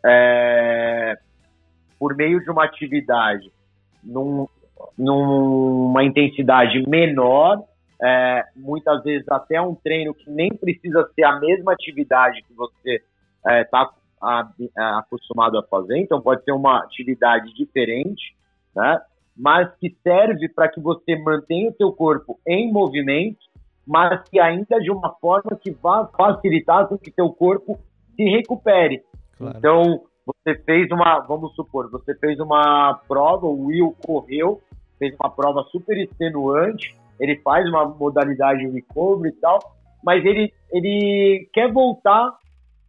é, 0.06 1.18
por 2.00 2.16
meio 2.16 2.42
de 2.42 2.50
uma 2.50 2.64
atividade 2.64 3.52
num, 4.02 4.48
numa 4.98 6.06
intensidade 6.06 6.82
menor, 6.88 7.62
é, 8.02 8.46
muitas 8.56 9.04
vezes 9.04 9.28
até 9.30 9.60
um 9.60 9.76
treino 9.76 10.14
que 10.14 10.30
nem 10.30 10.50
precisa 10.50 11.10
ser 11.14 11.24
a 11.24 11.38
mesma 11.38 11.74
atividade 11.74 12.42
que 12.44 12.54
você 12.54 13.04
está 13.62 13.92
acostumado 15.00 15.60
a 15.60 15.64
fazer, 15.64 15.98
então 15.98 16.22
pode 16.22 16.44
ser 16.44 16.54
uma 16.54 16.80
atividade 16.84 17.54
diferente, 17.54 18.36
né? 18.74 19.02
mas 19.36 19.70
que 19.80 19.96
serve 20.02 20.48
para 20.50 20.70
que 20.70 20.80
você 20.80 21.16
mantenha 21.18 21.70
o 21.70 21.76
seu 21.76 21.92
corpo 21.92 22.40
em 22.48 22.72
movimento, 22.72 23.38
mas 23.88 24.22
que 24.30 24.40
ainda 24.40 24.80
de 24.80 24.92
uma 24.92 25.14
forma 25.22 25.56
que 25.56 25.72
vá 25.72 26.06
facilitar 26.08 26.88
com 26.88 26.98
que 26.98 27.12
seu 27.12 27.30
corpo 27.30 27.80
se 28.16 28.24
recupere. 28.24 29.02
Claro. 29.38 29.58
Então, 29.58 30.02
você 30.26 30.56
fez 30.66 30.92
uma, 30.92 31.20
vamos 31.22 31.56
supor, 31.56 31.90
você 31.90 32.14
fez 32.16 32.38
uma 32.40 33.00
prova, 33.08 33.46
o 33.46 33.68
Will 33.68 33.96
correu, 34.06 34.62
fez 35.00 35.16
uma 35.20 35.30
prova 35.30 35.64
super 35.72 35.98
extenuante, 35.98 36.98
ele 37.18 37.38
faz 37.38 37.68
uma 37.70 37.86
modalidade 37.86 38.68
recovery 38.68 39.30
e 39.30 39.40
tal, 39.40 39.60
mas 40.04 40.24
ele, 40.26 40.54
ele 40.72 41.50
quer 41.54 41.72
voltar 41.72 42.36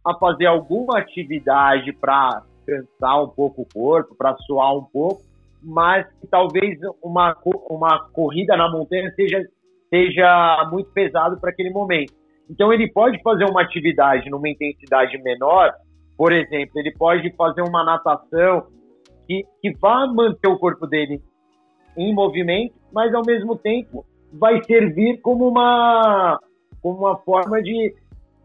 a 0.05 0.13
fazer 0.15 0.47
alguma 0.47 0.99
atividade 0.99 1.93
para 1.93 2.43
cansar 2.65 3.23
um 3.23 3.29
pouco 3.29 3.61
o 3.61 3.67
corpo, 3.73 4.15
para 4.15 4.35
suar 4.39 4.75
um 4.75 4.83
pouco, 4.83 5.21
mas 5.61 6.07
que 6.19 6.27
talvez 6.27 6.77
uma, 7.01 7.35
uma 7.69 8.09
corrida 8.11 8.55
na 8.55 8.69
montanha 8.69 9.11
seja, 9.15 9.45
seja 9.89 10.69
muito 10.71 10.91
pesado 10.91 11.39
para 11.39 11.49
aquele 11.49 11.69
momento. 11.69 12.13
Então 12.49 12.73
ele 12.73 12.91
pode 12.91 13.21
fazer 13.21 13.45
uma 13.45 13.61
atividade 13.61 14.29
numa 14.29 14.49
intensidade 14.49 15.17
menor, 15.21 15.71
por 16.17 16.33
exemplo, 16.33 16.79
ele 16.79 16.91
pode 16.91 17.31
fazer 17.35 17.61
uma 17.61 17.83
natação 17.83 18.67
que, 19.25 19.43
que 19.61 19.71
vá 19.79 20.05
manter 20.07 20.49
o 20.49 20.57
corpo 20.57 20.85
dele 20.85 21.21
em 21.95 22.13
movimento, 22.13 22.73
mas 22.91 23.13
ao 23.13 23.23
mesmo 23.25 23.55
tempo 23.55 24.05
vai 24.33 24.61
servir 24.63 25.21
como 25.21 25.47
uma, 25.47 26.39
como 26.81 26.99
uma 26.99 27.17
forma 27.19 27.61
de 27.61 27.93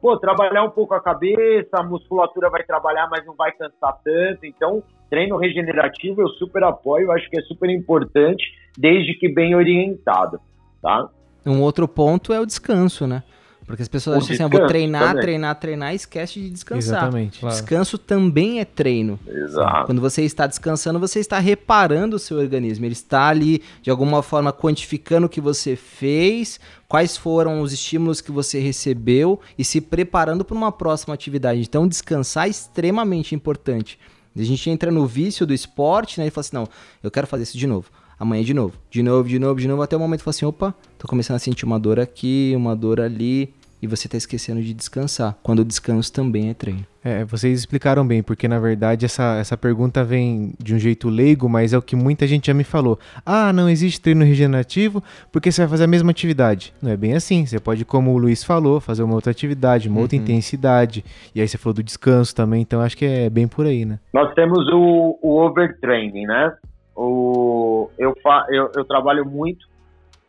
pô, 0.00 0.18
trabalhar 0.18 0.62
um 0.62 0.70
pouco 0.70 0.94
a 0.94 1.00
cabeça, 1.00 1.70
a 1.72 1.82
musculatura 1.82 2.50
vai 2.50 2.62
trabalhar, 2.62 3.08
mas 3.10 3.24
não 3.24 3.34
vai 3.34 3.50
cansar 3.52 3.98
tanto. 4.04 4.44
Então, 4.44 4.82
treino 5.08 5.36
regenerativo 5.36 6.20
eu 6.20 6.28
super 6.28 6.62
apoio, 6.62 7.10
acho 7.10 7.28
que 7.30 7.38
é 7.38 7.42
super 7.42 7.70
importante, 7.70 8.44
desde 8.76 9.14
que 9.14 9.32
bem 9.32 9.54
orientado, 9.54 10.38
tá? 10.82 11.08
Um 11.46 11.60
outro 11.60 11.86
ponto 11.86 12.32
é 12.32 12.40
o 12.40 12.46
descanso, 12.46 13.06
né? 13.06 13.22
Porque 13.66 13.82
as 13.82 13.88
pessoas 13.88 14.16
O 14.16 14.18
acham 14.18 14.34
assim, 14.34 14.42
eu 14.42 14.48
vou 14.48 14.60
descanso 14.60 14.68
treinar, 14.68 15.08
também. 15.08 15.22
treinar, 15.22 15.54
treinar 15.58 15.92
e 15.94 15.96
esquece 15.96 16.38
de 16.38 16.50
descansar. 16.50 16.98
Exatamente. 16.98 17.40
Claro. 17.40 17.54
Descanso 17.54 17.96
também 17.96 18.60
é 18.60 18.64
treino. 18.64 19.18
Exato. 19.26 19.86
Quando 19.86 20.02
você 20.02 20.22
está 20.22 20.46
descansando, 20.46 21.00
você 21.00 21.18
está 21.18 21.38
reparando 21.38 22.16
o 22.16 22.18
seu 22.18 22.36
organismo. 22.36 22.84
Ele 22.84 22.92
está 22.92 23.26
ali, 23.28 23.62
de 23.80 23.90
alguma 23.90 24.22
forma, 24.22 24.52
quantificando 24.52 25.26
o 25.26 25.30
que 25.30 25.40
você 25.40 25.76
fez, 25.76 26.60
quais 26.86 27.16
foram 27.16 27.62
os 27.62 27.72
estímulos 27.72 28.20
que 28.20 28.30
você 28.30 28.58
recebeu 28.58 29.40
e 29.58 29.64
se 29.64 29.80
preparando 29.80 30.44
para 30.44 30.56
uma 30.56 30.70
próxima 30.70 31.14
atividade. 31.14 31.60
Então, 31.60 31.88
descansar 31.88 32.46
é 32.46 32.50
extremamente 32.50 33.34
importante. 33.34 33.98
A 34.36 34.42
gente 34.42 34.68
entra 34.68 34.90
no 34.90 35.06
vício 35.06 35.46
do 35.46 35.54
esporte, 35.54 36.20
né? 36.20 36.26
E 36.26 36.30
fala 36.30 36.40
assim: 36.40 36.56
não, 36.56 36.68
eu 37.02 37.10
quero 37.10 37.26
fazer 37.26 37.44
isso 37.44 37.56
de 37.56 37.66
novo. 37.66 37.88
Amanhã 38.18 38.42
de 38.42 38.54
novo, 38.54 38.74
de 38.90 39.02
novo, 39.02 39.28
de 39.28 39.38
novo, 39.38 39.60
de 39.60 39.68
novo, 39.68 39.82
até 39.82 39.96
o 39.96 40.00
momento 40.00 40.20
que 40.20 40.24
fala 40.24 40.34
assim: 40.34 40.46
opa, 40.46 40.74
tô 40.98 41.06
começando 41.06 41.36
a 41.36 41.40
sentir 41.40 41.64
uma 41.64 41.78
dor 41.78 41.98
aqui, 41.98 42.52
uma 42.56 42.74
dor 42.74 43.00
ali, 43.00 43.52
e 43.84 43.86
você 43.86 44.08
tá 44.08 44.16
esquecendo 44.16 44.62
de 44.62 44.72
descansar. 44.72 45.36
Quando 45.42 45.60
o 45.60 45.64
descanso 45.64 46.12
também 46.12 46.50
é 46.50 46.54
treino. 46.54 46.86
É, 47.04 47.22
vocês 47.22 47.58
explicaram 47.58 48.06
bem, 48.06 48.22
porque 48.22 48.48
na 48.48 48.58
verdade 48.58 49.04
essa, 49.04 49.36
essa 49.36 49.58
pergunta 49.58 50.02
vem 50.02 50.54
de 50.58 50.74
um 50.74 50.78
jeito 50.78 51.10
leigo, 51.10 51.50
mas 51.50 51.74
é 51.74 51.78
o 51.78 51.82
que 51.82 51.94
muita 51.94 52.26
gente 52.26 52.46
já 52.46 52.54
me 52.54 52.64
falou. 52.64 52.98
Ah, 53.26 53.52
não 53.52 53.68
existe 53.68 54.00
treino 54.00 54.24
regenerativo 54.24 55.04
porque 55.30 55.52
você 55.52 55.60
vai 55.60 55.68
fazer 55.68 55.84
a 55.84 55.86
mesma 55.86 56.10
atividade. 56.10 56.72
Não 56.80 56.90
é 56.90 56.96
bem 56.96 57.12
assim. 57.12 57.44
Você 57.44 57.60
pode, 57.60 57.84
como 57.84 58.10
o 58.14 58.16
Luiz 58.16 58.42
falou, 58.42 58.80
fazer 58.80 59.02
uma 59.02 59.14
outra 59.14 59.30
atividade, 59.30 59.86
uma 59.86 60.00
outra 60.00 60.16
intensidade. 60.16 61.04
E 61.34 61.42
aí 61.42 61.46
você 61.46 61.58
falou 61.58 61.74
do 61.74 61.82
descanso 61.82 62.34
também, 62.34 62.62
então 62.62 62.80
acho 62.80 62.96
que 62.96 63.04
é 63.04 63.28
bem 63.28 63.46
por 63.46 63.66
aí, 63.66 63.84
né? 63.84 63.98
Nós 64.10 64.32
temos 64.32 64.66
o, 64.72 65.18
o 65.20 65.42
overtraining, 65.42 66.24
né? 66.24 66.54
O, 66.96 67.90
eu, 67.98 68.14
eu, 68.50 68.70
eu 68.76 68.84
trabalho 68.84 69.24
muito 69.24 69.66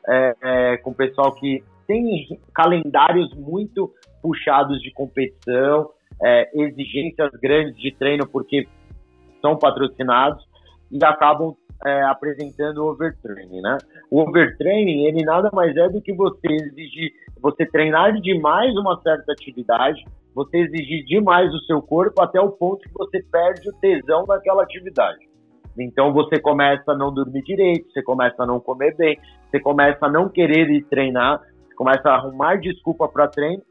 é, 0.07 0.36
é, 0.41 0.78
com 0.78 0.93
pessoal 0.93 1.32
que 1.34 1.63
tem 1.88 2.39
calendários 2.53 3.34
muito 3.34 3.93
puxados 4.22 4.82
de 4.82 4.91
competição, 4.91 5.91
é, 6.24 6.49
exigências 6.53 7.32
grandes 7.41 7.76
de 7.78 7.91
treino 7.91 8.28
porque 8.28 8.68
são 9.41 9.57
patrocinados 9.57 10.43
e 10.91 11.03
acabam 11.03 11.55
é, 11.86 12.03
apresentando 12.03 12.80
o 12.80 12.89
overtraining, 12.89 13.61
né? 13.61 13.78
O 14.09 14.22
overtraining, 14.22 15.05
ele 15.05 15.24
nada 15.24 15.49
mais 15.53 15.76
é 15.76 15.88
do 15.89 16.01
que 16.01 16.13
você 16.13 16.47
exigir, 16.47 17.11
você 17.39 17.66
treinar 17.66 18.20
demais 18.22 18.76
uma 18.76 18.99
certa 19.01 19.32
atividade, 19.32 20.03
você 20.34 20.57
exigir 20.57 21.05
demais 21.05 21.53
o 21.53 21.59
seu 21.59 21.82
corpo 21.82 22.22
até 22.22 22.39
o 22.39 22.51
ponto 22.51 22.88
que 22.88 22.93
você 22.93 23.22
perde 23.22 23.70
o 23.70 23.74
tesão 23.74 24.26
daquela 24.26 24.63
atividade. 24.63 25.35
Então 25.78 26.14
você 26.14 26.40
começa 26.40 26.92
a 26.92 26.98
não 26.98 27.14
dormir 27.14 27.44
direito, 27.44 27.92
você 27.92 28.02
começa 28.02 28.44
a 28.44 28.46
não 28.46 28.60
comer 28.60 28.96
bem, 28.96 29.20
você 29.50 29.60
começa 29.60 30.06
a 30.06 30.12
não 30.12 30.30
querer 30.30 30.70
ir 30.70 30.84
treinar, 30.86 31.42
começa 31.76 32.10
a 32.10 32.16
arrumar 32.16 32.56
desculpa 32.56 33.08
para 33.08 33.28
treino. 33.28 33.62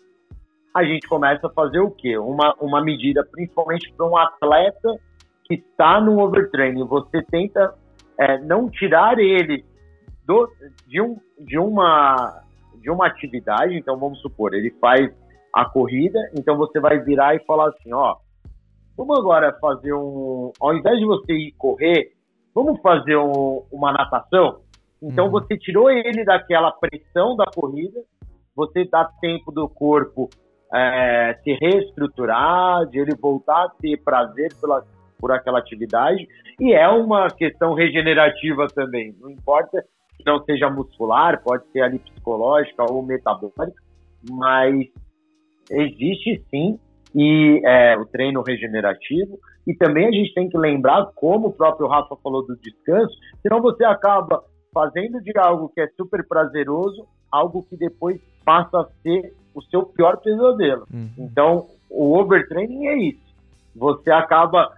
A 0.74 0.84
gente 0.84 1.08
começa 1.08 1.46
a 1.46 1.50
fazer 1.50 1.78
o 1.80 1.90
quê? 1.90 2.18
Uma, 2.18 2.54
uma 2.60 2.82
medida, 2.82 3.24
principalmente 3.24 3.92
para 3.96 4.06
um 4.06 4.16
atleta 4.16 4.98
que 5.44 5.54
está 5.54 6.00
no 6.00 6.18
overtraining. 6.20 6.84
Você 6.84 7.22
tenta 7.22 7.74
é, 8.18 8.38
não 8.38 8.68
tirar 8.68 9.18
ele 9.18 9.64
do, 10.26 10.50
de, 10.86 11.00
um, 11.00 11.16
de, 11.38 11.58
uma, 11.58 12.42
de 12.80 12.90
uma 12.90 13.06
atividade. 13.06 13.76
Então 13.76 13.96
vamos 13.98 14.20
supor, 14.20 14.52
ele 14.54 14.70
faz 14.80 15.10
a 15.52 15.64
corrida, 15.64 16.18
então 16.36 16.56
você 16.56 16.80
vai 16.80 16.98
virar 16.98 17.36
e 17.36 17.44
falar 17.44 17.68
assim, 17.68 17.92
ó, 17.92 18.16
Vamos 18.96 19.18
agora 19.18 19.52
fazer 19.60 19.92
um. 19.92 20.52
Ao 20.60 20.74
invés 20.74 20.98
de 20.98 21.04
você 21.04 21.32
ir 21.32 21.52
correr, 21.52 22.12
vamos 22.54 22.80
fazer 22.80 23.16
um- 23.16 23.62
uma 23.72 23.92
natação? 23.92 24.60
Então 25.02 25.26
Uhum. 25.26 25.30
você 25.32 25.58
tirou 25.58 25.90
ele 25.90 26.24
daquela 26.24 26.70
pressão 26.72 27.36
da 27.36 27.44
corrida, 27.46 28.00
você 28.54 28.84
dá 28.84 29.04
tempo 29.20 29.50
do 29.52 29.68
corpo 29.68 30.28
é, 30.76 31.38
se 31.44 31.52
reestruturar, 31.52 32.84
de 32.86 32.98
ele 32.98 33.14
voltar 33.14 33.64
a 33.64 33.68
ter 33.80 33.96
prazer 34.02 34.52
pela, 34.60 34.84
por 35.20 35.30
aquela 35.30 35.60
atividade. 35.60 36.26
E 36.58 36.72
é 36.72 36.88
uma 36.88 37.28
questão 37.28 37.74
regenerativa 37.74 38.66
também. 38.66 39.14
Não 39.20 39.30
importa 39.30 39.84
que 40.16 40.24
não 40.26 40.42
seja 40.44 40.68
muscular, 40.68 41.40
pode 41.44 41.64
ser 41.70 41.82
ali 41.82 42.00
psicológica 42.00 42.82
ou 42.90 43.02
metabólica, 43.04 43.72
mas 44.28 44.86
existe 45.70 46.42
sim 46.50 46.78
e 47.14 47.60
é, 47.64 47.96
o 47.96 48.04
treino 48.06 48.42
regenerativo. 48.42 49.38
E 49.66 49.74
também 49.74 50.06
a 50.06 50.10
gente 50.10 50.34
tem 50.34 50.48
que 50.48 50.58
lembrar, 50.58 51.06
como 51.14 51.48
o 51.48 51.52
próprio 51.52 51.86
Rafa 51.88 52.16
falou 52.22 52.46
do 52.46 52.56
descanso, 52.56 53.14
senão 53.40 53.62
você 53.62 53.84
acaba 53.84 54.42
fazendo 54.72 55.20
de 55.22 55.32
algo 55.38 55.68
que 55.68 55.80
é 55.80 55.88
super 55.96 56.26
prazeroso, 56.26 57.06
algo 57.30 57.64
que 57.68 57.76
depois 57.76 58.20
passa 58.44 58.80
a 58.80 58.88
ser 59.02 59.32
o 59.54 59.62
seu 59.62 59.84
pior 59.84 60.16
pesadelo. 60.18 60.84
Uhum. 60.92 61.10
Então, 61.18 61.66
o 61.88 62.18
overtraining 62.18 62.86
é 62.86 62.96
isso. 62.98 63.24
Você 63.76 64.10
acaba 64.10 64.70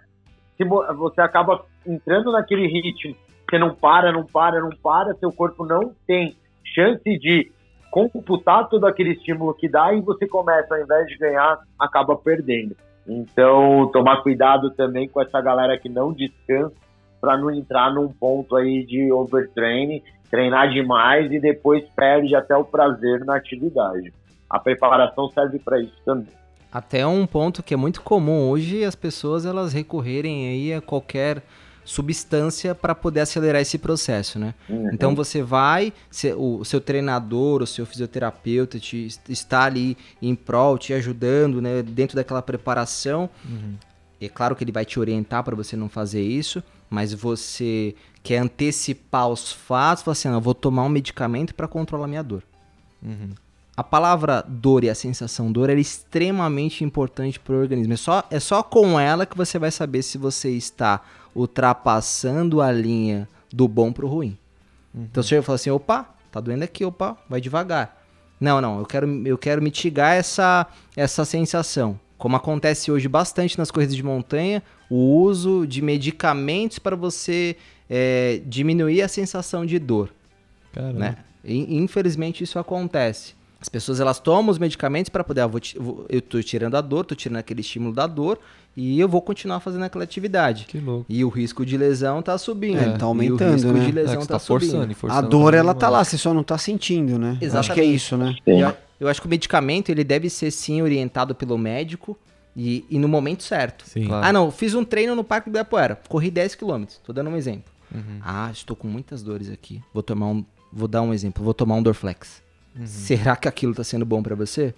você 0.97 1.21
acaba 1.21 1.67
entrando 1.87 2.33
naquele 2.33 2.67
ritmo, 2.67 3.15
você 3.49 3.59
não 3.59 3.75
para, 3.75 4.11
não 4.11 4.25
para, 4.25 4.59
não 4.61 4.71
para, 4.83 5.15
seu 5.17 5.31
corpo 5.31 5.67
não 5.67 5.93
tem 6.07 6.35
chance 6.65 7.05
de 7.19 7.53
computar 7.97 8.69
todo 8.69 8.87
aquele 8.87 9.13
estímulo 9.13 9.55
que 9.55 9.67
dá 9.67 9.95
e 9.95 10.03
você 10.03 10.27
começa, 10.29 10.75
ao 10.75 10.83
invés 10.83 11.07
de 11.07 11.17
ganhar, 11.17 11.59
acaba 11.79 12.15
perdendo. 12.15 12.77
Então, 13.09 13.91
tomar 13.91 14.23
cuidado 14.23 14.71
também 14.73 15.09
com 15.09 15.23
essa 15.23 15.41
galera 15.41 15.79
que 15.79 15.89
não 15.89 16.13
descansa 16.13 16.75
para 17.19 17.39
não 17.39 17.51
entrar 17.51 17.95
num 17.95 18.09
ponto 18.09 18.55
aí 18.55 18.85
de 18.85 19.11
overtraining, 19.11 20.03
treinar 20.31 20.69
demais 20.69 21.33
e 21.33 21.41
depois 21.41 21.85
perde 21.97 22.37
até 22.37 22.55
o 22.55 22.65
prazer 22.65 23.25
na 23.25 23.37
atividade. 23.37 24.13
A 24.51 24.59
preparação 24.59 25.31
serve 25.31 25.59
para 25.59 25.81
isso 25.81 25.97
também. 26.05 26.29
Até 26.71 27.07
um 27.07 27.27
ponto 27.27 27.63
que 27.63 27.73
é 27.73 27.79
muito 27.79 28.03
comum 28.03 28.51
hoje 28.51 28.85
as 28.85 28.95
pessoas 28.95 29.47
elas 29.47 29.73
recorrerem 29.73 30.49
aí 30.49 30.75
a 30.75 30.83
qualquer 30.83 31.43
substância 31.87 32.75
para 32.75 32.95
poder 32.95 33.21
acelerar 33.21 33.63
esse 33.63 33.79
processo, 33.79 34.39
né? 34.39 34.53
Uhum. 34.69 34.91
Então 34.93 35.15
você 35.15 35.41
vai, 35.41 35.93
o 36.37 36.65
seu 36.65 36.81
treinador, 36.81 37.63
o 37.63 37.67
seu 37.67 37.87
fisioterapeuta 37.87 38.79
te, 38.79 39.09
está 39.29 39.63
ali 39.63 39.97
em 40.21 40.35
prol, 40.35 40.77
te 40.77 40.93
ajudando, 40.93 41.63
né, 41.63 41.83
dentro 41.83 42.17
daquela 42.17 42.43
preparação. 42.43 43.31
É 44.21 44.29
claro 44.29 44.57
que 44.57 44.65
ele 44.65 44.73
vai 44.73 44.85
te 44.85 44.99
orientar 44.99 45.45
para 45.45 45.55
você 45.55 45.77
não 45.77 45.89
fazer 45.89 46.23
isso, 46.23 46.63
mas 46.91 47.15
você 47.15 47.95
quer 48.23 48.39
antecipar 48.39 49.29
os 49.29 49.53
fatos, 49.53 50.03
fala 50.03 50.13
assim, 50.13 50.29
ah, 50.29 50.33
eu 50.33 50.41
vou 50.41 50.55
tomar 50.55 50.83
um 50.85 50.89
medicamento 50.89 51.55
para 51.55 51.69
controlar 51.69 52.09
minha 52.09 52.23
dor. 52.23 52.43
A 53.77 53.85
palavra 53.85 54.43
dor 54.49 54.85
e 54.85 54.91
a 54.91 54.95
sensação 54.95 55.53
dor 55.53 55.69
é 55.69 55.75
extremamente 55.75 56.83
importante 56.83 57.39
para 57.39 57.55
o 57.55 57.59
organismo. 57.59 57.93
É 57.93 57.97
só, 57.97 58.25
é 58.31 58.41
só 58.41 58.63
com 58.63 58.99
ela 58.99 59.27
que 59.27 59.37
você 59.37 59.59
vai 59.59 59.71
saber 59.71 60.03
se 60.03 60.17
você 60.17 60.49
está 60.51 61.03
ultrapassando 61.37 62.61
a 62.61 62.73
linha 62.73 63.29
do 63.53 63.69
bom 63.69 63.93
pro 63.93 64.09
ruim. 64.09 64.37
Então 64.95 65.23
você 65.23 65.43
fala 65.43 65.57
assim, 65.57 65.71
opa, 65.71 66.09
tá 66.33 66.41
doendo 66.41 66.65
aqui, 66.65 66.85
opa, 66.85 67.17
vai 67.29 67.41
devagar. 67.41 68.03
Não, 68.41 68.61
não, 68.61 68.79
eu 68.79 68.87
quero, 68.87 69.27
eu 69.27 69.39
quero 69.39 69.63
mitigar 69.63 70.15
essa, 70.15 70.67
essa 70.97 71.25
sensação. 71.25 72.01
Como 72.17 72.35
acontece 72.35 72.91
hoje 72.91 73.09
bastante 73.09 73.59
nas 73.59 73.71
corridas 73.71 73.95
de 73.95 74.03
montanha, 74.03 74.63
o 74.89 75.21
uso 75.21 75.67
de 75.67 75.83
medicamentos 75.83 76.79
para 76.79 76.97
você 76.97 77.57
é, 77.91 78.41
diminuir 78.47 79.03
a 79.03 79.09
sensação 79.09 79.67
de 79.67 79.79
dor 79.79 80.11
Caramba. 80.73 80.99
né? 80.99 81.17
Infelizmente 81.45 82.43
isso 82.43 82.59
acontece. 82.59 83.35
As 83.67 83.69
pessoas 83.69 83.99
elas 83.99 84.21
tomam 84.21 84.53
os 84.53 84.61
medicamentos 84.61 85.09
para 85.09 85.25
poder, 85.25 85.41
ah, 85.41 85.49
vou 85.49 85.61
eu 86.09 86.23
tô 86.23 86.41
tirando 86.41 86.77
a 86.77 86.81
dor, 86.81 87.05
tô 87.05 87.17
tirando 87.17 87.39
aquele 87.39 87.63
estímulo 87.63 87.93
da 87.93 88.07
dor 88.07 88.39
e 88.77 89.01
eu 89.01 89.09
vou 89.09 89.21
continuar 89.21 89.59
fazendo 89.59 89.83
aquela 89.83 90.05
atividade. 90.05 90.67
Que 90.67 90.79
louco. 90.79 91.05
E 91.09 91.25
o 91.25 91.29
risco 91.29 91.67
de 91.67 91.77
lesão 91.77 92.23
tá 92.23 92.39
subindo. 92.39 92.79
É, 92.79 92.91
tá 92.97 92.99
E 93.07 93.09
aumentando, 93.09 93.51
o 93.51 93.55
risco 93.55 93.73
né? 93.73 93.81
de 93.85 93.91
É, 93.91 93.93
lesão 93.93 94.17
que 94.19 94.23
você 94.23 94.29
tá, 94.29 94.39
forçando, 94.39 94.73
subindo. 94.73 94.91
e 94.91 94.93
A 94.93 94.95
forçando 94.97 95.29
dor, 95.31 95.53
ela 95.53 95.75
tá 95.75 95.89
lá, 95.89 96.05
você 96.05 96.17
só 96.17 96.33
não 96.33 96.45
tá 96.45 96.57
sentindo, 96.57 97.19
né? 97.19 97.31
Acho 97.31 97.39
que 97.41 97.45
é 97.45 97.49
Exatamente. 97.49 97.95
isso, 97.97 98.17
né? 98.17 98.37
Eu, 98.47 98.73
eu 99.01 99.09
acho 99.09 99.21
que 99.21 99.27
o 99.27 99.31
medicamento 99.31 99.89
ele 99.91 100.05
deve 100.05 100.31
ser 100.31 100.53
sim 100.53 100.81
orientado 100.81 101.35
pelo 101.35 101.59
médico 101.59 102.17
e, 102.57 102.85
e 102.89 103.01
no 103.01 103.09
momento 103.09 103.43
certo. 103.43 103.85
Sim. 103.85 104.07
Ah, 104.13 104.33
não, 104.33 104.53
fiz 104.53 104.75
um 104.75 104.85
treino 104.85 105.17
no 105.17 105.25
Parque 105.25 105.51
do 105.51 105.55
Ibirapuera, 105.55 106.01
corri 106.09 106.31
10 106.31 106.55
km, 106.55 106.85
tô 107.05 107.13
dando 107.13 107.31
um 107.31 107.37
exemplo. 107.37 107.65
Uhum. 107.93 108.21
Ah, 108.23 108.49
estou 108.53 108.77
com 108.77 108.87
muitas 108.87 109.25
dores 109.25 109.51
aqui. 109.51 109.83
Vou 109.93 110.05
tomar 110.05 110.27
um, 110.29 110.45
vou 110.73 110.87
dar 110.87 111.03
um 111.03 111.13
exemplo, 111.13 111.43
vou 111.43 111.53
tomar 111.53 111.75
um 111.75 111.83
Dorflex. 111.83 112.46
Uhum. 112.79 112.87
Será 112.87 113.37
que 113.37 113.49
aquilo 113.49 113.73
está 113.73 113.85
sendo 113.85 114.05
bom 114.05 114.23
para 114.23 114.35
você? 114.35 114.75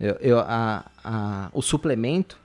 Eu, 0.00 0.16
eu- 0.20 0.38
a- 0.40 0.84
a- 1.04 1.48
o 1.52 1.60
suplemento 1.62 2.38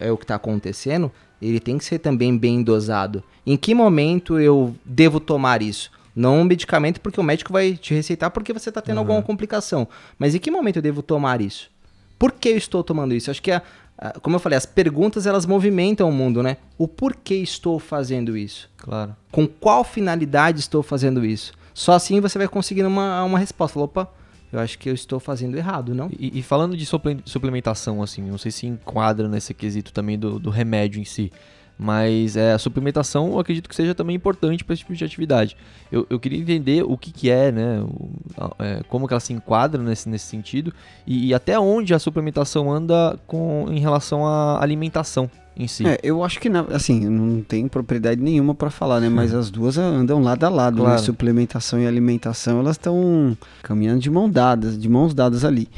é, 0.00 0.10
o 0.10 0.16
que 0.16 0.24
está 0.24 0.36
acontecendo. 0.36 1.12
Ele 1.40 1.60
tem 1.60 1.76
que 1.76 1.84
ser 1.84 1.98
também 1.98 2.36
bem 2.36 2.62
dosado. 2.62 3.22
Em 3.46 3.56
que 3.58 3.74
momento 3.74 4.38
eu 4.40 4.74
devo 4.84 5.20
tomar 5.20 5.60
isso? 5.60 5.90
Não 6.14 6.38
um 6.40 6.44
medicamento 6.44 6.98
porque 7.00 7.20
o 7.20 7.22
médico 7.22 7.52
vai 7.52 7.74
te 7.76 7.92
receitar 7.92 8.30
porque 8.30 8.52
você 8.54 8.70
está 8.70 8.80
tendo 8.80 8.98
alguma 9.00 9.20
complicação. 9.22 9.86
Mas 10.18 10.34
em 10.34 10.38
que 10.38 10.50
momento 10.50 10.76
eu 10.76 10.82
devo 10.82 11.02
tomar 11.02 11.40
isso? 11.40 11.70
por 12.18 12.32
que 12.32 12.48
eu 12.48 12.56
estou 12.56 12.82
tomando 12.82 13.12
isso? 13.14 13.30
Acho 13.30 13.42
que, 13.42 13.50
a, 13.52 13.60
a- 13.98 14.18
como 14.20 14.36
eu 14.36 14.40
falei, 14.40 14.56
as 14.56 14.64
perguntas 14.64 15.26
elas 15.26 15.44
movimentam 15.44 16.08
o 16.08 16.12
mundo, 16.12 16.42
né? 16.42 16.56
O 16.78 16.88
porquê 16.88 17.34
estou 17.34 17.78
fazendo 17.78 18.34
isso? 18.34 18.70
Claro. 18.78 19.14
Com 19.30 19.46
qual 19.46 19.84
finalidade 19.84 20.60
estou 20.60 20.82
fazendo 20.82 21.22
isso? 21.26 21.52
Só 21.76 21.92
assim 21.92 22.22
você 22.22 22.38
vai 22.38 22.48
conseguindo 22.48 22.88
uma, 22.88 23.22
uma 23.22 23.38
resposta. 23.38 23.74
Fala, 23.74 23.84
Opa, 23.84 24.08
eu 24.50 24.58
acho 24.58 24.78
que 24.78 24.88
eu 24.88 24.94
estou 24.94 25.20
fazendo 25.20 25.58
errado, 25.58 25.94
não? 25.94 26.08
E, 26.18 26.38
e 26.38 26.42
falando 26.42 26.74
de 26.74 26.86
suple- 26.86 27.20
suplementação, 27.26 28.02
assim, 28.02 28.22
não 28.22 28.38
sei 28.38 28.50
se 28.50 28.66
enquadra 28.66 29.28
nesse 29.28 29.52
quesito 29.52 29.92
também 29.92 30.18
do, 30.18 30.38
do 30.38 30.48
remédio 30.48 30.98
em 31.02 31.04
si, 31.04 31.30
mas 31.78 32.34
é, 32.34 32.54
a 32.54 32.58
suplementação 32.58 33.32
eu 33.32 33.38
acredito 33.38 33.68
que 33.68 33.74
seja 33.76 33.94
também 33.94 34.16
importante 34.16 34.64
para 34.64 34.72
esse 34.72 34.80
tipo 34.80 34.94
de 34.94 35.04
atividade. 35.04 35.54
Eu, 35.92 36.06
eu 36.08 36.18
queria 36.18 36.38
entender 36.40 36.82
o 36.82 36.96
que, 36.96 37.12
que 37.12 37.28
é, 37.28 37.52
né, 37.52 37.80
o- 37.82 38.10
é, 38.58 38.82
como 38.88 39.06
que 39.06 39.12
ela 39.12 39.20
se 39.20 39.34
enquadra 39.34 39.82
nesse, 39.82 40.08
nesse 40.08 40.24
sentido 40.24 40.72
e, 41.06 41.26
e 41.26 41.34
até 41.34 41.58
onde 41.60 41.92
a 41.92 41.98
suplementação 41.98 42.72
anda 42.72 43.18
com, 43.26 43.66
em 43.68 43.80
relação 43.80 44.26
à 44.26 44.62
alimentação 44.62 45.30
em 45.56 45.66
si. 45.66 45.86
É, 45.86 45.98
eu 46.02 46.22
acho 46.22 46.38
que, 46.40 46.48
na- 46.48 46.66
assim, 46.72 47.00
não 47.08 47.40
tem 47.42 47.66
propriedade 47.68 48.20
nenhuma 48.20 48.54
pra 48.54 48.70
falar, 48.70 49.00
né? 49.00 49.08
Mas 49.08 49.32
as 49.34 49.50
duas 49.50 49.78
andam 49.78 50.22
lado 50.22 50.44
a 50.44 50.48
lado, 50.48 50.76
né? 50.78 50.84
Claro. 50.84 51.02
Suplementação 51.02 51.80
e 51.80 51.86
alimentação, 51.86 52.60
elas 52.60 52.74
estão 52.76 53.36
caminhando 53.62 54.00
de 54.00 54.10
mão 54.10 54.28
dadas, 54.28 54.78
de 54.78 54.88
mãos 54.88 55.14
dadas 55.14 55.44
ali. 55.44 55.68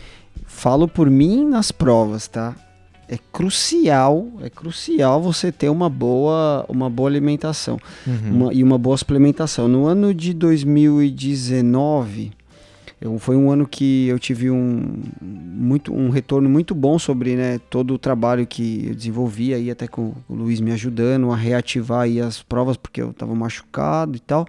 Falo 0.46 0.88
por 0.88 1.08
mim 1.10 1.44
nas 1.44 1.70
provas, 1.70 2.26
tá? 2.26 2.54
É 3.10 3.16
crucial, 3.32 4.26
é 4.42 4.50
crucial 4.50 5.22
você 5.22 5.50
ter 5.50 5.70
uma 5.70 5.88
boa, 5.88 6.66
uma 6.68 6.90
boa 6.90 7.08
alimentação 7.08 7.78
Uhum. 8.06 8.30
uma- 8.44 8.52
e 8.52 8.62
uma 8.62 8.76
boa 8.76 8.96
suplementação. 8.98 9.66
No 9.66 9.86
ano 9.86 10.12
de 10.12 10.34
2019, 10.34 12.32
eu, 13.00 13.18
foi 13.18 13.36
um 13.36 13.50
ano 13.50 13.66
que 13.66 14.08
eu 14.08 14.18
tive 14.18 14.50
um, 14.50 15.00
muito, 15.22 15.94
um 15.94 16.10
retorno 16.10 16.48
muito 16.48 16.74
bom 16.74 16.98
sobre 16.98 17.36
né, 17.36 17.60
todo 17.70 17.94
o 17.94 17.98
trabalho 17.98 18.46
que 18.46 18.86
eu 18.88 18.94
desenvolvi 18.94 19.54
aí, 19.54 19.70
até 19.70 19.86
com 19.86 20.14
o 20.28 20.34
Luiz 20.34 20.60
me 20.60 20.72
ajudando 20.72 21.30
a 21.30 21.36
reativar 21.36 22.02
aí 22.02 22.20
as 22.20 22.42
provas, 22.42 22.76
porque 22.76 23.00
eu 23.00 23.10
estava 23.10 23.34
machucado 23.34 24.16
e 24.16 24.20
tal. 24.20 24.46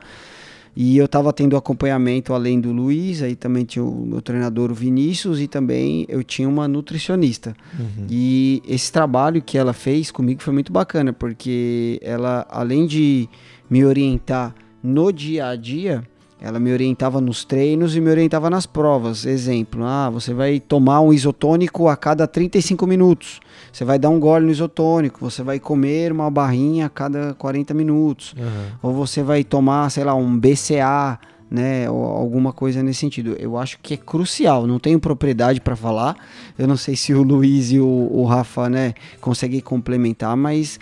E 0.75 0.97
eu 0.97 1.05
estava 1.05 1.33
tendo 1.33 1.57
acompanhamento 1.57 2.33
além 2.33 2.59
do 2.59 2.71
Luiz, 2.71 3.21
aí 3.21 3.35
também 3.35 3.65
tinha 3.65 3.83
o 3.83 4.05
meu 4.05 4.21
treinador 4.21 4.71
o 4.71 4.73
Vinícius 4.73 5.39
e 5.39 5.47
também 5.47 6.05
eu 6.07 6.23
tinha 6.23 6.47
uma 6.47 6.67
nutricionista. 6.67 7.55
Uhum. 7.77 8.07
E 8.09 8.63
esse 8.67 8.91
trabalho 8.91 9.41
que 9.41 9.57
ela 9.57 9.73
fez 9.73 10.09
comigo 10.09 10.41
foi 10.41 10.53
muito 10.53 10.71
bacana, 10.71 11.11
porque 11.11 11.99
ela, 12.01 12.47
além 12.49 12.87
de 12.87 13.27
me 13.69 13.83
orientar 13.83 14.55
no 14.81 15.11
dia 15.11 15.47
a 15.47 15.55
dia, 15.55 16.03
ela 16.41 16.59
me 16.59 16.71
orientava 16.71 17.19
nos 17.19 17.43
treinos 17.43 17.95
e 17.95 18.01
me 18.01 18.09
orientava 18.09 18.49
nas 18.49 18.65
provas. 18.65 19.25
Exemplo, 19.25 19.83
ah, 19.83 20.09
você 20.09 20.33
vai 20.33 20.59
tomar 20.59 21.01
um 21.01 21.11
isotônico 21.11 21.87
a 21.87 21.97
cada 21.97 22.25
35 22.25 22.87
minutos. 22.87 23.41
Você 23.71 23.83
vai 23.83 23.99
dar 23.99 24.09
um 24.09 24.19
gole 24.19 24.45
no 24.45 24.51
isotônico, 24.51 25.19
você 25.19 25.43
vai 25.43 25.59
comer 25.59 26.11
uma 26.11 26.31
barrinha 26.31 26.85
a 26.85 26.89
cada 26.89 27.33
40 27.33 27.73
minutos. 27.73 28.33
Uhum. 28.37 28.65
Ou 28.81 28.93
você 28.93 29.21
vai 29.21 29.43
tomar, 29.43 29.89
sei 29.91 30.03
lá, 30.03 30.15
um 30.15 30.37
BCA, 30.37 31.19
né, 31.51 31.89
ou 31.89 32.05
alguma 32.05 32.53
coisa 32.53 32.81
nesse 32.81 32.99
sentido. 32.99 33.35
Eu 33.39 33.57
acho 33.57 33.79
que 33.81 33.95
é 33.95 33.97
crucial, 33.97 34.67
não 34.67 34.79
tenho 34.79 34.99
propriedade 34.99 35.59
para 35.59 35.75
falar. 35.75 36.15
Eu 36.57 36.67
não 36.67 36.77
sei 36.77 36.95
se 36.95 37.13
o 37.13 37.21
Luiz 37.23 37.71
e 37.71 37.79
o, 37.79 38.09
o 38.11 38.23
Rafa, 38.23 38.69
né, 38.69 38.93
conseguem 39.19 39.59
complementar, 39.59 40.37
mas 40.37 40.79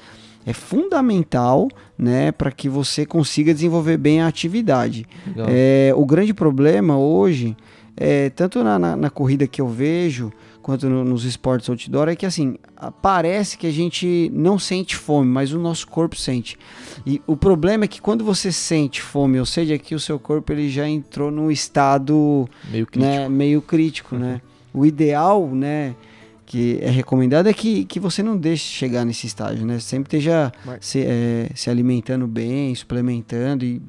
é 0.47 0.53
fundamental, 0.53 1.67
né, 1.97 2.31
para 2.31 2.49
que 2.51 2.69
você 2.69 3.05
consiga 3.05 3.53
desenvolver 3.53 3.97
bem 3.97 4.21
a 4.21 4.27
atividade. 4.27 5.05
É, 5.47 5.91
o 5.95 6.05
grande 6.05 6.33
problema 6.33 6.97
hoje, 6.97 7.55
é, 7.95 8.29
tanto 8.29 8.63
na, 8.63 8.79
na- 8.79 8.95
na 8.95 9.09
corrida 9.09 9.45
que 9.45 9.59
eu 9.61 9.67
vejo, 9.67 10.31
quanto 10.61 10.89
no- 10.89 11.03
nos 11.03 11.23
esportes 11.25 11.69
outdoor, 11.69 12.07
é 12.09 12.15
que 12.15 12.25
assim, 12.25 12.57
parece 13.01 13.57
que 13.57 13.67
a 13.67 13.71
gente 13.71 14.29
não 14.33 14.57
sente 14.59 14.95
fome, 14.95 15.29
mas 15.29 15.51
o 15.53 15.59
nosso 15.59 15.87
corpo 15.87 16.15
sente. 16.15 16.57
E 17.05 17.21
o 17.27 17.35
problema 17.37 17.85
é 17.85 17.87
que 17.87 18.01
quando 18.01 18.23
você 18.23 18.51
sente 18.51 19.01
fome, 19.01 19.39
ou 19.39 19.45
seja, 19.45 19.75
é 19.75 19.77
que 19.77 19.95
o 19.95 19.99
seu 19.99 20.17
corpo 20.19 20.51
ele 20.53 20.69
já 20.69 20.87
entrou 20.87 21.29
num 21.31 21.49
estado 21.51 22.47
Meio 22.71 22.85
crítico. 22.85 23.05
né, 23.13 23.29
meio 23.29 23.61
crítico, 23.61 24.15
né? 24.15 24.41
O 24.73 24.85
ideal, 24.85 25.47
né, 25.47 25.95
que 26.47 26.79
é 26.81 26.89
recomendado 26.89 27.47
é 27.47 27.53
que, 27.53 27.83
que 27.85 27.99
você 27.99 28.23
não 28.23 28.35
deixe 28.37 28.63
chegar 28.63 29.03
nesse 29.05 29.27
estágio, 29.27 29.65
né? 29.65 29.77
Sempre 29.79 30.07
esteja 30.17 30.51
Mas- 30.65 30.77
se, 30.85 31.03
é, 31.05 31.49
se 31.53 31.69
alimentando 31.69 32.25
bem, 32.25 32.73
suplementando 32.73 33.63
e 33.65 33.81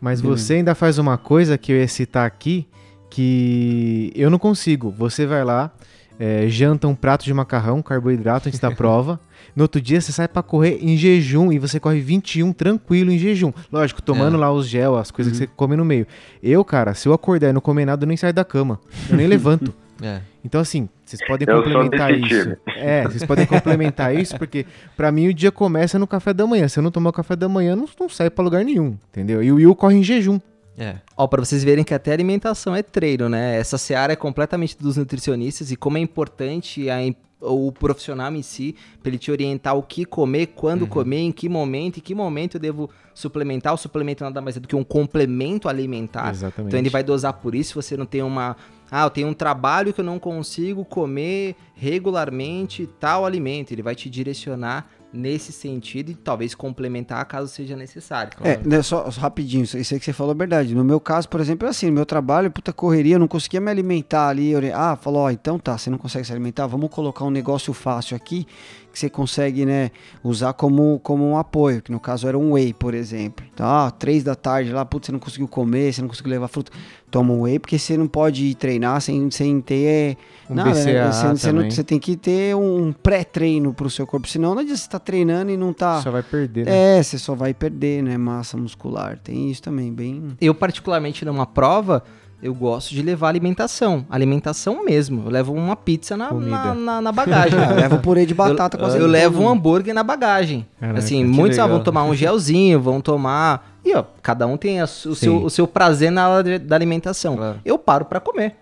Mas 0.00 0.20
Beleza. 0.20 0.42
você 0.44 0.54
ainda 0.54 0.74
faz 0.74 0.98
uma 0.98 1.16
coisa 1.16 1.56
que 1.56 1.70
eu 1.72 1.76
ia 1.76 1.86
citar 1.88 2.26
aqui 2.26 2.66
que 3.08 4.12
eu 4.14 4.30
não 4.30 4.38
consigo. 4.38 4.90
Você 4.98 5.26
vai 5.26 5.44
lá, 5.44 5.70
é, 6.18 6.48
janta 6.48 6.86
um 6.88 6.94
prato 6.94 7.24
de 7.24 7.32
macarrão, 7.34 7.82
carboidrato 7.82 8.48
antes 8.48 8.58
da 8.60 8.70
prova. 8.74 9.20
No 9.54 9.62
outro 9.64 9.80
dia 9.80 10.00
você 10.00 10.12
sai 10.12 10.26
pra 10.28 10.42
correr 10.42 10.78
em 10.80 10.96
jejum 10.96 11.52
e 11.52 11.58
você 11.58 11.78
corre 11.80 12.00
21 12.00 12.52
tranquilo 12.52 13.10
em 13.10 13.18
jejum. 13.18 13.52
Lógico, 13.72 14.00
tomando 14.02 14.36
É. 14.36 14.40
lá 14.40 14.52
os 14.52 14.66
gel, 14.68 14.96
as 14.96 15.10
coisas 15.10 15.32
Uhum. 15.32 15.38
que 15.40 15.46
você 15.46 15.52
come 15.56 15.76
no 15.76 15.84
meio. 15.84 16.06
Eu, 16.42 16.64
cara, 16.64 16.94
se 16.94 17.08
eu 17.08 17.12
acordar 17.12 17.50
e 17.50 17.52
não 17.52 17.60
comer 17.60 17.84
nada, 17.84 18.04
eu 18.04 18.08
nem 18.08 18.16
saio 18.16 18.32
da 18.34 18.44
cama. 18.44 18.80
Eu 19.08 19.16
nem 19.16 19.26
levanto. 19.28 19.72
É. 20.02 20.20
Então, 20.44 20.60
assim, 20.60 20.88
vocês 21.04 21.20
podem 21.26 21.46
Eu 21.48 21.62
complementar 21.62 22.14
isso. 22.14 22.28
time. 22.28 22.56
É, 22.76 23.02
vocês 23.04 23.24
podem 23.24 23.46
complementar 23.46 24.14
isso, 24.14 24.36
porque 24.38 24.66
pra 24.96 25.12
mim 25.12 25.28
o 25.28 25.34
dia 25.34 25.52
começa 25.52 25.98
no 25.98 26.06
café 26.06 26.32
da 26.32 26.46
manhã. 26.46 26.68
Se 26.68 26.78
eu 26.78 26.82
não 26.82 26.90
tomar 26.90 27.10
o 27.10 27.12
café 27.12 27.36
da 27.36 27.48
manhã, 27.48 27.76
não, 27.76 27.88
não 27.98 28.08
sai 28.08 28.30
pra 28.30 28.42
lugar 28.44 28.64
nenhum, 28.64 28.96
entendeu? 29.10 29.42
E 29.42 29.52
o 29.52 29.56
Will 29.56 29.74
corre 29.74 29.96
em 29.96 30.02
jejum. 30.02 30.40
É. 30.78 30.96
Ó, 31.16 31.26
pra 31.26 31.44
vocês 31.44 31.62
verem 31.62 31.84
que 31.84 31.92
até 31.92 32.12
alimentação 32.12 32.74
é 32.74 32.82
treino, 32.82 33.28
né? 33.28 33.58
Essa 33.58 33.76
seara 33.76 34.14
é 34.14 34.16
completamente 34.16 34.78
dos 34.78 34.96
nutricionistas 34.96 35.70
e 35.70 35.76
como 35.76 35.98
é 35.98 36.00
importante 36.00 36.88
a 36.88 36.98
o 37.42 37.72
profissional 37.72 38.34
em 38.34 38.42
si, 38.42 38.76
pra 39.02 39.08
ele 39.10 39.18
te 39.18 39.30
orientar 39.30 39.74
o 39.76 39.82
que 39.82 40.04
comer, 40.04 40.48
quando 40.48 40.86
comer, 40.86 41.20
em 41.20 41.32
que 41.32 41.48
momento, 41.48 41.98
em 41.98 42.00
que 42.00 42.14
momento 42.14 42.56
eu 42.56 42.60
devo 42.60 42.90
suplementar. 43.14 43.72
O 43.72 43.76
suplemento 43.76 44.22
nada 44.22 44.40
mais 44.40 44.56
é 44.56 44.60
do 44.60 44.68
que 44.68 44.76
um 44.76 44.84
complemento 44.84 45.68
alimentar. 45.68 46.30
Exatamente. 46.30 46.68
Então 46.68 46.78
ele 46.78 46.90
vai 46.90 47.02
dosar 47.02 47.32
por 47.34 47.54
isso, 47.54 47.70
se 47.70 47.74
você 47.74 47.96
não 47.96 48.06
tem 48.06 48.22
uma. 48.22 48.56
Ah, 48.90 49.04
eu 49.04 49.10
tenho 49.10 49.28
um 49.28 49.34
trabalho 49.34 49.92
que 49.92 50.00
eu 50.00 50.04
não 50.04 50.18
consigo 50.18 50.84
comer 50.84 51.54
regularmente 51.74 52.88
tal 52.98 53.24
alimento. 53.24 53.72
Ele 53.72 53.82
vai 53.82 53.94
te 53.94 54.10
direcionar 54.10 54.88
nesse 55.12 55.52
sentido 55.52 56.10
e 56.12 56.14
talvez 56.14 56.54
complementar 56.54 57.24
caso 57.24 57.48
seja 57.48 57.74
necessário. 57.76 58.30
É, 58.42 58.56
né, 58.58 58.80
só, 58.80 59.10
só 59.10 59.20
rapidinho, 59.20 59.64
isso 59.64 59.76
aí 59.76 59.98
que 59.98 60.04
você 60.04 60.12
falou 60.12 60.32
é 60.32 60.36
verdade. 60.38 60.72
No 60.74 60.84
meu 60.84 61.00
caso, 61.00 61.28
por 61.28 61.40
exemplo, 61.40 61.66
é 61.66 61.70
assim, 61.70 61.86
no 61.86 61.92
meu 61.92 62.06
trabalho, 62.06 62.50
puta 62.50 62.72
correria, 62.72 63.16
eu 63.16 63.18
não 63.18 63.26
conseguia 63.26 63.60
me 63.60 63.70
alimentar 63.70 64.28
ali. 64.28 64.50
eu- 64.50 64.60
Ah, 64.74 64.94
falou, 64.96 65.22
ó, 65.22 65.30
então 65.30 65.58
tá, 65.58 65.76
você 65.76 65.90
não 65.90 65.98
consegue 65.98 66.24
se 66.24 66.32
alimentar, 66.32 66.66
vamos 66.68 66.90
colocar 66.90 67.24
um 67.24 67.30
negócio 67.30 67.72
fácil 67.72 68.16
aqui 68.16 68.46
que 68.92 68.98
você 68.98 69.08
consegue, 69.08 69.64
né, 69.64 69.90
usar 70.22 70.52
como, 70.52 70.98
como 71.02 71.24
um 71.28 71.36
apoio, 71.36 71.80
que 71.82 71.92
no 71.92 72.00
caso 72.00 72.26
era 72.26 72.36
um 72.38 72.52
whey, 72.52 72.72
por 72.72 72.92
exemplo. 72.94 73.44
Tá, 73.54 73.86
ah, 73.86 73.90
três 73.90 74.22
da 74.24 74.34
tarde 74.34 74.72
lá, 74.72 74.84
putz, 74.84 75.06
você 75.06 75.12
não 75.12 75.18
conseguiu 75.18 75.46
comer, 75.48 75.92
você 75.92 76.00
não 76.00 76.08
conseguiu 76.08 76.30
levar 76.30 76.48
fruta. 76.48 76.72
Toma 77.10 77.32
um 77.32 77.42
whey, 77.42 77.58
porque 77.58 77.78
você 77.78 77.96
não 77.96 78.06
pode 78.06 78.44
ir 78.44 78.54
treinar 78.54 79.00
sem, 79.00 79.30
sem 79.30 79.60
ter 79.60 80.16
Um 80.48 80.54
nada, 80.54 80.70
né? 80.72 81.12
Você, 81.12 81.28
você, 81.28 81.52
não- 81.52 81.70
você 81.70 81.82
tem 81.84 81.98
que 81.98 82.16
ter 82.16 82.54
um 82.56 82.92
pré-treino 82.92 83.74
pro 83.74 83.90
seu 83.90 84.06
corpo, 84.06 84.28
senão 84.28 84.54
não 84.54 84.60
adianta 84.62 84.78
você 84.78 84.86
estar 84.86 85.00
treinando 85.00 85.50
e 85.50 85.56
não 85.56 85.72
tá... 85.72 86.00
Só 86.02 86.10
vai 86.10 86.22
perder, 86.22 86.66
né? 86.66 86.98
É, 86.98 87.02
você 87.02 87.18
só 87.18 87.34
vai 87.34 87.52
perder, 87.52 88.02
né? 88.02 88.16
Massa 88.16 88.56
muscular. 88.56 89.18
Tem 89.18 89.50
isso 89.50 89.62
também, 89.62 89.92
bem. 89.92 90.36
Eu, 90.40 90.54
particularmente, 90.54 91.24
numa 91.24 91.46
prova, 91.46 92.02
eu 92.42 92.54
gosto 92.54 92.94
de 92.94 93.02
levar 93.02 93.28
alimentação. 93.28 94.06
Alimentação 94.08 94.84
mesmo. 94.84 95.24
Eu 95.26 95.30
levo 95.30 95.52
uma 95.52 95.76
pizza 95.76 96.16
na, 96.16 96.32
na, 96.32 96.74
na- 96.74 97.00
na 97.00 97.12
bagagem. 97.12 97.58
Leva 97.76 97.96
um 97.96 98.00
purê 98.00 98.24
de 98.24 98.34
batata 98.34 98.76
eu, 98.76 98.80
com 98.80 98.94
eu 98.96 99.06
levo 99.06 99.42
um 99.42 99.48
hambúrguer 99.48 99.94
na 99.94 100.02
bagagem. 100.02 100.66
Caraca, 100.78 100.98
assim, 100.98 101.24
muitos 101.24 101.58
ah, 101.58 101.66
vão 101.66 101.80
tomar 101.82 102.04
um 102.04 102.14
gelzinho, 102.14 102.80
vão 102.80 103.00
tomar. 103.00 103.78
E 103.84 103.94
ó, 103.94 104.04
cada 104.22 104.46
um 104.46 104.56
tem 104.56 104.80
a 104.80 104.84
o, 104.84 104.86
seu, 104.86 105.44
o 105.44 105.50
seu 105.50 105.66
prazer 105.66 106.10
na 106.10 106.28
hora 106.28 106.58
da 106.58 106.76
alimentação. 106.76 107.36
Claro. 107.36 107.58
Eu 107.64 107.78
paro 107.78 108.04
pra 108.04 108.20
comer. 108.20 108.56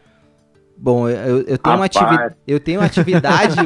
Bom, 0.80 1.08
eu, 1.08 1.40
eu 1.48 1.58
tenho 1.58 1.76
uma 1.76 1.84
atividade. 1.86 2.34
Eu 2.46 2.60
tenho 2.60 2.80
atividade. 2.80 3.56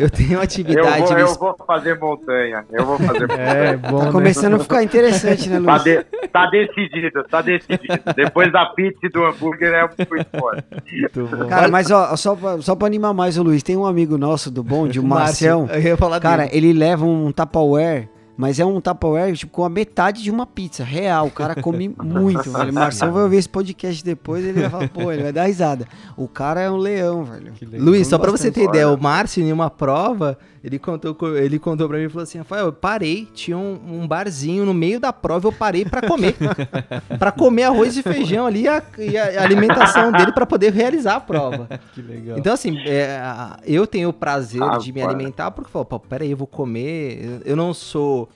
eu 0.00 0.10
tenho 0.10 0.32
Eu 0.34 0.40
atividade. 0.42 0.98
vou, 1.02 1.12
no 1.12 1.18
eu 1.20 1.34
vou 1.34 1.56
fazer 1.66 1.98
montanha. 1.98 2.64
Eu 2.72 2.84
vou 2.84 2.98
fazer 2.98 3.20
montanha. 3.28 3.40
É, 3.42 3.76
bom, 3.76 3.98
Tá 4.00 4.04
né? 4.06 4.12
começando 4.12 4.54
a 4.54 4.58
ficar 4.58 4.82
interessante, 4.82 5.48
né, 5.48 5.60
Tá, 5.60 5.72
Luiz? 5.72 5.84
de- 5.84 6.04
tá 6.28 6.46
decidido, 6.50 7.24
tá 7.30 7.40
decidido. 7.42 8.00
Depois 8.16 8.52
da 8.52 8.66
pizza 8.66 8.98
e 9.04 9.08
do 9.08 9.24
hambúrguer 9.24 9.72
é. 9.72 9.82
Muito 9.82 11.36
bom. 11.36 11.46
Cara, 11.48 11.68
mas 11.68 11.90
ó, 11.90 12.16
só 12.16 12.34
pra, 12.34 12.60
só 12.60 12.74
pra 12.74 12.86
animar 12.86 13.14
mais 13.14 13.38
o 13.38 13.42
Luiz, 13.42 13.62
tem 13.62 13.76
um 13.76 13.86
amigo 13.86 14.18
nosso 14.18 14.50
do 14.50 14.62
bonde, 14.62 14.98
o 14.98 15.04
Marcião. 15.04 15.68
Eu 15.72 15.96
Cara, 16.20 16.44
dele. 16.46 16.56
ele 16.56 16.72
leva 16.72 17.04
um 17.04 17.30
Tupperware 17.32 18.08
Mas 18.36 18.60
é 18.60 18.64
um 18.64 18.80
Tupperware, 18.80 19.34
tipo, 19.36 19.52
com 19.52 19.64
a 19.64 19.68
metade 19.68 20.22
de 20.22 20.30
uma 20.30 20.46
pizza, 20.46 20.84
real. 20.84 21.26
O 21.26 21.30
cara 21.30 21.60
come 21.60 21.88
muito, 22.02 22.50
velho. 22.50 22.70
O 22.70 22.74
Marcelo 22.74 23.12
vai 23.12 23.22
ouvir 23.22 23.36
esse 23.36 23.48
podcast 23.48 24.04
depois 24.04 24.44
ele 24.44 24.60
vai 24.60 24.70
falar, 24.70 24.88
pô, 24.88 25.10
ele 25.10 25.22
vai 25.22 25.32
dar 25.32 25.46
risada. 25.46 25.86
O 26.16 26.28
cara 26.28 26.60
é 26.60 26.70
um 26.70 26.76
leão, 26.76 27.24
velho. 27.24 27.52
Luiz, 27.72 28.06
só 28.06 28.18
pra 28.18 28.30
você 28.30 28.50
ter 28.50 28.64
ideia, 28.64 28.88
o 28.90 29.00
Márcio, 29.00 29.42
em 29.42 29.52
uma 29.52 29.70
prova, 29.70 30.38
ele 30.66 30.78
contou, 30.80 31.14
co- 31.14 31.28
ele 31.36 31.58
contou 31.60 31.88
pra 31.88 31.96
mim 31.96 32.04
e 32.04 32.08
falou 32.08 32.24
assim: 32.24 32.38
Rafael, 32.38 32.66
eu 32.66 32.72
parei, 32.72 33.28
tinha 33.32 33.56
um, 33.56 33.78
um 34.02 34.06
barzinho 34.08 34.66
no 34.66 34.74
meio 34.74 34.98
da 34.98 35.12
prova, 35.12 35.46
eu 35.46 35.52
parei 35.52 35.84
pra 35.84 36.02
comer. 36.02 36.34
pra 37.18 37.30
comer 37.30 37.62
arroz 37.62 37.96
e 37.96 38.02
feijão 38.02 38.46
ali 38.46 38.62
e 38.62 38.68
a, 38.68 38.82
e 38.98 39.16
a 39.16 39.42
alimentação 39.42 40.10
dele 40.10 40.32
pra 40.32 40.44
poder 40.44 40.72
realizar 40.72 41.14
a 41.16 41.20
prova. 41.20 41.68
Que 41.94 42.02
legal. 42.02 42.36
Então, 42.38 42.52
assim, 42.52 42.76
é, 42.84 43.20
eu 43.64 43.86
tenho 43.86 44.08
o 44.08 44.12
prazer 44.12 44.62
Ah, 44.62 44.76
de 44.76 44.92
me 44.92 45.00
para. 45.00 45.10
alimentar 45.12 45.50
porque, 45.52 45.70
pô, 45.70 45.84
pô, 45.84 46.00
peraí, 46.00 46.30
eu 46.32 46.36
vou 46.36 46.46
comer. 46.46 47.24
Eu- 47.24 47.40
Eu 47.52 47.56
não 47.56 47.72
sou. 47.72 48.28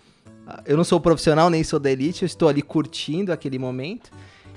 Eu 0.64 0.76
não 0.76 0.84
sou 0.84 0.98
profissional, 1.00 1.48
nem 1.50 1.62
sou 1.64 1.78
da 1.78 1.90
elite, 1.90 2.22
eu 2.22 2.26
estou 2.26 2.48
ali 2.48 2.62
curtindo 2.62 3.32
aquele 3.32 3.58
momento. 3.58 4.10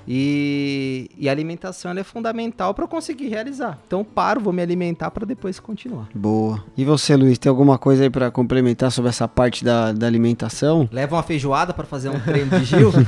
E, 0.06 1.08
e 1.18 1.28
a 1.28 1.32
alimentação 1.32 1.90
ela 1.90 2.00
é 2.00 2.04
fundamental 2.04 2.74
para 2.74 2.84
eu 2.84 2.88
conseguir 2.88 3.28
realizar. 3.28 3.78
Então, 3.86 4.04
paro, 4.04 4.40
vou 4.40 4.52
me 4.52 4.62
alimentar 4.62 5.10
para 5.10 5.26
depois 5.26 5.58
continuar. 5.58 6.08
Boa. 6.14 6.62
E 6.76 6.84
você, 6.84 7.16
Luiz, 7.16 7.38
tem 7.38 7.50
alguma 7.50 7.78
coisa 7.78 8.02
aí 8.02 8.10
pra 8.10 8.30
complementar 8.30 8.90
sobre 8.90 9.08
essa 9.08 9.26
parte 9.26 9.64
da, 9.64 9.92
da 9.92 10.06
alimentação? 10.06 10.88
Leva 10.92 11.16
uma 11.16 11.22
feijoada 11.22 11.72
para 11.72 11.84
fazer 11.84 12.08
um 12.10 12.20
treino 12.20 12.50
de 12.50 12.64
Gil. 12.64 12.90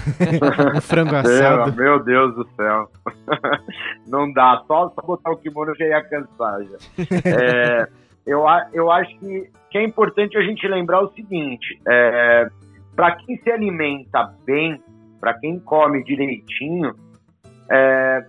Um 0.76 0.80
frango 0.80 1.10
Meu, 1.10 1.20
assado. 1.20 1.76
meu 1.76 2.02
Deus 2.02 2.34
do 2.34 2.46
céu. 2.56 2.90
Não 4.06 4.32
dá, 4.32 4.62
só, 4.66 4.90
só 4.94 5.02
botar 5.02 5.30
o 5.30 5.36
kimono 5.36 5.74
já 5.76 5.84
ia 5.86 6.02
cansar. 6.02 6.60
Já. 6.62 6.76
É, 7.24 7.88
eu, 8.26 8.44
eu 8.72 8.90
acho 8.90 9.16
que, 9.18 9.50
que 9.70 9.78
é 9.78 9.84
importante 9.84 10.36
a 10.36 10.42
gente 10.42 10.66
lembrar 10.66 11.02
o 11.02 11.12
seguinte: 11.12 11.80
é, 11.86 12.48
para 12.94 13.16
quem 13.16 13.36
se 13.38 13.50
alimenta 13.50 14.32
bem, 14.44 14.80
para 15.20 15.34
quem 15.34 15.58
come 15.58 16.02
direitinho, 16.04 16.94
é, 17.70 18.26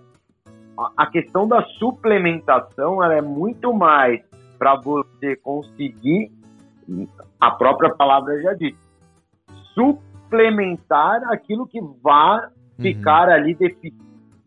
a- 0.96 1.06
questão 1.06 1.46
da 1.46 1.62
suplementação 1.78 3.02
ela 3.02 3.14
é 3.14 3.20
muito 3.22 3.72
mais 3.72 4.20
para 4.58 4.74
você 4.76 5.36
conseguir, 5.36 6.30
a 7.40 7.50
própria 7.50 7.90
palavra 7.94 8.40
já 8.42 8.54
diz, 8.54 8.74
suplementar 9.74 11.22
aquilo 11.30 11.66
que 11.66 11.80
vai 12.02 12.48
ficar 12.80 13.28
ali 13.28 13.54
defi- 13.54 13.94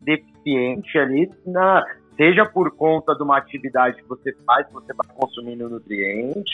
deficiente 0.02 0.98
ali 0.98 1.30
na 1.46 1.84
seja 2.18 2.46
por 2.46 2.72
conta 2.76 3.16
de 3.16 3.24
uma 3.24 3.38
atividade 3.38 3.98
que 3.98 4.08
você 4.08 4.34
faz, 4.46 4.68
que 4.68 4.74
você 4.74 4.94
vai 4.94 5.08
consumindo 5.16 5.70
nutriente, 5.70 6.52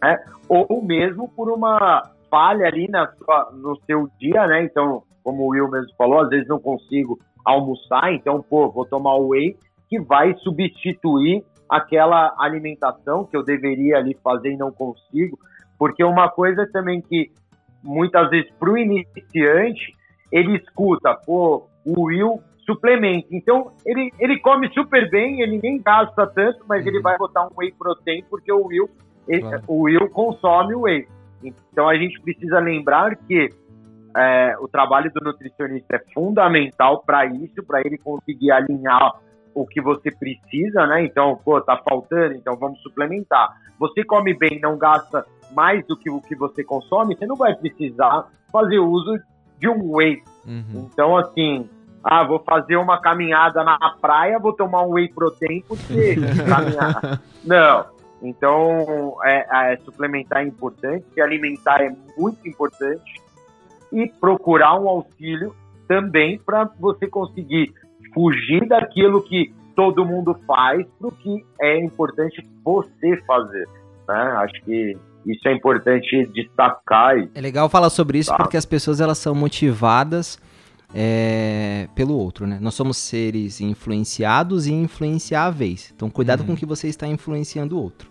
né? 0.00 0.18
ou 0.48 0.82
mesmo 0.82 1.28
por 1.28 1.50
uma 1.50 2.02
falha 2.30 2.66
ali 2.66 2.88
na 2.88 3.06
sua, 3.12 3.50
no 3.52 3.76
seu 3.86 4.08
dia, 4.18 4.46
né? 4.46 4.62
Então, 4.64 5.02
como 5.22 5.42
o 5.44 5.48
Will 5.48 5.70
mesmo 5.70 5.92
falou, 5.96 6.20
às 6.20 6.28
vezes 6.28 6.48
não 6.48 6.58
consigo 6.58 7.18
almoçar, 7.44 8.12
então, 8.12 8.42
pô, 8.42 8.70
vou 8.70 8.84
tomar 8.84 9.14
o 9.16 9.28
whey 9.28 9.56
que 9.88 9.98
vai 10.00 10.34
substituir 10.38 11.42
aquela 11.68 12.34
alimentação 12.38 13.24
que 13.24 13.36
eu 13.36 13.42
deveria 13.42 13.96
ali 13.98 14.16
fazer 14.22 14.52
e 14.52 14.56
não 14.56 14.70
consigo, 14.70 15.38
porque 15.78 16.02
uma 16.04 16.28
coisa 16.28 16.68
também 16.72 17.00
que 17.00 17.30
muitas 17.82 18.28
vezes 18.30 18.50
para 18.58 18.70
o 18.70 18.76
iniciante 18.76 19.94
ele 20.30 20.56
escuta, 20.56 21.14
pô, 21.14 21.66
o 21.84 22.02
Will 22.02 22.40
suplementa. 22.66 23.26
Então, 23.32 23.72
ele, 23.84 24.12
ele 24.20 24.38
come 24.38 24.68
super 24.72 25.10
bem, 25.10 25.40
ele 25.40 25.58
nem 25.60 25.80
gasta 25.80 26.26
tanto, 26.26 26.64
mas 26.68 26.86
ele 26.86 27.00
vai 27.00 27.16
botar 27.16 27.46
um 27.46 27.50
whey 27.58 27.72
protein 27.76 28.22
porque 28.28 28.52
o 28.52 28.66
Will, 28.66 28.88
ele- 29.26 29.40
Claro. 29.42 29.62
o 29.66 29.82
Will 29.82 30.08
consome 30.10 30.74
o 30.74 30.82
whey. 30.82 31.06
Então, 31.42 31.88
a 31.88 31.96
gente 31.96 32.20
precisa 32.20 32.60
lembrar 32.60 33.16
que 33.16 33.48
é, 34.16 34.56
o 34.58 34.68
trabalho 34.68 35.10
do 35.12 35.24
nutricionista 35.24 35.96
é 35.96 36.12
fundamental 36.12 37.02
para 37.04 37.26
isso, 37.26 37.62
para 37.66 37.80
ele 37.80 37.98
conseguir 37.98 38.50
alinhar 38.50 39.14
o 39.54 39.66
que 39.66 39.80
você 39.80 40.10
precisa, 40.10 40.86
né? 40.86 41.04
Então, 41.04 41.38
pô, 41.44 41.60
tá 41.60 41.80
faltando, 41.88 42.34
então 42.34 42.56
vamos 42.56 42.80
suplementar. 42.82 43.56
Você 43.78 44.04
come 44.04 44.34
bem, 44.34 44.60
não 44.60 44.78
gasta 44.78 45.24
mais 45.52 45.84
do 45.86 45.96
que 45.96 46.10
o 46.10 46.20
que 46.20 46.36
você 46.36 46.62
consome, 46.62 47.16
você 47.16 47.26
não 47.26 47.36
vai 47.36 47.54
precisar 47.54 48.28
fazer 48.52 48.78
uso 48.78 49.18
de 49.58 49.68
um 49.68 49.96
whey. 49.96 50.22
Uhum. 50.46 50.88
Então, 50.92 51.16
assim, 51.16 51.68
ah, 52.02 52.24
vou 52.24 52.38
fazer 52.40 52.76
uma 52.76 53.00
caminhada 53.00 53.62
na 53.64 53.78
praia, 54.00 54.38
vou 54.38 54.52
tomar 54.52 54.82
um 54.82 54.92
whey 54.94 55.08
protein 55.08 55.62
porque 55.66 56.16
caminhar. 56.48 57.20
Não. 57.44 58.00
Então, 58.22 59.16
é, 59.24 59.72
é, 59.72 59.76
suplementar 59.78 60.42
é 60.42 60.46
importante, 60.46 61.06
se 61.14 61.20
alimentar 61.20 61.80
é 61.80 61.90
muito 62.16 62.46
importante 62.46 63.20
e 63.92 64.08
procurar 64.20 64.78
um 64.78 64.88
auxílio 64.88 65.54
também 65.88 66.38
para 66.38 66.70
você 66.78 67.06
conseguir 67.06 67.72
fugir 68.14 68.66
daquilo 68.68 69.22
que 69.22 69.52
todo 69.74 70.04
mundo 70.04 70.36
faz 70.46 70.86
para 70.98 71.08
o 71.08 71.12
que 71.12 71.44
é 71.60 71.78
importante 71.82 72.46
você 72.64 73.16
fazer. 73.26 73.68
Né? 74.08 74.14
Acho 74.36 74.62
que 74.64 74.96
isso 75.26 75.48
é 75.48 75.52
importante 75.52 76.26
destacar. 76.34 77.18
E, 77.18 77.30
É 77.34 77.40
legal 77.40 77.68
falar 77.68 77.90
sobre 77.90 78.18
isso 78.18 78.30
Tá. 78.30 78.36
porque 78.36 78.56
as 78.56 78.64
pessoas 78.64 79.00
elas 79.00 79.18
são 79.18 79.34
motivadas 79.34 80.38
é, 80.94 81.88
pelo 81.94 82.16
outro, 82.16 82.46
né? 82.46 82.58
Nós 82.60 82.74
somos 82.74 82.96
seres 82.96 83.60
influenciados 83.60 84.66
e 84.66 84.72
influenciáveis. 84.72 85.92
Então, 85.94 86.10
cuidado 86.10 86.44
com 86.44 86.52
o 86.52 86.56
que 86.56 86.66
você 86.66 86.88
está 86.88 87.06
influenciando 87.06 87.76
o 87.78 87.82
outro. 87.82 88.10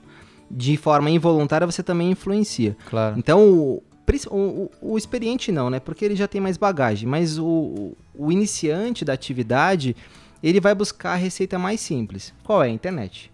De 0.50 0.78
forma 0.78 1.10
involuntária, 1.10 1.68
você 1.68 1.84
também 1.84 2.12
influencia. 2.12 2.76
Claro. 2.90 3.16
Então, 3.18 3.48
o, 3.50 3.84
o- 4.30 4.70
o- 4.82 4.94
o 4.94 4.98
experiente 4.98 5.52
não, 5.52 5.70
né? 5.70 5.80
Porque 5.80 6.04
ele 6.06 6.16
já 6.16 6.28
tem 6.28 6.40
mais 6.42 6.58
bagagem. 6.58 7.08
Mas 7.08 7.38
o, 7.38 7.96
o- 8.16 8.32
iniciante 8.32 9.04
da 9.06 9.14
atividade, 9.14 9.96
ele 10.42 10.60
vai 10.60 10.74
buscar 10.76 11.14
a 11.14 11.16
receita 11.16 11.58
mais 11.60 11.80
simples. 11.82 12.34
Qual 12.44 12.64
é? 12.64 12.68
A 12.68 12.70
internet. 12.70 13.32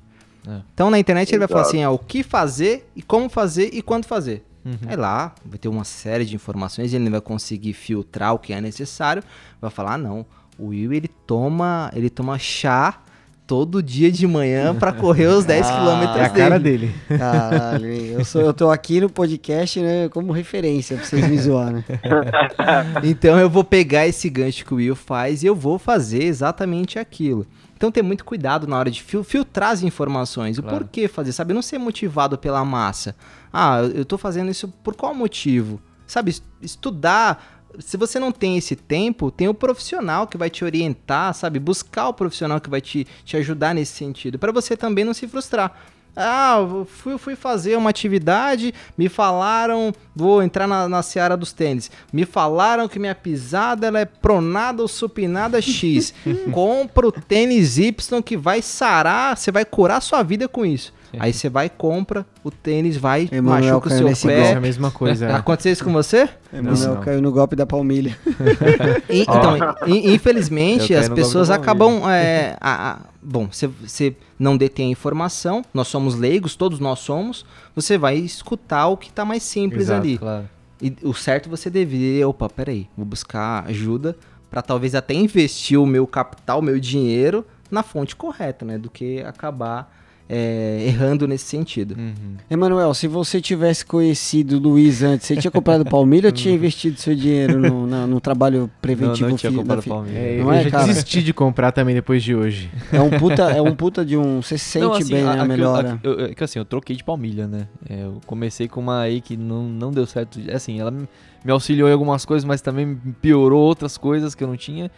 É. 0.48 0.62
Então, 0.74 0.90
na 0.90 1.00
internet, 1.00 1.32
ele 1.32 1.40
vai 1.40 1.48
falar 1.48 1.62
Exato. 1.62 1.76
assim, 1.76 1.84
ah, 1.84 1.92
o 1.92 1.98
que 1.98 2.22
fazer 2.24 2.88
e 2.96 3.02
como 3.02 3.30
fazer 3.30 3.70
e 3.74 3.82
quando 3.82 4.06
fazer. 4.06 4.44
Uhum. 4.64 4.78
Aí 4.88 4.96
lá, 4.96 5.34
vai 5.46 5.58
ter 5.60 5.68
uma 5.68 5.84
série 5.84 6.26
de 6.26 6.36
informações, 6.36 6.94
ele 6.94 7.10
vai 7.10 7.22
conseguir 7.22 7.74
filtrar 7.74 8.34
o 8.34 8.40
que 8.40 8.52
é 8.54 8.60
necessário, 8.60 9.24
vai 9.62 9.70
falar, 9.70 9.94
ah, 9.94 9.98
não, 9.98 10.26
o 10.58 10.68
Will, 10.68 10.92
ele 10.94 11.08
toma, 11.08 11.92
ele 11.96 12.10
toma 12.10 12.38
chá 12.40 13.00
todo 13.48 13.82
dia 13.84 14.12
de 14.12 14.26
manhã 14.26 14.74
pra 14.74 14.92
correr 14.92 15.28
os 15.28 15.46
10 15.46 15.66
Ah, 15.68 15.72
quilômetros 15.80 16.16
É 16.18 16.20
a 16.26 16.28
dele. 16.28 16.34
cara 16.40 16.60
dele. 16.60 16.96
Caralho, 17.18 17.86
eu, 17.88 18.26
sou, 18.26 18.42
eu 18.42 18.54
tô 18.54 18.72
aqui 18.72 19.00
no 19.00 19.10
podcast, 19.10 19.80
né, 19.80 20.10
como 20.10 20.32
referência 20.32 20.98
pra 20.98 21.06
vocês 21.06 21.28
me 21.28 21.38
zoar, 21.38 21.72
né? 21.72 21.84
Então 23.04 23.38
eu 23.40 23.50
vou 23.50 23.64
pegar 23.64 24.08
esse 24.08 24.30
gancho 24.30 24.66
que 24.66 24.74
o 24.74 24.78
Will 24.78 24.96
faz 24.96 25.44
e 25.44 25.46
eu 25.46 25.56
vou 25.56 25.78
fazer 25.78 26.24
exatamente 26.24 26.98
aquilo. 27.00 27.46
Então 27.78 27.92
ter 27.92 28.02
muito 28.02 28.24
cuidado 28.24 28.66
na 28.68 28.78
hora 28.78 28.90
de 28.90 29.04
fil- 29.04 29.24
filtrar 29.24 29.72
as 29.72 29.84
informações. 29.84 30.58
O 30.58 30.64
Claro. 30.64 30.78
porquê 30.80 31.08
fazer, 31.08 31.32
sabe? 31.34 31.54
Não 31.54 31.62
ser 31.62 31.78
motivado 31.78 32.38
pela 32.38 32.64
massa. 32.64 33.16
Ah, 33.52 33.82
eu 33.94 34.06
tô 34.06 34.18
fazendo 34.18 34.50
isso 34.50 34.68
por 34.84 34.96
qual 34.96 35.14
motivo? 35.14 35.80
Sabe, 36.08 36.32
es- 36.32 36.44
estudar. 36.62 37.55
Se 37.80 37.98
você 37.98 38.20
não 38.20 38.32
tem 38.32 38.58
esse 38.58 38.76
tempo, 38.76 39.32
tem 39.32 39.48
o 39.48 39.54
profissional 39.54 40.28
que 40.28 40.38
vai 40.38 40.50
te 40.50 40.64
orientar, 40.64 41.34
sabe? 41.34 41.60
Buscar 41.60 42.10
o 42.10 42.14
profissional 42.14 42.60
que 42.60 42.70
vai 42.70 42.82
te, 42.82 43.06
te 43.24 43.38
ajudar 43.38 43.74
nesse 43.74 43.94
sentido, 43.94 44.40
para 44.40 44.52
você 44.52 44.76
também 44.76 45.04
não 45.04 45.14
se 45.14 45.28
frustrar. 45.28 45.76
Ah, 46.16 46.56
eu 46.60 46.86
fui, 46.86 47.18
fui 47.18 47.36
fazer 47.36 47.76
uma 47.76 47.90
atividade, 47.90 48.74
me 48.98 49.10
falaram, 49.10 49.94
vou 50.16 50.42
entrar 50.42 50.66
na, 50.66 50.88
na 50.88 51.04
seara 51.04 51.36
dos 51.36 51.52
tênis, 51.52 51.92
me 52.14 52.24
falaram 52.26 52.88
que 52.88 52.98
minha 52.98 53.14
pisada 53.14 53.88
ela 53.88 54.00
é 54.00 54.06
pronada 54.06 54.82
ou 54.82 54.88
supinada 54.88 55.62
X. 55.62 56.14
Compra 56.54 57.08
o 57.08 57.12
tênis 57.12 57.78
Y 57.78 58.22
que 58.22 58.38
vai 58.38 58.62
sarar, 58.62 59.36
você 59.36 59.52
vai 59.52 59.66
curar 59.66 60.02
sua 60.02 60.24
vida 60.24 60.48
com 60.48 60.66
isso. 60.66 60.94
Aí 61.22 61.34
você 61.34 61.50
vai, 61.50 61.70
compra, 61.70 62.26
o 62.44 62.52
tênis 62.52 62.98
vai, 62.98 63.30
Emanuel 63.32 63.76
machuca 63.76 63.88
o 63.88 63.92
seu 63.98 64.08
nesse 64.08 64.30
É 64.30 64.36
pé. 64.42 64.54
a 64.54 64.62
mesma 64.62 64.92
coisa. 64.92 65.26
é. 65.28 65.34
Aconteceu 65.34 65.72
isso 65.74 65.84
com 65.84 65.92
você? 65.94 66.30
Emanuel 66.54 66.96
não. 66.96 67.02
caiu 67.02 67.22
no 67.22 67.32
golpe 67.32 67.56
da 67.56 67.66
palmilha. 67.66 68.18
E- 69.10 69.22
então, 69.22 69.58
in- 69.88 70.14
infelizmente, 70.14 70.94
as 70.94 71.10
pessoas 71.10 71.50
acabam. 71.50 72.02
é, 72.10 72.58
a- 72.60 72.92
a- 72.92 73.00
bom, 73.22 73.48
você- 73.52 73.68
você 73.68 74.16
não 74.38 74.58
detém 74.58 74.88
a 74.88 74.92
informação, 74.92 75.64
nós 75.74 75.88
somos 75.88 76.16
leigos, 76.16 76.56
todos 76.56 76.80
nós 76.80 77.00
somos. 77.00 77.46
Você 77.76 77.98
vai 77.98 78.16
escutar 78.18 78.88
o 78.88 78.98
que 78.98 79.12
tá 79.12 79.24
mais 79.26 79.44
simples 79.44 79.84
Exato, 79.84 80.02
ali. 80.02 80.18
Claro. 80.18 80.50
E 80.82 80.94
o 81.04 81.14
certo 81.14 81.50
você 81.50 81.70
deveria, 81.70 82.28
opa, 82.28 82.50
peraí, 82.50 82.88
vou 82.98 83.06
buscar 83.06 83.64
ajuda 83.68 84.16
para 84.52 84.62
talvez 84.62 84.94
até 84.96 85.14
investir 85.14 85.80
o 85.80 85.86
meu 85.86 86.06
capital, 86.06 86.60
o 86.60 86.62
meu 86.62 86.80
dinheiro 86.80 87.46
na 87.72 87.82
fonte 87.82 88.16
correta, 88.16 88.64
né? 88.66 88.78
Do 88.78 88.90
que 88.90 89.22
acabar 89.22 89.92
é, 90.28 90.84
errando 90.88 91.28
nesse 91.28 91.46
sentido. 91.46 91.96
Uhum. 91.98 92.36
Emanuel, 92.50 92.94
se 92.96 93.08
você 93.08 93.40
tivesse 93.40 93.86
conhecido 93.86 94.58
o 94.58 94.60
Luiz 94.60 95.04
antes, 95.04 95.28
você 95.28 95.36
tinha 95.36 95.52
comprado 95.52 95.86
Palmilha 95.86 96.30
ou 96.30 96.32
tinha 96.32 96.54
investido 96.56 97.00
seu 97.00 97.16
dinheiro 97.16 97.60
no, 97.60 97.86
na- 97.86 98.08
no 98.08 98.20
trabalho 98.20 98.70
preventivo 98.82 99.22
não, 99.24 99.30
não 99.30 99.38
tinha 99.38 99.52
comprado 99.52 99.84
Palmeiras. 99.84 100.20
É, 100.24 100.38
Não 100.38 100.46
eu 100.48 100.52
é, 100.54 100.64
já 100.64 100.72
cara? 100.72 100.88
desisti 100.88 101.22
de 101.22 101.32
comprar 101.34 101.72
também 101.72 101.94
depois 101.94 102.24
de 102.24 102.34
hoje. 102.36 102.72
É 102.92 103.00
um 103.00 103.12
puta, 103.12 103.52
é 103.52 103.62
um 103.62 103.76
puta 103.76 104.04
de 104.04 104.18
um. 104.18 104.42
Você 104.42 104.58
sente 104.58 104.84
Não, 104.86 104.94
assim, 104.94 105.14
bem, 105.14 105.24
a- 105.24 105.32
A 105.34 105.42
a- 105.42 105.46
melhora. 105.46 105.94
a- 105.94 106.00
eu- 106.08 106.26
é 106.26 106.34
que 106.34 106.44
assim, 106.44 106.58
eu 106.58 106.66
troquei 106.66 106.96
de 106.96 107.04
palmilha, 107.04 107.48
né? 107.48 107.68
É, 107.88 108.04
eu 108.06 108.20
comecei 108.26 108.68
com 108.68 108.80
uma 108.82 109.02
aí 109.02 109.22
que 109.22 109.38
não, 109.38 109.64
não 109.64 109.92
deu 109.92 110.06
certo. 110.08 110.40
Assim, 110.54 110.80
ela 110.80 110.90
me 110.92 111.08
me 111.44 111.52
auxiliou 111.52 111.88
em 111.88 111.92
algumas 111.92 112.26
coisas, 112.26 112.44
mas 112.44 112.60
também 112.60 112.98
piorou 113.22 113.62
outras 113.62 113.96
coisas 114.00 114.34
que 114.34 114.44
eu 114.44 114.48
não 114.48 114.58
tinha. 114.58 114.90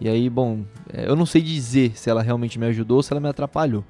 E 0.00 0.08
aí, 0.08 0.30
bom, 0.30 0.60
é, 0.92 1.08
eu 1.08 1.16
não 1.16 1.26
sei 1.26 1.42
dizer 1.42 1.90
se 1.96 2.08
ela 2.08 2.22
realmente 2.22 2.60
me 2.60 2.66
ajudou 2.66 2.98
ou 2.98 3.02
se 3.02 3.12
ela 3.12 3.20
me 3.20 3.28
atrapalhou. 3.28 3.82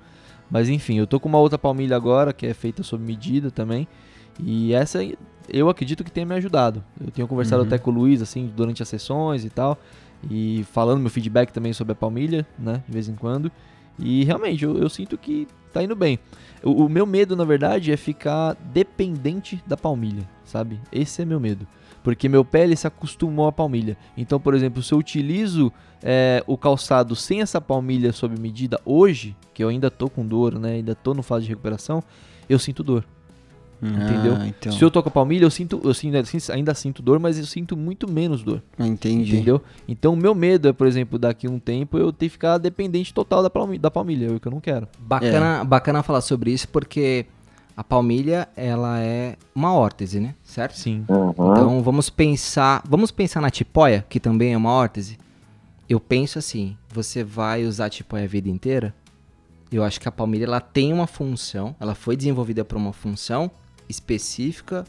Mas 0.50 0.68
enfim, 0.68 0.98
eu 0.98 1.06
tô 1.06 1.18
com 1.18 1.28
uma 1.28 1.38
outra 1.38 1.58
palmilha 1.58 1.96
agora, 1.96 2.32
que 2.32 2.46
é 2.46 2.54
feita 2.54 2.82
sob 2.82 3.02
medida 3.04 3.50
também. 3.50 3.86
E 4.38 4.72
essa 4.74 5.00
eu 5.48 5.68
acredito 5.68 6.04
que 6.04 6.10
tenha 6.10 6.26
me 6.26 6.34
ajudado. 6.34 6.82
Eu 7.00 7.10
tenho 7.10 7.26
conversado 7.28 7.62
Uhum. 7.62 7.66
até 7.68 7.78
com 7.78 7.90
o 7.90 7.94
Luiz, 7.94 8.20
assim, 8.22 8.52
durante 8.54 8.82
as 8.82 8.88
sessões 8.88 9.44
e 9.44 9.50
tal. 9.50 9.78
E 10.30 10.64
falando 10.72 11.00
meu 11.00 11.10
feedback 11.10 11.52
também 11.52 11.72
sobre 11.72 11.92
a 11.92 11.96
palmilha, 11.96 12.46
né? 12.58 12.82
De 12.86 12.92
vez 12.92 13.08
em 13.08 13.14
quando. 13.14 13.50
E 13.98 14.24
realmente, 14.24 14.64
eu, 14.64 14.76
eu 14.76 14.88
sinto 14.88 15.16
que 15.16 15.46
tá 15.72 15.82
indo 15.82 15.94
bem. 15.96 16.18
O, 16.62 16.84
o 16.84 16.88
meu 16.88 17.06
medo, 17.06 17.34
na 17.36 17.44
verdade, 17.44 17.92
é 17.92 17.96
ficar 17.96 18.54
dependente 18.72 19.62
da 19.66 19.76
palmilha, 19.76 20.28
sabe? 20.44 20.80
Esse 20.92 21.22
é 21.22 21.24
meu 21.24 21.38
medo. 21.40 21.66
Porque 22.06 22.28
meu 22.28 22.44
pé 22.44 22.62
ele 22.62 22.76
se 22.76 22.86
acostumou 22.86 23.48
à 23.48 23.52
palmilha. 23.52 23.96
Então, 24.16 24.38
por 24.38 24.54
exemplo, 24.54 24.80
se 24.80 24.94
eu 24.94 24.98
utilizo 24.98 25.72
é, 26.00 26.40
o 26.46 26.56
calçado 26.56 27.16
sem 27.16 27.40
essa 27.40 27.60
palmilha 27.60 28.12
sob 28.12 28.40
medida 28.40 28.80
hoje, 28.84 29.34
que 29.52 29.64
eu 29.64 29.68
ainda 29.68 29.90
tô 29.90 30.08
com 30.08 30.24
dor, 30.24 30.56
né? 30.56 30.74
Ainda 30.74 30.94
tô 30.94 31.12
no 31.14 31.22
fase 31.24 31.46
de 31.46 31.48
recuperação, 31.48 32.00
eu 32.48 32.60
sinto 32.60 32.84
dor. 32.84 33.04
entendeu? 33.82 34.36
Ah, 34.38 34.46
então. 34.46 34.70
Se 34.70 34.84
eu 34.84 34.88
tô 34.88 35.02
com 35.02 35.08
a 35.08 35.10
palmilha, 35.10 35.46
eu 35.46 35.50
sinto, 35.50 35.80
eu 35.82 35.92
sinto, 35.92 36.16
ainda 36.52 36.74
sinto 36.74 37.02
dor, 37.02 37.18
mas 37.18 37.40
eu 37.40 37.44
sinto 37.44 37.76
muito 37.76 38.08
menos 38.08 38.44
dor. 38.44 38.62
Entendi. 38.78 39.34
Entendeu? 39.34 39.60
Então 39.88 40.12
o 40.12 40.16
meu 40.16 40.32
medo 40.32 40.68
é, 40.68 40.72
por 40.72 40.86
exemplo, 40.86 41.18
daqui 41.18 41.48
a 41.48 41.50
um 41.50 41.58
tempo 41.58 41.98
eu 41.98 42.12
ter 42.12 42.26
que 42.26 42.30
ficar 42.30 42.56
dependente 42.58 43.12
total 43.12 43.42
da 43.42 43.50
palmilha, 43.50 43.80
da 43.80 43.90
palmilha, 43.90 44.26
é 44.28 44.30
o 44.30 44.38
que 44.38 44.46
eu 44.46 44.52
não 44.52 44.60
quero. 44.60 44.86
Bacana, 44.96 45.64
bacana 45.64 46.04
falar 46.04 46.20
sobre 46.20 46.52
isso 46.52 46.68
porque 46.68 47.26
a 47.76 47.84
palmilha 47.84 48.48
ela 48.56 48.98
é 49.00 49.36
uma 49.54 49.72
órtese, 49.74 50.18
né? 50.18 50.34
Certo? 50.42 50.78
Sim. 50.78 51.04
Então 51.52 51.82
vamos 51.82 52.08
pensar, 52.08 52.82
vamos 52.88 53.10
pensar 53.10 53.40
na 53.40 53.50
tipóia, 53.50 54.04
que 54.08 54.18
também 54.18 54.54
é 54.54 54.56
uma 54.56 54.70
órtese. 54.70 55.18
Eu 55.88 56.00
penso 56.00 56.38
assim, 56.38 56.76
você 56.88 57.22
vai 57.22 57.64
usar 57.64 57.86
a 57.86 57.90
tipóia 57.90 58.24
a 58.24 58.28
vida 58.28 58.48
inteira? 58.48 58.94
Eu 59.70 59.84
acho 59.84 60.00
que 60.00 60.08
a 60.08 60.12
palmilha 60.12 60.44
ela 60.44 60.60
tem 60.60 60.92
uma 60.92 61.06
função, 61.06 61.76
ela 61.78 61.94
foi 61.94 62.16
desenvolvida 62.16 62.64
para 62.64 62.78
uma 62.78 62.92
função 62.92 63.50
específica 63.88 64.84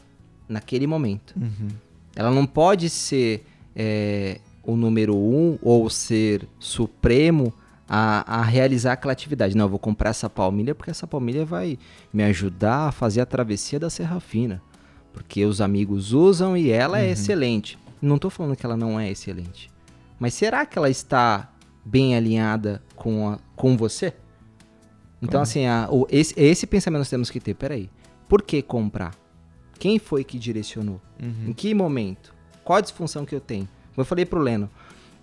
naquele 0.48 0.86
momento. 0.86 1.34
Ela 2.16 2.30
não 2.30 2.46
pode 2.46 2.88
ser 2.88 3.44
é, 3.76 4.40
o 4.62 4.76
número 4.76 5.14
um 5.16 5.58
ou 5.62 5.90
ser 5.90 6.48
supremo 6.58 7.52
a, 7.88 8.40
a 8.40 8.42
realizar 8.42 8.92
aquela 8.92 9.12
atividade. 9.12 9.56
Não, 9.56 9.64
eu 9.64 9.68
vou 9.70 9.78
comprar 9.78 10.10
essa 10.10 10.28
palmilha 10.28 10.74
porque 10.74 10.90
essa 10.90 11.06
palmilha 11.06 11.44
vai 11.44 11.78
me 12.12 12.22
ajudar 12.24 12.88
a 12.88 12.92
fazer 12.92 13.20
a 13.20 13.26
travessia 13.26 13.80
da 13.80 13.88
Serra 13.90 14.20
Fina. 14.20 14.60
Porque 15.12 15.44
os 15.44 15.60
amigos 15.60 16.12
usam 16.12 16.56
e 16.56 16.70
ela 16.70 17.00
é 17.00 17.10
excelente. 17.10 17.78
Não 18.00 18.16
estou 18.16 18.30
falando 18.30 18.54
que 18.56 18.64
ela 18.64 18.76
não 18.76 19.00
é 19.00 19.10
excelente. 19.10 19.70
Mas 20.18 20.34
será 20.34 20.64
que 20.66 20.78
ela 20.78 20.90
está 20.90 21.50
bem 21.84 22.14
alinhada 22.14 22.82
com, 22.94 23.28
a- 23.30 23.38
com 23.56 23.76
você? 23.76 24.12
Então, 25.20 25.40
assim, 25.40 25.66
a- 25.66 25.88
o- 25.90 26.06
esse, 26.10 26.34
esse 26.38 26.66
pensamento 26.66 27.00
nós 27.00 27.10
temos 27.10 27.30
que 27.30 27.40
ter. 27.40 27.54
Peraí, 27.54 27.90
por 28.28 28.42
que 28.42 28.62
comprar? 28.62 29.14
Quem 29.78 29.98
foi 29.98 30.22
que 30.24 30.38
direcionou? 30.38 31.00
Em 31.48 31.52
que 31.52 31.72
momento? 31.74 32.34
Qual 32.62 32.76
a 32.76 32.80
disfunção 32.80 33.24
que 33.24 33.34
eu 33.34 33.40
tenho? 33.40 33.64
Como 33.94 34.02
eu 34.02 34.04
falei 34.04 34.24
pro 34.24 34.38
Leno, 34.40 34.70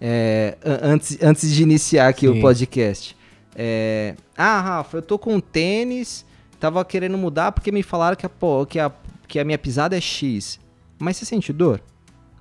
é, 0.08 0.56
an- 0.64 0.80
antes, 0.94 1.18
antes 1.20 1.52
de 1.52 1.64
iniciar 1.64 2.08
aqui 2.08 2.28
Sim. 2.28 2.38
o 2.38 2.42
podcast. 2.42 3.18
é, 3.56 4.14
ah, 4.38 4.62
Rafa, 4.62 4.98
eu 4.98 5.02
tô 5.02 5.18
com 5.18 5.40
tênis, 5.40 6.24
tava 6.60 6.86
querendo 6.86 7.18
mudar 7.18 7.52
porque 7.52 7.72
me 7.72 7.82
falaram 7.82 8.16
que 8.16 8.26
a, 8.26 8.30
que 8.70 8.80
a, 8.80 8.92
que 9.28 9.40
a 9.40 9.44
minha 9.44 9.58
pisada 9.58 9.98
é 9.98 10.02
X. 10.02 10.60
Mas 11.00 11.18
você 11.18 11.26
sente 11.26 11.52
dor? 11.52 11.82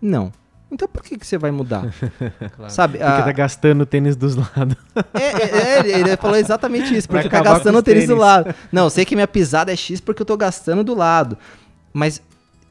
Não. 0.02 0.30
Então 0.70 0.86
por 0.88 1.02
que, 1.02 1.16
que 1.16 1.26
você 1.26 1.38
vai 1.38 1.50
mudar? 1.50 1.84
Sabe? 2.68 2.98
Porque 2.98 3.10
a- 3.10 3.22
tá 3.22 3.32
gastando 3.32 3.80
o 3.82 3.86
tênis 3.86 4.14
dos 4.16 4.34
lados. 4.36 4.76
é, 5.14 5.22
é, 5.22 5.78
é, 5.94 6.00
ele- 6.00 6.16
falou 6.18 6.36
exatamente 6.36 6.94
isso, 6.94 7.08
porque 7.08 7.28
tá 7.30 7.40
gastando 7.40 7.76
o 7.76 7.78
os 7.78 7.84
tênis 7.84 8.04
do 8.04 8.08
tênis. 8.08 8.20
lado. 8.20 8.54
Não, 8.70 8.84
eu 8.84 8.90
sei 8.90 9.04
que 9.06 9.14
minha 9.14 9.28
pisada 9.28 9.72
é 9.72 9.76
X 9.76 10.00
porque 10.00 10.20
eu 10.20 10.26
tô 10.26 10.36
gastando 10.36 10.84
do 10.84 10.94
lado. 10.94 11.38
Mas 11.92 12.20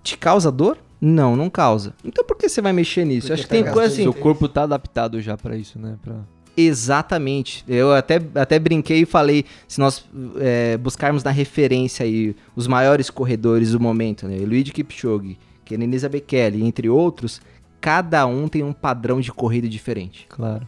te 0.03 0.17
causa 0.17 0.51
dor? 0.51 0.77
Não, 1.05 1.35
não 1.35 1.49
causa. 1.49 1.93
Então 2.01 2.23
por 2.23 2.37
que 2.37 2.47
você 2.47 2.61
vai 2.61 2.71
mexer 2.71 3.03
nisso? 3.03 3.29
Eu 3.29 3.33
acho 3.33 3.43
que 3.43 3.49
tem 3.49 3.65
coisa 3.65 3.91
assim. 3.91 4.03
Seu 4.03 4.13
corpo 4.13 4.47
tá 4.47 4.63
adaptado 4.63 5.19
já 5.19 5.35
pra 5.35 5.57
isso, 5.57 5.77
né? 5.77 5.97
Pra... 6.01 6.15
Exatamente. 6.55 7.61
Eu 7.67 7.93
até, 7.93 8.21
até 8.35 8.57
brinquei 8.57 9.01
e 9.01 9.05
falei, 9.05 9.43
se 9.67 9.81
nós 9.81 10.05
é, 10.39 10.77
buscarmos 10.77 11.21
na 11.21 11.29
referência 11.29 12.05
aí 12.05 12.33
os 12.55 12.67
maiores 12.67 13.09
corredores 13.09 13.73
do 13.73 13.81
momento, 13.81 14.29
né? 14.29 14.37
Luigi 14.45 14.71
Kipchoge, 14.71 15.37
Kenenisa 15.65 16.07
Bekele, 16.07 16.63
entre 16.63 16.87
outros, 16.87 17.41
cada 17.81 18.25
um 18.25 18.47
tem 18.47 18.63
um 18.63 18.71
padrão 18.71 19.19
de 19.19 19.29
corrida 19.29 19.67
diferente. 19.67 20.25
Claro. 20.29 20.65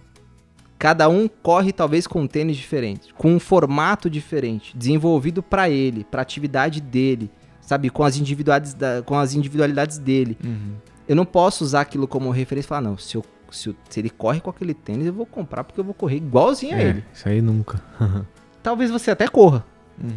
Cada 0.78 1.08
um 1.08 1.30
corre 1.30 1.72
talvez 1.72 2.06
com 2.06 2.24
um 2.24 2.28
tênis 2.28 2.58
diferente, 2.58 3.14
com 3.14 3.34
um 3.34 3.40
formato 3.40 4.10
diferente, 4.10 4.76
desenvolvido 4.76 5.42
para 5.42 5.70
ele, 5.70 6.04
para 6.04 6.22
atividade 6.22 6.82
dele, 6.82 7.32
sabe, 7.66 7.90
com 7.90 8.04
as 8.04 8.18
individualidades 8.18 8.74
da, 8.74 9.02
com 9.02 9.18
as 9.18 9.34
individualidades 9.34 9.98
dele. 9.98 10.38
Eu 11.08 11.16
não 11.16 11.26
posso 11.26 11.64
usar 11.64 11.82
aquilo 11.82 12.08
como 12.08 12.30
referência 12.32 12.68
e 12.68 12.70
falar, 12.70 12.82
não, 12.82 12.98
se, 12.98 13.16
eu, 13.16 13.24
se, 13.52 13.70
eu- 13.70 13.76
se 13.90 14.00
ele 14.00 14.10
corre 14.10 14.40
com 14.42 14.50
aquele 14.50 14.74
tênis, 14.74 15.06
eu 15.08 15.14
vou 15.14 15.26
comprar 15.26 15.64
porque 15.64 15.80
eu 15.80 15.84
vou 15.84 15.94
correr 15.94 16.18
igualzinho 16.18 16.76
a 16.76 16.80
É, 16.80 16.90
ele. 16.90 17.04
isso 17.14 17.28
aí 17.30 17.42
nunca. 17.42 17.82
Talvez 18.64 18.90
você 18.90 19.12
até 19.12 19.28
corra, 19.28 19.64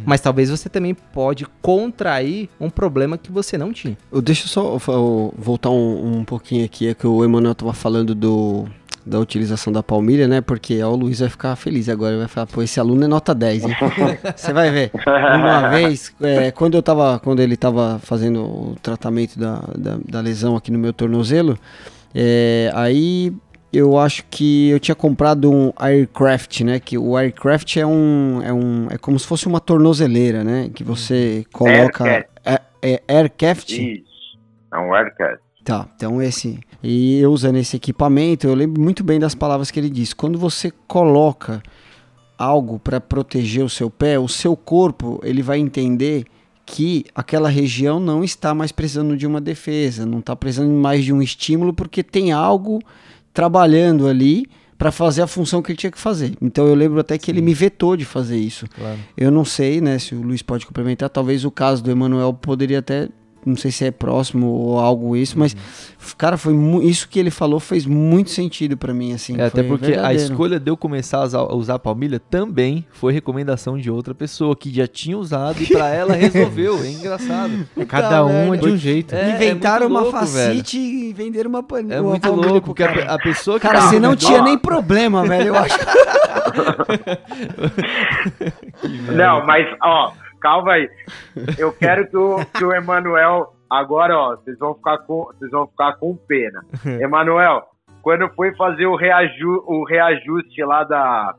mas 0.05 0.19
talvez 0.19 0.49
você 0.49 0.67
também 0.67 0.93
pode 0.95 1.45
contrair 1.61 2.49
um 2.59 2.69
problema 2.69 3.17
que 3.17 3.31
você 3.31 3.57
não 3.57 3.71
tinha. 3.71 3.95
Eu- 4.11 4.21
Deixa 4.21 4.45
eu 4.45 4.47
só 4.49 4.77
eu 4.91 5.33
voltar 5.37 5.69
um, 5.69 6.17
um 6.19 6.25
pouquinho 6.25 6.65
aqui, 6.65 6.87
é 6.87 6.93
que 6.95 7.05
o 7.05 7.23
Emanuel 7.23 7.53
tava 7.55 7.73
falando 7.73 8.15
do, 8.15 8.65
da 9.09 9.19
utilização 9.19 9.73
da 9.73 9.81
palmilha, 9.81 10.27
né? 10.27 10.39
Porque 10.39 10.81
ó, 10.81 10.91
o 10.91 10.95
Luiz 10.95 11.19
vai 11.19 11.29
ficar 11.29 11.55
feliz 11.55 11.89
agora, 11.89 12.17
vai 12.17 12.27
falar, 12.27 12.47
pô, 12.47 12.61
esse 12.61 12.79
aluno 12.79 13.03
é 13.03 13.07
nota 13.07 13.33
10, 13.33 13.65
hein? 13.65 13.75
Você 14.35 14.53
vai 14.53 14.69
ver. 14.69 14.91
Uma 15.05 15.69
vez, 15.69 16.13
é, 16.21 16.51
quando 16.51 16.75
eu 16.75 16.83
tava, 16.83 17.19
quando 17.19 17.41
ele 17.41 17.57
tava 17.57 17.99
fazendo 17.99 18.43
o 18.43 18.75
tratamento 18.81 19.37
da, 19.39 19.59
da, 19.77 19.97
da 20.07 20.21
lesão 20.21 20.55
aqui 20.55 20.71
no 20.71 20.77
meu 20.77 20.93
tornozelo, 20.93 21.57
é, 22.13 22.71
aí 22.75 23.33
eu 23.73 23.97
acho 23.97 24.23
que 24.29 24.69
eu 24.69 24.79
tinha 24.79 24.95
comprado 24.95 25.51
um 25.51 25.73
Aircraft, 25.75 26.61
né? 26.61 26.79
Que 26.79 26.97
o 26.97 27.17
Aircraft 27.17 27.77
é 27.77 27.85
um, 27.85 28.41
é 28.43 28.53
um, 28.53 28.87
é 28.91 28.97
como 28.97 29.17
se 29.17 29.27
fosse 29.27 29.47
uma 29.47 29.59
tornozeleira, 29.59 30.43
né? 30.43 30.69
Que 30.73 30.83
você 30.83 31.45
coloca 31.51 32.03
Aircraft. 32.03 32.29
é, 32.45 32.59
é 32.81 33.01
Aircraft. 33.07 33.71
Isso. 33.71 34.09
É 34.71 34.77
um 34.77 34.93
Aircast. 34.93 35.48
Tá, 35.69 35.87
então 35.95 36.19
esse. 36.19 36.59
E 36.81 37.19
eu 37.19 37.31
usando 37.31 37.57
esse 37.57 37.75
equipamento, 37.75 38.47
eu 38.47 38.55
lembro 38.55 38.81
muito 38.81 39.03
bem 39.03 39.19
das 39.19 39.35
palavras 39.35 39.69
que 39.69 39.79
ele 39.79 39.87
disse. 39.87 40.15
Quando 40.15 40.39
você 40.39 40.71
coloca 40.87 41.61
algo 42.35 42.79
para 42.79 42.99
proteger 42.99 43.63
o 43.63 43.69
seu 43.69 43.87
pé, 43.87 44.17
o 44.17 44.27
seu 44.27 44.55
corpo, 44.55 45.19
ele 45.23 45.43
vai 45.43 45.59
entender 45.59 46.25
que 46.65 47.05
aquela 47.13 47.49
região 47.49 47.99
não 47.99 48.23
está 48.23 48.55
mais 48.55 48.71
precisando 48.71 49.15
de 49.15 49.27
uma 49.27 49.39
defesa, 49.39 50.07
não 50.07 50.19
está 50.19 50.35
precisando 50.35 50.71
mais 50.71 51.05
de 51.05 51.13
um 51.13 51.21
estímulo, 51.21 51.71
porque 51.71 52.01
tem 52.01 52.31
algo 52.31 52.79
trabalhando 53.31 54.07
ali 54.07 54.47
para 54.75 54.91
fazer 54.91 55.21
a 55.21 55.27
função 55.27 55.61
que 55.61 55.71
ele 55.71 55.77
tinha 55.77 55.91
que 55.91 55.99
fazer. 55.99 56.33
Então 56.41 56.65
eu 56.65 56.73
lembro 56.73 56.99
até 56.99 57.15
que 57.15 57.29
ele 57.29 57.41
me 57.41 57.53
vetou 57.53 57.95
de 57.95 58.05
fazer 58.05 58.37
isso. 58.37 58.65
Claro. 58.69 58.97
Eu 59.15 59.29
não 59.29 59.45
sei, 59.45 59.81
né, 59.81 59.99
se 59.99 60.15
o 60.15 60.21
Luiz 60.23 60.41
pode 60.41 60.65
complementar, 60.65 61.09
talvez 61.09 61.45
o 61.45 61.51
caso 61.51 61.83
do 61.83 61.91
Emanuel 61.91 62.33
poderia 62.33 62.79
até, 62.79 63.09
não 63.45 63.55
sei 63.55 63.71
se 63.71 63.85
é 63.85 63.91
próximo 63.91 64.47
ou 64.47 64.79
algo 64.79 65.15
isso, 65.15 65.37
mas 65.37 65.55
cara, 66.17 66.37
foi 66.37 66.53
isso 66.83 67.07
que 67.07 67.19
ele 67.19 67.29
falou 67.31 67.59
fez 67.59 67.85
muito 67.85 68.29
sentido 68.29 68.77
pra 68.77 68.93
mim 68.93 69.13
assim, 69.13 69.39
É, 69.39 69.45
até 69.45 69.63
porque 69.63 69.85
a 69.87 69.89
verdadeiro. 69.89 70.23
escolha 70.23 70.59
de 70.59 70.69
eu 70.71 70.77
começar 70.77 71.19
a 71.19 71.53
usar, 71.55 71.73
a 71.75 71.75
a 71.75 71.79
palmilha 71.79 72.19
também 72.19 72.85
foi 72.91 73.13
recomendação 73.13 73.77
de 73.77 73.89
outra 73.91 74.13
pessoa 74.13 74.55
que 74.55 74.73
já 74.73 74.87
tinha 74.87 75.17
usado 75.17 75.61
e 75.61 75.67
pra 75.67 75.89
ela 75.93 76.13
resolveu. 76.13 76.79
É 76.83 76.89
engraçado. 76.89 77.67
Cada 77.87 78.25
um 78.25 78.53
é 78.53 78.57
de 78.57 78.67
um 78.67 78.77
jeito. 78.77 79.13
É, 79.15 79.35
Inventaram 79.35 79.89
muito 79.89 80.09
uma 80.09 80.11
louco, 80.11 80.25
velho. 80.27 80.49
facite 80.57 80.77
e 80.77 81.13
venderam 81.13 81.49
uma 81.49 81.63
pan... 81.63 81.79
É 81.89 81.99
uma 82.01 82.11
muito 82.11 82.21
palmilha 82.27 82.51
louco, 82.51 82.67
porque 82.67 82.83
cara. 82.83 83.11
a, 83.11 83.15
a 83.15 83.19
pessoa 83.19 83.59
que 83.59 83.67
Cara, 83.67 83.81
você 83.81 83.99
não 83.99 84.15
tinha 84.15 84.41
nem 84.41 84.57
problema, 84.57 85.25
velho, 85.25 85.47
eu 85.49 85.55
acho. 85.55 85.77
Não, 89.15 89.45
mas, 89.45 89.65
ó, 89.83 90.11
calma 90.39 90.73
aí. 90.73 90.89
Eu 91.57 91.71
quero 91.71 92.07
que 92.09 92.17
o, 92.17 92.45
que 92.45 92.63
o 92.63 92.73
Emanuel. 92.73 93.53
Agora, 93.69 94.17
ó, 94.17 94.35
vocês 94.35 94.57
vão 94.57 94.73
ficar 94.73 94.97
com, 94.99 95.25
vocês 95.25 95.51
vão 95.51 95.67
ficar 95.67 95.93
com 95.97 96.15
pena. 96.15 96.65
Emanuel, 96.99 97.63
quando 98.01 98.27
foi 98.33 98.55
fazer 98.55 98.87
o, 98.87 98.95
reaju, 98.95 99.63
o 99.67 99.85
reajuste 99.85 100.63
lá 100.63 100.83
da. 100.83 101.35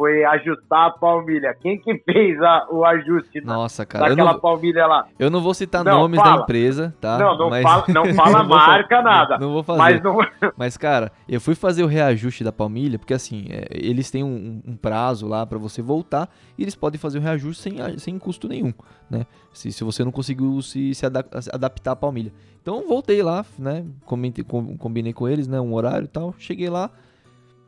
Foi 0.00 0.24
ajustar 0.24 0.86
a 0.86 0.90
palmilha. 0.92 1.54
Quem 1.60 1.78
que 1.78 1.94
fez 2.10 2.40
a, 2.40 2.66
o 2.70 2.86
ajuste 2.86 3.38
Nossa, 3.42 3.84
cara. 3.84 4.08
Daquela 4.08 4.32
não, 4.32 4.40
palmilha 4.40 4.86
lá? 4.86 5.06
eu 5.18 5.28
não 5.28 5.42
vou 5.42 5.52
citar 5.52 5.84
Não, 5.84 5.98
nomes 6.00 6.18
da 6.18 6.24
fala. 6.24 6.42
empresa, 6.42 6.94
tá? 6.98 7.18
Não, 7.18 7.36
não 7.36 7.50
Mas- 7.50 7.62
fala, 7.62 7.84
não 7.88 8.04
fala 8.14 8.42
marca, 8.42 9.02
nada. 9.02 9.36
Não 9.38 9.52
vou 9.52 9.62
fazer. 9.62 9.78
Mas 9.78 10.02
não. 10.02 10.16
Mas, 10.56 10.76
cara, 10.78 11.12
eu 11.28 11.38
fui 11.38 11.54
fazer 11.54 11.82
o 11.84 11.86
reajuste 11.86 12.42
da 12.42 12.50
palmilha, 12.50 12.98
porque 12.98 13.12
assim, 13.12 13.44
é, 13.50 13.66
eles 13.72 14.10
têm 14.10 14.24
um, 14.24 14.62
um 14.66 14.74
prazo 14.74 15.28
lá 15.28 15.44
pra 15.44 15.58
você 15.58 15.82
voltar 15.82 16.30
e 16.56 16.62
eles 16.62 16.74
podem 16.74 16.98
fazer 16.98 17.18
o 17.18 17.20
reajuste 17.20 17.62
sem, 17.62 17.98
sem 17.98 18.18
custo 18.18 18.48
nenhum, 18.48 18.72
né? 19.10 19.26
Se, 19.52 19.70
se 19.70 19.84
você 19.84 20.02
não 20.02 20.10
conseguiu 20.10 20.62
se, 20.62 20.94
se 20.94 21.04
ada- 21.04 21.26
se 21.42 21.50
adaptar 21.52 21.92
à 21.92 21.96
palmilha. 21.96 22.32
Então, 22.62 22.88
voltei 22.88 23.22
lá, 23.22 23.44
né? 23.58 23.84
Comentei, 24.06 24.42
com- 24.44 24.78
combinei 24.78 25.12
com 25.12 25.28
eles, 25.28 25.46
né? 25.46 25.60
Um 25.60 25.74
horário 25.74 26.06
e 26.06 26.08
tal. 26.08 26.34
Cheguei 26.38 26.70
lá. 26.70 26.90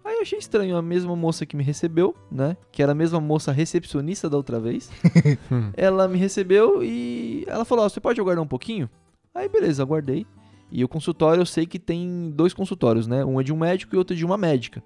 Aí 0.05 0.17
eu 0.17 0.23
achei 0.23 0.39
estranho 0.39 0.77
a 0.77 0.83
mesma 0.83 1.15
moça 1.15 1.47
que 1.47 1.57
me 1.57 1.63
recebeu, 1.63 2.15
né? 2.31 2.57
Que 2.73 2.83
era 2.83 2.93
a 2.93 2.95
mesma 2.95 3.21
moça 3.21 3.53
recepcionista 3.53 4.29
da 4.29 4.37
outra 4.37 4.59
vez. 4.59 4.91
ela 5.77 6.09
me 6.09 6.19
recebeu 6.19 6.83
e 6.83 7.45
ela 7.47 7.65
falou: 7.65 7.85
ó, 7.85 7.89
você 7.89 8.01
pode 8.01 8.21
aguardar 8.21 8.43
um 8.43 8.49
pouquinho? 8.49 8.91
Aí 9.35 9.49
beleza, 9.49 9.83
aguardei. 9.83 10.27
E 10.71 10.83
o 10.83 10.89
consultório 10.89 11.41
eu 11.41 11.47
sei 11.47 11.67
que 11.67 11.79
tem 11.79 12.33
dois 12.35 12.53
consultórios, 12.53 13.07
né? 13.07 13.25
Um 13.25 13.41
é 13.41 13.45
de 13.45 13.53
um 13.53 13.59
médico 13.59 13.95
e 13.95 13.99
outro 13.99 14.15
é 14.15 14.17
de 14.17 14.25
uma 14.25 14.37
médica. 14.37 14.83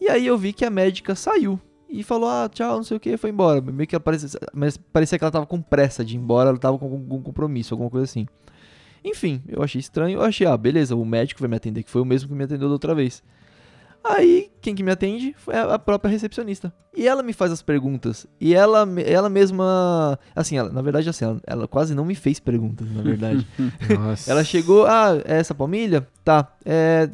E 0.00 0.08
aí 0.08 0.26
eu 0.26 0.36
vi 0.36 0.52
que 0.52 0.64
a 0.64 0.70
médica 0.70 1.14
saiu 1.14 1.58
e 1.88 2.02
falou: 2.02 2.28
ah, 2.28 2.48
tchau, 2.52 2.76
não 2.76 2.84
sei 2.84 2.96
o 2.96 3.00
que, 3.00 3.16
foi 3.16 3.30
embora. 3.30 3.60
Meio 3.60 3.86
que 3.86 3.94
ela 3.94 4.02
parecia, 4.02 4.38
mas 4.52 4.76
parecia 4.76 5.18
que 5.18 5.24
ela 5.24 5.30
tava 5.30 5.46
com 5.46 5.62
pressa 5.62 6.04
de 6.04 6.16
ir 6.16 6.18
embora, 6.18 6.50
ela 6.50 6.58
tava 6.58 6.78
com 6.78 6.86
algum 6.86 7.22
compromisso, 7.22 7.72
alguma 7.72 7.88
coisa 7.88 8.04
assim. 8.04 8.26
Enfim, 9.04 9.42
eu 9.48 9.62
achei 9.62 9.80
estranho. 9.80 10.18
Eu 10.18 10.22
achei, 10.22 10.46
ah, 10.46 10.56
beleza, 10.56 10.94
o 10.94 11.04
médico 11.04 11.40
vai 11.40 11.48
me 11.48 11.56
atender, 11.56 11.82
que 11.82 11.90
foi 11.90 12.00
o 12.00 12.04
mesmo 12.04 12.28
que 12.28 12.34
me 12.34 12.44
atendeu 12.44 12.68
da 12.68 12.74
outra 12.74 12.94
vez. 12.94 13.22
Aí, 14.04 14.50
quem 14.60 14.74
que 14.74 14.82
me 14.82 14.90
atende 14.90 15.34
foi 15.36 15.54
a 15.54 15.74
a 15.74 15.78
própria 15.78 16.10
recepcionista. 16.10 16.72
E 16.94 17.06
ela 17.06 17.22
me 17.22 17.32
faz 17.32 17.52
as 17.52 17.62
perguntas. 17.62 18.26
E 18.40 18.54
ela, 18.54 18.86
ela 19.04 19.28
mesma. 19.28 20.18
Assim, 20.34 20.58
ela, 20.58 20.70
na 20.70 20.82
verdade, 20.82 21.08
assim, 21.08 21.24
ela, 21.24 21.40
ela 21.46 21.68
quase 21.68 21.94
não 21.94 22.04
me 22.04 22.14
fez 22.14 22.40
perguntas, 22.40 22.90
na 22.90 23.02
verdade. 23.02 23.46
Nossa. 23.88 24.30
ela 24.30 24.44
chegou, 24.44 24.86
ah, 24.86 25.20
é 25.24 25.38
essa 25.38 25.54
palmilha? 25.54 26.06
Tá. 26.24 26.52
É. 26.64 27.08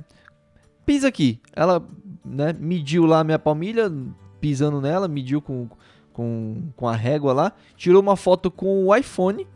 Pisa 0.86 1.08
aqui. 1.08 1.40
Ela, 1.54 1.86
né, 2.24 2.54
mediu 2.58 3.04
lá 3.04 3.20
a 3.20 3.24
minha 3.24 3.38
palmilha, 3.38 3.92
pisando 4.40 4.80
nela, 4.80 5.06
mediu 5.06 5.42
com, 5.42 5.68
com, 6.12 6.72
com 6.74 6.88
a 6.88 6.96
régua 6.96 7.32
lá, 7.32 7.52
tirou 7.76 8.00
uma 8.00 8.16
foto 8.16 8.50
com 8.50 8.86
o 8.86 8.96
iPhone 8.96 9.46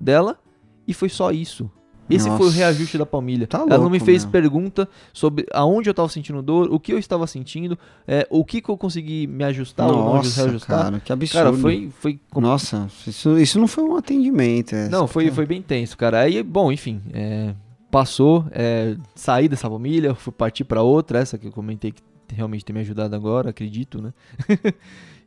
dela 0.00 0.38
e 0.86 0.94
foi 0.94 1.08
só 1.08 1.32
isso. 1.32 1.70
Esse 2.08 2.26
foi 2.28 2.36
o 2.36 2.44
Nossa. 2.44 2.56
reajuste 2.56 2.96
da 2.98 3.04
palmilha. 3.06 3.46
Tá 3.46 3.58
Ela 3.58 3.66
não 3.68 3.76
louco, 3.78 3.90
me 3.90 4.00
fez 4.00 4.24
meu. 4.24 4.32
pergunta 4.32 4.88
sobre 5.12 5.46
aonde 5.52 5.90
eu 5.90 5.94
tava 5.94 6.08
sentindo 6.08 6.40
dor, 6.42 6.68
o 6.72 6.78
que 6.78 6.92
eu 6.92 6.98
estava 6.98 7.26
sentindo, 7.26 7.78
é, 8.06 8.26
o 8.30 8.44
que, 8.44 8.60
que 8.60 8.68
eu 8.68 8.76
consegui 8.76 9.26
me 9.26 9.42
ajustar 9.44 9.88
ou 9.88 9.96
não 10.04 10.14
Nossa, 10.14 10.42
reajustar. 10.42 10.84
cara, 10.84 11.00
que 11.00 11.12
absurdo. 11.12 11.44
Cara, 11.44 11.56
foi, 11.56 11.90
foi 11.98 12.20
Nossa, 12.36 12.88
isso, 13.06 13.38
isso 13.38 13.58
não 13.58 13.66
foi 13.66 13.84
um 13.84 13.96
atendimento. 13.96 14.74
é, 14.74 14.88
Não, 14.88 15.06
foi, 15.06 15.30
foi 15.30 15.46
bem 15.46 15.60
tenso, 15.62 15.96
cara. 15.96 16.20
Aí, 16.20 16.42
bom, 16.42 16.70
enfim, 16.70 17.00
é, 17.12 17.54
passou, 17.90 18.44
é, 18.52 18.96
saí 19.14 19.48
dessa 19.48 19.68
família, 19.68 20.14
fui 20.14 20.32
partir 20.32 20.64
pra 20.64 20.82
outra, 20.82 21.18
essa 21.18 21.36
que 21.38 21.46
eu 21.46 21.52
comentei 21.52 21.92
que 21.92 22.02
realmente 22.34 22.64
tem 22.64 22.74
me 22.74 22.80
ajudado 22.80 23.14
agora, 23.14 23.50
acredito, 23.50 24.02
né? 24.02 24.12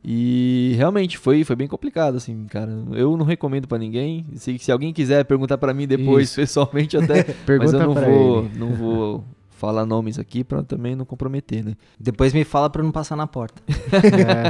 e 0.02 0.74
realmente 0.76 1.18
foi, 1.18 1.44
foi 1.44 1.54
bem 1.54 1.68
complicado, 1.68 2.16
assim, 2.16 2.46
cara. 2.46 2.70
Eu 2.92 3.16
não 3.16 3.26
recomendo 3.26 3.68
pra 3.68 3.78
ninguém. 3.78 4.24
Se, 4.34 4.58
se 4.58 4.72
alguém 4.72 4.92
quiser 4.92 5.24
perguntar 5.24 5.58
pra 5.58 5.74
mim 5.74 5.86
depois, 5.86 6.28
Isso. 6.28 6.36
pessoalmente 6.40 6.96
até, 6.96 7.26
mas 7.26 7.44
Pergunta 7.44 7.76
eu 7.76 7.86
não 7.86 7.94
pra 7.94 8.08
vou, 8.08 8.38
ele. 8.44 8.50
não 8.58 8.68
vou 8.74 9.24
falar 9.50 9.84
nomes 9.84 10.18
aqui 10.18 10.42
pra 10.42 10.62
também 10.62 10.96
não 10.96 11.04
comprometer, 11.04 11.62
né? 11.64 11.74
Depois 11.98 12.32
me 12.32 12.44
fala 12.44 12.70
pra 12.70 12.80
eu 12.80 12.84
não 12.86 12.92
passar 12.92 13.14
na 13.14 13.26
porta. 13.26 13.62
É. 13.68 14.48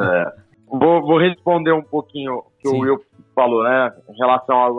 É. 0.00 0.32
Vou, 0.66 1.02
vou 1.02 1.18
responder 1.18 1.72
um 1.72 1.82
pouquinho 1.82 2.36
o 2.38 2.44
que 2.58 2.68
Sim. 2.70 2.76
o 2.76 2.80
Will 2.80 3.00
falou, 3.34 3.62
né? 3.62 3.92
Em 4.08 4.16
relação 4.16 4.56
ao 4.56 4.74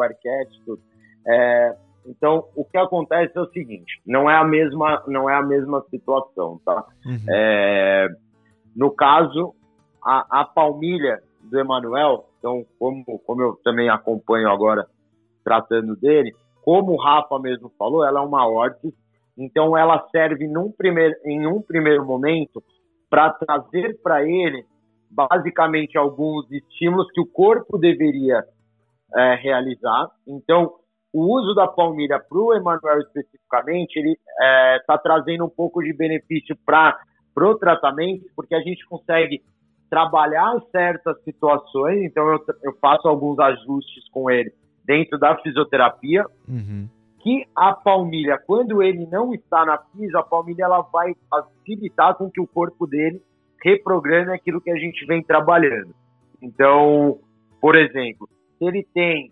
tudo. 0.66 0.82
É, 1.28 1.76
então, 2.06 2.46
o 2.56 2.66
que 2.66 2.78
acontece 2.78 3.38
é 3.38 3.42
o 3.42 3.50
seguinte: 3.52 4.02
não 4.06 4.30
é 4.30 4.36
a 4.36 4.44
mesma, 4.44 5.04
não 5.08 5.30
é 5.30 5.36
a 5.36 5.42
mesma 5.44 5.84
situação, 5.92 6.60
tá? 6.66 6.84
Uhum. 7.06 7.20
É, 7.30 8.08
no 8.76 8.92
caso, 8.92 9.54
a, 10.06 10.42
a 10.42 10.46
palmilha 10.46 11.22
do 11.42 11.60
Emanuel, 11.60 12.26
então, 12.40 12.66
como, 12.80 13.20
como 13.20 13.42
eu 13.42 13.60
também 13.64 13.90
acompanho 13.90 14.50
agora 14.50 14.86
tratando 15.44 15.96
dele, 15.96 16.34
como 16.64 16.94
o 16.94 17.02
Rafa 17.02 17.38
mesmo 17.40 17.72
falou, 17.78 18.06
ela 18.06 18.22
é 18.22 18.24
uma 18.24 18.48
órtese, 18.48 18.94
então 19.38 19.78
ela 19.78 20.08
serve 20.12 20.48
num 20.48 20.72
primeiro, 20.72 21.16
em 21.26 21.46
um 21.46 21.62
primeiro 21.62 22.06
momento 22.06 22.64
para 23.10 23.30
trazer 23.32 24.00
para 24.02 24.24
ele 24.24 24.66
basicamente 25.10 25.98
alguns 25.98 26.50
estímulos 26.52 27.12
que 27.12 27.22
o 27.22 27.26
corpo 27.26 27.78
deveria 27.78 28.44
é, 29.16 29.36
realizar. 29.36 30.10
Então, 30.28 30.74
o 31.14 31.38
uso 31.38 31.54
da 31.54 31.68
palmilha 31.68 32.20
para 32.20 32.38
o 32.38 32.54
Emanuel 32.56 33.00
especificamente, 33.02 33.98
ele 33.98 34.18
está 34.80 34.98
trazendo 34.98 35.46
um 35.46 35.50
pouco 35.50 35.84
de 35.84 35.94
benefício 35.94 36.58
para 36.66 36.98
o 37.38 37.56
tratamento, 37.56 38.26
porque 38.36 38.56
a 38.56 38.62
gente 38.62 38.84
consegue 38.88 39.44
trabalhar 39.94 40.60
certas 40.72 41.22
situações. 41.24 42.02
Então, 42.04 42.28
eu, 42.32 42.40
eu 42.64 42.74
faço 42.82 43.08
alguns 43.08 43.38
ajustes 43.38 44.10
com 44.12 44.28
ele 44.32 44.52
dentro 44.84 45.20
da 45.20 45.38
fisioterapia, 45.38 46.26
Uhum. 46.50 46.90
que 47.20 47.46
a 47.56 47.72
palmilha, 47.74 48.38
quando 48.40 48.82
ele 48.82 49.06
não 49.06 49.34
está 49.36 49.64
na 49.64 49.78
fisio, 49.78 50.18
a 50.18 50.24
palmilha 50.24 50.64
ela 50.64 50.82
vai 50.82 51.14
facilitar 51.30 52.16
com 52.16 52.28
que 52.30 52.42
o 52.42 52.48
corpo 52.48 52.88
dele 52.88 53.22
reprograme 53.64 54.34
aquilo 54.34 54.60
que 54.60 54.72
a 54.72 54.76
gente 54.78 55.06
vem 55.06 55.22
trabalhando. 55.24 55.94
Então, 56.42 57.20
por 57.62 57.76
exemplo, 57.76 58.28
se 58.58 58.66
ele 58.66 58.86
tem, 58.94 59.32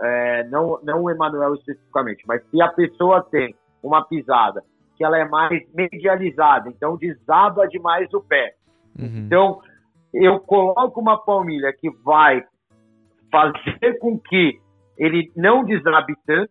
é, 0.00 0.44
não, 0.48 0.78
não 0.84 1.02
o 1.04 1.10
Emanuel 1.10 1.54
especificamente, 1.54 2.22
mas 2.28 2.44
se 2.50 2.60
a 2.60 2.68
pessoa 2.68 3.22
tem 3.22 3.54
uma 3.82 4.04
pisada 4.04 4.62
que 4.96 5.02
ela 5.04 5.18
é 5.18 5.24
mais 5.26 5.62
medializada, 5.74 6.68
então 6.68 6.96
desaba 6.98 7.66
demais 7.66 8.12
o 8.12 8.20
pé, 8.20 8.54
Uhum. 8.98 9.24
então, 9.26 9.60
eu 10.16 10.40
coloco 10.40 11.00
uma 11.00 11.18
palmilha 11.18 11.72
que 11.72 11.90
vai 12.02 12.42
fazer 13.30 13.98
com 13.98 14.18
que 14.18 14.58
ele 14.96 15.30
não 15.36 15.62
desabe 15.62 16.14
tanto, 16.26 16.50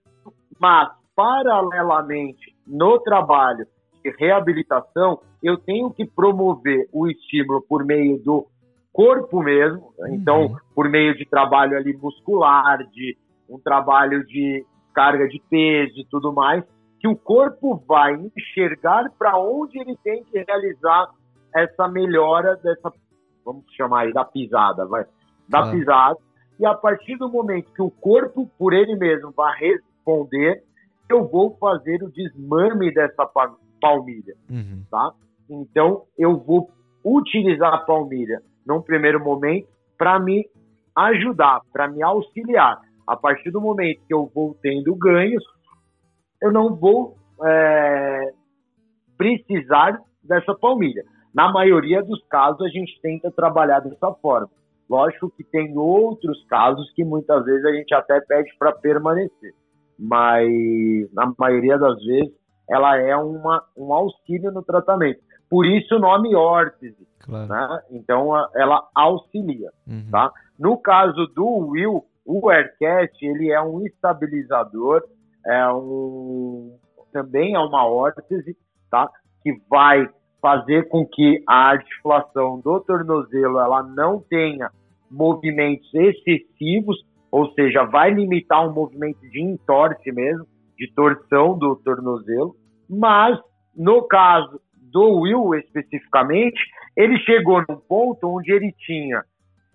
mas, 0.60 0.90
paralelamente, 1.16 2.56
no 2.68 3.00
trabalho 3.00 3.66
de 4.04 4.12
reabilitação, 4.20 5.20
eu 5.42 5.58
tenho 5.58 5.90
que 5.92 6.06
promover 6.06 6.88
o 6.94 7.08
estímulo 7.08 7.62
por 7.68 7.84
meio 7.84 8.22
do 8.24 8.46
corpo 8.94 9.42
mesmo, 9.42 9.94
então, 10.10 10.56
por 10.74 10.88
meio 10.88 11.18
de 11.18 11.26
trabalho 11.26 11.76
ali 11.76 11.96
muscular, 11.98 12.78
de 12.92 13.18
um 13.50 13.60
trabalho 13.60 14.26
de 14.26 14.64
carga 14.94 15.28
de 15.28 15.42
peso 15.50 16.00
e 16.00 16.06
tudo 16.06 16.32
mais, 16.32 16.64
que 17.00 17.08
o 17.08 17.16
corpo 17.16 17.84
vai 17.88 18.14
enxergar 18.14 19.12
para 19.18 19.38
onde 19.38 19.80
ele 19.80 19.98
tem 20.04 20.24
que 20.24 20.44
realizar 20.48 21.10
essa 21.54 21.88
melhora 21.88 22.56
dessa, 22.58 22.92
vamos 23.46 23.64
chamar 23.76 24.02
aí, 24.06 24.14
da 24.14 24.26
pisada, 24.26 24.86
vai, 24.88 25.06
da 25.48 25.60
Ah. 25.60 25.72
pisada. 25.72 26.18
E 26.60 26.66
a 26.66 26.74
partir 26.74 27.16
do 27.18 27.30
momento 27.30 27.72
que 27.74 27.82
o 27.82 27.92
corpo, 27.92 28.50
por 28.58 28.74
ele 28.74 28.96
mesmo, 28.96 29.32
vai 29.32 29.56
responder, 29.60 30.64
eu 31.10 31.28
vou 31.28 31.56
fazer 31.58 32.02
o 32.04 32.10
desmame 32.12 32.92
dessa 32.94 33.26
pa- 33.26 33.54
palmilha, 33.80 34.36
Uhum. 34.50 34.84
tá? 34.90 35.12
Então, 35.50 36.04
eu 36.18 36.38
vou 36.38 36.72
utilizar 37.04 37.72
a 37.74 37.78
palmilha 37.80 38.42
num 38.66 38.82
primeiro 38.82 39.24
momento 39.24 39.68
para 39.98 40.18
me 40.20 40.50
ajudar, 40.96 41.62
para 41.72 41.88
me 41.88 42.02
auxiliar. 42.02 42.82
A 43.06 43.16
partir 43.16 43.52
do 43.52 43.62
momento 43.62 44.02
que 44.08 44.14
eu 44.14 44.32
vou 44.34 44.58
tendo 44.62 44.96
ganhos, 44.96 45.44
eu 46.42 46.52
não 46.52 46.74
vou 46.74 47.16
é, 47.46 48.32
precisar 49.18 50.02
dessa 50.24 50.56
palmilha. 50.56 51.04
Na 51.36 51.52
maioria 51.52 52.02
dos 52.02 52.24
casos, 52.30 52.62
a 52.62 52.70
gente 52.70 52.98
tenta 53.02 53.30
trabalhar 53.30 53.82
dessa 53.82 54.10
forma. 54.22 54.50
Lógico 54.90 55.30
que 55.30 55.44
tem 55.44 55.78
outros 55.78 56.46
casos 56.48 56.90
que 56.94 57.04
muitas 57.04 57.44
vezes 57.44 57.66
a 57.66 57.74
gente 57.74 57.94
até 57.94 58.22
pede 58.22 58.56
para 58.58 58.72
permanecer, 58.72 59.54
mas 60.00 60.48
na 61.12 61.34
maioria 61.38 61.78
das 61.78 62.02
vezes 62.06 62.32
ela 62.70 62.98
é 62.98 63.16
uma, 63.18 63.64
um 63.76 63.92
auxílio 63.94 64.52
no 64.52 64.64
tratamento. 64.64 65.20
Por 65.50 65.66
isso 65.66 65.96
o 65.96 66.00
nome 66.00 66.36
órtese, 66.36 67.06
Claro. 67.20 67.48
né? 67.48 67.82
Então 67.92 68.32
ela 68.56 68.88
auxilia. 68.96 69.72
Uhum. 69.88 70.08
Tá? 70.12 70.32
No 70.58 70.78
caso 70.78 71.28
do 71.36 71.46
Will, 71.70 72.06
o 72.26 72.50
Aircast 72.50 73.26
ele 73.26 73.52
é 73.52 73.62
um 73.62 73.86
estabilizador, 73.86 75.04
é 75.46 75.68
um 75.70 76.78
também 77.12 77.56
é 77.56 77.60
uma 77.60 77.88
órtese, 77.88 78.58
tá? 78.92 79.10
Que 79.42 79.54
vai 79.70 80.08
fazer 80.42 80.88
com 80.90 81.06
que 81.06 81.44
a 81.48 81.70
articulação 81.70 82.60
do 82.60 82.80
tornozelo 82.80 83.60
ela 83.60 83.82
não 83.84 84.20
tenha 84.20 84.70
movimentos 85.10 85.90
excessivos, 85.94 86.98
ou 87.32 87.52
seja, 87.54 87.84
vai 87.84 88.12
limitar 88.12 88.68
um 88.68 88.74
movimento 88.74 89.20
de 89.30 89.42
entorse 89.42 90.12
mesmo, 90.12 90.46
de 90.78 90.92
torção 90.94 91.58
do 91.58 91.76
tornozelo. 91.78 92.56
Mas 92.90 93.40
no 93.76 94.04
caso 94.04 94.62
do 94.74 95.22
Will 95.22 95.56
especificamente, 95.56 96.60
ele 96.96 97.18
chegou 97.20 97.64
num 97.68 97.78
ponto 97.78 98.28
onde 98.28 98.52
ele 98.52 98.74
tinha 98.80 99.24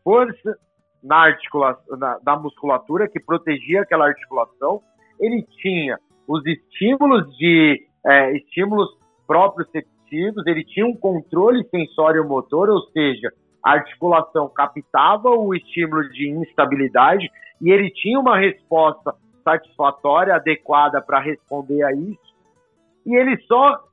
força 0.02 0.56
na 1.02 1.16
articulação, 1.16 1.98
da 2.22 2.36
musculatura 2.36 3.08
que 3.08 3.20
protegia 3.20 3.82
aquela 3.82 4.06
articulação, 4.06 4.82
ele 5.18 5.42
tinha 5.60 5.98
os 6.26 6.44
estímulos 6.46 7.36
de 7.36 7.86
é, 8.06 8.36
estímulos 8.36 8.88
proprioceptivos, 10.10 10.46
ele 10.46 10.64
tinha 10.64 10.86
um 10.86 10.94
controle 10.94 11.64
sensório-motor, 11.70 12.68
ou 12.68 12.82
seja, 12.90 13.32
a 13.64 13.72
articulação 13.72 14.48
captava 14.48 15.30
o 15.30 15.54
estímulo 15.54 16.08
de 16.10 16.28
instabilidade 16.28 17.30
e 17.60 17.70
ele 17.70 17.90
tinha 17.90 18.18
uma 18.18 18.38
resposta 18.38 19.14
satisfatória, 19.44 20.34
adequada 20.34 21.00
para 21.00 21.20
responder 21.20 21.82
a 21.84 21.92
isso. 21.92 22.34
E 23.06 23.14
ele 23.14 23.38
só 23.42 23.84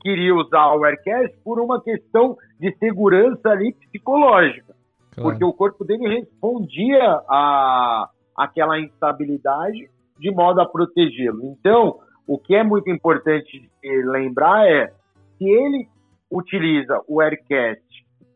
queria 0.00 0.34
usar 0.34 0.74
o 0.74 0.84
AirCast 0.84 1.36
por 1.44 1.60
uma 1.60 1.80
questão 1.82 2.36
de 2.58 2.74
segurança 2.78 3.50
ali 3.50 3.72
psicológica. 3.72 4.74
Claro. 5.14 5.30
Porque 5.30 5.44
o 5.44 5.52
corpo 5.52 5.84
dele 5.84 6.20
respondia 6.20 7.20
a 7.28 8.08
aquela 8.36 8.78
instabilidade 8.78 9.90
de 10.16 10.30
modo 10.30 10.60
a 10.60 10.66
protegê-lo. 10.66 11.42
Então, 11.44 11.98
o 12.24 12.38
que 12.38 12.54
é 12.54 12.62
muito 12.62 12.88
importante 12.88 13.68
lembrar 13.82 14.68
é 14.68 14.92
que 15.38 15.48
ele 15.48 15.88
utiliza 16.30 17.00
o 17.08 17.20
AirCast 17.20 17.82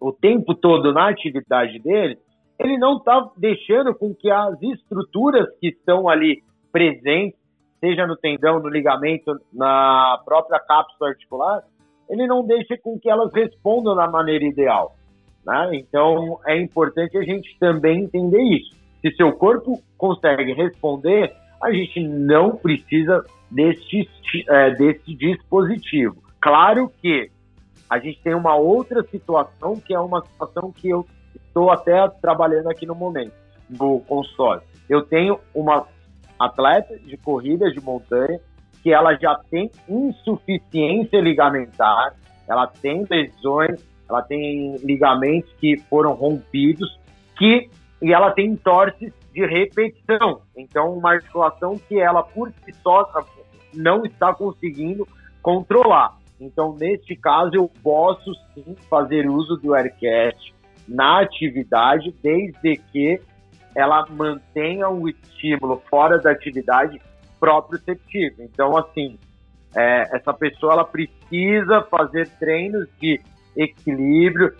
o 0.03 0.13
tempo 0.13 0.55
todo 0.55 0.93
na 0.93 1.09
atividade 1.09 1.79
dele, 1.79 2.19
ele 2.59 2.77
não 2.77 2.97
está 2.97 3.31
deixando 3.37 3.95
com 3.95 4.13
que 4.15 4.31
as 4.31 4.61
estruturas 4.61 5.47
que 5.61 5.69
estão 5.69 6.09
ali 6.09 6.43
presentes, 6.73 7.39
seja 7.79 8.07
no 8.07 8.17
tendão, 8.17 8.61
no 8.61 8.69
ligamento, 8.69 9.33
na 9.53 10.21
própria 10.25 10.59
cápsula 10.61 11.11
articular, 11.11 11.63
ele 12.09 12.27
não 12.27 12.45
deixa 12.45 12.77
com 12.79 12.99
que 12.99 13.09
elas 13.09 13.33
respondam 13.33 13.95
da 13.95 14.09
maneira 14.09 14.45
ideal. 14.45 14.95
Né? 15.45 15.71
Então 15.75 16.39
é 16.47 16.61
importante 16.61 17.17
a 17.17 17.23
gente 17.23 17.57
também 17.59 18.05
entender 18.05 18.43
isso. 18.43 18.77
Se 19.01 19.11
seu 19.17 19.33
corpo 19.33 19.81
consegue 19.97 20.53
responder, 20.53 21.33
a 21.63 21.73
gente 21.73 22.01
não 22.07 22.57
precisa 22.57 23.25
deste, 23.51 24.09
é, 24.49 24.71
desse 24.71 25.15
dispositivo. 25.15 26.22
Claro 26.43 26.91
que 27.01 27.31
a 27.89 28.01
gente 28.01 28.21
tem 28.21 28.35
uma 28.35 28.57
outra 28.57 29.01
situação 29.05 29.77
que 29.77 29.95
é 29.95 30.01
uma 30.01 30.21
situação 30.23 30.73
que 30.73 30.89
eu 30.89 31.07
estou 31.37 31.71
até 31.71 32.09
trabalhando 32.21 32.69
aqui 32.69 32.85
no 32.85 32.97
momento, 32.97 33.33
no 33.71 34.01
consultório. 34.01 34.63
Eu 34.89 35.03
tenho 35.03 35.39
uma 35.55 35.87
atleta 36.37 36.99
de 36.99 37.17
corrida 37.17 37.71
de 37.71 37.81
montanha 37.81 38.41
que 38.83 38.93
ela 38.93 39.15
já 39.15 39.39
tem 39.49 39.71
insuficiência 39.89 41.21
ligamentar, 41.21 42.17
ela 42.49 42.67
tem 42.67 43.07
lesões, 43.09 43.81
ela 44.09 44.21
tem 44.21 44.75
ligamentos 44.79 45.53
que 45.61 45.79
foram 45.89 46.13
rompidos, 46.13 46.99
que 47.39 47.71
e 48.03 48.13
ela 48.13 48.33
tem 48.33 48.57
torces 48.57 49.13
de 49.33 49.47
repetição. 49.47 50.43
Então, 50.57 50.93
uma 50.93 51.13
articulação 51.13 51.79
que 51.79 52.01
ela 52.01 52.25
por 52.25 52.51
si 52.51 52.73
só 52.83 53.09
não 53.73 54.05
está 54.05 54.35
conseguindo 54.35 55.07
controlar. 55.41 56.21
Então, 56.43 56.77
neste 56.79 57.15
caso, 57.15 57.53
eu 57.55 57.71
posso 57.83 58.33
sim 58.53 58.77
fazer 58.91 59.29
uso 59.29 59.57
do 59.57 59.75
AirCast 59.75 60.53
na 60.89 61.21
atividade, 61.21 62.13
desde 62.21 62.77
que 62.91 63.21
ela 63.77 64.05
mantenha 64.11 64.89
um 64.89 65.09
estímulo 65.09 65.81
fora 65.89 66.19
da 66.19 66.33
atividade 66.33 67.01
proprioceptivo. 67.39 68.43
Então, 68.43 68.77
assim, 68.77 69.17
é, 69.75 70.17
essa 70.17 70.35
pessoa 70.35 70.73
ela 70.73 70.85
precisa 70.85 71.83
fazer 71.83 72.29
treinos 72.41 72.89
de 73.01 73.21
equilíbrio, 73.57 74.53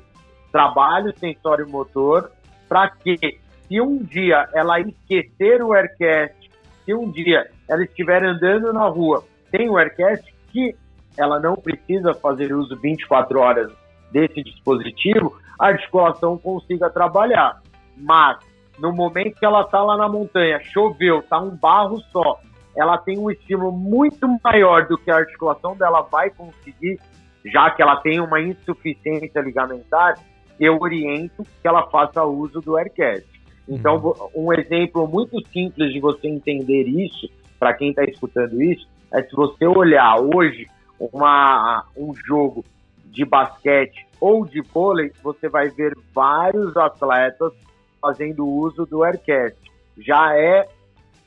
trabalho 0.53 1.13
sensório-motor, 1.19 2.31
para 2.69 2.89
que, 2.91 3.39
se 3.67 3.81
um 3.81 3.99
dia 3.99 4.49
ela 4.55 4.79
esquecer 4.81 5.63
o 5.63 5.75
AirCast, 5.75 6.49
se 6.85 6.95
um 6.95 7.11
dia 7.11 7.51
ela 7.69 7.83
estiver 7.83 8.25
andando 8.25 8.73
na 8.73 8.87
rua, 8.87 9.25
tem 9.51 9.69
o 9.69 9.77
AirCast, 9.77 10.33
que 10.53 10.75
ela 11.17 11.39
não 11.39 11.55
precisa 11.55 12.15
fazer 12.15 12.53
uso 12.55 12.77
24 12.77 13.39
horas 13.41 13.73
desse 14.11 14.43
dispositivo, 14.43 15.37
a 15.59 15.69
articulação 15.69 16.39
consiga 16.39 16.91
trabalhar. 16.91 17.61
Mas, 17.97 18.39
no 18.79 18.93
momento 18.93 19.39
que 19.39 19.45
ela 19.45 19.63
está 19.63 19.83
lá 19.83 19.97
na 19.97 20.09
montanha, 20.09 20.61
choveu, 20.61 21.21
está 21.21 21.39
um 21.39 21.51
barro 21.51 22.01
só, 22.11 22.39
ela 22.77 22.99
tem 22.99 23.19
um 23.19 23.31
estímulo 23.31 23.73
muito 23.73 24.27
maior 24.43 24.87
do 24.87 24.97
que 24.97 25.11
a 25.11 25.17
articulação 25.17 25.77
dela 25.77 26.03
vai 26.03 26.31
conseguir, 26.31 26.99
já 27.45 27.71
que 27.71 27.83
ela 27.83 27.97
tem 27.97 28.21
uma 28.21 28.41
insuficiência 28.41 29.41
ligamentar, 29.41 30.19
eu 30.59 30.79
oriento 30.79 31.45
que 31.61 31.69
ela 31.69 31.89
faça 31.91 32.25
uso 32.25 32.61
do 32.61 32.77
AirCast. 32.77 33.27
Então, 33.69 33.97
uhum. 33.97 34.47
um 34.47 34.53
exemplo 34.53 35.07
muito 35.07 35.39
simples 35.49 35.93
de 35.93 36.01
você 36.01 36.29
entender 36.29 36.85
isso, 36.85 37.29
para 37.59 37.75
quem 37.75 37.91
está 37.91 38.05
escutando 38.05 38.61
isso, 38.61 38.89
é 39.13 39.23
se 39.23 39.35
você 39.35 39.67
olhar 39.67 40.19
hoje 40.19 40.67
uma, 41.13 41.85
um 41.97 42.15
jogo 42.15 42.65
de 43.07 43.25
basquete 43.25 44.07
ou 44.21 44.47
de 44.47 44.61
vôlei, 44.61 45.13
você 45.23 45.49
vai 45.49 45.69
ver 45.69 45.97
vários 46.15 46.77
atletas 46.77 47.53
fazendo 48.01 48.47
uso 48.47 48.87
do 48.87 49.05
AirCast. 49.05 49.59
Já 49.99 50.37
é 50.37 50.69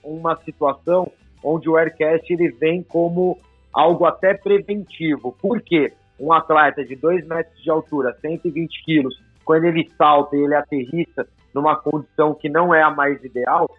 uma 0.03 0.35
situação 0.43 1.11
onde 1.43 1.69
o 1.69 1.77
AirCast 1.77 2.31
ele 2.31 2.49
vem 2.51 2.81
como 2.83 3.37
algo 3.73 4.05
até 4.05 4.33
preventivo. 4.33 5.35
Por 5.41 5.61
quê? 5.61 5.93
Um 6.19 6.31
atleta 6.31 6.83
de 6.83 6.95
2 6.95 7.27
metros 7.27 7.61
de 7.61 7.69
altura, 7.69 8.17
120 8.21 8.83
quilos, 8.83 9.21
quando 9.43 9.65
ele 9.65 9.91
salta 9.97 10.35
e 10.35 10.39
ele 10.39 10.55
aterrissa 10.55 11.27
numa 11.53 11.75
condição 11.75 12.33
que 12.33 12.49
não 12.49 12.73
é 12.73 12.81
a 12.81 12.89
mais 12.89 13.21
ideal, 13.23 13.69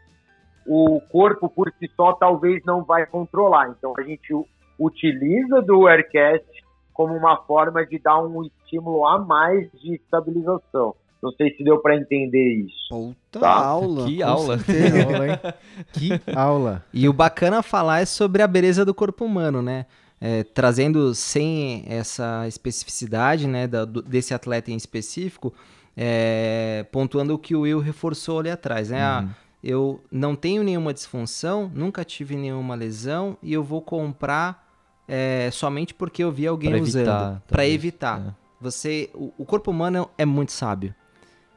o 0.67 1.01
corpo 1.01 1.49
por 1.49 1.73
si 1.79 1.91
só 1.97 2.13
talvez 2.13 2.63
não 2.65 2.85
vai 2.85 3.07
controlar. 3.07 3.71
Então 3.71 3.95
a 3.99 4.03
gente 4.03 4.35
utiliza 4.79 5.63
do 5.63 5.87
AirCast 5.87 6.47
como 6.93 7.15
uma 7.15 7.37
forma 7.37 7.85
de 7.85 7.99
dar 7.99 8.23
um 8.23 8.45
estímulo 8.45 9.07
a 9.07 9.19
mais 9.19 9.71
de 9.73 9.95
estabilização. 9.95 10.95
Não 11.23 11.33
sei 11.33 11.55
se 11.57 11.65
deu 11.65 11.79
para 11.79 11.97
entender 11.97 12.65
isso. 12.65 12.89
Puta 12.89 13.41
tá? 13.41 13.53
aula. 13.53 14.07
Que 14.07 14.23
aula. 14.23 14.59
que 15.93 16.11
aula. 16.35 16.85
E 16.93 17.09
o 17.09 17.13
bacana 17.13 17.63
falar 17.63 18.01
é 18.01 18.07
sobre 18.07 18.43
a 18.43 18.47
beleza 18.47 18.85
do 18.85 18.95
corpo 18.95 19.25
humano, 19.25 19.61
né? 19.61 19.87
É, 20.19 20.45
trazendo 20.45 21.15
sem 21.15 21.85
essa 21.87 22.49
especificidade 22.49 23.47
né, 23.47 23.67
da, 23.67 23.85
do, 23.85 24.01
desse 24.01 24.33
atleta 24.33 24.71
em 24.71 24.77
específico, 24.77 25.53
é, 25.95 26.87
pontuando 26.91 27.35
o 27.35 27.39
que 27.39 27.55
o 27.55 27.63
Will 27.63 27.81
reforçou 27.81 28.39
ali 28.39 28.51
atrás. 28.51 28.89
Né? 28.89 29.03
Ah, 29.03 29.21
uhum. 29.23 29.29
Ah, 29.31 29.47
eu 29.63 30.01
não 30.11 30.37
tenho 30.37 30.63
nenhuma 30.63 30.95
disfunção, 30.95 31.71
nunca 31.75 32.05
tive 32.05 32.37
nenhuma 32.37 32.75
lesão 32.75 33.37
e 33.43 33.53
eu 33.53 33.65
vou 33.65 33.83
comprar 33.83 34.66
é, 35.09 35.51
somente 35.53 35.95
porque 35.95 36.23
eu 36.25 36.33
vi 36.33 36.47
alguém 36.47 36.71
pra 36.71 36.81
usando. 36.81 37.43
Para 37.47 37.67
evitar. 37.67 38.21
É. 38.21 38.35
Você, 38.61 39.11
o, 39.15 39.33
o, 39.39 39.45
corpo 39.45 39.71
humano 39.71 40.09
é 40.17 40.25
muito 40.25 40.53
sábio. 40.53 40.95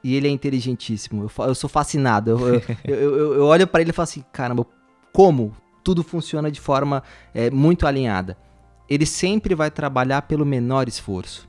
E 0.04 0.16
ele 0.16 0.28
é 0.28 0.32
inteligentíssimo. 0.32 1.24
Eu, 1.24 1.46
eu 1.46 1.56
sou 1.56 1.70
fascinado. 1.70 2.32
Eu, 2.32 2.56
eu, 2.56 2.62
eu, 2.86 3.34
eu 3.36 3.46
olho 3.46 3.66
para 3.68 3.82
ele 3.82 3.90
e 3.90 3.94
falo 3.94 4.04
assim: 4.04 4.24
caramba, 4.32 4.66
como 5.12 5.56
tudo 5.84 6.04
funciona 6.04 6.52
de 6.52 6.60
forma 6.60 7.04
é, 7.34 7.50
muito 7.50 7.88
alinhada? 7.88 8.38
Ele 8.90 9.06
sempre 9.06 9.56
vai 9.56 9.70
trabalhar 9.72 10.24
pelo 10.24 10.46
menor 10.46 10.88
esforço. 10.88 11.48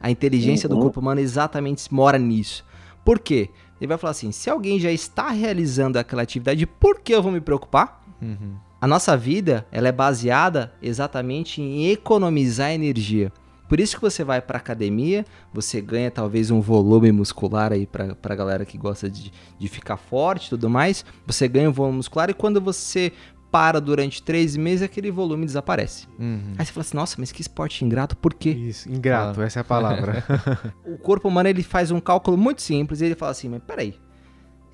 A 0.00 0.10
inteligência 0.10 0.68
uhum. 0.68 0.76
do 0.76 0.82
corpo 0.82 1.00
humano 1.00 1.20
exatamente 1.20 1.92
mora 1.92 2.18
nisso. 2.18 2.64
Por 3.04 3.18
quê? 3.18 3.50
Ele 3.80 3.88
vai 3.88 3.98
falar 3.98 4.12
assim: 4.12 4.32
se 4.32 4.50
alguém 4.50 4.80
já 4.80 4.90
está 4.90 5.30
realizando 5.30 5.98
aquela 5.98 6.22
atividade, 6.22 6.66
por 6.66 7.00
que 7.00 7.14
eu 7.14 7.22
vou 7.22 7.32
me 7.32 7.40
preocupar? 7.40 8.04
Uhum. 8.20 8.56
A 8.86 8.88
nossa 8.88 9.16
vida 9.16 9.66
ela 9.72 9.88
é 9.88 9.92
baseada 9.92 10.72
exatamente 10.80 11.60
em 11.60 11.90
economizar 11.90 12.70
energia. 12.70 13.32
Por 13.68 13.80
isso 13.80 13.96
que 13.96 14.00
você 14.00 14.22
vai 14.22 14.40
para 14.40 14.58
academia, 14.58 15.24
você 15.52 15.80
ganha 15.80 16.08
talvez 16.08 16.52
um 16.52 16.60
volume 16.60 17.10
muscular 17.10 17.72
aí 17.72 17.84
para 17.84 18.16
a 18.22 18.34
galera 18.36 18.64
que 18.64 18.78
gosta 18.78 19.10
de, 19.10 19.32
de 19.58 19.66
ficar 19.68 19.96
forte 19.96 20.46
e 20.46 20.50
tudo 20.50 20.70
mais. 20.70 21.04
Você 21.26 21.48
ganha 21.48 21.68
um 21.68 21.72
volume 21.72 21.96
muscular 21.96 22.30
e 22.30 22.32
quando 22.32 22.60
você 22.60 23.12
para 23.50 23.80
durante 23.80 24.22
três 24.22 24.56
meses, 24.56 24.82
aquele 24.82 25.10
volume 25.10 25.46
desaparece. 25.46 26.06
Uhum. 26.16 26.54
Aí 26.56 26.64
você 26.64 26.70
fala 26.70 26.82
assim, 26.82 26.96
nossa, 26.96 27.16
mas 27.18 27.32
que 27.32 27.40
esporte 27.40 27.84
ingrato, 27.84 28.16
por 28.16 28.34
quê? 28.34 28.50
Isso, 28.50 28.88
ingrato, 28.88 29.40
ah. 29.40 29.44
essa 29.44 29.58
é 29.58 29.62
a 29.62 29.64
palavra. 29.64 30.22
o 30.86 30.96
corpo 30.96 31.26
humano 31.26 31.48
ele 31.48 31.64
faz 31.64 31.90
um 31.90 31.98
cálculo 31.98 32.36
muito 32.36 32.62
simples 32.62 33.00
e 33.00 33.06
ele 33.06 33.16
fala 33.16 33.32
assim, 33.32 33.48
mas 33.48 33.62
peraí, 33.66 33.96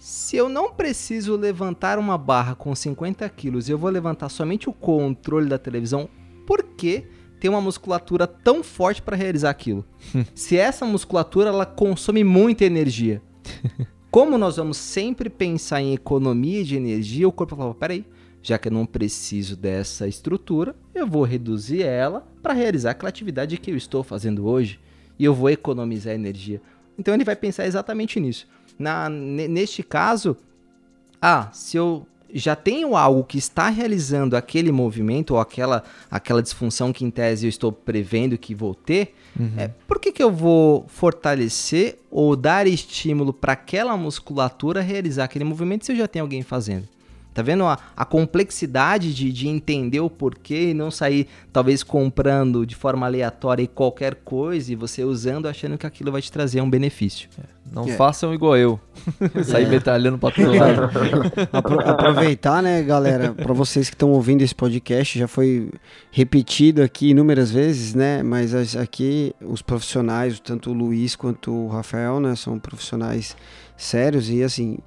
se 0.03 0.37
eu 0.37 0.49
não 0.49 0.73
preciso 0.73 1.37
levantar 1.37 1.97
uma 1.97 2.19
barra 2.19 2.57
com 2.57 2.75
50 2.75 3.29
quilos 3.29 3.69
e 3.69 3.71
eu 3.71 3.79
vou 3.79 3.89
levantar 3.89 4.29
somente 4.31 4.69
o 4.69 4.73
controle 4.73 5.49
da 5.49 5.57
televisão, 5.57 6.09
por 6.45 6.65
que 6.65 7.05
ter 7.39 7.49
uma 7.49 7.61
musculatura 7.61 8.27
tão 8.27 8.65
forte 8.65 9.01
para 9.01 9.17
realizar 9.17 9.51
aquilo? 9.51 9.85
Se 10.35 10.57
essa 10.57 10.85
musculatura 10.85 11.51
ela 11.51 11.65
consome 11.65 12.25
muita 12.25 12.65
energia. 12.65 13.23
Como 14.11 14.37
nós 14.37 14.57
vamos 14.57 14.77
sempre 14.77 15.31
pensar 15.31 15.81
em 15.81 15.95
economia 15.95 16.65
de 16.65 16.75
energia, 16.75 17.29
o 17.29 17.33
corpo 17.33 17.55
fala: 17.55 17.73
peraí, 17.73 18.05
já 18.43 18.59
que 18.59 18.67
eu 18.67 18.73
não 18.73 18.85
preciso 18.85 19.57
dessa 19.57 20.09
estrutura, 20.09 20.75
eu 20.93 21.07
vou 21.07 21.23
reduzir 21.23 21.83
ela 21.83 22.27
para 22.43 22.53
realizar 22.53 22.91
aquela 22.91 23.09
atividade 23.09 23.57
que 23.57 23.71
eu 23.71 23.77
estou 23.77 24.03
fazendo 24.03 24.49
hoje. 24.49 24.81
e 25.17 25.25
eu 25.25 25.33
vou 25.33 25.49
economizar 25.49 26.13
energia. 26.13 26.61
Então 26.99 27.15
ele 27.15 27.25
vai 27.25 27.37
pensar 27.37 27.67
exatamente 27.67 28.19
nisso. 28.21 28.49
Na, 28.79 29.09
neste 29.09 29.83
caso, 29.83 30.37
ah, 31.21 31.49
se 31.53 31.77
eu 31.77 32.07
já 32.33 32.57
tenho 32.57 32.97
algo 32.97 33.25
que 33.25 33.37
está 33.39 33.69
realizando 33.69 34.37
aquele 34.37 34.73
movimento 34.73 35.33
ou 35.33 35.41
aquela, 35.41 35.85
aquela 36.11 36.43
disfunção 36.43 36.93
que 36.93 37.05
em 37.05 37.11
tese 37.11 37.47
eu 37.47 37.51
estou 37.51 37.71
prevendo 37.71 38.39
que 38.39 38.55
vou 38.55 38.75
ter, 38.75 39.15
uhum. 39.39 39.53
é, 39.59 39.71
por 39.87 40.01
que, 40.01 40.11
que 40.11 40.23
eu 40.23 40.31
vou 40.31 40.87
fortalecer 40.89 41.99
ou 42.11 42.35
dar 42.35 42.67
estímulo 42.67 43.33
para 43.33 43.53
aquela 43.53 43.97
musculatura 43.97 44.81
realizar 44.81 45.25
aquele 45.25 45.45
movimento 45.45 45.85
se 45.85 45.93
eu 45.93 45.97
já 45.97 46.09
tenho 46.09 46.25
alguém 46.25 46.43
fazendo? 46.43 46.89
Tá 47.35 47.43
vendo 47.43 47.65
a, 47.65 47.79
a 47.97 48.05
complexidade 48.05 49.15
de, 49.15 49.33
de 49.33 49.49
entender 49.49 50.01
o 50.01 50.11
porquê 50.11 50.71
e 50.71 50.75
não 50.75 50.91
sair, 50.91 51.27
talvez, 51.53 51.83
comprando 51.83 52.67
de 52.67 52.75
forma 52.75 53.07
aleatória 53.07 53.67
qualquer 53.67 54.17
coisa 54.17 54.73
e 54.73 54.77
você 54.77 55.03
usando 55.05 55.47
achando 55.47 55.79
que 55.79 55.87
aquilo 55.87 56.13
vai 56.13 56.21
te 56.21 56.31
trazer 56.31 56.61
um 56.61 56.69
benefício. 56.69 57.29
É. 57.39 57.63
Não 57.73 57.89
é. 57.89 57.93
façam 57.97 58.35
igual 58.35 58.57
eu. 58.57 58.79
Sair 59.45 59.65
é. 59.65 59.69
metralhando 59.69 60.19
pra 60.19 60.31
todo 60.31 60.53
lado. 60.53 60.91
Apro 61.53 61.81
aproveitar, 61.81 62.63
né, 62.63 62.83
galera, 62.83 63.33
para 63.33 63.55
vocês 63.55 63.89
que 63.89 63.95
estão 63.95 64.11
ouvindo 64.11 64.43
esse 64.43 64.55
podcast, 64.55 65.19
já 65.19 65.27
foi 65.27 65.71
repetido 66.11 66.83
aqui 66.83 67.11
inúmeras 67.11 67.51
vezes, 67.51 67.95
né? 67.95 68.23
Mas 68.23 68.77
aqui 68.77 69.35
os 69.41 69.63
profissionais, 69.63 70.39
tanto 70.41 70.71
o 70.71 70.75
Luiz 70.75 71.17
quanto 71.17 71.51
o 71.51 71.69
Rafael, 71.69 72.21
né, 72.21 72.37
são 72.37 72.59
profissionais 72.59 73.37
sérios 73.77 74.29
e 74.29 74.43
assim 74.43 74.79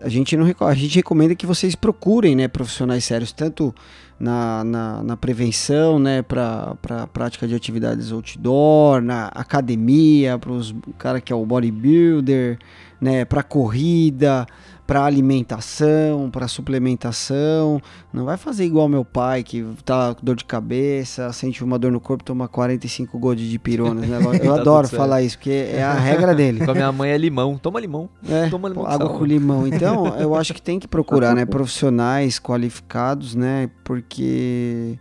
a 0.00 0.08
gente 0.08 0.36
não 0.36 0.46
a 0.60 0.74
gente 0.74 0.96
recomenda 0.96 1.34
que 1.34 1.46
vocês 1.46 1.74
procurem 1.74 2.36
né, 2.36 2.48
profissionais 2.48 3.04
sérios, 3.04 3.32
tanto 3.32 3.74
na, 4.18 4.64
na, 4.64 5.02
na 5.02 5.16
prevenção, 5.16 5.98
né, 5.98 6.22
para 6.22 6.76
a 6.88 7.06
prática 7.06 7.46
de 7.46 7.54
atividades 7.54 8.12
outdoor, 8.12 9.00
na 9.02 9.26
academia, 9.28 10.38
para 10.38 10.52
os 10.52 10.74
cara 10.98 11.20
que 11.20 11.32
é 11.32 11.36
o 11.36 11.44
bodybuilder, 11.44 12.58
né, 13.00 13.24
para 13.24 13.42
corrida, 13.42 14.46
para 14.86 15.04
alimentação, 15.04 16.30
para 16.30 16.46
suplementação. 16.46 17.80
Não 18.12 18.24
vai 18.24 18.36
fazer 18.36 18.64
igual 18.64 18.88
meu 18.88 19.04
pai, 19.04 19.42
que 19.42 19.66
tá 19.84 20.14
com 20.14 20.24
dor 20.24 20.36
de 20.36 20.44
cabeça, 20.44 21.32
sente 21.32 21.64
uma 21.64 21.78
dor 21.78 21.90
no 21.90 22.00
corpo, 22.00 22.22
toma 22.22 22.46
45 22.46 23.18
gols 23.18 23.40
de 23.40 23.58
pironas. 23.58 24.06
Né? 24.16 24.18
Eu 24.42 24.54
tá 24.54 24.60
adoro 24.60 24.88
falar 24.88 25.22
isso, 25.22 25.36
porque 25.36 25.50
é 25.50 25.82
a 25.82 25.94
regra 25.94 26.34
dele. 26.34 26.64
Com 26.64 26.70
a 26.70 26.74
minha 26.74 26.92
mãe 26.92 27.10
é 27.10 27.18
limão. 27.18 27.58
Toma 27.58 27.80
limão. 27.80 28.08
É, 28.28 28.48
Toma 28.48 28.68
limão 28.68 28.86
água 28.86 29.10
com 29.10 29.24
limão. 29.24 29.66
Então, 29.66 30.06
eu 30.18 30.34
acho 30.34 30.54
que 30.54 30.62
tem 30.62 30.78
que 30.78 30.86
procurar 30.86 31.34
né, 31.34 31.44
profissionais 31.44 32.38
qualificados, 32.38 33.34
né? 33.34 33.68
Porque 33.82 34.96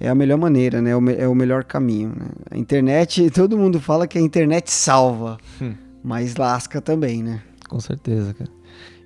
é 0.00 0.08
a 0.08 0.14
melhor 0.14 0.38
maneira, 0.38 0.80
né? 0.80 0.90
É 0.90 1.28
o 1.28 1.34
melhor 1.34 1.64
caminho. 1.64 2.08
Né? 2.16 2.26
A 2.50 2.58
internet, 2.58 3.28
todo 3.30 3.58
mundo 3.58 3.80
fala 3.80 4.06
que 4.06 4.18
a 4.18 4.20
internet 4.20 4.70
salva, 4.70 5.38
hum. 5.60 5.74
mas 6.02 6.36
lasca 6.36 6.80
também, 6.80 7.22
né? 7.22 7.42
Com 7.68 7.80
certeza, 7.80 8.32
cara. 8.34 8.55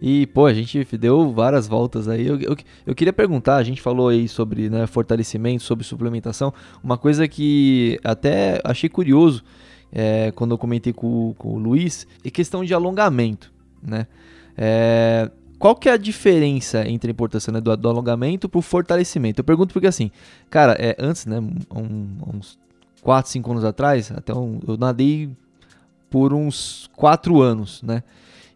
E, 0.01 0.27
pô, 0.29 0.47
a 0.47 0.55
gente 0.55 0.85
deu 0.97 1.33
várias 1.33 1.69
voltas 1.69 2.09
aí. 2.09 2.27
Eu, 2.27 2.41
eu, 2.41 2.57
eu 2.87 2.95
queria 2.95 3.13
perguntar, 3.13 3.57
a 3.57 3.63
gente 3.63 3.83
falou 3.83 4.09
aí 4.09 4.27
sobre 4.29 4.71
né, 4.71 4.87
fortalecimento, 4.87 5.63
sobre 5.63 5.85
suplementação. 5.85 6.53
Uma 6.83 6.97
coisa 6.97 7.29
que 7.29 8.01
até 8.03 8.61
achei 8.65 8.89
curioso 8.89 9.45
é, 9.93 10.31
quando 10.33 10.53
eu 10.53 10.59
comentei 10.59 10.93
com, 10.93 11.35
com 11.37 11.55
o 11.55 11.59
Luiz, 11.59 12.07
é 12.25 12.31
questão 12.31 12.65
de 12.65 12.73
alongamento, 12.73 13.53
né? 13.83 14.07
É, 14.57 15.31
qual 15.59 15.77
que 15.77 15.91
é 15.91 15.93
a 15.93 15.97
diferença 15.99 16.89
entre 16.89 17.11
a 17.11 17.13
importância 17.13 17.53
né, 17.53 17.61
do, 17.61 17.77
do 17.77 17.89
alongamento 17.89 18.49
para 18.49 18.59
o 18.59 18.63
fortalecimento? 18.63 19.41
Eu 19.41 19.45
pergunto 19.45 19.75
porque 19.75 19.87
assim, 19.87 20.11
cara, 20.49 20.75
é, 20.79 20.97
antes, 20.99 21.27
né, 21.27 21.39
um, 21.39 22.17
uns 22.35 22.59
4, 23.03 23.31
5 23.31 23.51
anos 23.51 23.65
atrás, 23.65 24.11
até 24.11 24.33
um, 24.33 24.59
eu 24.67 24.79
nadei 24.79 25.31
por 26.09 26.33
uns 26.33 26.89
4 26.97 27.43
anos, 27.43 27.83
né? 27.83 28.03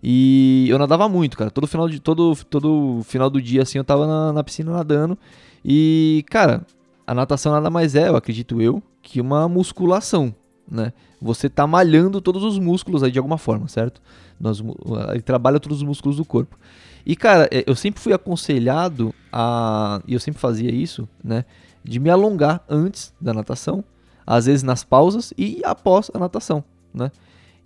E 0.06 0.66
eu 0.68 0.78
nadava 0.78 1.08
muito, 1.08 1.34
cara. 1.34 1.50
Todo 1.50 1.66
final, 1.66 1.88
de, 1.88 1.98
todo, 1.98 2.36
todo 2.50 3.00
final 3.04 3.30
do 3.30 3.40
dia, 3.40 3.62
assim, 3.62 3.78
eu 3.78 3.84
tava 3.84 4.06
na, 4.06 4.34
na 4.34 4.44
piscina 4.44 4.70
nadando. 4.70 5.16
E, 5.64 6.22
cara, 6.28 6.66
a 7.06 7.14
natação 7.14 7.52
nada 7.52 7.70
mais 7.70 7.94
é, 7.94 8.08
eu 8.08 8.16
acredito 8.16 8.60
eu, 8.60 8.82
que 9.00 9.18
uma 9.18 9.48
musculação, 9.48 10.34
né? 10.70 10.92
Você 11.22 11.48
tá 11.48 11.66
malhando 11.66 12.20
todos 12.20 12.44
os 12.44 12.58
músculos 12.58 13.02
aí 13.02 13.10
de 13.10 13.18
alguma 13.18 13.38
forma, 13.38 13.66
certo? 13.66 14.02
Nós, 14.38 14.62
ele 15.10 15.22
trabalha 15.22 15.58
todos 15.58 15.78
os 15.78 15.82
músculos 15.82 16.18
do 16.18 16.24
corpo. 16.24 16.58
E, 17.06 17.16
cara, 17.16 17.48
é, 17.50 17.64
eu 17.66 17.74
sempre 17.74 17.98
fui 17.98 18.12
aconselhado 18.12 19.14
a. 19.32 20.02
E 20.06 20.12
eu 20.12 20.20
sempre 20.20 20.38
fazia 20.38 20.70
isso, 20.70 21.08
né? 21.22 21.46
De 21.82 21.98
me 21.98 22.10
alongar 22.10 22.62
antes 22.68 23.14
da 23.18 23.32
natação, 23.32 23.82
às 24.26 24.44
vezes 24.44 24.62
nas 24.62 24.84
pausas 24.84 25.32
e 25.38 25.62
após 25.64 26.10
a 26.12 26.18
natação, 26.18 26.62
né? 26.92 27.10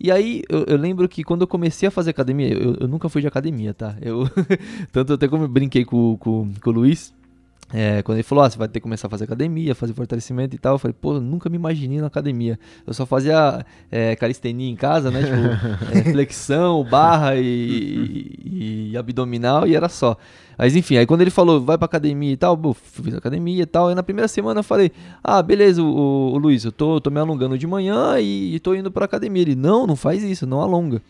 E 0.01 0.12
aí, 0.12 0.43
eu, 0.49 0.65
eu, 0.65 0.77
lembro 0.77 1.09
que 1.09 1.25
quando 1.25 1.43
eu 1.43 1.47
comecei 1.49 1.89
a 1.89 1.91
fazer 1.91 2.11
academia, 2.11 2.49
eu, 2.49 2.77
eu 2.81 2.89
nunca 2.89 3.09
fui 3.09 3.20
de 3.20 3.27
academia, 3.27 3.75
tá? 3.75 3.97
Eu, 4.01 4.29
tanto 4.93 5.12
até 5.12 5.27
como 5.27 5.45
eu 5.45 5.49
brinquei 5.49 5.85
com, 5.85 6.16
com, 6.19 6.53
com 6.62 6.70
o 6.70 6.73
Luiz, 6.73 7.12
é, 7.73 8.03
quando 8.03 8.16
ele 8.16 8.23
falou, 8.23 8.45
ah, 8.45 8.51
você 8.51 8.57
vai 8.57 8.66
ter 8.66 8.81
que 8.81 8.85
começar 8.85 9.09
a 9.09 9.11
fazer 9.11 9.24
academia, 9.24 9.74
fazer 9.74 9.93
fortalecimento 9.93 10.57
e 10.57 10.59
tal, 10.59 10.77
eu 10.77 10.78
falei, 10.78 10.95
pô, 10.99 11.15
eu 11.15 11.20
nunca 11.20 11.51
me 11.51 11.57
imaginei 11.57 12.01
na 12.01 12.07
academia. 12.07 12.59
Eu 12.86 12.95
só 12.95 13.05
fazia 13.05 13.65
é, 13.90 14.16
calistenia 14.16 14.70
em 14.70 14.74
casa, 14.74 15.11
né? 15.11 15.23
Tipo, 15.23 15.93
é, 15.95 16.12
flexão, 16.12 16.82
barra 16.85 17.36
e, 17.36 17.43
e, 18.43 18.90
e, 18.93 18.97
abdominal 18.97 19.66
e 19.66 19.77
era 19.77 19.89
só. 19.89 20.16
Mas 20.57 20.74
enfim, 20.74 20.97
aí 20.97 21.07
quando 21.07 21.20
ele 21.20 21.31
falou, 21.31 21.61
vai 21.61 21.77
pra 21.77 21.85
academia 21.85 22.32
e 22.32 22.36
tal, 22.36 22.59
eu 22.62 22.74
fiz 22.74 23.15
academia 23.15 23.62
e 23.62 23.66
tal. 23.66 23.89
Aí 23.89 23.95
na 23.95 24.03
primeira 24.03 24.28
semana 24.28 24.61
eu 24.61 24.65
falei, 24.65 24.90
ah, 25.23 25.43
beleza, 25.43 25.82
o, 25.82 26.32
o 26.32 26.39
Luiz, 26.39 26.65
eu 26.65 26.73
tô, 26.73 27.01
tô 27.01 27.11
me 27.11 27.20
alongando 27.20 27.59
de 27.59 27.66
manhã 27.66 28.19
e, 28.19 28.55
e 28.55 28.61
tô 28.61 28.74
indo 28.74 28.90
pra 28.90 29.05
academia. 29.05 29.43
Ele, 29.43 29.55
não, 29.55 29.86
não 29.86 29.95
faz 29.95 30.23
isso, 30.23 30.47
não 30.47 30.62
alonga. 30.62 31.03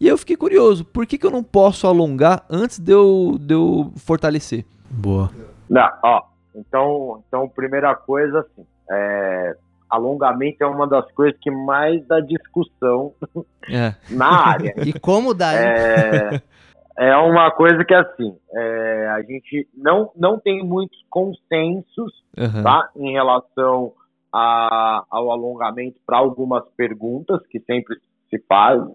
E 0.00 0.08
eu 0.08 0.16
fiquei 0.16 0.34
curioso, 0.34 0.82
por 0.82 1.06
que, 1.06 1.18
que 1.18 1.26
eu 1.26 1.30
não 1.30 1.42
posso 1.42 1.86
alongar 1.86 2.46
antes 2.48 2.78
de 2.78 2.90
eu, 2.90 3.36
de 3.38 3.52
eu 3.52 3.92
fortalecer? 3.96 4.64
Boa. 4.90 5.30
Não, 5.70 5.88
ó, 6.02 6.22
então, 6.54 7.22
então 7.28 7.48
primeira 7.48 7.94
coisa, 7.94 8.40
assim, 8.40 8.66
é, 8.90 9.56
alongamento 9.88 10.64
é 10.64 10.66
uma 10.66 10.86
das 10.86 11.08
coisas 11.12 11.38
que 11.40 11.50
mais 11.50 12.04
dá 12.08 12.18
discussão 12.18 13.14
é. 13.70 13.94
na 14.10 14.48
área. 14.48 14.74
e 14.84 14.92
como 14.98 15.32
dá, 15.32 15.54
é, 15.54 16.42
é 16.98 17.16
uma 17.16 17.52
coisa 17.52 17.84
que 17.84 17.94
assim, 17.94 18.36
é, 18.52 19.08
a 19.10 19.22
gente 19.22 19.68
não, 19.72 20.10
não 20.16 20.40
tem 20.40 20.64
muitos 20.64 20.98
consensos 21.08 22.24
uhum. 22.36 22.62
tá, 22.64 22.90
em 22.96 23.12
relação 23.12 23.92
a, 24.32 25.04
ao 25.08 25.30
alongamento 25.30 26.00
para 26.04 26.18
algumas 26.18 26.68
perguntas 26.76 27.40
que 27.46 27.60
sempre 27.60 27.96
se 28.28 28.38
fazem, 28.48 28.94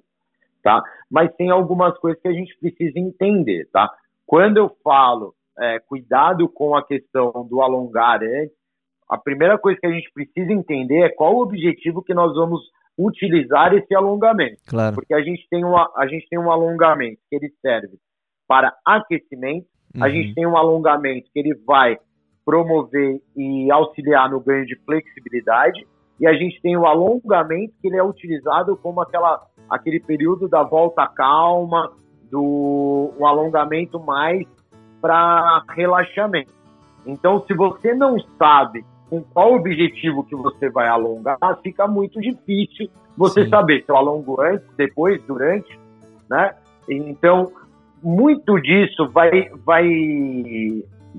tá? 0.61 0.83
Mas 1.09 1.33
tem 1.35 1.49
algumas 1.49 1.97
coisas 1.99 2.21
que 2.21 2.27
a 2.27 2.33
gente 2.33 2.57
precisa 2.57 2.99
entender, 2.99 3.69
tá? 3.71 3.89
Quando 4.25 4.57
eu 4.57 4.75
falo 4.83 5.33
é, 5.59 5.79
cuidado 5.79 6.47
com 6.49 6.75
a 6.75 6.85
questão 6.85 7.47
do 7.49 7.61
alongar 7.61 8.21
antes, 8.21 8.55
a 9.09 9.17
primeira 9.17 9.57
coisa 9.57 9.79
que 9.79 9.87
a 9.87 9.91
gente 9.91 10.11
precisa 10.13 10.51
entender 10.51 11.01
é 11.01 11.09
qual 11.09 11.35
o 11.35 11.41
objetivo 11.41 12.01
que 12.01 12.13
nós 12.13 12.33
vamos 12.33 12.61
utilizar 12.97 13.73
esse 13.73 13.93
alongamento. 13.93 14.61
Claro. 14.67 14.95
Porque 14.95 15.13
a 15.13 15.21
gente 15.21 15.47
tem, 15.49 15.63
uma, 15.63 15.91
a 15.95 16.07
gente 16.07 16.27
tem 16.27 16.39
um 16.39 16.51
alongamento 16.51 17.19
que 17.29 17.35
ele 17.35 17.51
serve 17.61 17.97
para 18.47 18.73
aquecimento, 18.85 19.67
uhum. 19.95 20.03
a 20.03 20.09
gente 20.09 20.33
tem 20.33 20.45
um 20.45 20.57
alongamento 20.57 21.29
que 21.31 21.39
ele 21.39 21.53
vai 21.65 21.97
promover 22.45 23.21
e 23.35 23.71
auxiliar 23.71 24.29
no 24.29 24.39
ganho 24.39 24.65
de 24.65 24.75
flexibilidade, 24.85 25.85
e 26.19 26.27
a 26.27 26.33
gente 26.33 26.61
tem 26.61 26.77
o 26.77 26.85
alongamento 26.85 27.73
que 27.81 27.87
ele 27.87 27.97
é 27.97 28.03
utilizado 28.03 28.77
como 28.77 29.01
aquela, 29.01 29.45
aquele 29.69 29.99
período 29.99 30.47
da 30.47 30.63
volta 30.63 31.05
calma, 31.07 31.91
do 32.31 33.13
um 33.19 33.25
alongamento 33.25 33.99
mais 33.99 34.47
para 35.05 35.63
relaxamento. 35.75 36.49
Então, 37.05 37.45
se 37.45 37.53
você 37.53 37.93
não 37.93 38.19
sabe 38.39 38.83
com 39.07 39.21
qual 39.21 39.53
objetivo 39.53 40.23
que 40.23 40.35
você 40.35 40.67
vai 40.67 40.87
alongar, 40.87 41.37
fica 41.61 41.87
muito 41.87 42.19
difícil 42.19 42.89
você 43.15 43.43
Sim. 43.43 43.51
saber 43.51 43.83
se 43.83 43.91
eu 43.91 43.95
alongo 43.95 44.41
antes, 44.41 44.67
depois, 44.75 45.21
durante, 45.27 45.79
né? 46.27 46.55
Então, 46.89 47.51
muito 48.01 48.59
disso 48.59 49.07
vai, 49.09 49.47
vai, 49.63 49.87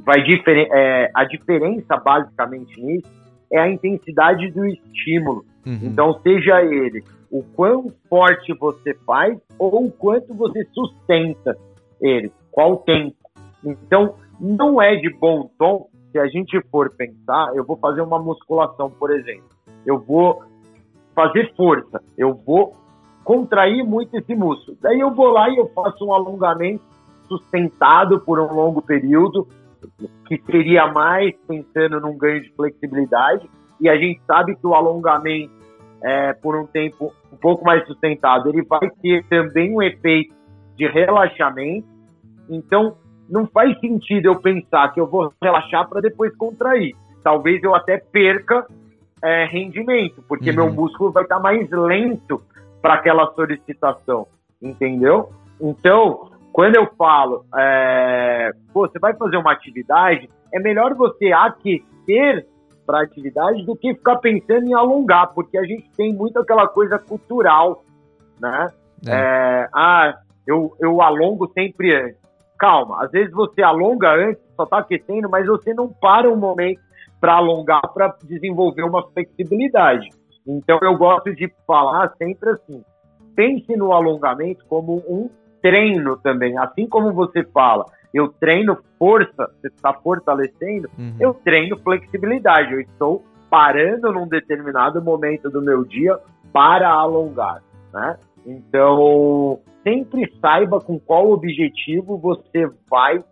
vai 0.05 0.21
diferen 0.25 0.67
é, 0.73 1.09
a 1.15 1.23
diferença 1.23 1.97
basicamente 1.97 2.81
nisso 2.81 3.09
é 3.53 3.61
a 3.61 3.71
intensidade 3.71 4.51
do 4.51 4.67
estímulo. 4.67 5.45
Uhum. 5.65 5.79
Então, 5.85 6.21
seja 6.25 6.61
ele 6.61 7.05
o 7.31 7.45
quão 7.55 7.93
forte 8.09 8.53
você 8.53 8.95
faz 9.07 9.39
ou 9.57 9.87
o 9.87 9.93
quanto 9.93 10.35
você 10.35 10.65
sustenta 10.75 11.57
ele, 12.01 12.33
qual 12.51 12.79
tempo. 12.79 13.15
Então, 13.67 14.15
não 14.41 14.81
é 14.81 14.97
de 14.97 15.11
bom 15.19 15.51
tom 15.59 15.89
se 16.17 16.19
a 16.19 16.27
gente 16.29 16.59
for 16.71 16.91
pensar, 16.97 17.55
eu 17.55 17.65
vou 17.65 17.77
fazer 17.77 18.01
uma 18.01 18.19
musculação, 18.19 18.91
por 18.91 19.11
exemplo, 19.11 19.51
eu 19.85 19.99
vou 19.99 20.43
fazer 21.15 21.53
força, 21.55 22.03
eu 22.17 22.35
vou 22.35 22.75
contrair 23.23 23.85
muito 23.85 24.17
esse 24.17 24.35
músculo. 24.35 24.79
Daí 24.81 25.01
eu 25.01 25.15
vou 25.15 25.29
lá 25.29 25.51
e 25.51 25.57
eu 25.57 25.69
faço 25.75 26.07
um 26.07 26.15
alongamento 26.15 26.83
sustentado 27.29 28.21
por 28.21 28.39
um 28.39 28.53
longo 28.55 28.81
período, 28.81 29.47
que 30.27 30.41
seria 30.47 30.87
mais 30.87 31.35
pensando 31.47 32.01
num 32.01 32.17
ganho 32.17 32.43
de 32.43 32.51
flexibilidade. 32.55 33.49
E 33.81 33.89
a 33.89 33.97
gente 33.97 34.21
sabe 34.27 34.57
que 34.57 34.67
o 34.67 34.75
alongamento 34.75 35.53
é, 36.03 36.33
por 36.33 36.57
um 36.57 36.67
tempo 36.67 37.13
um 37.33 37.37
pouco 37.37 37.65
mais 37.65 37.85
sustentado, 37.87 38.49
ele 38.49 38.63
vai 38.63 38.89
ter 39.03 39.25
também 39.29 39.75
um 39.75 39.83
efeito 39.83 40.35
de 40.77 40.87
relaxamento. 40.87 41.87
Então, 42.49 42.97
não 43.29 43.47
faz 43.47 43.79
sentido 43.81 44.27
eu 44.27 44.41
pensar 44.41 44.93
que 44.93 45.01
eu 45.01 45.07
vou 45.07 45.33
relaxar 45.43 45.89
para 45.89 46.01
depois 46.01 46.35
contrair. 46.37 46.95
Talvez 47.23 47.63
eu 47.63 47.75
até 47.75 47.99
perca 47.99 48.67
é, 49.23 49.47
rendimento, 49.47 50.23
porque 50.29 50.51
uhum. 50.51 50.57
meu 50.57 50.73
músculo 50.73 51.11
vai 51.11 51.25
estar 51.25 51.37
tá 51.37 51.43
mais 51.43 51.69
lento 51.71 52.43
para 52.81 52.95
aquela 52.95 53.33
solicitação, 53.35 54.27
entendeu? 54.63 55.31
Então, 55.61 56.31
quando 56.53 56.77
eu 56.77 56.87
falo, 56.97 57.45
é, 57.57 58.53
pô, 58.73 58.87
você 58.87 58.99
vai 58.99 59.15
fazer 59.15 59.37
uma 59.37 59.53
atividade, 59.53 60.29
é 60.53 60.61
melhor 60.61 60.95
você 60.95 61.33
aquecer 61.33 62.47
para 62.87 63.01
a 63.01 63.03
atividade 63.03 63.65
do 63.65 63.75
que 63.75 63.95
ficar 63.95 64.17
pensando 64.17 64.67
em 64.67 64.75
alongar, 64.75 65.33
porque 65.35 65.59
a 65.59 65.65
gente 65.65 65.91
tem 65.97 66.15
muito 66.15 66.39
aquela 66.39 66.69
coisa 66.69 66.99
cultural, 66.99 67.85
né? 68.41 68.69
É. 69.07 69.11
É, 69.11 69.69
ah, 69.75 70.15
eu, 70.47 70.75
eu 70.81 71.03
alongo 71.03 71.51
sempre 71.53 71.95
antes. 71.95 72.26
Calma, 72.59 73.05
às 73.05 73.11
vezes 73.11 73.33
você 73.33 73.63
alonga 73.63 74.15
antes, 74.15 74.43
só 74.57 74.65
está 74.65 74.79
aquecendo, 74.79 75.29
mas 75.29 75.47
você 75.47 75.75
não 75.75 75.89
para 75.89 76.31
um 76.31 76.37
momento 76.37 76.81
para 77.21 77.35
alongar, 77.35 77.83
para 77.93 78.15
desenvolver 78.25 78.83
uma 78.83 79.03
flexibilidade. 79.11 80.09
Então 80.47 80.79
eu 80.83 80.97
gosto 80.97 81.35
de 81.35 81.53
falar 81.67 82.13
sempre 82.17 82.51
assim: 82.51 82.85
pense 83.35 83.77
no 83.77 83.93
alongamento 83.93 84.65
como 84.67 84.97
um 85.09 85.29
treino 85.61 86.17
também. 86.17 86.57
Assim 86.59 86.89
como 86.89 87.13
você 87.13 87.43
fala, 87.45 87.85
eu 88.15 88.29
treino 88.29 88.79
força, 88.99 89.51
você 89.61 89.69
está 89.69 89.93
fortalecendo, 89.93 90.89
uhum. 90.99 91.17
eu 91.21 91.35
treino 91.35 91.77
flexibilidade. 91.79 92.73
Eu 92.73 92.81
estou 92.81 93.25
parando 93.51 94.13
num 94.13 94.29
determinado 94.29 95.03
momento 95.03 95.51
do 95.51 95.61
meu 95.61 95.85
dia 95.85 96.19
para 96.53 96.89
alongar, 96.89 97.63
né? 97.93 98.17
Então, 98.47 99.59
sempre 99.87 100.29
saiba 100.41 100.81
com 100.81 100.99
qual 100.99 101.31
objetivo 101.31 102.19
você 102.19 102.69
vai 102.91 103.23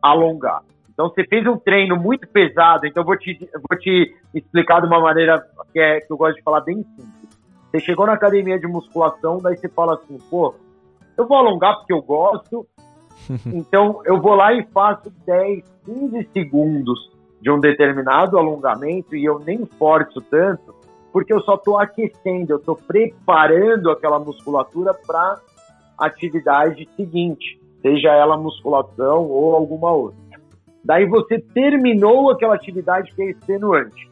alongar. 0.00 0.62
Então, 0.92 1.08
você 1.08 1.26
fez 1.26 1.44
um 1.48 1.58
treino 1.58 1.96
muito 1.96 2.28
pesado, 2.28 2.86
então 2.86 3.04
vou 3.04 3.18
te, 3.18 3.36
vou 3.68 3.76
te 3.76 4.14
explicar 4.32 4.80
de 4.80 4.86
uma 4.86 5.00
maneira 5.00 5.44
que, 5.72 5.80
é, 5.80 6.00
que 6.00 6.10
eu 6.10 6.16
gosto 6.16 6.36
de 6.36 6.42
falar 6.42 6.60
bem 6.60 6.76
simples. 6.76 7.28
Você 7.70 7.80
chegou 7.80 8.06
na 8.06 8.12
academia 8.12 8.58
de 8.58 8.68
musculação, 8.68 9.38
daí 9.38 9.56
você 9.56 9.68
fala 9.68 9.94
assim, 9.94 10.16
pô, 10.30 10.54
eu 11.18 11.26
vou 11.26 11.36
alongar 11.36 11.76
porque 11.78 11.92
eu 11.92 12.00
gosto, 12.00 12.66
então 13.52 14.00
eu 14.04 14.20
vou 14.20 14.34
lá 14.34 14.54
e 14.54 14.64
faço 14.72 15.12
10, 15.26 15.64
15 15.84 16.28
segundos 16.32 17.10
de 17.42 17.50
um 17.50 17.58
determinado 17.58 18.38
alongamento 18.38 19.14
e 19.16 19.24
eu 19.24 19.40
nem 19.40 19.66
forço 19.66 20.20
tanto, 20.22 20.74
porque 21.12 21.32
eu 21.32 21.40
só 21.40 21.56
estou 21.56 21.78
aquecendo, 21.78 22.52
eu 22.52 22.58
estou 22.58 22.76
preparando 22.76 23.90
aquela 23.90 24.18
musculatura 24.18 24.94
para 24.94 25.38
atividade 25.98 26.88
seguinte, 26.96 27.60
seja 27.82 28.12
ela 28.12 28.36
musculação 28.36 29.28
ou 29.28 29.54
alguma 29.54 29.92
outra. 29.92 30.18
Daí 30.84 31.06
você 31.06 31.38
terminou 31.38 32.30
aquela 32.30 32.54
atividade 32.54 33.12
que 33.14 33.22
é 33.22 33.30
extenuante. 33.30 34.10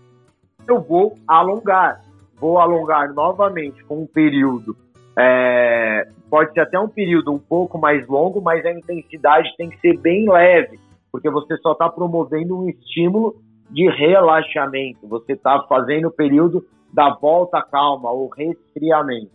Eu 0.67 0.81
vou 0.81 1.17
alongar, 1.27 2.03
vou 2.37 2.59
alongar 2.59 3.13
novamente 3.13 3.83
com 3.85 4.03
um 4.03 4.07
período 4.07 4.77
é, 5.17 6.09
pode 6.29 6.53
ser 6.53 6.61
até 6.61 6.79
um 6.79 6.89
período 6.89 7.33
um 7.33 7.39
pouco 7.39 7.79
mais 7.79 8.07
longo, 8.09 8.41
mas 8.41 8.65
a 8.67 8.73
intensidade 8.73 9.55
tem 9.57 9.71
que 9.71 9.79
ser 9.79 9.97
bem 9.99 10.29
leve, 10.29 10.79
porque 11.13 11.31
você 11.31 11.57
só 11.59 11.73
está 11.73 11.89
promovendo 11.89 12.59
um 12.59 12.69
estímulo 12.69 13.37
de 13.71 13.89
relaxamento, 13.89 15.07
você 15.07 15.33
está 15.33 15.63
fazendo 15.69 16.09
o 16.09 16.13
período 16.13 16.65
da 16.93 17.15
volta 17.15 17.63
calma, 17.63 18.11
ou 18.11 18.29
resfriamento. 18.29 19.31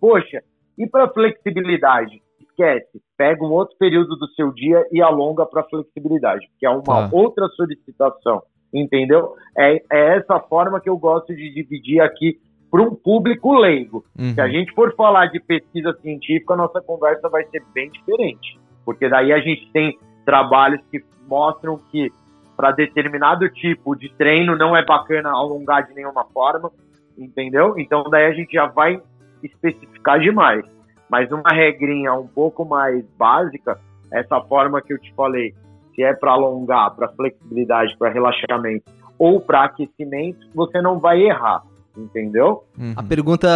Poxa, 0.00 0.42
e 0.78 0.86
para 0.86 1.08
flexibilidade? 1.08 2.22
Esquece, 2.40 3.02
pega 3.16 3.44
um 3.44 3.52
outro 3.52 3.76
período 3.78 4.16
do 4.16 4.28
seu 4.28 4.52
dia 4.52 4.86
e 4.90 5.02
alonga 5.02 5.44
para 5.44 5.64
flexibilidade, 5.64 6.48
que 6.58 6.66
é 6.66 6.70
uma 6.70 6.82
tá. 6.82 7.10
outra 7.12 7.46
solicitação, 7.48 8.42
entendeu? 8.72 9.34
É, 9.56 9.82
é 9.92 10.16
essa 10.16 10.40
forma 10.40 10.80
que 10.80 10.88
eu 10.88 10.96
gosto 10.96 11.34
de 11.34 11.52
dividir 11.52 12.00
aqui 12.00 12.38
para 12.70 12.82
um 12.82 12.94
público 12.94 13.54
leigo. 13.54 14.04
Uhum. 14.18 14.34
Se 14.34 14.40
a 14.40 14.48
gente 14.48 14.72
for 14.74 14.94
falar 14.94 15.26
de 15.26 15.40
pesquisa 15.40 15.92
científica, 16.00 16.54
a 16.54 16.56
nossa 16.56 16.80
conversa 16.80 17.28
vai 17.28 17.44
ser 17.46 17.62
bem 17.74 17.90
diferente, 17.90 18.58
porque 18.84 19.08
daí 19.08 19.32
a 19.32 19.40
gente 19.40 19.70
tem 19.72 19.98
trabalhos 20.24 20.80
que 20.90 21.02
mostram 21.28 21.78
que 21.90 22.10
para 22.56 22.72
determinado 22.72 23.48
tipo 23.50 23.94
de 23.94 24.08
treino 24.14 24.56
não 24.56 24.74
é 24.74 24.84
bacana 24.84 25.30
alongar 25.30 25.86
de 25.86 25.94
nenhuma 25.94 26.24
forma, 26.24 26.70
entendeu? 27.16 27.78
Então 27.78 28.04
daí 28.10 28.26
a 28.26 28.32
gente 28.32 28.52
já 28.52 28.66
vai 28.66 29.00
especificar 29.46 30.20
demais. 30.20 30.64
Mas 31.08 31.30
uma 31.30 31.50
regrinha 31.50 32.12
um 32.14 32.26
pouco 32.26 32.64
mais 32.64 33.04
básica, 33.16 33.78
essa 34.12 34.40
forma 34.42 34.82
que 34.82 34.92
eu 34.92 34.98
te 34.98 35.12
falei, 35.14 35.54
se 35.94 36.02
é 36.02 36.12
para 36.12 36.32
alongar, 36.32 36.94
para 36.94 37.08
flexibilidade, 37.08 37.96
para 37.98 38.10
relaxamento 38.10 38.84
ou 39.18 39.40
para 39.40 39.64
aquecimento, 39.64 40.46
você 40.54 40.80
não 40.82 40.98
vai 40.98 41.22
errar 41.22 41.62
entendeu? 41.98 42.64
Uhum. 42.78 42.92
A 42.94 43.02
pergunta 43.02 43.48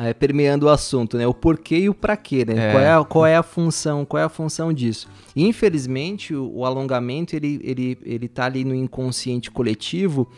é, 0.00 0.14
permeando 0.14 0.66
o 0.66 0.68
assunto, 0.68 1.16
né? 1.16 1.26
O 1.26 1.34
porquê 1.34 1.78
e 1.78 1.88
o 1.88 1.94
para 1.94 2.16
quê, 2.16 2.44
né? 2.44 2.68
É. 2.68 2.72
Qual, 2.72 2.82
é 2.82 2.92
a, 2.92 3.04
qual 3.04 3.26
é 3.26 3.36
a 3.36 3.42
função, 3.42 4.04
qual 4.04 4.20
é 4.20 4.24
a 4.24 4.28
função 4.28 4.72
disso? 4.72 5.08
infelizmente, 5.34 6.34
o, 6.34 6.58
o, 6.58 6.64
alongamento, 6.64 7.34
ele, 7.34 7.58
ele, 7.64 7.98
ele 8.04 8.28
tá 8.28 8.44
ali 8.44 8.64
no 8.64 8.74
inconsciente 8.74 9.50
coletivo, 9.50 10.28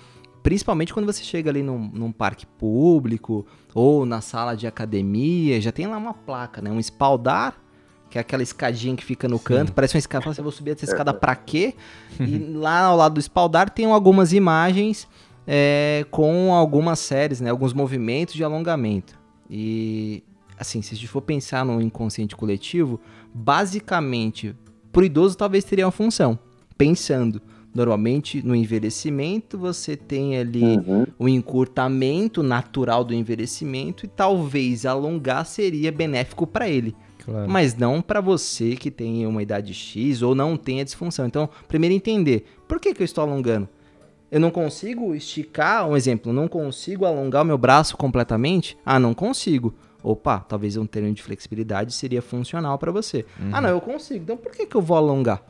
principalmente 0.44 0.92
quando 0.92 1.06
você 1.06 1.24
chega 1.24 1.50
ali 1.50 1.62
num, 1.62 1.90
num 1.92 2.12
parque 2.12 2.44
público 2.44 3.46
ou 3.74 4.04
na 4.04 4.20
sala 4.20 4.54
de 4.54 4.66
academia, 4.66 5.58
já 5.58 5.72
tem 5.72 5.86
lá 5.86 5.96
uma 5.96 6.12
placa, 6.12 6.60
né? 6.60 6.70
Um 6.70 6.78
espaldar 6.78 7.58
que 8.10 8.18
é 8.18 8.20
aquela 8.20 8.42
escadinha 8.44 8.94
que 8.94 9.04
fica 9.04 9.26
no 9.26 9.38
Sim. 9.38 9.44
canto, 9.44 9.72
parece 9.72 9.96
uma 9.96 9.98
escada, 9.98 10.22
você 10.22 10.30
assim, 10.32 10.42
vou 10.42 10.52
subir 10.52 10.72
essa 10.72 10.84
escada 10.84 11.12
pra 11.12 11.34
quê? 11.34 11.74
e 12.20 12.38
lá 12.38 12.82
ao 12.82 12.96
lado 12.96 13.14
do 13.14 13.20
espaldar 13.20 13.70
tem 13.70 13.86
algumas 13.86 14.32
imagens 14.32 15.08
é, 15.46 16.06
com 16.10 16.52
algumas 16.54 16.98
séries, 16.98 17.40
né, 17.40 17.50
alguns 17.50 17.72
movimentos 17.72 18.34
de 18.34 18.44
alongamento. 18.44 19.18
E, 19.50 20.22
assim, 20.56 20.80
se 20.82 20.94
a 20.94 20.96
gente 20.96 21.08
for 21.08 21.22
pensar 21.22 21.64
no 21.64 21.80
inconsciente 21.80 22.36
coletivo, 22.36 23.00
basicamente, 23.32 24.54
pro 24.92 25.04
idoso 25.04 25.36
talvez 25.36 25.64
teria 25.64 25.86
uma 25.86 25.90
função. 25.90 26.38
Pensando, 26.76 27.42
normalmente 27.74 28.40
no 28.46 28.54
envelhecimento 28.54 29.58
você 29.58 29.96
tem 29.96 30.38
ali 30.38 30.62
uhum. 30.62 31.06
o 31.18 31.28
encurtamento 31.28 32.42
natural 32.42 33.02
do 33.02 33.12
envelhecimento 33.12 34.06
e 34.06 34.08
talvez 34.08 34.86
alongar 34.86 35.44
seria 35.44 35.90
benéfico 35.90 36.46
para 36.46 36.68
ele. 36.68 36.94
Claro. 37.24 37.50
Mas 37.50 37.74
não 37.74 38.00
para 38.02 38.20
você 38.20 38.76
que 38.76 38.90
tem 38.90 39.26
uma 39.26 39.42
idade 39.42 39.72
X 39.72 40.22
ou 40.22 40.34
não 40.34 40.56
tenha 40.56 40.84
disfunção. 40.84 41.26
Então, 41.26 41.48
primeiro 41.66 41.94
entender, 41.94 42.44
por 42.68 42.78
que, 42.78 42.94
que 42.94 43.02
eu 43.02 43.04
estou 43.04 43.24
alongando? 43.24 43.68
Eu 44.30 44.40
não 44.40 44.50
consigo 44.50 45.14
esticar, 45.14 45.88
um 45.88 45.96
exemplo, 45.96 46.32
não 46.32 46.46
consigo 46.48 47.04
alongar 47.06 47.42
o 47.42 47.46
meu 47.46 47.56
braço 47.56 47.96
completamente? 47.96 48.76
Ah, 48.84 48.98
não 48.98 49.14
consigo. 49.14 49.74
Opa, 50.02 50.40
talvez 50.40 50.76
um 50.76 50.86
treino 50.86 51.14
de 51.14 51.22
flexibilidade 51.22 51.94
seria 51.94 52.20
funcional 52.20 52.78
para 52.78 52.92
você. 52.92 53.24
Uhum. 53.40 53.50
Ah, 53.52 53.60
não, 53.60 53.70
eu 53.70 53.80
consigo. 53.80 54.22
Então 54.22 54.36
por 54.36 54.52
que, 54.52 54.66
que 54.66 54.76
eu 54.76 54.82
vou 54.82 54.96
alongar? 54.96 55.42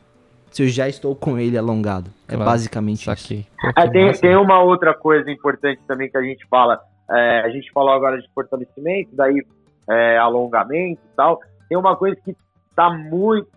Se 0.51 0.63
eu 0.63 0.67
já 0.67 0.87
estou 0.87 1.15
com 1.15 1.37
ele 1.37 1.57
alongado. 1.57 2.09
É 2.27 2.33
claro, 2.33 2.41
é 2.41 2.45
basicamente 2.45 3.09
isso. 3.09 3.45
É, 3.75 3.89
tem, 3.89 4.11
tem 4.13 4.35
uma 4.35 4.61
outra 4.61 4.93
coisa 4.93 5.29
importante 5.29 5.81
também 5.87 6.09
que 6.09 6.17
a 6.17 6.21
gente 6.21 6.45
fala. 6.47 6.79
É, 7.09 7.41
a 7.41 7.49
gente 7.49 7.71
falou 7.71 7.91
agora 7.91 8.19
de 8.19 8.27
fortalecimento, 8.33 9.09
daí 9.13 9.45
é, 9.89 10.17
alongamento 10.17 11.01
e 11.03 11.15
tal. 11.15 11.39
Tem 11.67 11.77
uma 11.77 11.95
coisa 11.95 12.15
que 12.23 12.35
está 12.69 12.89
muito, 12.89 13.47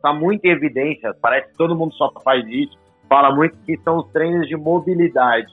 tá 0.00 0.12
muito 0.12 0.44
em 0.44 0.50
evidência, 0.50 1.14
parece 1.20 1.48
que 1.48 1.56
todo 1.56 1.74
mundo 1.74 1.92
só 1.94 2.10
faz 2.22 2.46
isso, 2.46 2.78
fala 3.08 3.34
muito 3.34 3.56
que 3.66 3.76
são 3.78 3.98
os 3.98 4.08
treinos 4.12 4.46
de 4.46 4.56
mobilidade, 4.56 5.52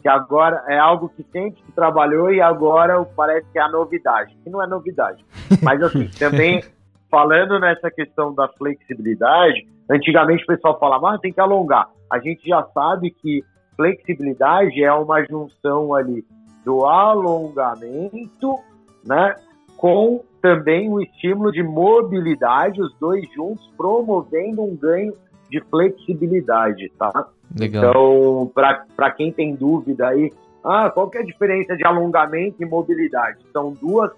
que 0.00 0.08
agora 0.08 0.64
é 0.68 0.78
algo 0.78 1.08
que 1.08 1.24
sempre 1.32 1.60
se 1.66 1.72
trabalhou 1.72 2.32
e 2.32 2.40
agora 2.40 3.04
parece 3.16 3.46
que 3.52 3.58
é 3.58 3.62
a 3.62 3.68
novidade, 3.68 4.36
que 4.44 4.50
não 4.50 4.62
é 4.62 4.66
novidade. 4.68 5.24
Mas 5.60 5.82
assim, 5.82 6.08
também 6.18 6.62
falando 7.10 7.58
nessa 7.58 7.90
questão 7.90 8.32
da 8.32 8.48
flexibilidade, 8.48 9.66
antigamente 9.90 10.44
o 10.44 10.46
pessoal 10.46 10.78
falava, 10.78 11.14
ah, 11.14 11.18
tem 11.18 11.32
que 11.32 11.40
alongar. 11.40 11.88
A 12.10 12.18
gente 12.18 12.48
já 12.48 12.62
sabe 12.74 13.10
que 13.10 13.42
flexibilidade 13.76 14.82
é 14.82 14.92
uma 14.92 15.24
junção 15.24 15.94
ali 15.94 16.24
do 16.64 16.84
alongamento, 16.84 18.58
né, 19.04 19.34
com 19.76 20.22
também 20.40 20.90
o 20.90 21.00
estímulo 21.00 21.52
de 21.52 21.62
mobilidade, 21.62 22.80
os 22.80 22.94
dois 22.98 23.24
juntos 23.32 23.66
promovendo 23.76 24.62
um 24.62 24.76
ganho 24.76 25.12
de 25.50 25.60
flexibilidade, 25.70 26.90
tá? 26.98 27.28
Legal. 27.58 27.90
Então, 27.90 28.52
para 28.54 29.10
quem 29.10 29.32
tem 29.32 29.54
dúvida 29.54 30.08
aí, 30.08 30.32
ah, 30.64 30.90
qual 30.90 31.10
que 31.10 31.18
é 31.18 31.20
a 31.20 31.24
diferença 31.24 31.76
de 31.76 31.84
alongamento 31.84 32.62
e 32.62 32.66
mobilidade? 32.66 33.38
São 33.52 33.72
duas, 33.72 34.10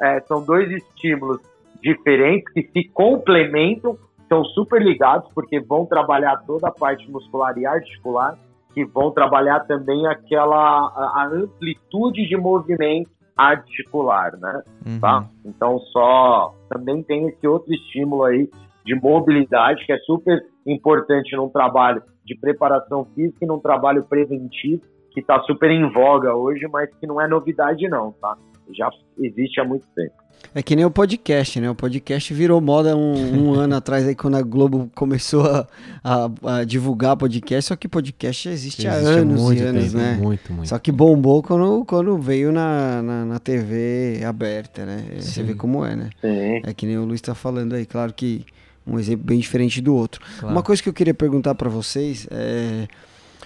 é, 0.00 0.20
são 0.22 0.42
dois 0.42 0.70
estímulos 0.70 1.40
diferentes 1.82 2.52
que 2.52 2.62
se 2.72 2.88
complementam, 2.88 3.96
são 4.32 4.42
super 4.46 4.80
ligados 4.80 5.30
porque 5.34 5.60
vão 5.60 5.84
trabalhar 5.84 6.38
toda 6.46 6.68
a 6.68 6.72
parte 6.72 7.10
muscular 7.10 7.56
e 7.58 7.66
articular. 7.66 8.38
que 8.72 8.86
vão 8.86 9.10
trabalhar 9.10 9.60
também 9.66 10.06
aquela 10.06 10.56
a, 10.56 11.22
a 11.22 11.26
amplitude 11.26 12.26
de 12.26 12.34
movimento 12.38 13.10
articular, 13.36 14.34
né? 14.38 14.62
Uhum. 14.86 14.98
Tá? 14.98 15.28
Então 15.44 15.78
só 15.78 16.54
também 16.70 17.02
tem 17.02 17.28
esse 17.28 17.46
outro 17.46 17.70
estímulo 17.74 18.24
aí 18.24 18.48
de 18.86 18.94
mobilidade 18.94 19.84
que 19.84 19.92
é 19.92 19.98
super 19.98 20.42
importante 20.66 21.36
num 21.36 21.50
trabalho 21.50 22.02
de 22.24 22.34
preparação 22.34 23.04
física 23.14 23.44
e 23.44 23.46
num 23.46 23.60
trabalho 23.60 24.04
preventivo 24.04 24.80
que 25.10 25.20
está 25.20 25.42
super 25.42 25.70
em 25.70 25.92
voga 25.92 26.34
hoje, 26.34 26.66
mas 26.72 26.88
que 26.96 27.06
não 27.06 27.20
é 27.20 27.28
novidade 27.28 27.86
não, 27.88 28.12
tá? 28.12 28.38
Já 28.74 28.88
existe 29.18 29.60
há 29.60 29.64
muito 29.64 29.86
tempo. 29.94 30.14
É 30.54 30.62
que 30.62 30.76
nem 30.76 30.84
o 30.84 30.90
podcast, 30.90 31.60
né? 31.60 31.70
O 31.70 31.74
podcast 31.74 32.32
virou 32.34 32.60
moda 32.60 32.96
um, 32.96 33.50
um 33.50 33.54
ano 33.58 33.76
atrás 33.76 34.06
aí 34.06 34.14
quando 34.14 34.36
a 34.36 34.42
Globo 34.42 34.90
começou 34.94 35.46
a, 35.46 35.66
a, 36.04 36.58
a 36.58 36.64
divulgar 36.64 37.16
podcast, 37.16 37.68
só 37.68 37.76
que 37.76 37.88
podcast 37.88 38.44
já 38.44 38.52
existe, 38.52 38.86
há 38.86 38.96
Existe 38.96 39.08
há 39.08 39.18
anos 39.20 39.40
muito 39.40 39.62
e 39.62 39.66
anos, 39.66 39.84
tempo, 39.84 39.96
né? 39.96 40.18
Muito, 40.20 40.52
muito. 40.52 40.68
Só 40.68 40.78
que 40.78 40.92
bombou 40.92 41.42
quando, 41.42 41.84
quando 41.84 42.18
veio 42.18 42.52
na, 42.52 43.02
na, 43.02 43.24
na 43.24 43.38
TV 43.38 44.22
aberta, 44.26 44.84
né? 44.84 45.04
Você 45.16 45.40
Sim. 45.40 45.44
vê 45.44 45.54
como 45.54 45.84
é, 45.84 45.96
né? 45.96 46.10
Sim. 46.20 46.60
É 46.64 46.74
que 46.74 46.86
nem 46.86 46.98
o 46.98 47.04
Luiz 47.04 47.20
tá 47.20 47.34
falando 47.34 47.74
aí, 47.74 47.86
claro 47.86 48.12
que 48.12 48.44
um 48.86 48.98
exemplo 48.98 49.24
bem 49.24 49.38
diferente 49.38 49.80
do 49.80 49.94
outro. 49.94 50.20
Claro. 50.38 50.54
Uma 50.54 50.62
coisa 50.62 50.82
que 50.82 50.88
eu 50.88 50.92
queria 50.92 51.14
perguntar 51.14 51.54
para 51.54 51.68
vocês 51.68 52.26
é 52.30 52.88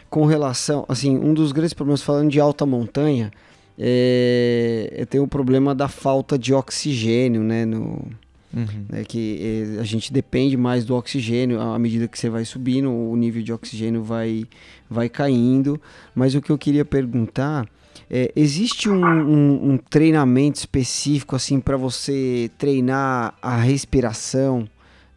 com 0.08 0.24
relação, 0.24 0.84
assim, 0.88 1.16
um 1.16 1.34
dos 1.34 1.52
grandes 1.52 1.74
problemas 1.74 2.00
falando 2.00 2.30
de 2.30 2.40
alta 2.40 2.64
montanha 2.64 3.30
é, 3.78 4.92
é 4.96 5.04
tem 5.04 5.20
o 5.20 5.26
problema 5.28 5.74
da 5.74 5.88
falta 5.88 6.38
de 6.38 6.52
oxigênio, 6.54 7.42
né, 7.42 7.64
no, 7.64 8.02
Uhum. 8.54 8.86
né, 8.88 9.04
que 9.04 9.74
eh, 9.76 9.80
a 9.80 9.84
gente 9.84 10.10
depende 10.10 10.56
mais 10.56 10.82
do 10.84 10.94
oxigênio 10.94 11.60
à 11.60 11.78
medida 11.78 12.08
que 12.08 12.18
você 12.18 12.30
vai 12.30 12.42
subindo, 12.44 12.90
o 12.90 13.14
nível 13.14 13.42
de 13.42 13.52
oxigênio 13.52 14.02
vai, 14.02 14.44
vai 14.88 15.10
caindo. 15.10 15.78
Mas 16.14 16.34
o 16.34 16.40
que 16.40 16.50
eu 16.50 16.56
queria 16.56 16.84
perguntar 16.84 17.68
é, 18.08 18.32
existe 18.34 18.88
um, 18.88 19.04
um- 19.04 19.72
um 19.72 19.76
treinamento 19.76 20.58
específico 20.58 21.36
assim 21.36 21.60
para 21.60 21.76
você 21.76 22.50
treinar 22.56 23.34
a 23.42 23.56
respiração, 23.58 24.66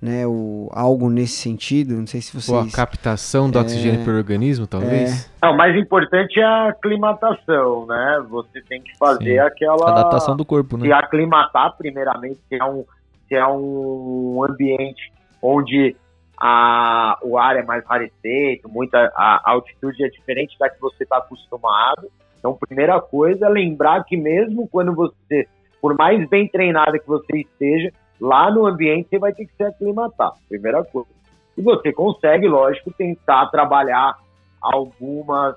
né, 0.02 0.26
o, 0.26 0.70
algo 0.72 1.10
nesse 1.10 1.34
sentido? 1.34 1.96
Não 1.96 2.08
sei 2.08 2.22
se 2.22 2.34
vocês 2.34 2.74
a 2.74 2.76
captação 2.76 3.50
do 3.50 3.58
É. 3.58 3.62
oxigênio 3.62 4.04
pelo 4.06 4.18
organismo, 4.18 4.66
talvez? 4.66 5.30
Não, 5.42 5.52
o 5.52 5.58
mais 5.58 5.76
importante 5.76 6.40
é 6.40 6.44
a 6.44 6.70
aclimatação, 6.70 7.86
né? 7.86 8.24
Você 8.30 8.62
tem 8.62 8.82
que 8.82 8.98
fazer 8.98 9.34
Sim. 9.34 9.40
aquela 9.40 9.90
Adaptação 9.92 10.38
do 10.38 10.46
corpo, 10.46 10.78
né? 10.78 10.86
se 10.86 10.94
aclimatar 10.94 11.76
primeiramente, 11.78 12.40
se 12.48 12.56
é 12.56 12.64
um, 12.64 12.86
se 13.28 13.36
é 13.36 13.46
um 13.46 14.42
ambiente 14.50 15.12
onde 15.42 15.96
a, 16.40 17.18
o 17.22 17.38
ar 17.38 17.58
é 17.58 17.64
mais 17.64 17.84
rarefeito, 17.86 18.70
muita, 18.70 19.12
a 19.16 19.52
altitude 19.52 20.04
é 20.04 20.10
diferente 20.10 20.58
da 20.58 20.70
que 20.70 20.80
você 20.80 21.04
está 21.04 21.18
acostumado. 21.18 22.10
Então, 22.38 22.58
primeira 22.58 23.02
coisa 23.02 23.48
é 23.48 23.50
lembrar 23.50 24.06
que 24.06 24.16
mesmo 24.16 24.66
quando 24.70 24.94
você, 24.96 25.46
por 25.82 25.98
mais 25.98 26.28
bem 26.30 26.48
treinada 26.48 26.98
que 26.98 27.08
você 27.08 27.40
esteja, 27.40 27.92
lá 28.20 28.52
no 28.52 28.66
ambiente 28.66 29.10
você 29.10 29.20
vai 29.20 29.34
ter 29.34 29.46
que 29.46 29.56
se 29.56 29.64
aclimatar, 29.64 30.34
primeira 30.48 30.84
coisa. 30.84 31.10
E 31.58 31.62
você 31.62 31.92
consegue, 31.92 32.48
lógico, 32.48 32.92
tentar 32.92 33.48
trabalhar 33.48 34.18
algumas, 34.62 35.56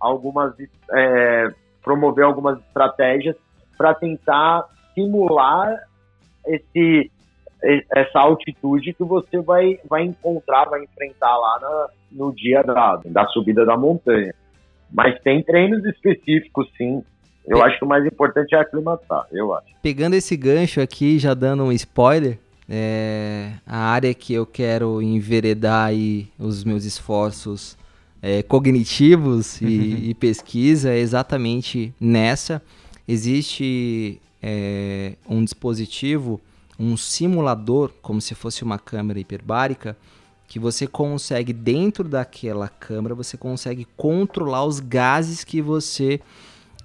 algumas 0.00 0.54
é, 0.92 1.48
promover 1.82 2.24
algumas 2.24 2.58
estratégias 2.58 3.36
para 3.76 3.94
tentar 3.94 4.64
simular 4.94 5.74
esse 6.46 7.10
essa 7.60 8.20
altitude 8.20 8.92
que 8.94 9.02
você 9.02 9.40
vai, 9.40 9.80
vai 9.88 10.02
encontrar, 10.04 10.68
vai 10.68 10.84
enfrentar 10.84 11.36
lá 11.36 11.58
na- 11.60 11.88
no 12.12 12.32
dia 12.32 12.62
da, 12.62 13.00
da 13.04 13.26
subida 13.26 13.66
da 13.66 13.76
montanha. 13.76 14.32
Mas 14.92 15.20
tem 15.22 15.42
treinos 15.42 15.84
específicos, 15.84 16.70
sim. 16.76 17.02
Eu 17.48 17.58
É. 17.58 17.66
acho 17.66 17.78
que 17.78 17.84
o 17.84 17.88
mais 17.88 18.04
importante 18.04 18.54
é 18.54 18.60
aclimatar, 18.60 19.26
eu 19.32 19.54
acho. 19.54 19.66
Pegando 19.82 20.14
esse 20.14 20.36
gancho 20.36 20.80
aqui, 20.80 21.18
já 21.18 21.32
dando 21.34 21.62
um 21.64 21.72
spoiler, 21.72 22.38
é, 22.68 23.52
a 23.66 23.78
área 23.78 24.12
que 24.12 24.34
eu 24.34 24.44
quero 24.44 25.00
enveredar 25.00 25.86
aí 25.86 26.28
os 26.38 26.62
meus 26.64 26.84
esforços 26.84 27.76
é, 28.20 28.42
cognitivos 28.42 29.60
e, 29.62 30.10
e 30.10 30.14
pesquisa 30.14 30.90
é 30.90 30.98
exatamente 30.98 31.94
nessa. 31.98 32.60
Existe 33.06 34.20
é, 34.42 35.14
um 35.28 35.42
dispositivo, 35.42 36.40
um 36.78 36.96
simulador, 36.96 37.90
como 38.02 38.20
se 38.20 38.34
fosse 38.34 38.62
uma 38.62 38.78
câmera 38.78 39.18
hiperbárica, 39.18 39.96
que 40.46 40.58
você 40.58 40.86
consegue, 40.86 41.52
dentro 41.52 42.04
daquela 42.04 42.68
câmera, 42.68 43.14
você 43.14 43.36
consegue 43.36 43.86
controlar 43.96 44.64
os 44.64 44.80
gases 44.80 45.44
que 45.44 45.60
você 45.62 46.20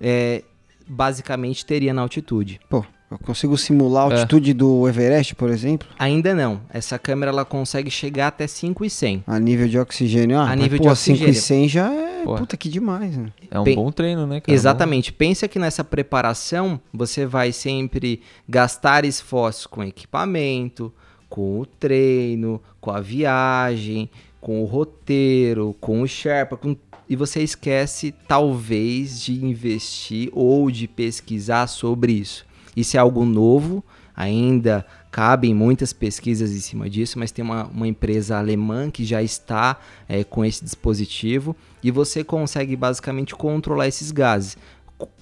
é, 0.01 0.43
basicamente 0.87 1.65
teria 1.65 1.93
na 1.93 2.01
altitude. 2.01 2.59
Pô, 2.69 2.83
eu 3.11 3.17
consigo 3.19 3.55
simular 3.57 4.07
a 4.07 4.09
É. 4.09 4.13
altitude 4.15 4.53
do 4.53 4.87
Everest, 4.87 5.35
por 5.35 5.49
exemplo, 5.49 5.87
Ainda 5.99 6.33
não. 6.33 6.61
Essa 6.69 6.97
câmera 6.97 7.31
ela 7.31 7.45
consegue 7.45 7.89
chegar 7.91 8.27
até 8.27 8.47
5,100. 8.47 9.23
a 9.27 9.39
nível 9.39 9.67
de 9.67 9.77
oxigênio. 9.77 10.37
Ah, 10.39 10.43
A 10.43 10.47
mas, 10.47 10.59
nível 10.59 10.79
pô, 10.79 10.89
de 10.91 10.95
5 10.97 11.17
e 11.17 11.21
oxigênio. 11.29 11.41
100 11.41 11.69
já 11.69 11.91
é 11.93 12.23
Pô. 12.23 12.35
puta 12.35 12.57
que 12.57 12.69
demais, 12.69 13.15
né? 13.17 13.31
É 13.51 13.59
um 13.59 13.63
Bem, 13.63 13.75
bom 13.75 13.91
treino, 13.91 14.25
né, 14.25 14.39
cara? 14.41 14.53
Exatamente. 14.55 15.11
Pensa 15.13 15.47
que 15.47 15.59
nessa 15.59 15.83
preparação 15.83 16.79
você 16.93 17.25
vai 17.25 17.51
sempre 17.51 18.21
gastar 18.49 19.05
esforços 19.05 19.67
com 19.67 19.83
equipamento, 19.83 20.91
com 21.29 21.59
o 21.59 21.65
treino, 21.65 22.61
com 22.79 22.91
a 22.91 22.99
viagem, 23.01 24.09
com 24.39 24.61
o 24.61 24.65
roteiro, 24.65 25.75
com 25.79 26.01
o 26.01 26.07
Sherpa, 26.07 26.57
com- 26.57 26.75
e 27.13 27.15
você 27.15 27.43
esquece 27.43 28.11
talvez 28.27 29.21
de 29.21 29.45
investir 29.45 30.31
ou 30.33 30.71
de 30.71 30.87
pesquisar 30.87 31.67
sobre 31.67 32.11
isso. 32.11 32.43
Isso 32.75 32.97
é 32.97 32.99
algo 32.99 33.23
novo, 33.23 33.83
ainda 34.15 34.83
cabem 35.11 35.53
muitas 35.53 35.93
pesquisas 35.93 36.51
em 36.53 36.59
cima 36.59 36.89
disso, 36.89 37.19
mas 37.19 37.31
tem 37.31 37.45
uma, 37.45 37.65
uma 37.65 37.87
empresa 37.87 38.39
alemã 38.39 38.89
que 38.89 39.05
já 39.05 39.21
está 39.21 39.79
eh, 40.09 40.23
com 40.23 40.43
esse 40.43 40.63
dispositivo 40.63 41.55
e 41.83 41.91
você 41.91 42.23
consegue 42.23 42.75
basicamente 42.75 43.35
controlar 43.35 43.87
esses 43.87 44.09
gases. 44.09 44.57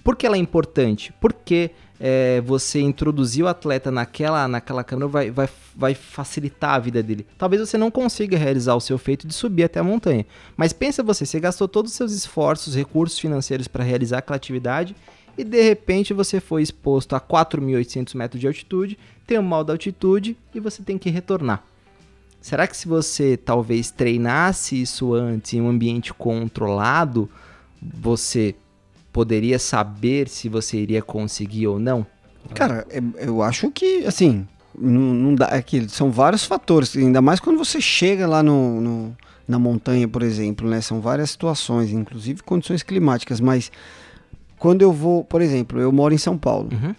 Por 0.02 0.16
que 0.16 0.26
ela 0.26 0.38
é 0.38 0.40
importante? 0.40 1.14
Porque 1.20 1.72
eh, 2.04 2.42
você 2.44 2.82
introduzir 2.82 3.46
o 3.46 3.48
atleta 3.48 3.92
naquela, 3.92 4.48
naquela 4.48 4.84
câmera 4.84 5.08
vai, 5.08 5.30
vai, 5.30 5.48
vai 5.76 5.94
facilitar 5.94 6.74
a 6.74 6.80
vida 6.80 7.04
dele. 7.04 7.28
Talvez 7.38 7.62
você 7.62 7.78
não 7.78 7.92
consiga 7.92 8.36
realizar 8.40 8.74
o 8.74 8.82
seu 8.82 8.98
feito 8.98 9.28
de 9.28 9.34
subir 9.36 9.66
até 9.66 9.80
a 9.80 9.84
montanha. 9.84 10.26
Mas 10.58 10.74
pensa 10.74 11.04
você, 11.04 11.28
você 11.28 11.40
gastou 11.40 11.68
todos 11.68 11.92
os 11.92 11.98
seus 11.98 12.12
esforços, 12.12 12.74
recursos 12.74 13.20
financeiros 13.20 13.68
para 13.68 13.84
realizar 13.84 14.18
aquela 14.18 14.36
atividade 14.36 14.96
e 15.38 15.44
de 15.44 15.62
repente 15.62 16.12
você 16.12 16.40
foi 16.40 16.64
exposto 16.64 17.16
a 17.16 17.22
4.800 17.22 18.16
metros 18.16 18.42
de 18.42 18.48
altitude, 18.48 18.98
tem 19.28 19.38
um 19.38 19.44
mal 19.44 19.64
da 19.64 19.74
altitude 19.74 20.36
e 20.56 20.60
você 20.60 20.82
tem 20.82 20.98
que 20.98 21.12
retornar. 21.12 21.64
Será 22.42 22.66
que 22.66 22.76
se 22.76 22.88
você 22.88 23.38
talvez 23.38 23.92
treinasse 23.92 24.82
isso 24.82 25.14
antes 25.14 25.54
em 25.54 25.62
um 25.62 25.70
ambiente 25.70 26.12
controlado, 26.12 27.30
você 27.80 28.56
poderia 29.12 29.60
saber 29.60 30.28
se 30.30 30.48
você 30.50 30.78
iria 30.78 31.02
conseguir 31.02 31.68
ou 31.68 31.80
não? 31.80 32.06
Cara, 32.54 32.86
é- 32.90 33.02
eu 33.28 33.42
acho 33.42 33.70
que, 33.72 34.06
assim, 34.06 34.48
não, 34.78 35.02
não 35.02 35.36
dá. 35.36 35.50
É 35.52 35.62
que 35.62 35.88
são 35.90 36.10
vários 36.12 36.46
fatores, 36.46 36.96
ainda 36.96 37.22
mais 37.22 37.40
quando 37.40 37.58
você 37.58 37.80
chega 37.82 38.26
lá 38.28 38.42
no, 38.42 38.82
no- 38.82 39.18
na 39.48 39.60
montanha, 39.60 40.08
por 40.08 40.24
exemplo, 40.24 40.70
né? 40.70 40.82
São 40.82 41.02
várias 41.02 41.32
situações, 41.32 41.92
inclusive 41.92 42.42
condições 42.44 42.84
climáticas, 42.84 43.40
mas 43.40 43.72
quando 44.58 44.82
eu 44.82 44.92
vou, 44.94 45.24
por 45.24 45.42
exemplo, 45.42 45.80
eu 45.80 45.92
moro 45.92 46.14
em 46.14 46.18
São 46.18 46.38
Paulo. 46.38 46.70
Uhum. 46.72 46.96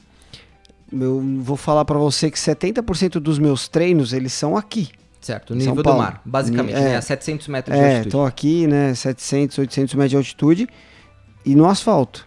Eu 0.93 1.22
vou 1.40 1.56
falar 1.56 1.84
pra 1.86 1.97
você 1.97 2.30
que 2.30 2.39
70% 2.39 3.12
dos 3.18 3.39
meus 3.39 3.66
treinos, 3.68 4.12
eles 4.12 4.32
são 4.34 4.56
aqui. 4.56 4.90
Certo, 5.22 5.51
o 5.51 5.52
São 5.55 5.56
nível 5.59 5.76
do 5.76 5.82
Paulo. 5.84 6.01
mar, 6.01 6.20
basicamente, 6.24 6.74
É. 6.76 6.80
né? 6.80 6.97
A 6.97 7.01
700 7.02 7.48
metros 7.48 7.74
de 7.76 7.82
É, 7.82 7.89
altitude. 7.90 8.10
tô 8.10 8.24
aqui, 8.24 8.66
né, 8.66 8.93
700, 8.94 9.56
800 9.56 9.94
metros 9.94 10.10
de 10.10 10.16
altitude 10.16 10.68
e 11.44 11.55
no 11.55 11.66
asfalto. 11.66 12.27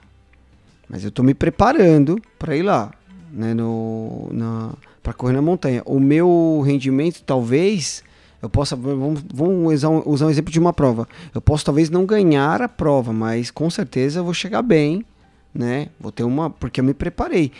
Mas 0.89 1.03
eu 1.03 1.11
tô 1.11 1.23
me 1.23 1.33
preparando 1.33 2.21
para 2.37 2.55
ir 2.55 2.63
lá, 2.63 2.91
né, 3.31 3.53
no 3.53 4.29
na 4.31 4.73
para 5.01 5.13
correr 5.13 5.33
na 5.33 5.41
montanha. 5.41 5.83
O 5.85 5.99
meu 5.99 6.63
rendimento 6.65 7.21
talvez 7.23 8.03
eu 8.41 8.49
possa 8.49 8.75
vamos, 8.75 9.23
vamos 9.33 9.73
usar, 9.73 9.89
um, 9.89 10.29
exemplo 10.29 10.51
de 10.51 10.59
uma 10.59 10.73
prova. 10.73 11.07
Eu 11.33 11.41
posso 11.41 11.65
talvez 11.65 11.89
não 11.89 12.05
ganhar 12.05 12.61
a 12.61 12.69
prova, 12.69 13.13
mas 13.13 13.51
com 13.51 13.69
certeza 13.69 14.19
eu 14.19 14.23
vou 14.23 14.33
chegar 14.33 14.61
bem, 14.61 15.05
né? 15.53 15.89
Vou 15.99 16.11
ter 16.11 16.23
uma 16.23 16.49
porque 16.49 16.79
eu 16.79 16.83
me 16.83 16.93
preparei. 16.93 17.51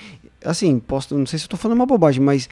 Assim, 0.43 0.79
posso, 0.79 1.17
não 1.17 1.25
sei 1.25 1.39
se 1.39 1.47
tô 1.47 1.57
falando 1.57 1.77
uma 1.77 1.85
bobagem, 1.85 2.23
mas 2.23 2.49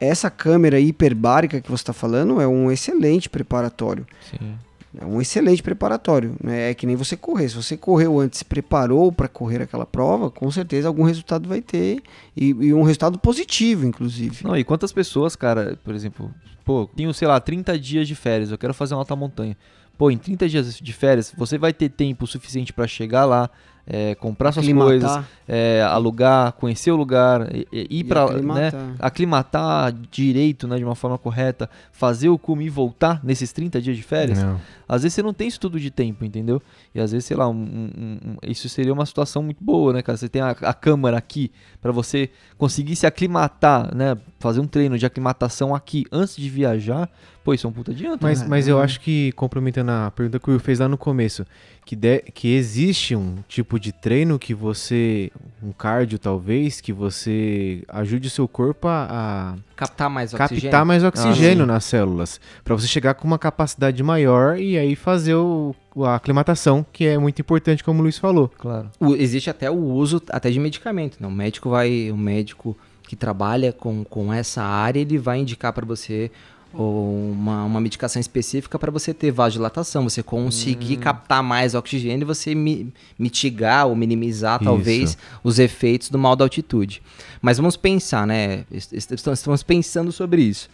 essa 0.00 0.30
câmera 0.30 0.80
hiperbárica 0.80 1.60
que 1.60 1.70
você 1.70 1.82
está 1.82 1.92
falando 1.92 2.40
é 2.40 2.46
um 2.46 2.70
excelente 2.70 3.28
preparatório. 3.28 4.06
Sim. 4.30 4.54
É 4.98 5.04
um 5.04 5.20
excelente 5.20 5.62
preparatório. 5.62 6.34
Né? 6.42 6.70
É 6.70 6.74
que 6.74 6.86
nem 6.86 6.96
você 6.96 7.16
correr. 7.16 7.48
Se 7.48 7.56
você 7.56 7.76
correu 7.76 8.18
antes, 8.18 8.38
se 8.38 8.44
preparou 8.44 9.12
para 9.12 9.28
correr 9.28 9.62
aquela 9.62 9.84
prova, 9.84 10.30
com 10.30 10.50
certeza 10.50 10.88
algum 10.88 11.02
resultado 11.02 11.48
vai 11.48 11.60
ter. 11.60 12.02
E, 12.36 12.48
e 12.48 12.72
um 12.72 12.82
resultado 12.82 13.18
positivo, 13.18 13.86
inclusive. 13.86 14.44
Não, 14.44 14.56
e 14.56 14.64
quantas 14.64 14.92
pessoas, 14.92 15.36
cara, 15.36 15.78
por 15.84 15.94
exemplo, 15.94 16.32
pô, 16.64 16.86
tenho, 16.86 17.12
sei 17.12 17.28
lá, 17.28 17.38
30 17.38 17.78
dias 17.78 18.08
de 18.08 18.14
férias, 18.14 18.50
eu 18.50 18.58
quero 18.58 18.72
fazer 18.72 18.94
uma 18.94 19.00
alta 19.00 19.14
montanha. 19.14 19.56
pô, 19.98 20.10
em 20.10 20.18
30 20.18 20.48
dias 20.48 20.78
de 20.78 20.92
férias, 20.92 21.32
você 21.36 21.58
vai 21.58 21.72
ter 21.72 21.90
tempo 21.90 22.26
suficiente 22.26 22.72
para 22.72 22.86
chegar 22.86 23.24
lá, 23.24 23.50
é, 23.86 24.14
comprar 24.16 24.50
suas 24.52 24.64
Aclimatar. 24.64 24.88
coisas, 24.90 25.24
é, 25.46 25.82
alugar, 25.82 26.52
conhecer 26.54 26.90
o 26.90 26.96
lugar, 26.96 27.54
e- 27.54 27.66
e- 27.72 27.86
ir 28.00 28.04
para 28.04 28.24
aclimatar. 28.24 28.72
né, 28.72 28.94
aclimatar 28.98 29.92
direito, 30.10 30.66
né, 30.66 30.76
de 30.76 30.84
uma 30.84 30.94
forma 30.94 31.16
correta, 31.18 31.68
fazer 31.92 32.28
o 32.28 32.36
cume 32.38 32.66
e 32.66 32.68
voltar 32.68 33.20
nesses 33.24 33.52
30 33.52 33.80
dias 33.80 33.96
de 33.96 34.02
férias. 34.02 34.42
Não. 34.42 34.60
Às 34.88 35.02
vezes 35.02 35.14
você 35.14 35.22
não 35.22 35.32
tem 35.34 35.48
isso 35.48 35.60
tudo 35.60 35.78
de 35.78 35.90
tempo, 35.90 36.24
entendeu? 36.24 36.60
E 36.94 37.00
às 37.00 37.12
vezes, 37.12 37.26
sei 37.26 37.36
lá, 37.36 37.48
um- 37.48 37.54
um- 37.54 38.18
um- 38.32 38.36
isso 38.46 38.68
seria 38.68 38.92
uma 38.92 39.06
situação 39.06 39.42
muito 39.42 39.62
boa, 39.62 39.92
né, 39.92 40.02
cara? 40.02 40.16
Você 40.18 40.28
tem 40.28 40.42
a, 40.42 40.50
a 40.50 40.74
câmara 40.74 41.16
aqui 41.16 41.50
pra 41.80 41.92
você 41.92 42.30
conseguir 42.58 42.96
se 42.96 43.06
aclimatar, 43.06 43.94
né? 43.94 44.16
Fazer 44.38 44.60
um 44.60 44.66
treino 44.66 44.98
de 44.98 45.06
aclimatação 45.06 45.74
aqui 45.74 46.04
antes 46.12 46.36
de 46.36 46.48
viajar. 46.48 47.08
Pô, 47.46 47.54
isso 47.54 47.64
é 47.64 47.70
um 47.70 47.72
puta 47.72 47.92
adianto. 47.92 48.18
Mas, 48.24 48.40
né? 48.42 48.46
mas 48.48 48.66
eu 48.66 48.80
acho 48.80 49.00
que, 49.00 49.30
complementando 49.32 49.92
a 49.92 50.10
pergunta 50.10 50.40
que 50.40 50.48
o 50.48 50.50
Will 50.50 50.58
fez 50.58 50.80
lá 50.80 50.88
no 50.88 50.98
começo, 50.98 51.46
que, 51.84 51.94
de- 51.94 52.18
que 52.34 52.52
existe 52.56 53.14
um 53.14 53.36
tipo 53.46 53.78
de 53.78 53.92
treino 53.92 54.36
que 54.36 54.52
você, 54.52 55.30
um 55.62 55.70
cardio 55.70 56.18
talvez, 56.18 56.80
que 56.80 56.92
você 56.92 57.84
ajude 57.88 58.26
o 58.26 58.30
seu 58.30 58.48
corpo 58.48 58.88
a, 58.88 59.54
a 59.54 59.54
Captar 59.76 60.10
mais 60.10 60.32
captar 60.32 60.46
oxigênio. 60.50 60.86
mais 60.86 61.04
oxigênio 61.04 61.64
sim. 61.64 61.70
nas 61.70 61.84
células, 61.84 62.40
Pra 62.64 62.74
você 62.74 62.88
chegar 62.88 63.14
com 63.14 63.28
uma 63.28 63.38
capacidade 63.38 64.02
maior 64.02 64.58
e 64.58 64.76
aí 64.76 64.96
fazer 64.96 65.36
o, 65.36 65.72
a 65.98 66.16
aclimatação, 66.16 66.84
que 66.92 67.06
é 67.06 67.16
muito 67.16 67.40
importante, 67.40 67.84
como 67.84 68.00
o 68.00 68.02
Luiz 68.02 68.18
falou. 68.18 68.50
Claro. 68.58 68.90
O- 68.98 69.14
existe 69.14 69.48
até 69.48 69.70
o 69.70 69.76
uso 69.76 70.20
até 70.30 70.50
de 70.50 70.58
medicamento. 70.58 71.18
Né? 71.20 71.28
O 71.28 71.30
médico 71.30 71.70
vai, 71.70 72.10
o 72.10 72.16
médico 72.16 72.76
que 73.06 73.14
trabalha 73.14 73.72
com, 73.72 74.02
com 74.02 74.32
essa 74.32 74.64
área, 74.64 74.98
ele 74.98 75.16
vai 75.16 75.38
indicar 75.38 75.72
para 75.72 75.86
você 75.86 76.28
ou 76.76 77.30
uma, 77.32 77.64
uma 77.64 77.80
medicação 77.80 78.20
específica 78.20 78.78
para 78.78 78.90
você 78.90 79.14
ter 79.14 79.30
vasodilatação, 79.30 80.04
você 80.08 80.22
conseguir 80.22 80.96
captar 80.96 81.42
mais 81.42 81.74
oxigênio 81.74 82.24
e 82.24 82.26
você 82.26 82.54
mi- 82.54 82.92
mitigar 83.18 83.86
ou 83.86 83.96
minimizar 83.96 84.58
talvez 84.62 85.10
Isso. 85.10 85.18
os 85.42 85.58
efeitos 85.58 86.10
do 86.10 86.18
mal 86.18 86.36
da 86.36 86.44
altitude. 86.44 87.02
Mas 87.40 87.56
vamos 87.56 87.76
pensar, 87.76 88.26
né? 88.26 88.64
est- 88.70 88.92
est- 88.92 89.10
Estamos 89.12 89.62
pensando 89.62 90.12
sobre 90.12 90.42
isso. 90.42 90.68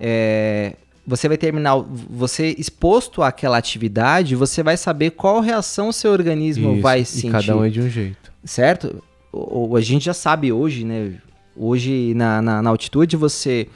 É, 0.00 0.74
você 1.06 1.28
vai 1.28 1.36
terminar, 1.36 1.76
o- 1.76 1.84
você 2.10 2.54
exposto 2.58 3.22
àquela 3.22 3.56
atividade, 3.58 4.34
você 4.34 4.62
vai 4.62 4.76
saber 4.76 5.10
qual 5.10 5.40
reação 5.40 5.92
seu 5.92 6.10
organismo 6.12 6.72
Isso, 6.72 6.82
vai 6.82 7.00
e 7.00 7.04
sentir 7.04 7.30
cada 7.30 7.56
um 7.56 7.64
é 7.64 7.68
de 7.68 7.80
um 7.80 7.88
jeito. 7.88 8.32
certo? 8.44 9.02
O, 9.32 9.70
o- 9.70 9.76
a 9.76 9.80
gente 9.80 10.04
já 10.04 10.14
sabe 10.14 10.52
hoje, 10.52 10.84
né? 10.84 11.12
Hoje 11.56 12.12
na, 12.14 12.42
na, 12.42 12.62
na 12.62 12.70
altitude 12.70 13.16
você 13.16 13.68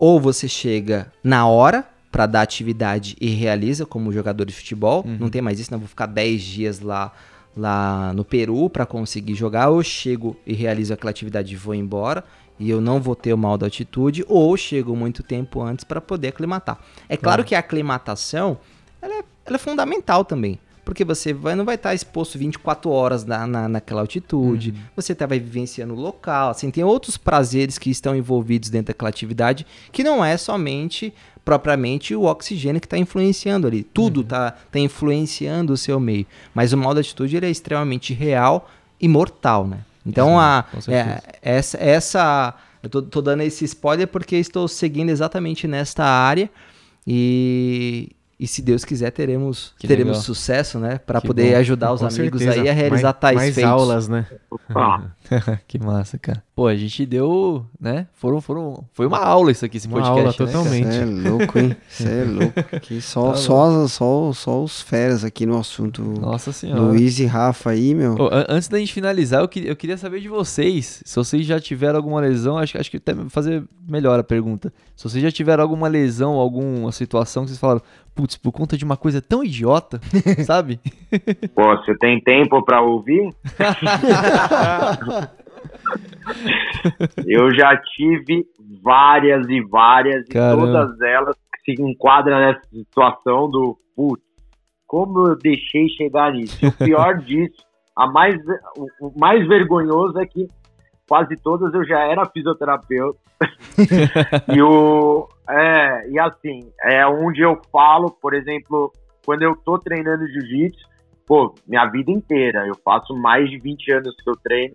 ou 0.00 0.18
você 0.18 0.48
chega 0.48 1.12
na 1.22 1.46
hora 1.46 1.86
para 2.10 2.26
dar 2.26 2.42
atividade 2.42 3.16
e 3.20 3.28
realiza 3.28 3.86
como 3.86 4.12
jogador 4.12 4.44
de 4.44 4.52
futebol, 4.52 5.04
não 5.06 5.28
tem 5.28 5.40
mais 5.40 5.60
isso, 5.60 5.70
não 5.70 5.78
vou 5.78 5.86
ficar 5.86 6.06
10 6.06 6.42
dias 6.42 6.80
lá 6.80 7.12
lá 7.56 8.12
no 8.14 8.24
Peru 8.24 8.70
para 8.70 8.86
conseguir 8.86 9.34
jogar, 9.34 9.68
ou 9.68 9.82
chego 9.82 10.36
e 10.46 10.54
realizo 10.54 10.94
aquela 10.94 11.10
atividade 11.10 11.52
e 11.52 11.56
vou 11.56 11.74
embora. 11.74 12.24
E 12.58 12.68
eu 12.68 12.80
não 12.80 13.00
vou 13.00 13.16
ter 13.16 13.32
o 13.32 13.38
mal 13.38 13.56
da 13.56 13.66
altitude, 13.66 14.24
ou 14.28 14.56
chego 14.56 14.94
muito 14.94 15.22
tempo 15.22 15.62
antes 15.62 15.84
para 15.84 16.00
poder 16.00 16.28
aclimatar. 16.28 16.78
É 17.08 17.16
claro 17.16 17.42
que 17.42 17.54
a 17.54 17.58
aclimatação 17.58 18.58
ela 19.00 19.14
é, 19.14 19.24
ela 19.46 19.56
é 19.56 19.58
fundamental 19.58 20.24
também. 20.24 20.58
Porque 20.84 21.04
você 21.04 21.32
vai, 21.32 21.54
não 21.54 21.64
vai 21.64 21.74
estar 21.74 21.94
exposto 21.94 22.38
24 22.38 22.90
horas 22.90 23.24
na, 23.24 23.46
na, 23.46 23.68
naquela 23.68 24.00
altitude, 24.00 24.74
você 24.96 25.14
tá, 25.14 25.26
vai 25.26 25.38
vivenciando 25.38 25.94
o 25.94 26.00
local, 26.00 26.50
assim, 26.50 26.70
tem 26.70 26.82
outros 26.82 27.16
prazeres 27.16 27.78
que 27.78 27.90
estão 27.90 28.14
envolvidos 28.16 28.70
dentro 28.70 28.88
daquela 28.88 29.08
atividade, 29.08 29.66
que 29.92 30.02
não 30.02 30.24
é 30.24 30.36
somente, 30.36 31.12
propriamente, 31.44 32.14
o 32.14 32.24
oxigênio 32.24 32.80
que 32.80 32.86
está 32.86 32.98
influenciando 32.98 33.66
ali. 33.66 33.82
Tudo 33.82 34.22
está 34.22 34.52
tá 34.52 34.78
influenciando 34.78 35.72
o 35.72 35.76
seu 35.76 36.00
meio. 36.00 36.26
Mas 36.54 36.72
o 36.72 36.78
mal 36.78 36.94
da 36.94 37.00
altitude 37.00 37.36
ele 37.36 37.46
é 37.46 37.50
extremamente 37.50 38.12
real 38.14 38.68
e 39.00 39.08
mortal, 39.08 39.66
né? 39.66 39.80
Então, 40.04 40.30
Sim, 40.30 40.36
a, 40.36 40.64
é, 40.88 41.22
essa, 41.42 41.78
essa. 41.78 42.54
Eu 42.82 42.88
tô, 42.88 43.02
tô 43.02 43.20
dando 43.20 43.42
esse 43.42 43.64
spoiler 43.64 44.08
porque 44.08 44.36
estou 44.36 44.66
seguindo 44.66 45.10
exatamente 45.10 45.68
nesta 45.68 46.04
área. 46.04 46.50
E, 47.06 48.10
e 48.40 48.46
se 48.46 48.62
Deus 48.62 48.84
quiser, 48.86 49.10
teremos, 49.10 49.74
Que 49.78 49.86
teremos 49.86 50.12
legal. 50.12 50.22
sucesso, 50.24 50.78
né? 50.78 50.98
Para 50.98 51.20
poder 51.20 51.52
bom. 51.52 51.58
ajudar 51.58 51.92
os 51.92 52.00
Com 52.00 52.06
amigos 52.06 52.40
certeza. 52.40 52.62
aí 52.62 52.68
a 52.70 52.72
realizar 52.72 53.08
mais, 53.08 53.20
tais 53.20 53.36
mais 53.36 53.54
feitos. 53.54 53.70
aulas, 53.70 54.08
né? 54.08 54.26
Ah, 54.74 55.02
que 55.68 55.78
massa, 55.78 56.18
cara. 56.18 56.42
Pô, 56.60 56.66
a 56.66 56.76
gente 56.76 57.06
deu, 57.06 57.64
né? 57.80 58.06
Foram, 58.12 58.38
foram. 58.38 58.84
Foi 58.92 59.06
uma 59.06 59.16
aula 59.18 59.50
isso 59.50 59.64
aqui, 59.64 59.78
esse 59.78 59.88
Uma 59.88 59.94
podcast. 60.02 60.18
aula 60.18 60.30
né, 60.30 60.36
cara? 60.36 60.52
totalmente. 60.52 60.92
Você 60.92 61.00
é 61.00 61.30
louco, 61.30 61.58
hein? 61.58 61.76
Você 61.88 62.04
é 62.06 62.24
louco. 62.28 62.76
Aqui 62.76 63.00
só, 63.00 63.30
Tá 63.30 63.36
só, 63.38 63.88
só, 63.88 64.32
só 64.34 64.62
os 64.62 64.82
feras 64.82 65.24
aqui 65.24 65.46
no 65.46 65.58
assunto. 65.58 66.02
Nossa 66.02 66.52
senhora. 66.52 66.82
Luiz 66.82 67.18
e 67.18 67.24
Rafa 67.24 67.70
aí, 67.70 67.94
meu. 67.94 68.12
Ô, 68.16 68.28
antes 68.46 68.68
da 68.68 68.78
gente 68.78 68.92
finalizar, 68.92 69.40
eu, 69.40 69.48
que- 69.48 69.66
eu 69.66 69.74
queria 69.74 69.96
saber 69.96 70.20
de 70.20 70.28
vocês. 70.28 71.02
Se 71.02 71.16
vocês 71.16 71.46
já 71.46 71.58
tiveram 71.58 71.96
alguma 71.96 72.20
lesão, 72.20 72.58
acho, 72.58 72.76
acho 72.76 72.90
que 72.90 72.98
até 72.98 73.14
fazer 73.30 73.64
melhor 73.88 74.20
a 74.20 74.22
pergunta. 74.22 74.70
Se 74.94 75.04
vocês 75.08 75.22
já 75.22 75.30
tiveram 75.32 75.62
alguma 75.62 75.88
lesão, 75.88 76.34
alguma 76.34 76.92
situação 76.92 77.44
que 77.44 77.48
vocês 77.48 77.58
falaram, 77.58 77.80
putz, 78.14 78.36
por 78.36 78.52
conta 78.52 78.76
de 78.76 78.84
uma 78.84 78.98
coisa 78.98 79.22
tão 79.22 79.42
idiota, 79.42 79.98
sabe? 80.44 80.78
pô, 81.54 81.74
você 81.78 81.96
tem 81.96 82.20
tempo 82.20 82.62
pra 82.62 82.82
ouvir? 82.82 83.30
Eu 87.26 87.52
já 87.54 87.76
tive 87.76 88.46
várias 88.82 89.48
e 89.48 89.60
várias, 89.60 90.24
e 90.26 90.32
Caramba. 90.32 90.66
todas 90.66 91.00
elas 91.00 91.36
se 91.64 91.72
enquadram 91.80 92.38
nessa 92.38 92.62
situação 92.70 93.50
do 93.50 93.78
putz, 93.94 94.24
como 94.86 95.28
eu 95.28 95.36
deixei 95.36 95.88
chegar 95.90 96.32
nisso. 96.32 96.58
E 96.64 96.68
o 96.68 96.72
pior 96.72 97.18
disso, 97.24 97.64
a 97.96 98.06
mais, 98.06 98.36
o, 98.76 99.08
o 99.08 99.12
mais 99.18 99.46
vergonhoso 99.46 100.18
é 100.18 100.26
que 100.26 100.48
quase 101.08 101.36
todas 101.36 101.74
eu 101.74 101.84
já 101.84 102.00
era 102.00 102.24
fisioterapeuta. 102.26 103.18
e 104.54 104.62
o 104.62 105.28
é, 105.48 106.08
e 106.08 106.18
assim, 106.18 106.70
é 106.84 107.04
onde 107.06 107.40
eu 107.40 107.60
falo, 107.72 108.10
por 108.10 108.34
exemplo, 108.34 108.92
quando 109.24 109.42
eu 109.42 109.56
tô 109.56 109.78
treinando 109.78 110.26
jiu-jitsu, 110.28 110.88
pô, 111.26 111.54
minha 111.66 111.86
vida 111.86 112.10
inteira, 112.10 112.66
eu 112.66 112.74
faço 112.84 113.14
mais 113.16 113.50
de 113.50 113.58
20 113.58 113.92
anos 113.92 114.14
que 114.22 114.30
eu 114.30 114.36
treino. 114.36 114.74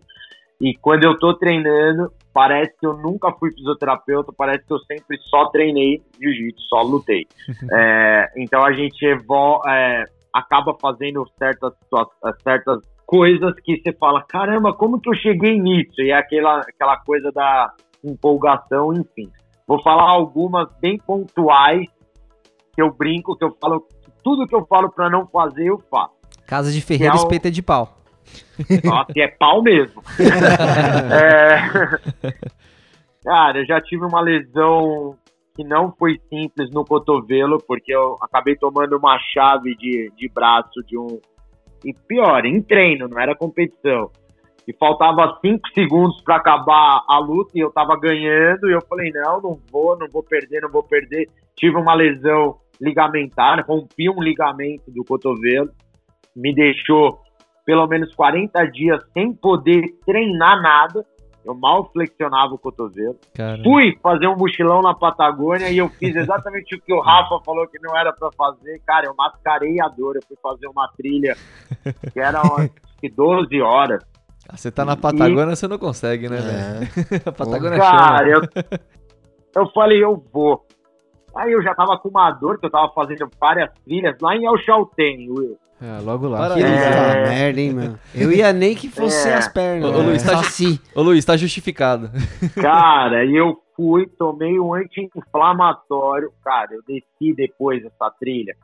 E 0.62 0.74
quando 0.78 1.04
eu 1.04 1.18
tô 1.18 1.34
treinando, 1.34 2.12
parece 2.34 2.74
que 2.80 2.88
eu 2.88 2.96
nunca 2.98 3.32
fui 3.34 3.52
fisioterapeuta, 3.54 4.32
parece 4.38 4.66
que 4.66 4.74
eu 4.74 4.80
sempre 4.80 5.18
só 5.30 5.48
treinei 5.50 6.02
jiu-jitsu, 6.20 6.62
só 6.70 6.82
lutei. 6.82 7.26
É, 7.74 8.32
então 8.38 8.64
a 8.64 8.72
gente 8.72 9.06
é, 9.06 10.04
acaba 10.34 10.76
fazendo 10.82 11.26
certas, 11.38 11.74
situa- 11.84 12.10
certas 12.44 12.80
coisas 13.06 13.54
que 13.64 13.78
você 13.82 13.92
fala, 13.94 14.24
caramba, 14.24 14.74
como 14.74 15.00
que 15.00 15.10
eu 15.10 15.14
cheguei 15.16 15.60
nisso? 15.60 16.02
E 16.02 16.10
é 16.12 16.16
aquela, 16.18 16.60
aquela 16.60 16.98
coisa 16.98 17.32
da 17.32 17.72
empolgação, 18.04 18.94
enfim. 18.94 19.30
Vou 19.68 19.82
falar 19.82 20.10
algumas 20.10 20.68
bem 20.80 20.98
pontuais 20.98 21.86
que 22.74 22.82
eu 22.82 22.94
brinco, 22.94 23.36
que 23.38 23.44
eu 23.44 23.56
falo, 23.62 23.86
tudo 24.24 24.48
que 24.48 24.56
eu 24.56 24.66
falo 24.68 24.90
para 24.92 25.10
não 25.10 25.28
fazer, 25.28 25.66
eu 25.68 25.80
faço. 25.92 26.14
Casa 26.48 26.72
de 26.72 26.82
Ferreira, 26.82 27.14
é 27.14 27.18
o- 27.18 27.22
espeta 27.22 27.50
de 27.52 27.62
pau. 27.62 27.98
Nossa, 28.84 29.12
e 29.16 29.22
é 29.22 29.28
pau 29.28 29.62
mesmo. 29.62 30.02
É, 31.12 32.36
Cara, 33.26 33.60
eu 33.60 33.66
já 33.66 33.82
tive 33.82 34.06
uma 34.06 34.22
lesão 34.22 35.18
que 35.56 35.64
não 35.64 35.92
foi 35.98 36.20
simples 36.30 36.70
no 36.72 36.86
cotovelo, 36.86 37.58
porque 37.66 37.92
eu 37.92 38.18
acabei 38.22 38.56
tomando 38.56 38.98
uma 38.98 39.18
chave 39.34 39.76
de, 39.76 40.12
de 40.16 40.30
braço 40.30 40.84
de 40.86 40.96
um. 40.96 41.20
E 41.84 41.92
pior, 41.92 42.46
em 42.46 42.62
treino, 42.62 43.08
não 43.08 43.20
era 43.20 43.36
competição. 43.36 44.12
E 44.68 44.74
faltava 44.74 45.40
cinco 45.42 45.68
segundos 45.74 46.22
para 46.22 46.36
acabar 46.36 47.04
a 47.08 47.18
luta 47.20 47.52
e 47.56 47.62
eu 47.62 47.72
tava 47.72 48.00
ganhando. 48.00 48.70
E 48.70 48.74
eu 48.74 48.82
falei: 48.88 49.12
não, 49.12 49.42
não 49.42 49.60
vou, 49.72 49.98
não 49.98 50.08
vou 50.12 50.22
perder, 50.22 50.62
não 50.62 50.70
vou 50.70 50.84
perder. 50.84 51.28
Tive 51.56 51.78
uma 51.78 51.96
lesão 51.96 52.58
ligamentar, 52.80 53.66
rompi 53.66 54.08
um 54.10 54.22
ligamento 54.22 54.92
do 54.92 55.04
cotovelo, 55.04 55.70
me 56.36 56.54
deixou 56.54 57.20
pelo 57.66 57.88
menos 57.88 58.14
40 58.14 58.64
dias 58.68 59.02
sem 59.14 59.34
poder 59.34 59.82
treinar 60.06 60.62
nada. 60.62 61.06
Eu 61.44 61.54
mal 61.54 61.92
flexionava 61.92 62.56
o 62.56 62.58
cotovelo. 62.58 63.16
Cara, 63.36 63.62
Fui 63.64 63.96
fazer 64.02 64.28
um 64.28 64.36
mochilão 64.36 64.82
na 64.82 64.96
Patagônia 64.96 65.70
e 65.70 65.78
eu 65.78 65.88
fiz 65.90 66.16
exatamente 66.18 66.76
o 66.76 66.82
que 66.82 66.92
o 66.92 67.00
Rafa 67.00 67.40
falou 67.46 67.68
que 67.68 67.78
não 67.80 67.96
era 67.96 68.12
pra 68.12 68.30
fazer. 68.36 68.82
Cara, 68.86 69.06
eu 69.06 69.14
mascarei 69.16 69.80
a 69.80 69.88
dor. 69.88 70.16
Eu 70.16 70.24
fui 70.28 70.38
fazer 70.42 70.68
uma 70.68 70.88
trilha 70.98 71.36
que 72.12 72.20
era 72.20 72.42
acho 72.42 72.72
que 73.00 73.10
12 73.10 73.62
horas. 73.62 74.04
ah, 74.50 74.58
você 74.58 74.72
tá 74.72 74.84
na 74.84 74.98
Patagônia, 74.98 75.56
você 75.56 75.68
não 75.68 75.78
consegue, 75.78 76.28
né, 76.30 76.38
velho? 76.38 77.22
A 77.28 77.32
Patagônia 77.32 77.76
é 77.76 77.80
Cara, 77.80 78.18
chama. 78.28 78.50
eu, 78.72 78.80
eu 79.62 79.68
falei, 79.72 80.04
eu 80.04 80.24
vou. 80.34 80.66
Aí 81.36 81.52
eu 81.52 81.62
já 81.62 81.76
tava 81.76 81.98
com 82.00 82.10
uma 82.10 82.32
dor, 82.32 82.58
que 82.60 82.66
eu 82.66 82.70
tava 82.70 82.92
fazendo 82.94 83.30
várias 83.40 83.70
trilhas 83.84 84.16
lá 84.22 84.36
em 84.36 84.46
El 84.46 84.58
Chaltén, 84.60 85.30
Will. 85.30 85.58
É, 85.82 86.00
logo 86.02 86.30
lá. 86.30 86.38
Para 86.38 86.56
Que 86.56 86.64
É. 86.64 87.30
merda, 87.30 87.60
hein, 87.62 87.74
meu? 87.74 87.96
Eu 88.16 88.32
ia 88.32 88.54
nem 88.54 88.74
que 88.74 88.88
fosse 88.90 89.28
É. 89.28 89.34
as 89.34 89.48
pernas. 89.50 89.92
Ô, 89.94 90.00
ô, 90.00 90.02
Luiz, 90.04 90.24
né? 90.24 90.32
tá 90.32 90.38
Saci. 90.38 90.80
Ô 90.96 91.02
Luiz, 91.02 91.26
tá 91.26 91.36
justificado. 91.36 92.10
Cara, 92.56 93.26
e 93.26 93.36
eu 93.36 93.58
fui, 93.76 94.08
tomei 94.18 94.58
um 94.58 94.74
anti-inflamatório. 94.74 96.32
Cara, 96.44 96.70
eu 96.74 96.82
desci 96.88 97.34
depois 97.36 97.84
dessa 97.84 98.10
trilha. 98.18 98.56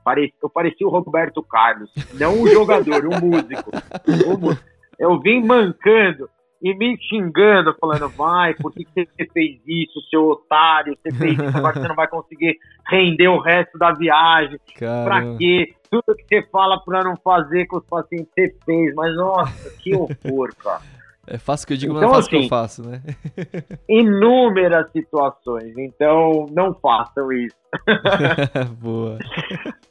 Eu 0.41 0.49
parecia 0.49 0.87
o 0.87 0.89
Roberto 0.89 1.43
Carlos. 1.43 1.91
Não 2.13 2.41
o 2.41 2.47
jogador. 2.47 3.05
O 3.05 3.25
músico. 3.25 3.71
Eu 4.97 5.19
vim 5.19 5.43
mancando 5.43 6.29
e 6.61 6.75
me 6.75 6.97
xingando, 7.01 7.75
falando, 7.79 8.07
vai, 8.09 8.53
por 8.53 8.71
que 8.71 8.85
você 8.85 9.07
fez 9.33 9.59
isso, 9.65 9.99
seu 10.09 10.29
otário? 10.29 10.95
Você 11.01 11.15
fez 11.15 11.33
isso, 11.33 11.57
agora 11.57 11.79
você 11.79 11.87
não 11.87 11.95
vai 11.95 12.07
conseguir 12.07 12.57
render 12.87 13.27
o 13.27 13.39
resto 13.39 13.77
da 13.77 13.91
viagem. 13.91 14.59
Caramba. 14.77 15.05
Pra 15.05 15.37
quê? 15.37 15.73
Tudo 15.89 16.15
que 16.15 16.23
você 16.27 16.41
fala 16.51 16.79
pra 16.83 17.03
não 17.03 17.17
fazer 17.17 17.65
com 17.65 17.77
os 17.77 17.85
pacientes, 17.85 18.29
você 18.33 18.55
fez. 18.65 18.95
Mas, 18.95 19.15
nossa, 19.15 19.69
que 19.79 19.93
horror, 19.95 20.55
cara. 20.57 20.81
É 21.27 21.37
fácil 21.37 21.67
que 21.67 21.73
eu 21.73 21.77
digo, 21.77 21.93
mas 21.93 22.01
Então, 22.01 22.09
não 22.09 22.15
é 22.15 22.21
fácil 22.21 22.29
que 22.29 22.35
eu 22.35 22.39
assim, 22.39 22.49
faço, 22.49 22.89
né? 22.89 23.01
Inúmeras 23.87 24.91
situações. 24.91 25.77
Então, 25.77 26.47
não 26.51 26.73
façam 26.73 27.31
isso. 27.31 27.55
Boa. 28.81 29.19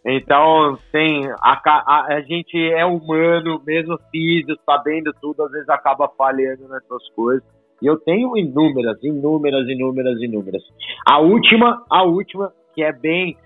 Então, 0.05 0.77
tem 0.91 1.31
a, 1.41 1.61
a, 1.65 2.07
a 2.15 2.21
gente 2.23 2.59
é 2.73 2.85
humano, 2.85 3.63
mesmo 3.65 3.99
físico, 4.11 4.61
sabendo 4.67 5.13
tudo, 5.21 5.45
às 5.45 5.53
vezes 5.53 5.69
acaba 5.69 6.09
falhando 6.19 6.69
nessas 6.69 7.09
coisas. 7.15 7.45
E 7.81 7.87
eu 7.87 7.97
tenho 7.97 8.37
inúmeras, 8.37 9.03
inúmeras, 9.03 9.69
inúmeras, 9.69 10.21
inúmeras. 10.21 10.63
A 11.07 11.19
última, 11.21 11.85
a 11.89 12.03
última, 12.03 12.53
que 12.75 12.83
é 12.83 12.93
bem 12.93 13.37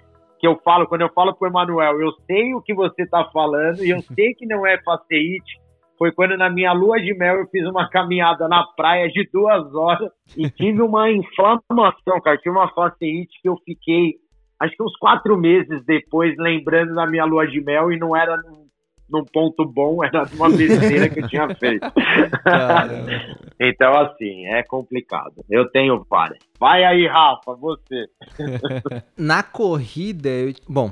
que 0.40 0.46
eu 0.46 0.60
falo, 0.64 0.86
quando 0.86 1.00
eu 1.00 1.10
falo 1.10 1.34
pro 1.34 1.48
Emanuel, 1.48 2.00
eu 2.00 2.12
sei 2.26 2.54
o 2.54 2.60
que 2.60 2.74
você 2.74 3.06
tá 3.06 3.24
falando 3.32 3.84
e 3.84 3.90
eu 3.90 4.02
sei 4.14 4.34
que 4.34 4.44
não 4.44 4.66
é 4.66 4.78
faceite, 4.82 5.58
foi 5.98 6.12
quando 6.12 6.36
na 6.36 6.50
minha 6.50 6.72
lua 6.72 7.00
de 7.00 7.14
mel 7.14 7.36
eu 7.38 7.46
fiz 7.48 7.66
uma 7.66 7.88
caminhada 7.88 8.48
na 8.48 8.64
praia 8.76 9.08
de 9.08 9.28
duas 9.32 9.74
horas 9.74 10.10
e 10.36 10.48
tive 10.50 10.82
uma 10.82 11.10
inflamação, 11.12 12.20
cara. 12.22 12.36
Tive 12.38 12.50
uma 12.56 12.68
faceite 12.72 13.40
que 13.42 13.48
eu 13.48 13.56
fiquei, 13.64 14.14
acho 14.60 14.76
que 14.76 14.82
uns 14.82 14.96
quatro 14.98 15.36
meses 15.36 15.84
depois, 15.86 16.34
lembrando 16.38 16.94
da 16.94 17.06
minha 17.06 17.24
lua 17.24 17.46
de 17.46 17.60
mel 17.60 17.92
e 17.92 17.98
não 17.98 18.16
era 18.16 18.36
num, 18.38 18.66
num 19.08 19.24
ponto 19.24 19.64
bom, 19.64 20.02
era 20.04 20.28
uma 20.34 20.48
besteira 20.50 21.08
que 21.10 21.20
eu 21.20 21.28
tinha 21.28 21.54
feito. 21.56 21.86
Então, 23.60 23.96
assim, 24.00 24.46
é 24.46 24.62
complicado. 24.64 25.44
Eu 25.48 25.70
tenho 25.70 26.04
várias. 26.10 26.38
Vai 26.58 26.84
aí, 26.84 27.06
Rafa, 27.06 27.54
você. 27.54 28.06
Na 29.16 29.42
corrida, 29.44 30.28
eu- 30.28 30.52
bom, 30.68 30.90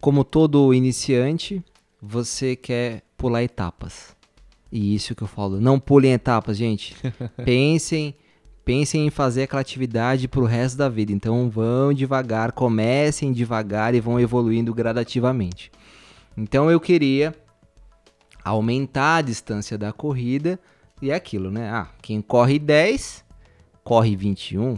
como 0.00 0.22
todo 0.22 0.74
iniciante, 0.74 1.64
você 2.00 2.54
quer 2.54 3.02
pular 3.16 3.42
etapas. 3.42 4.14
E 4.74 4.92
isso 4.92 5.14
que 5.14 5.22
eu 5.22 5.28
falo, 5.28 5.60
não 5.60 5.78
pulem 5.78 6.14
etapas, 6.14 6.56
gente. 6.56 6.96
Pensem, 7.44 8.12
pensem 8.64 9.06
em 9.06 9.10
fazer 9.10 9.44
aquela 9.44 9.60
atividade 9.60 10.26
pro 10.26 10.44
resto 10.44 10.76
da 10.76 10.88
vida. 10.88 11.12
Então 11.12 11.48
vão 11.48 11.94
devagar, 11.94 12.50
comecem 12.50 13.32
devagar 13.32 13.94
e 13.94 14.00
vão 14.00 14.18
evoluindo 14.18 14.74
gradativamente. 14.74 15.70
Então 16.36 16.68
eu 16.68 16.80
queria 16.80 17.32
aumentar 18.44 19.18
a 19.18 19.22
distância 19.22 19.78
da 19.78 19.92
corrida 19.92 20.58
e 21.00 21.12
é 21.12 21.14
aquilo, 21.14 21.52
né? 21.52 21.70
Ah, 21.70 21.88
quem 22.02 22.20
corre 22.20 22.58
10, 22.58 23.24
corre 23.84 24.16
21. 24.16 24.76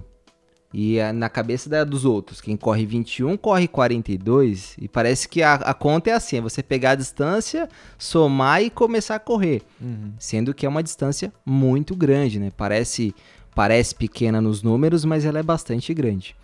E 0.78 1.00
ah, 1.00 1.10
na 1.10 1.30
cabeça 1.30 1.70
da- 1.70 1.84
dos 1.84 2.04
outros, 2.04 2.38
quem 2.38 2.54
corre 2.54 2.84
21, 2.84 3.34
corre 3.38 3.66
42. 3.66 4.76
E 4.78 4.86
parece 4.86 5.26
que 5.26 5.42
a, 5.42 5.54
a 5.54 5.72
conta 5.72 6.10
é 6.10 6.12
assim: 6.12 6.36
é 6.36 6.40
você 6.42 6.62
pegar 6.62 6.90
a 6.90 6.94
distância, 6.94 7.66
somar 7.96 8.62
e 8.62 8.68
começar 8.68 9.14
a 9.14 9.18
correr. 9.18 9.62
Uhum. 9.80 10.12
Sendo 10.18 10.52
que 10.52 10.66
é 10.66 10.68
uma 10.68 10.82
distância 10.82 11.32
muito 11.46 11.96
grande, 11.96 12.38
né? 12.38 12.52
Parece, 12.54 13.14
parece 13.54 13.94
pequena 13.94 14.38
nos 14.38 14.62
números, 14.62 15.02
mas 15.06 15.24
ela 15.24 15.38
é 15.38 15.42
bastante 15.42 15.94
grande. 15.94 16.36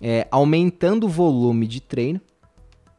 É, 0.00 0.26
aumentando 0.30 1.04
o 1.04 1.08
volume 1.10 1.66
de 1.66 1.82
treino 1.82 2.22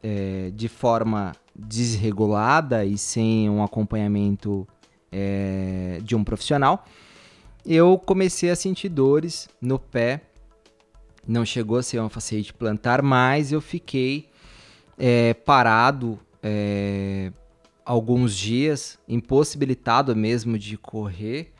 é, 0.04 0.52
de 0.54 0.68
forma 0.68 1.32
desregulada 1.56 2.86
e 2.86 2.96
sem 2.96 3.50
um 3.50 3.64
acompanhamento 3.64 4.68
é, 5.12 6.00
de 6.04 6.16
um 6.16 6.24
profissional, 6.24 6.86
eu 7.66 7.98
comecei 7.98 8.52
a 8.52 8.56
sentir 8.56 8.90
dores 8.90 9.50
no 9.60 9.80
pé. 9.80 10.22
Não 11.28 11.46
chegou 11.46 11.78
a 11.78 11.84
ser 11.84 12.00
uma 12.00 12.10
facete 12.10 12.54
plantar, 12.54 13.02
mas 13.02 13.52
eu 13.52 13.60
fiquei 13.60 14.30
é, 14.98 15.34
parado 15.34 16.20
é, 16.42 17.32
alguns 17.84 18.36
dias, 18.36 19.00
impossibilitado 19.08 20.16
mesmo 20.16 20.58
de 20.58 20.78
correr. 20.78 21.52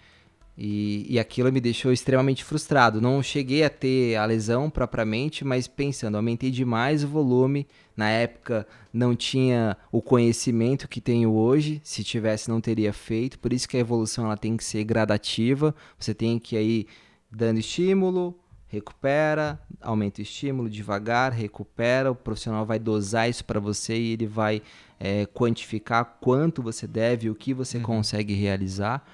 E, 0.58 1.06
e 1.10 1.20
aquilo 1.20 1.52
me 1.52 1.60
deixou 1.60 1.92
extremamente 1.92 2.44
frustrado. 2.44 3.02
Não 3.02 3.22
cheguei 3.22 3.64
a 3.64 3.70
ter 3.70 4.16
a 4.16 4.26
lesão 4.26 4.70
propriamente, 4.70 5.44
mas 5.44 5.68
pensando, 5.68 6.16
aumentei 6.16 6.50
demais 6.50 7.04
o 7.04 7.08
volume. 7.08 7.68
Na 7.96 8.10
época 8.10 8.66
não 8.94 9.16
tinha 9.16 9.76
o 9.92 10.02
conhecimento 10.02 10.88
que 10.88 11.02
tenho 11.02 11.34
hoje. 11.34 11.82
Se 11.84 12.04
tivesse, 12.06 12.50
não 12.50 12.62
teria 12.62 12.94
feito. 12.94 13.38
Por 13.38 13.52
isso 13.52 13.68
que 13.68 13.76
a 13.76 13.82
evolução 13.82 14.26
ela 14.26 14.38
tem 14.38 14.56
que 14.56 14.64
ser 14.64 14.84
gradativa. 14.86 15.76
Você 16.00 16.14
tem 16.14 16.40
que 16.40 16.58
ir 16.58 16.88
dando 17.30 17.60
estímulo, 17.60 18.34
recupera, 18.76 19.60
aumenta 19.82 20.20
o 20.20 20.24
estímulo 20.24 20.70
devagar, 20.70 21.32
recupera. 21.32 22.12
O 22.12 22.16
profissional 22.16 22.66
vai 22.66 22.78
dosar 22.78 23.30
isso 23.30 23.44
para 23.44 23.60
você 23.60 23.98
e 23.98 24.14
ele 24.14 24.28
vai 24.28 24.62
é, 25.00 25.26
quantificar 25.28 26.18
quanto 26.22 26.62
você 26.62 26.86
deve, 26.86 27.30
o 27.30 27.36
que 27.36 27.54
você 27.54 27.80
consegue 27.80 28.34
realizar. 28.34 29.06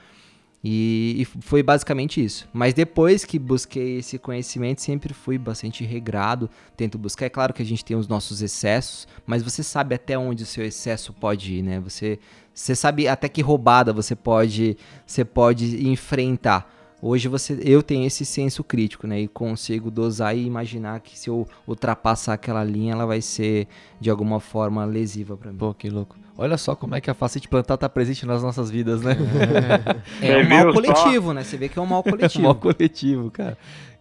E, 0.64 1.16
e 1.18 1.26
foi 1.26 1.64
basicamente 1.64 2.24
isso. 2.24 2.48
Mas 2.54 2.74
depois 2.74 3.26
que 3.26 3.40
busquei 3.40 3.98
esse 3.98 4.20
conhecimento, 4.20 4.82
sempre 4.82 5.14
fui 5.14 5.38
bastante 5.38 5.84
regrado. 5.84 6.50
Tento 6.78 6.98
buscar. 6.98 7.26
É 7.26 7.30
claro 7.30 7.54
que 7.54 7.62
a 7.62 7.66
gente 7.66 7.84
tem 7.84 7.98
os 7.98 8.08
nossos 8.08 8.42
excessos, 8.42 9.08
mas 9.26 9.42
você 9.42 9.64
sabe 9.64 9.96
até 9.96 10.18
onde 10.18 10.44
o 10.44 10.46
seu 10.46 10.64
excesso 10.64 11.14
pode 11.14 11.56
ir, 11.56 11.64
né? 11.64 11.80
Você, 11.80 12.20
você 12.54 12.76
sabe 12.76 13.08
até 13.08 13.28
que 13.28 13.42
roubada 13.42 13.92
você 13.92 14.16
pode, 14.16 14.78
você 15.06 15.26
pode 15.26 15.88
enfrentar. 15.88 16.81
Hoje 17.02 17.28
você, 17.28 17.60
eu 17.64 17.82
tenho 17.82 18.06
esse 18.06 18.24
senso 18.24 18.64
crítico, 18.64 19.08
né? 19.08 19.22
E 19.22 19.28
consigo 19.28 19.90
dosar 19.90 20.38
e 20.38 20.46
imaginar 20.46 21.00
que 21.00 21.18
se 21.18 21.30
eu 21.30 21.48
ultrapassar 21.66 22.34
aquela 22.34 22.64
linha, 22.64 22.94
ela 22.94 23.08
vai 23.08 23.22
ser 23.22 23.68
de 24.00 24.10
alguma 24.10 24.40
forma 24.40 24.86
lesiva 24.86 25.36
para 25.36 25.52
mim. 25.52 25.58
Pô, 25.58 25.74
que 25.74 25.90
louco. 25.90 26.16
Olha 26.38 26.58
só 26.58 26.76
como 26.76 26.96
é 26.96 27.02
que 27.02 27.10
a 27.10 27.14
facete 27.14 27.48
plantar 27.48 27.78
tá 27.78 27.90
presente 27.90 28.26
nas 28.26 28.44
nossas 28.44 28.70
vidas, 28.70 29.02
né? 29.02 29.18
É 30.22 30.38
um 30.38 30.44
Você 30.44 30.50
mal 30.50 30.62
só? 30.62 30.74
coletivo, 30.74 31.34
né? 31.34 31.44
Você 31.44 31.58
vê 31.58 31.70
que 31.70 31.80
é 31.80 31.82
um 31.82 31.86
mal 31.88 32.04
coletivo. 32.04 32.44
Mal 32.44 32.56
coletivo, 32.56 33.32
cara. 33.32 33.58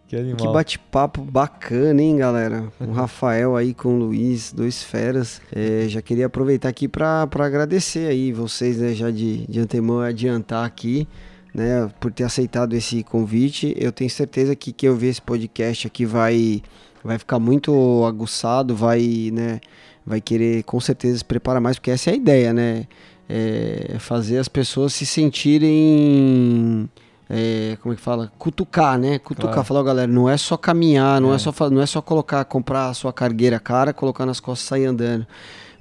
Que 0.07 0.17
animal. 0.17 0.37
Que 0.37 0.47
bate-papo 0.47 1.21
bacana, 1.21 2.01
hein, 2.01 2.17
galera? 2.17 2.71
O 2.79 2.91
Rafael 2.93 3.55
aí 3.55 3.73
com 3.73 3.95
o 3.95 3.97
Luiz, 3.97 4.51
dois 4.51 4.83
feras. 4.83 5.41
É, 5.51 5.85
já 5.87 6.01
queria 6.01 6.25
aproveitar 6.25 6.67
aqui 6.69 6.87
para 6.87 7.23
agradecer 7.23 8.09
aí 8.09 8.31
vocês, 8.33 8.77
né, 8.77 8.93
já 8.93 9.09
de, 9.09 9.47
de 9.47 9.59
antemão 9.59 10.01
adiantar 10.01 10.65
aqui, 10.65 11.07
né, 11.53 11.89
por 11.99 12.11
ter 12.11 12.23
aceitado 12.23 12.73
esse 12.73 13.03
convite. 13.03 13.75
Eu 13.77 13.91
tenho 13.91 14.09
certeza 14.09 14.55
que 14.55 14.71
quem 14.71 14.89
ouvir 14.89 15.07
esse 15.07 15.21
podcast 15.21 15.87
aqui 15.87 16.05
vai, 16.05 16.61
vai 17.03 17.17
ficar 17.19 17.39
muito 17.39 18.03
aguçado, 18.07 18.75
vai, 18.75 19.29
né, 19.33 19.59
vai 20.05 20.21
querer 20.21 20.63
com 20.63 20.79
certeza 20.79 21.17
se 21.19 21.25
preparar 21.25 21.61
mais, 21.61 21.77
porque 21.77 21.91
essa 21.91 22.09
é 22.09 22.13
a 22.13 22.15
ideia, 22.15 22.53
né? 22.53 22.87
É 23.33 23.95
fazer 23.99 24.37
as 24.39 24.47
pessoas 24.49 24.91
se 24.93 25.05
sentirem 25.05 26.89
é, 27.29 27.77
como 27.81 27.93
é 27.93 27.95
que 27.95 28.01
fala? 28.01 28.29
Cutucar, 28.37 28.97
né? 28.99 29.17
Cutucar, 29.17 29.53
Claro. 29.53 29.67
falar, 29.67 29.79
"Ó, 29.79 29.83
galera, 29.83 30.11
não 30.11 30.27
é 30.29 30.35
só 30.35 30.57
caminhar, 30.57 31.21
não 31.21 31.31
é, 31.31 31.35
É. 31.35 31.39
só 31.39 31.53
não 31.69 31.81
é 31.81 31.85
só 31.85 32.01
colocar, 32.01 32.43
comprar 32.43 32.87
a 32.89 32.93
sua 32.93 33.13
cargueira 33.13 33.57
cara, 33.57 33.93
colocar 33.93 34.25
nas 34.25 34.41
costas 34.41 34.65
e 34.65 34.69
sair 34.69 34.85
andando. 34.85 35.25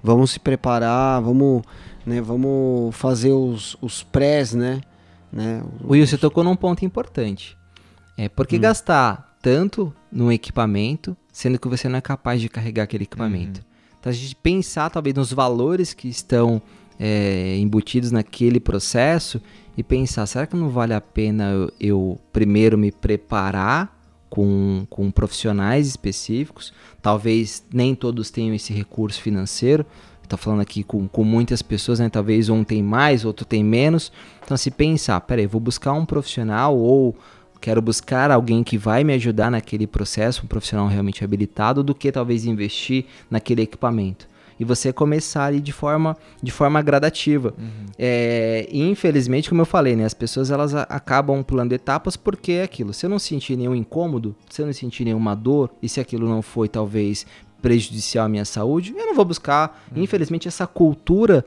Vamos 0.00 0.30
se 0.30 0.38
preparar, 0.38 1.20
vamos, 1.20 1.62
né, 2.06 2.20
vamos 2.20 2.94
fazer 2.94 3.32
os, 3.32 3.76
os 3.82 4.04
prés, 4.04 4.54
né? 4.54 4.80
Né? 5.32 5.62
Will, 5.84 6.06
você 6.06 6.18
tocou 6.18 6.42
num 6.42 6.56
ponto 6.56 6.84
importante. 6.84 7.56
É, 8.16 8.28
por 8.28 8.46
que 8.46 8.58
gastar 8.58 9.36
tanto 9.40 9.94
num 10.12 10.30
equipamento, 10.30 11.16
sendo 11.32 11.58
que 11.58 11.68
você 11.68 11.88
não 11.88 11.98
é 11.98 12.00
capaz 12.00 12.40
de 12.40 12.48
carregar 12.48 12.84
aquele 12.84 13.04
equipamento? 13.04 13.64
Então 13.98 14.10
a 14.10 14.14
gente 14.14 14.34
pensar 14.36 14.90
talvez 14.90 15.14
nos 15.14 15.32
valores 15.32 15.92
que 15.94 16.08
estão 16.08 16.60
é, 16.98 17.56
embutidos 17.58 18.10
naquele 18.10 18.58
processo 18.58 19.40
e 19.76 19.82
pensar, 19.82 20.26
será 20.26 20.46
que 20.46 20.56
não 20.56 20.68
vale 20.68 20.92
a 20.92 21.00
pena 21.00 21.50
eu, 21.50 21.72
eu 21.80 22.20
primeiro 22.32 22.76
me 22.76 22.90
preparar 22.90 23.98
com, 24.28 24.86
com 24.90 25.10
profissionais 25.10 25.86
específicos? 25.86 26.72
Talvez 27.00 27.64
nem 27.72 27.94
todos 27.94 28.30
tenham 28.30 28.54
esse 28.54 28.72
recurso 28.72 29.20
financeiro. 29.20 29.86
Tá 30.30 30.36
falando 30.36 30.60
aqui 30.60 30.84
com, 30.84 31.08
com 31.08 31.24
muitas 31.24 31.60
pessoas, 31.60 31.98
né? 31.98 32.08
Talvez 32.08 32.48
um 32.48 32.62
tem 32.62 32.84
mais, 32.84 33.24
outro 33.24 33.44
tem 33.44 33.64
menos. 33.64 34.12
Então, 34.44 34.56
se 34.56 34.70
pensar, 34.70 35.20
peraí, 35.22 35.44
vou 35.44 35.60
buscar 35.60 35.92
um 35.92 36.06
profissional 36.06 36.78
ou 36.78 37.16
quero 37.60 37.82
buscar 37.82 38.30
alguém 38.30 38.62
que 38.62 38.78
vai 38.78 39.02
me 39.02 39.12
ajudar 39.14 39.50
naquele 39.50 39.88
processo, 39.88 40.44
um 40.44 40.46
profissional 40.46 40.86
realmente 40.86 41.24
habilitado, 41.24 41.82
do 41.82 41.96
que 41.96 42.12
talvez 42.12 42.44
investir 42.44 43.06
naquele 43.28 43.62
equipamento. 43.62 44.28
e 44.60 44.64
você 44.64 44.92
começar 44.92 45.46
ali 45.46 45.58
de 45.58 45.72
forma, 45.72 46.14
de 46.42 46.50
forma 46.50 46.82
gradativa. 46.82 47.54
É, 47.98 48.68
e 48.70 48.82
infelizmente, 48.82 49.48
como 49.48 49.62
eu 49.62 49.66
falei, 49.66 49.96
né, 49.96 50.04
as 50.04 50.12
pessoas 50.12 50.50
elas 50.50 50.74
acabam 50.74 51.42
pulando 51.42 51.72
etapas 51.72 52.14
porque 52.14 52.52
é 52.52 52.62
aquilo. 52.64 52.92
Se 52.92 53.06
eu 53.06 53.10
não 53.10 53.18
sentir 53.18 53.56
nenhum 53.56 53.74
incômodo, 53.74 54.36
se 54.50 54.60
eu 54.60 54.66
não 54.66 54.72
sentir 54.74 55.06
nenhuma 55.06 55.34
dor, 55.34 55.70
e 55.82 55.88
se 55.88 55.98
aquilo 55.98 56.28
não 56.28 56.42
foi 56.42 56.68
talvez 56.68 57.26
prejudicial 57.60 58.26
à 58.26 58.28
minha 58.28 58.44
saúde, 58.44 58.94
eu 58.96 59.06
não 59.06 59.14
vou 59.14 59.24
buscar. 59.24 59.84
Infelizmente, 59.94 60.48
essa 60.48 60.66
cultura, 60.66 61.44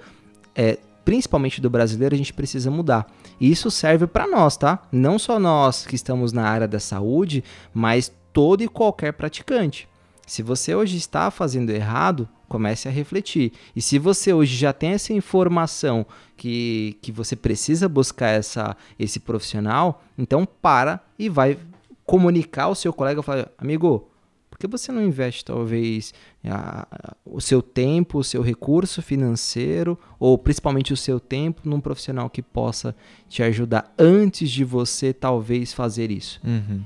é, 0.56 0.78
principalmente 1.04 1.60
do 1.60 1.70
brasileiro, 1.70 2.16
a 2.16 2.18
gente 2.18 2.34
precisa 2.34 2.72
mudar. 2.72 3.08
E 3.40 3.52
isso 3.52 3.70
serve 3.70 4.08
para 4.08 4.28
nós, 4.28 4.58
tá? 4.58 4.82
Não 4.92 5.20
só 5.20 5.40
nós 5.40 5.86
que 5.86 5.96
estamos 5.96 6.32
na 6.32 6.48
área 6.48 6.68
da 6.68 6.80
saúde, 6.80 7.44
mas 7.74 8.12
todo 8.32 8.64
e 8.64 8.68
qualquer 8.68 9.14
praticante. 9.14 9.88
Se 10.26 10.42
você 10.42 10.74
hoje 10.74 10.98
está 10.98 11.30
fazendo 11.30 11.70
errado, 11.70 12.28
comece 12.48 12.88
a 12.88 12.92
refletir. 12.92 13.52
E 13.76 13.82
se 13.82 14.00
você 14.00 14.32
hoje 14.32 14.56
já 14.56 14.72
tem 14.72 14.92
essa 14.92 15.12
informação 15.12 16.06
que, 16.38 16.98
que 17.02 17.12
você 17.12 17.36
precisa 17.36 17.90
buscar 17.90 18.30
essa, 18.30 18.78
esse 18.98 19.20
profissional, 19.20 20.02
então 20.18 20.46
para 20.46 21.04
e 21.18 21.28
vai 21.28 21.58
comunicar 22.06 22.66
ao 22.66 22.76
seu 22.76 22.94
colega, 22.94 23.22
falar, 23.22 23.50
amigo, 23.58 24.10
por 24.54 24.60
que 24.60 24.68
você 24.68 24.92
não 24.92 25.02
investe 25.02 25.44
talvez 25.44 26.14
a- 26.46 26.88
a- 26.92 27.16
o 27.26 27.42
seu 27.42 27.60
tempo, 27.60 28.20
o 28.20 28.24
seu 28.24 28.44
recurso 28.44 29.02
financeiro, 29.02 29.98
ou 30.20 30.38
principalmente 30.38 30.94
o 30.94 30.98
seu 30.98 31.20
tempo, 31.20 31.62
num 31.66 31.80
profissional 31.82 32.30
que 32.30 32.44
possa 32.44 32.96
te 33.28 33.42
ajudar 33.42 33.92
antes 33.98 34.52
de 34.52 34.64
você 34.64 35.12
talvez 35.12 35.74
fazer 35.74 36.12
isso? 36.12 36.40
Uhum. 36.46 36.82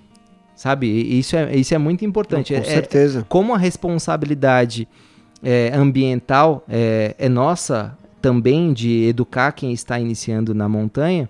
Sabe? 0.56 0.88
Isso 0.88 1.36
é, 1.36 1.58
isso 1.58 1.76
é 1.76 1.78
muito 1.78 2.06
importante. 2.06 2.54
Com 2.54 2.60
É- 2.60 2.64
é- 2.64 2.64
certeza. 2.64 3.26
como 3.28 3.54
a 3.54 3.58
responsabilidade 3.58 4.88
é, 5.44 5.70
ambiental 5.76 6.64
é, 6.70 7.16
é 7.20 7.28
nossa 7.30 7.96
também 8.22 8.72
de 8.74 9.04
educar 9.04 9.52
quem 9.52 9.74
está 9.74 10.00
iniciando 10.00 10.56
na 10.56 10.68
montanha, 10.70 11.30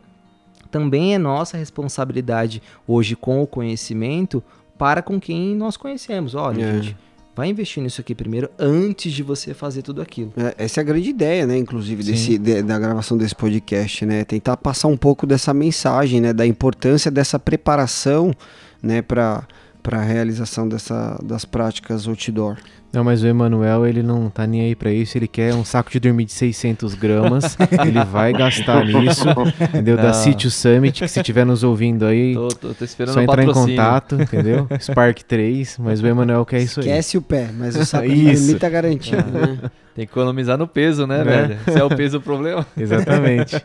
também 0.69 1.15
é 1.15 1.17
nossa 1.17 1.57
responsabilidade 1.57 2.61
hoje 2.87 3.15
com 3.15 3.41
o 3.41 3.47
conhecimento 3.47 4.41
para 4.77 5.01
com 5.01 5.19
quem 5.19 5.55
nós 5.55 5.75
conhecemos. 5.77 6.35
Olha, 6.35 6.63
É. 6.63 6.73
gente, 6.81 6.95
vai 7.35 7.47
investir 7.49 7.81
nisso 7.83 8.01
aqui 8.01 8.15
primeiro 8.15 8.49
antes 8.57 9.11
de 9.13 9.21
você 9.23 9.53
fazer 9.53 9.81
tudo 9.81 10.01
aquilo. 10.01 10.33
É, 10.37 10.65
Essa 10.65 10.79
é 10.79 10.81
a 10.81 10.83
grande 10.85 11.09
ideia, 11.09 11.45
né, 11.45 11.57
inclusive, 11.57 12.03
desse, 12.03 12.37
de- 12.37 12.61
da 12.63 12.79
gravação 12.79 13.17
desse 13.17 13.35
podcast, 13.35 14.05
né? 14.05 14.23
Tentar 14.25 14.57
passar 14.57 14.87
um 14.87 14.97
pouco 14.97 15.25
dessa 15.27 15.53
mensagem, 15.53 16.19
né? 16.21 16.33
Da 16.33 16.45
importância 16.45 17.11
dessa 17.11 17.37
preparação, 17.37 18.33
né, 18.81 19.01
para 19.01 19.47
para 19.87 19.99
a 19.99 20.03
realização 20.03 20.67
dessa, 20.67 21.17
das 21.23 21.45
práticas 21.45 22.09
outdoor. 22.09 22.57
Não, 22.91 23.05
mas 23.05 23.23
o 23.23 23.27
Emanuel, 23.27 23.87
ele 23.87 24.03
não 24.03 24.29
tá 24.29 24.45
nem 24.45 24.59
aí 24.59 24.75
pra 24.75 24.91
isso. 24.91 25.17
Ele 25.17 25.29
quer 25.29 25.53
um 25.53 25.63
saco 25.63 25.89
de 25.89 25.97
dormir 25.97 26.25
de 26.25 26.33
600 26.33 26.93
gramas. 26.93 27.55
ele 27.87 28.03
vai 28.03 28.33
gastar 28.33 28.83
nisso, 28.85 29.23
entendeu? 29.61 29.95
Da 29.95 30.07
Não. 30.07 30.13
Sítio 30.13 30.51
Summit, 30.51 30.99
que 30.99 31.07
se 31.07 31.21
estiver 31.21 31.45
nos 31.45 31.63
ouvindo 31.63 32.05
aí, 32.05 32.33
Tô, 32.33 32.49
tô, 32.49 32.73
tô 32.73 32.83
esperando 32.83 33.13
só 33.13 33.21
entrar 33.21 33.43
em 33.43 33.45
patrocínio. 33.45 33.77
contato, 33.77 34.15
entendeu? 34.21 34.67
Spark 34.81 35.19
3, 35.23 35.77
mas 35.79 36.01
o 36.01 36.07
Emanuel 36.07 36.45
quer 36.45 36.59
isso 36.59 36.81
aí. 36.81 36.87
Esquece 36.87 37.17
o 37.17 37.21
pé, 37.21 37.49
mas 37.57 37.77
o 37.77 37.85
saco 37.85 38.09
de 38.09 38.23
dormir 38.33 38.59
tá 38.59 38.67
garantido, 38.67 39.23
né? 39.31 39.57
Tem 39.97 40.05
que 40.05 40.11
economizar 40.11 40.59
no 40.59 40.67
peso, 40.67 41.07
né, 41.07 41.23
Né? 41.23 41.47
velho? 41.47 41.59
Se 41.71 41.79
é 41.79 41.83
o 41.83 41.89
peso 41.89 42.19
o 42.19 42.21
problema. 42.21 42.63
Exatamente. 42.77 43.55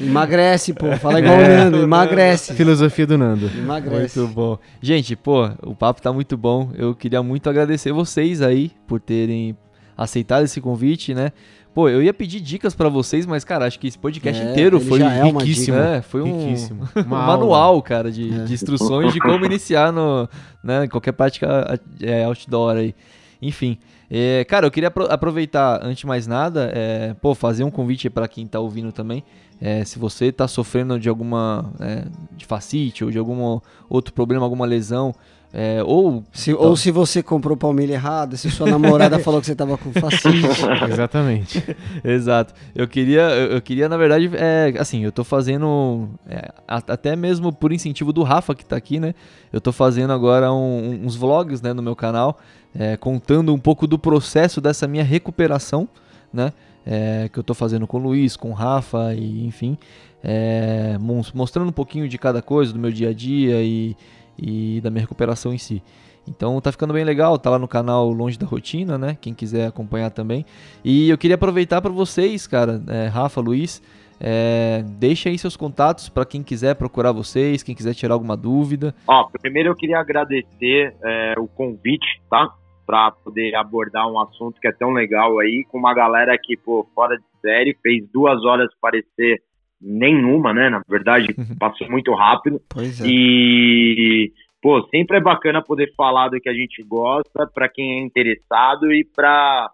Emagrece, 0.00 0.72
pô. 0.72 0.96
Fala 0.96 1.18
igual 1.20 1.34
É. 1.38 1.44
o 1.44 1.64
Nando, 1.64 1.82
emagrece. 1.82 2.54
Filosofia 2.54 3.06
do 3.06 3.18
Nando. 3.18 3.50
Emagrece. 3.54 4.18
Muito 4.18 4.34
bom. 4.34 4.58
Gente, 4.80 5.14
pô, 5.14 5.50
o 5.62 5.74
papo 5.74 6.00
tá 6.00 6.10
muito 6.10 6.34
bom. 6.34 6.70
Eu 6.78 6.94
queria 6.94 7.22
muito 7.22 7.50
agradecer 7.50 7.92
vocês 7.92 8.40
aí 8.40 8.72
por 8.86 9.00
terem 9.00 9.54
aceitado 9.94 10.44
esse 10.44 10.62
convite, 10.62 11.12
né? 11.12 11.30
Pô, 11.74 11.90
eu 11.90 12.02
ia 12.02 12.14
pedir 12.14 12.40
dicas 12.40 12.74
pra 12.74 12.88
vocês, 12.88 13.26
mas, 13.26 13.44
cara, 13.44 13.66
acho 13.66 13.78
que 13.78 13.86
esse 13.86 13.98
podcast 13.98 14.42
É, 14.42 14.50
inteiro 14.50 14.80
foi 14.80 14.98
já 14.98 15.12
é 15.12 15.24
riquíssimo. 15.24 15.76
É, 15.76 16.00
foi 16.00 16.22
um, 16.22 16.46
Riquíssimo. 16.46 16.88
um 16.96 17.04
manual, 17.04 17.82
cara, 17.82 18.10
de, 18.10 18.32
É. 18.34 18.44
de 18.44 18.54
instruções 18.54 19.12
de 19.12 19.18
como 19.20 19.44
iniciar 19.44 19.92
no, 19.92 20.26
né, 20.64 20.86
em 20.86 20.88
qualquer 20.88 21.12
prática 21.12 21.78
é, 22.00 22.24
outdoor 22.24 22.76
aí. 22.76 22.94
Enfim, 23.42 23.76
é, 24.14 24.44
cara, 24.44 24.66
eu 24.66 24.70
queria 24.70 24.88
apro- 24.88 25.10
aproveitar, 25.10 25.80
antes 25.82 26.00
de 26.00 26.06
mais 26.06 26.26
nada, 26.26 26.70
é, 26.74 27.14
pô, 27.14 27.34
fazer 27.34 27.64
um 27.64 27.70
convite 27.70 28.10
para 28.10 28.28
quem 28.28 28.46
tá 28.46 28.60
ouvindo 28.60 28.92
também. 28.92 29.24
É, 29.58 29.84
se 29.86 29.98
você 29.98 30.30
tá 30.30 30.46
sofrendo 30.46 31.00
de 31.00 31.08
alguma 31.08 31.72
é, 31.80 32.04
de 32.36 32.44
facite 32.44 33.04
ou 33.04 33.10
de 33.10 33.18
algum 33.18 33.58
outro 33.88 34.12
problema, 34.12 34.44
alguma 34.44 34.66
lesão, 34.66 35.14
é, 35.52 35.82
ou 35.84 36.24
Se- 36.32 36.54
ou 36.54 36.74
se 36.76 36.90
você 36.90 37.22
comprou 37.22 37.56
palmilha 37.56 37.92
errada, 37.94 38.36
se 38.36 38.50
sua 38.50 38.66
namorada 38.70 39.18
falou 39.20 39.40
que 39.40 39.46
você 39.46 39.54
tava 39.54 39.76
com 39.76 39.92
fascite. 39.92 40.46
Exatamente. 40.90 41.62
Exato. 42.02 42.54
Eu 42.74 42.88
queria, 42.88 43.20
eu, 43.30 43.52
eu 43.52 43.60
queria 43.62 43.88
na 43.88 43.96
verdade, 43.96 44.30
é, 44.34 44.72
assim, 44.78 45.04
eu 45.04 45.12
tô 45.12 45.22
fazendo, 45.24 46.08
é, 46.28 46.50
a- 46.66 46.82
até 46.88 47.14
mesmo 47.14 47.52
por 47.52 47.72
incentivo 47.72 48.12
do 48.12 48.22
Rafa 48.22 48.54
que 48.54 48.64
tá 48.64 48.76
aqui, 48.76 48.98
né? 48.98 49.14
Eu 49.52 49.60
tô 49.60 49.72
fazendo 49.72 50.12
agora 50.12 50.52
um- 50.52 51.00
uns 51.04 51.16
vlogs, 51.16 51.60
né, 51.60 51.72
no 51.72 51.82
meu 51.82 51.94
canal, 51.94 52.38
é, 52.74 52.96
contando 52.96 53.52
um 53.52 53.58
pouco 53.58 53.86
do 53.86 53.98
processo 53.98 54.60
dessa 54.60 54.88
minha 54.88 55.04
recuperação, 55.04 55.86
né? 56.32 56.52
é, 56.84 57.28
que 57.32 57.38
eu 57.38 57.44
tô 57.44 57.54
fazendo 57.54 57.86
com 57.86 57.96
o 57.98 58.00
Luiz, 58.00 58.36
com 58.36 58.50
o 58.50 58.52
Rafa 58.54 59.14
e 59.14 59.46
enfim, 59.46 59.78
é, 60.24 60.96
mos- 61.00 61.30
mostrando 61.32 61.68
um 61.68 61.72
pouquinho 61.72 62.08
de 62.08 62.18
cada 62.18 62.42
coisa 62.42 62.72
do 62.72 62.78
meu 62.78 62.90
dia 62.90 63.10
a 63.10 63.12
dia 63.12 63.62
e, 63.62 63.94
e 64.38 64.80
da 64.80 64.90
minha 64.90 65.02
recuperação 65.02 65.52
em 65.52 65.58
si. 65.58 65.82
Então 66.26 66.60
tá 66.60 66.70
ficando 66.70 66.92
bem 66.92 67.04
legal, 67.04 67.38
tá 67.38 67.50
lá 67.50 67.58
no 67.58 67.66
canal 67.66 68.08
Longe 68.10 68.38
da 68.38 68.46
Rotina, 68.46 68.96
né? 68.96 69.16
Quem 69.20 69.34
quiser 69.34 69.66
acompanhar 69.66 70.10
também. 70.10 70.44
E 70.84 71.10
eu 71.10 71.18
queria 71.18 71.34
aproveitar 71.34 71.82
para 71.82 71.90
vocês, 71.90 72.46
cara, 72.46 72.80
é, 72.88 73.06
Rafa, 73.06 73.40
Luiz, 73.40 73.82
é, 74.20 74.84
deixa 75.00 75.28
aí 75.28 75.36
seus 75.36 75.56
contatos 75.56 76.08
para 76.08 76.24
quem 76.24 76.42
quiser 76.42 76.76
procurar 76.76 77.10
vocês, 77.10 77.62
quem 77.62 77.74
quiser 77.74 77.94
tirar 77.94 78.14
alguma 78.14 78.36
dúvida. 78.36 78.94
Ó, 79.08 79.28
primeiro 79.40 79.70
eu 79.70 79.74
queria 79.74 79.98
agradecer 79.98 80.94
é, 81.02 81.34
o 81.38 81.48
convite, 81.48 82.22
tá? 82.30 82.48
Pra 82.86 83.10
poder 83.10 83.54
abordar 83.56 84.08
um 84.08 84.20
assunto 84.20 84.60
que 84.60 84.68
é 84.68 84.72
tão 84.72 84.92
legal 84.92 85.40
aí, 85.40 85.64
com 85.70 85.78
uma 85.78 85.94
galera 85.94 86.38
que, 86.40 86.56
pô, 86.56 86.86
fora 86.94 87.16
de 87.16 87.24
série, 87.40 87.76
fez 87.82 88.04
duas 88.12 88.44
horas 88.44 88.68
parecer 88.80 89.42
nenhuma, 89.82 90.54
né? 90.54 90.70
Na 90.70 90.80
verdade, 90.88 91.34
passou 91.58 91.90
muito 91.90 92.14
rápido. 92.14 92.60
Pois 92.68 93.00
é. 93.00 93.04
E, 93.06 94.32
pô, 94.62 94.80
sempre 94.88 95.16
é 95.16 95.20
bacana 95.20 95.60
poder 95.60 95.92
falar 95.96 96.28
do 96.28 96.40
que 96.40 96.48
a 96.48 96.54
gente 96.54 96.82
gosta 96.84 97.46
para 97.52 97.68
quem 97.68 97.98
é 97.98 98.00
interessado 98.00 98.92
e 98.92 99.04
para 99.04 99.70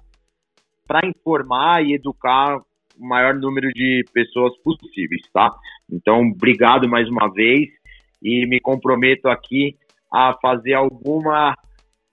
para 0.86 1.06
informar 1.06 1.85
e 1.85 1.93
educar 1.93 2.56
o 2.98 3.06
maior 3.06 3.35
número 3.35 3.68
de 3.74 4.02
pessoas 4.10 4.56
possíveis, 4.62 5.20
tá? 5.35 5.55
Então, 5.93 6.22
obrigado 6.22 6.89
mais 6.89 7.06
uma 7.10 7.30
vez 7.30 7.68
e 8.22 8.47
me 8.47 8.59
comprometo 8.59 9.28
aqui 9.28 9.76
a 10.10 10.35
fazer 10.40 10.72
alguma 10.72 11.55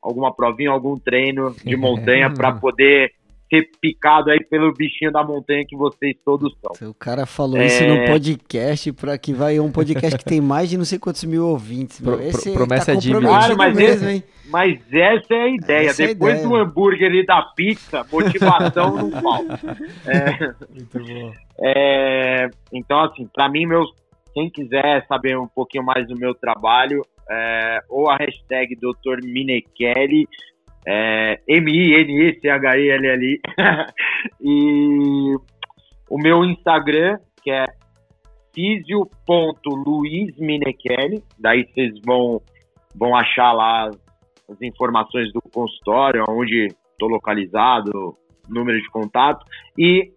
alguma 0.02 0.36
provinha, 0.36 0.70
algum 0.70 0.96
treino 0.96 1.56
de 1.64 1.76
montanha 1.78 2.30
para 2.32 2.52
poder 2.52 3.14
ser 3.50 3.70
picado 3.80 4.32
aí 4.32 4.40
pelo 4.50 4.74
bichinho 4.74 5.12
da 5.12 5.24
montanha 5.24 5.64
que 5.68 5.76
vocês 5.78 6.16
todos 6.26 6.54
são. 6.60 6.90
O 6.90 6.94
cara 6.96 7.26
falou 7.26 7.58
É. 7.58 7.68
isso 7.68 7.86
no 7.86 8.06
podcast, 8.06 8.92
pra 8.94 9.18
que 9.18 9.34
vai 9.34 9.60
um 9.60 9.72
podcast 9.72 10.18
que 10.18 10.26
tem 10.26 10.42
mais 10.42 10.70
de 10.70 10.78
não 10.78 10.86
sei 10.86 10.98
quantos 10.98 11.24
mil 11.26 11.46
ouvintes. 11.48 12.02
Pro- 12.02 12.20
Esse 12.22 12.50
pro- 12.50 12.66
promessa 12.66 12.88
tá 12.88 12.92
é 12.94 12.96
dívida. 12.96 13.20
comprometido 13.22 13.56
Claro, 13.56 13.58
mas 13.58 13.76
mesmo, 13.78 14.10
hein? 14.10 14.24
Mas 14.50 14.80
essa 14.92 15.34
é 15.34 15.42
a 15.44 15.50
ideia. 15.50 15.90
Essa 15.90 16.04
é 16.04 16.06
a 16.06 16.08
Depois 16.10 16.34
ideia. 16.36 16.48
do 16.50 16.56
hambúrguer 16.56 17.12
e 17.14 17.26
da 17.26 17.42
pizza, 17.56 18.06
motivação 18.12 18.96
não 18.96 19.12
falta. 19.22 19.60
É, 20.08 20.52
é, 22.44 22.50
então, 22.72 23.00
assim, 23.04 23.28
para 23.34 23.50
mim, 23.50 23.66
meus, 23.66 23.90
quem 24.34 24.50
quiser 24.50 25.06
saber 25.08 25.38
um 25.38 25.48
pouquinho 25.48 25.84
mais 25.86 26.08
do 26.08 26.18
meu 26.18 26.34
trabalho, 26.36 27.02
é, 27.30 27.80
ou 27.90 28.10
a 28.10 28.18
hashtag 28.18 28.76
Dr. 28.76 29.24
Minekeli, 29.24 30.28
é, 30.88 31.40
M-I-N-E-C-H-E-L-L-I, 31.48 33.40
e 34.42 35.36
o 36.10 36.18
meu 36.18 36.44
Instagram, 36.46 37.18
que 37.42 37.52
é 37.52 37.66
fisio.luizminekeli, 38.54 41.24
daí 41.40 41.66
vocês 41.68 41.94
vão, 42.06 42.42
vão 42.96 43.16
achar 43.16 43.52
lá 43.52 43.90
as 44.50 44.62
informações 44.62 45.32
do 45.34 45.42
consultório, 45.42 46.24
onde 46.30 46.68
estou 46.92 47.10
localizado, 47.10 48.16
número 48.48 48.80
de 48.80 48.88
contato 48.90 49.44
e 49.78 50.14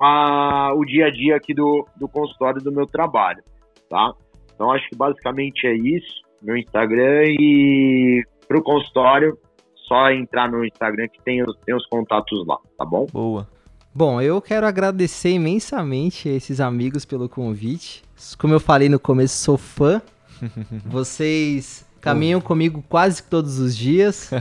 a- 0.00 0.72
o 0.74 0.84
dia 0.84 1.06
a 1.06 1.10
dia 1.10 1.36
aqui 1.36 1.54
do, 1.54 1.86
do 1.96 2.08
consultório 2.08 2.60
do 2.62 2.72
meu 2.72 2.86
trabalho, 2.86 3.42
tá? 3.88 4.12
Então 4.54 4.72
acho 4.72 4.88
que 4.88 4.96
basicamente 4.96 5.66
é 5.66 5.74
isso, 5.74 6.22
meu 6.42 6.56
Instagram 6.56 7.24
e 7.38 8.24
pro 8.48 8.62
consultório 8.62 9.38
só 9.86 10.10
entrar 10.10 10.50
no 10.50 10.64
Instagram 10.64 11.08
que 11.08 11.22
tem 11.22 11.42
os, 11.42 11.56
tem 11.64 11.74
os 11.74 11.86
contatos 11.86 12.46
lá, 12.46 12.56
tá 12.78 12.84
bom? 12.84 13.06
Boa. 13.12 13.48
Bom, 13.94 14.20
eu 14.20 14.40
quero 14.42 14.66
agradecer 14.66 15.30
imensamente 15.30 16.28
a 16.28 16.32
esses 16.32 16.60
amigos 16.60 17.04
pelo 17.04 17.28
convite. 17.28 18.02
Como 18.38 18.52
eu 18.52 18.60
falei 18.60 18.88
no 18.88 18.98
começo, 18.98 19.36
sou 19.42 19.56
fã. 19.56 20.02
Vocês 20.84 21.84
caminham 22.00 22.40
comigo 22.40 22.84
quase 22.88 23.22
que 23.22 23.28
todos 23.30 23.58
os 23.58 23.76
dias. 23.76 24.30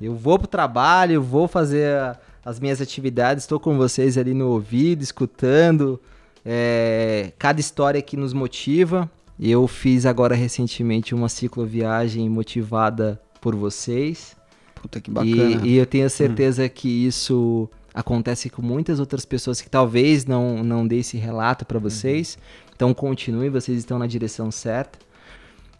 Eu 0.00 0.14
vou 0.14 0.38
pro 0.38 0.48
trabalho, 0.48 1.20
vou 1.22 1.46
fazer 1.46 1.86
a- 1.94 2.18
as 2.42 2.58
minhas 2.58 2.80
atividades, 2.80 3.44
estou 3.44 3.60
com 3.60 3.76
vocês 3.76 4.16
ali 4.16 4.32
no 4.32 4.48
ouvido, 4.48 5.02
escutando 5.02 6.00
é, 6.42 7.32
cada 7.38 7.60
história 7.60 8.00
que 8.00 8.16
nos 8.16 8.32
motiva. 8.32 9.10
Eu 9.38 9.66
fiz 9.68 10.06
agora 10.06 10.34
recentemente 10.34 11.14
uma 11.14 11.28
cicloviagem 11.28 12.30
motivada 12.30 13.20
por 13.42 13.54
vocês. 13.54 14.34
Puta 14.80 15.00
que 15.00 15.10
E, 15.10 15.14
bacana. 15.14 15.66
e 15.66 15.76
eu 15.76 15.86
tenho 15.86 16.08
certeza 16.08 16.68
que 16.68 16.88
isso 17.06 17.68
acontece 17.92 18.48
com 18.48 18.62
muitas 18.62 18.98
outras 19.00 19.24
pessoas 19.24 19.60
que 19.60 19.68
talvez 19.68 20.24
não, 20.24 20.62
não 20.62 20.86
dê 20.86 20.98
esse 20.98 21.16
relato 21.16 21.64
para 21.66 21.78
vocês. 21.78 22.38
Então 22.74 22.94
continue, 22.94 23.48
vocês 23.50 23.78
estão 23.78 23.98
na 23.98 24.06
direção 24.06 24.50
certa. 24.50 24.98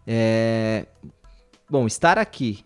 É, 0.07 0.87
Bom, 1.69 1.87
estar 1.87 2.19
aqui, 2.19 2.65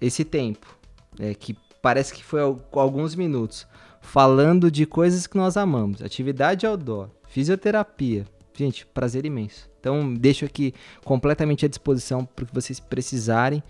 esse 0.00 0.24
tempo, 0.24 0.78
é, 1.18 1.34
que 1.34 1.56
parece 1.82 2.14
que 2.14 2.22
foi 2.22 2.40
al- 2.40 2.60
alguns 2.72 3.16
minutos, 3.16 3.66
falando 4.00 4.70
de 4.70 4.86
coisas 4.86 5.26
que 5.26 5.36
nós 5.36 5.56
amamos, 5.56 6.00
atividade 6.02 6.64
outdoor, 6.64 7.08
fisioterapia. 7.28 8.24
Gente, 8.54 8.86
prazer 8.86 9.26
imenso. 9.26 9.68
Então, 9.80 10.14
deixo 10.14 10.44
aqui 10.44 10.72
completamente 11.04 11.64
à 11.66 11.68
disposição 11.68 12.24
para 12.24 12.44
o 12.44 12.46
que 12.46 12.54
vocês 12.54 12.78
precisarem. 12.80 13.60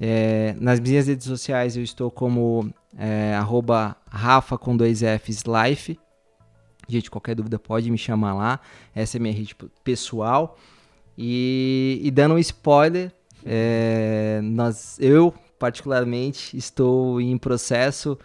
É, 0.00 0.54
nas 0.58 0.80
minhas 0.80 1.06
redes 1.06 1.26
sociais 1.26 1.76
eu 1.76 1.82
estou 1.82 2.10
como 2.10 2.72
é, 2.96 3.38
Rafa 4.10 4.58
com 4.58 4.76
dois 4.76 5.00
Fs 5.00 5.44
Life. 5.46 5.98
Gente, 6.88 7.10
qualquer 7.10 7.34
dúvida 7.34 7.58
pode 7.58 7.90
me 7.90 7.98
chamar 7.98 8.34
lá. 8.34 8.60
Essa 8.94 9.16
é 9.16 9.20
minha 9.20 9.34
rede 9.34 9.56
pessoal. 9.82 10.58
E, 11.16 12.00
e 12.02 12.10
dando 12.10 12.34
um 12.34 12.38
spoiler, 12.38 13.12
é, 13.44 14.40
nós, 14.42 14.98
eu 15.00 15.32
particularmente 15.58 16.56
estou 16.56 17.20
em 17.20 17.38
processo 17.38 18.18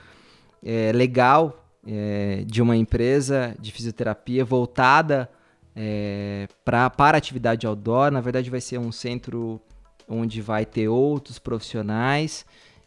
é, 0.64 0.92
legal 0.92 1.66
é, 1.88 2.44
de 2.46 2.62
uma 2.62 2.76
empresa 2.76 3.56
de 3.60 3.72
fisioterapia 3.72 4.44
voltada 4.44 5.30
é, 5.76 6.48
pra, 6.66 6.90
para 6.90 7.18
atividade 7.18 7.66
outdoor. 7.66 8.12
Na 8.12 8.22
verdade, 8.22 8.50
vai 8.50 8.60
ser 8.60 8.78
um 8.78 8.92
centro 8.92 9.62
onde 10.10 10.42
vai 10.42 10.66
ter 10.66 10.88
outros 10.88 11.38
profissionais 11.40 12.46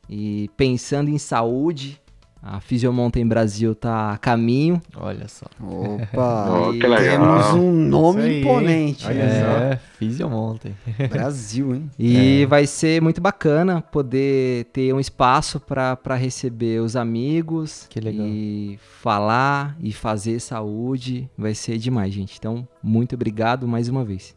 e 0.08 0.50
pensando 0.56 1.08
em 1.08 1.18
saúde. 1.18 1.98
A 2.44 2.58
Physiomountain 2.58 3.24
Brasil 3.24 3.70
está 3.70 4.10
a 4.14 4.18
caminho. 4.18 4.82
Olha 4.96 5.28
só. 5.28 5.46
Opa, 5.60 6.48
Oh, 6.66 6.72
que 6.72 6.84
legal. 6.88 6.98
temos 6.98 7.46
um 7.54 7.70
nome 7.70 8.22
aí, 8.22 8.40
imponente. 8.40 9.06
Olha 9.06 9.14
né? 9.26 9.70
É, 9.74 9.76
Physiomountain. 9.96 10.74
Brasil, 11.08 11.72
hein? 11.72 11.88
E 11.96 12.44
vai 12.46 12.66
ser 12.66 13.00
muito 13.00 13.20
bacana 13.20 13.80
poder 13.80 14.64
ter 14.72 14.92
um 14.92 14.98
espaço 14.98 15.60
para 15.60 16.16
receber 16.16 16.80
os 16.80 16.96
amigos 16.96 17.86
Que 17.88 18.00
legal. 18.00 18.26
e 18.26 18.76
falar 19.00 19.76
e 19.80 19.92
fazer 19.92 20.40
saúde. 20.40 21.30
Vai 21.38 21.54
ser 21.54 21.78
demais, 21.78 22.12
gente. 22.12 22.34
Então, 22.38 22.66
muito 22.82 23.14
obrigado 23.14 23.68
mais 23.68 23.88
uma 23.88 24.04
vez. 24.04 24.34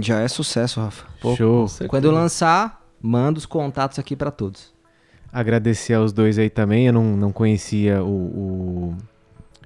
Já 0.00 0.20
é 0.20 0.28
sucesso, 0.28 0.80
Rafa. 0.80 1.06
Pô, 1.20 1.36
Show. 1.36 1.66
Quando 1.88 2.06
eu 2.06 2.12
lançar, 2.12 2.82
manda 3.00 3.38
os 3.38 3.46
contatos 3.46 3.98
aqui 3.98 4.16
para 4.16 4.30
todos. 4.30 4.72
Agradecer 5.32 5.94
aos 5.94 6.12
dois 6.12 6.38
aí 6.38 6.50
também. 6.50 6.86
Eu 6.86 6.92
não, 6.92 7.16
não 7.16 7.32
conhecia 7.32 8.02
o, 8.02 8.06
o, 8.06 8.96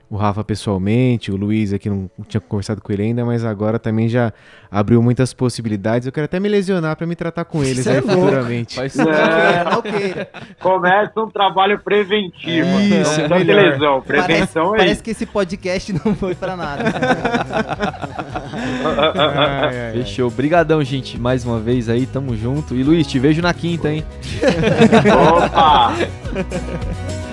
o 0.09 0.16
Rafa 0.16 0.44
pessoalmente, 0.44 1.32
o 1.32 1.36
Luiz 1.36 1.73
aqui 1.73 1.90
não 1.90 2.09
tinha 2.28 2.40
conversado 2.40 2.81
com 2.81 2.93
ele 2.93 3.03
ainda, 3.03 3.24
mas 3.24 3.44
agora 3.44 3.77
também 3.78 4.09
já 4.09 4.32
abriu 4.70 5.03
muitas 5.03 5.35
possibilidades. 5.35 6.07
Eu 6.07 6.12
quero 6.12 6.27
até 6.27 6.39
me 6.39 6.48
lesionar 6.48 6.97
para 6.97 7.07
me 7.07 7.16
tratar 7.16 7.44
com 7.44 7.65
eles 7.65 7.82
Cê 7.82 7.90
aí 7.90 7.97
é 7.97 8.03
futuramente. 8.03 8.77
Faz 8.77 8.97
É, 8.98 10.28
começa 10.61 11.20
um 11.20 11.28
trabalho 11.28 11.81
preventivo. 11.81 12.81
Isso, 12.81 13.28
não 13.28 13.39
melhor. 13.39 13.62
lesão. 13.62 14.01
Prevenção 14.03 14.74
é 14.74 14.78
parece 14.78 14.94
isso. 14.94 15.03
que 15.03 15.11
esse 15.11 15.27
podcast 15.27 15.93
não 16.05 16.15
foi 16.15 16.35
para 16.36 16.57
nada. 16.57 16.85
Ai, 19.14 19.86
ai. 19.88 19.93
Fechou. 19.93 20.30
Brigadão, 20.30 20.82
gente, 20.82 21.18
mais 21.18 21.44
uma 21.44 21.59
vez 21.59 21.88
aí, 21.88 22.06
tamo 22.06 22.36
junto. 22.36 22.74
E 22.74 22.82
Luiz, 22.82 23.06
te 23.06 23.18
vejo 23.18 23.43
na 23.43 23.52
quinta, 23.55 23.90
hein? 23.90 24.05
Opa! 25.36 25.94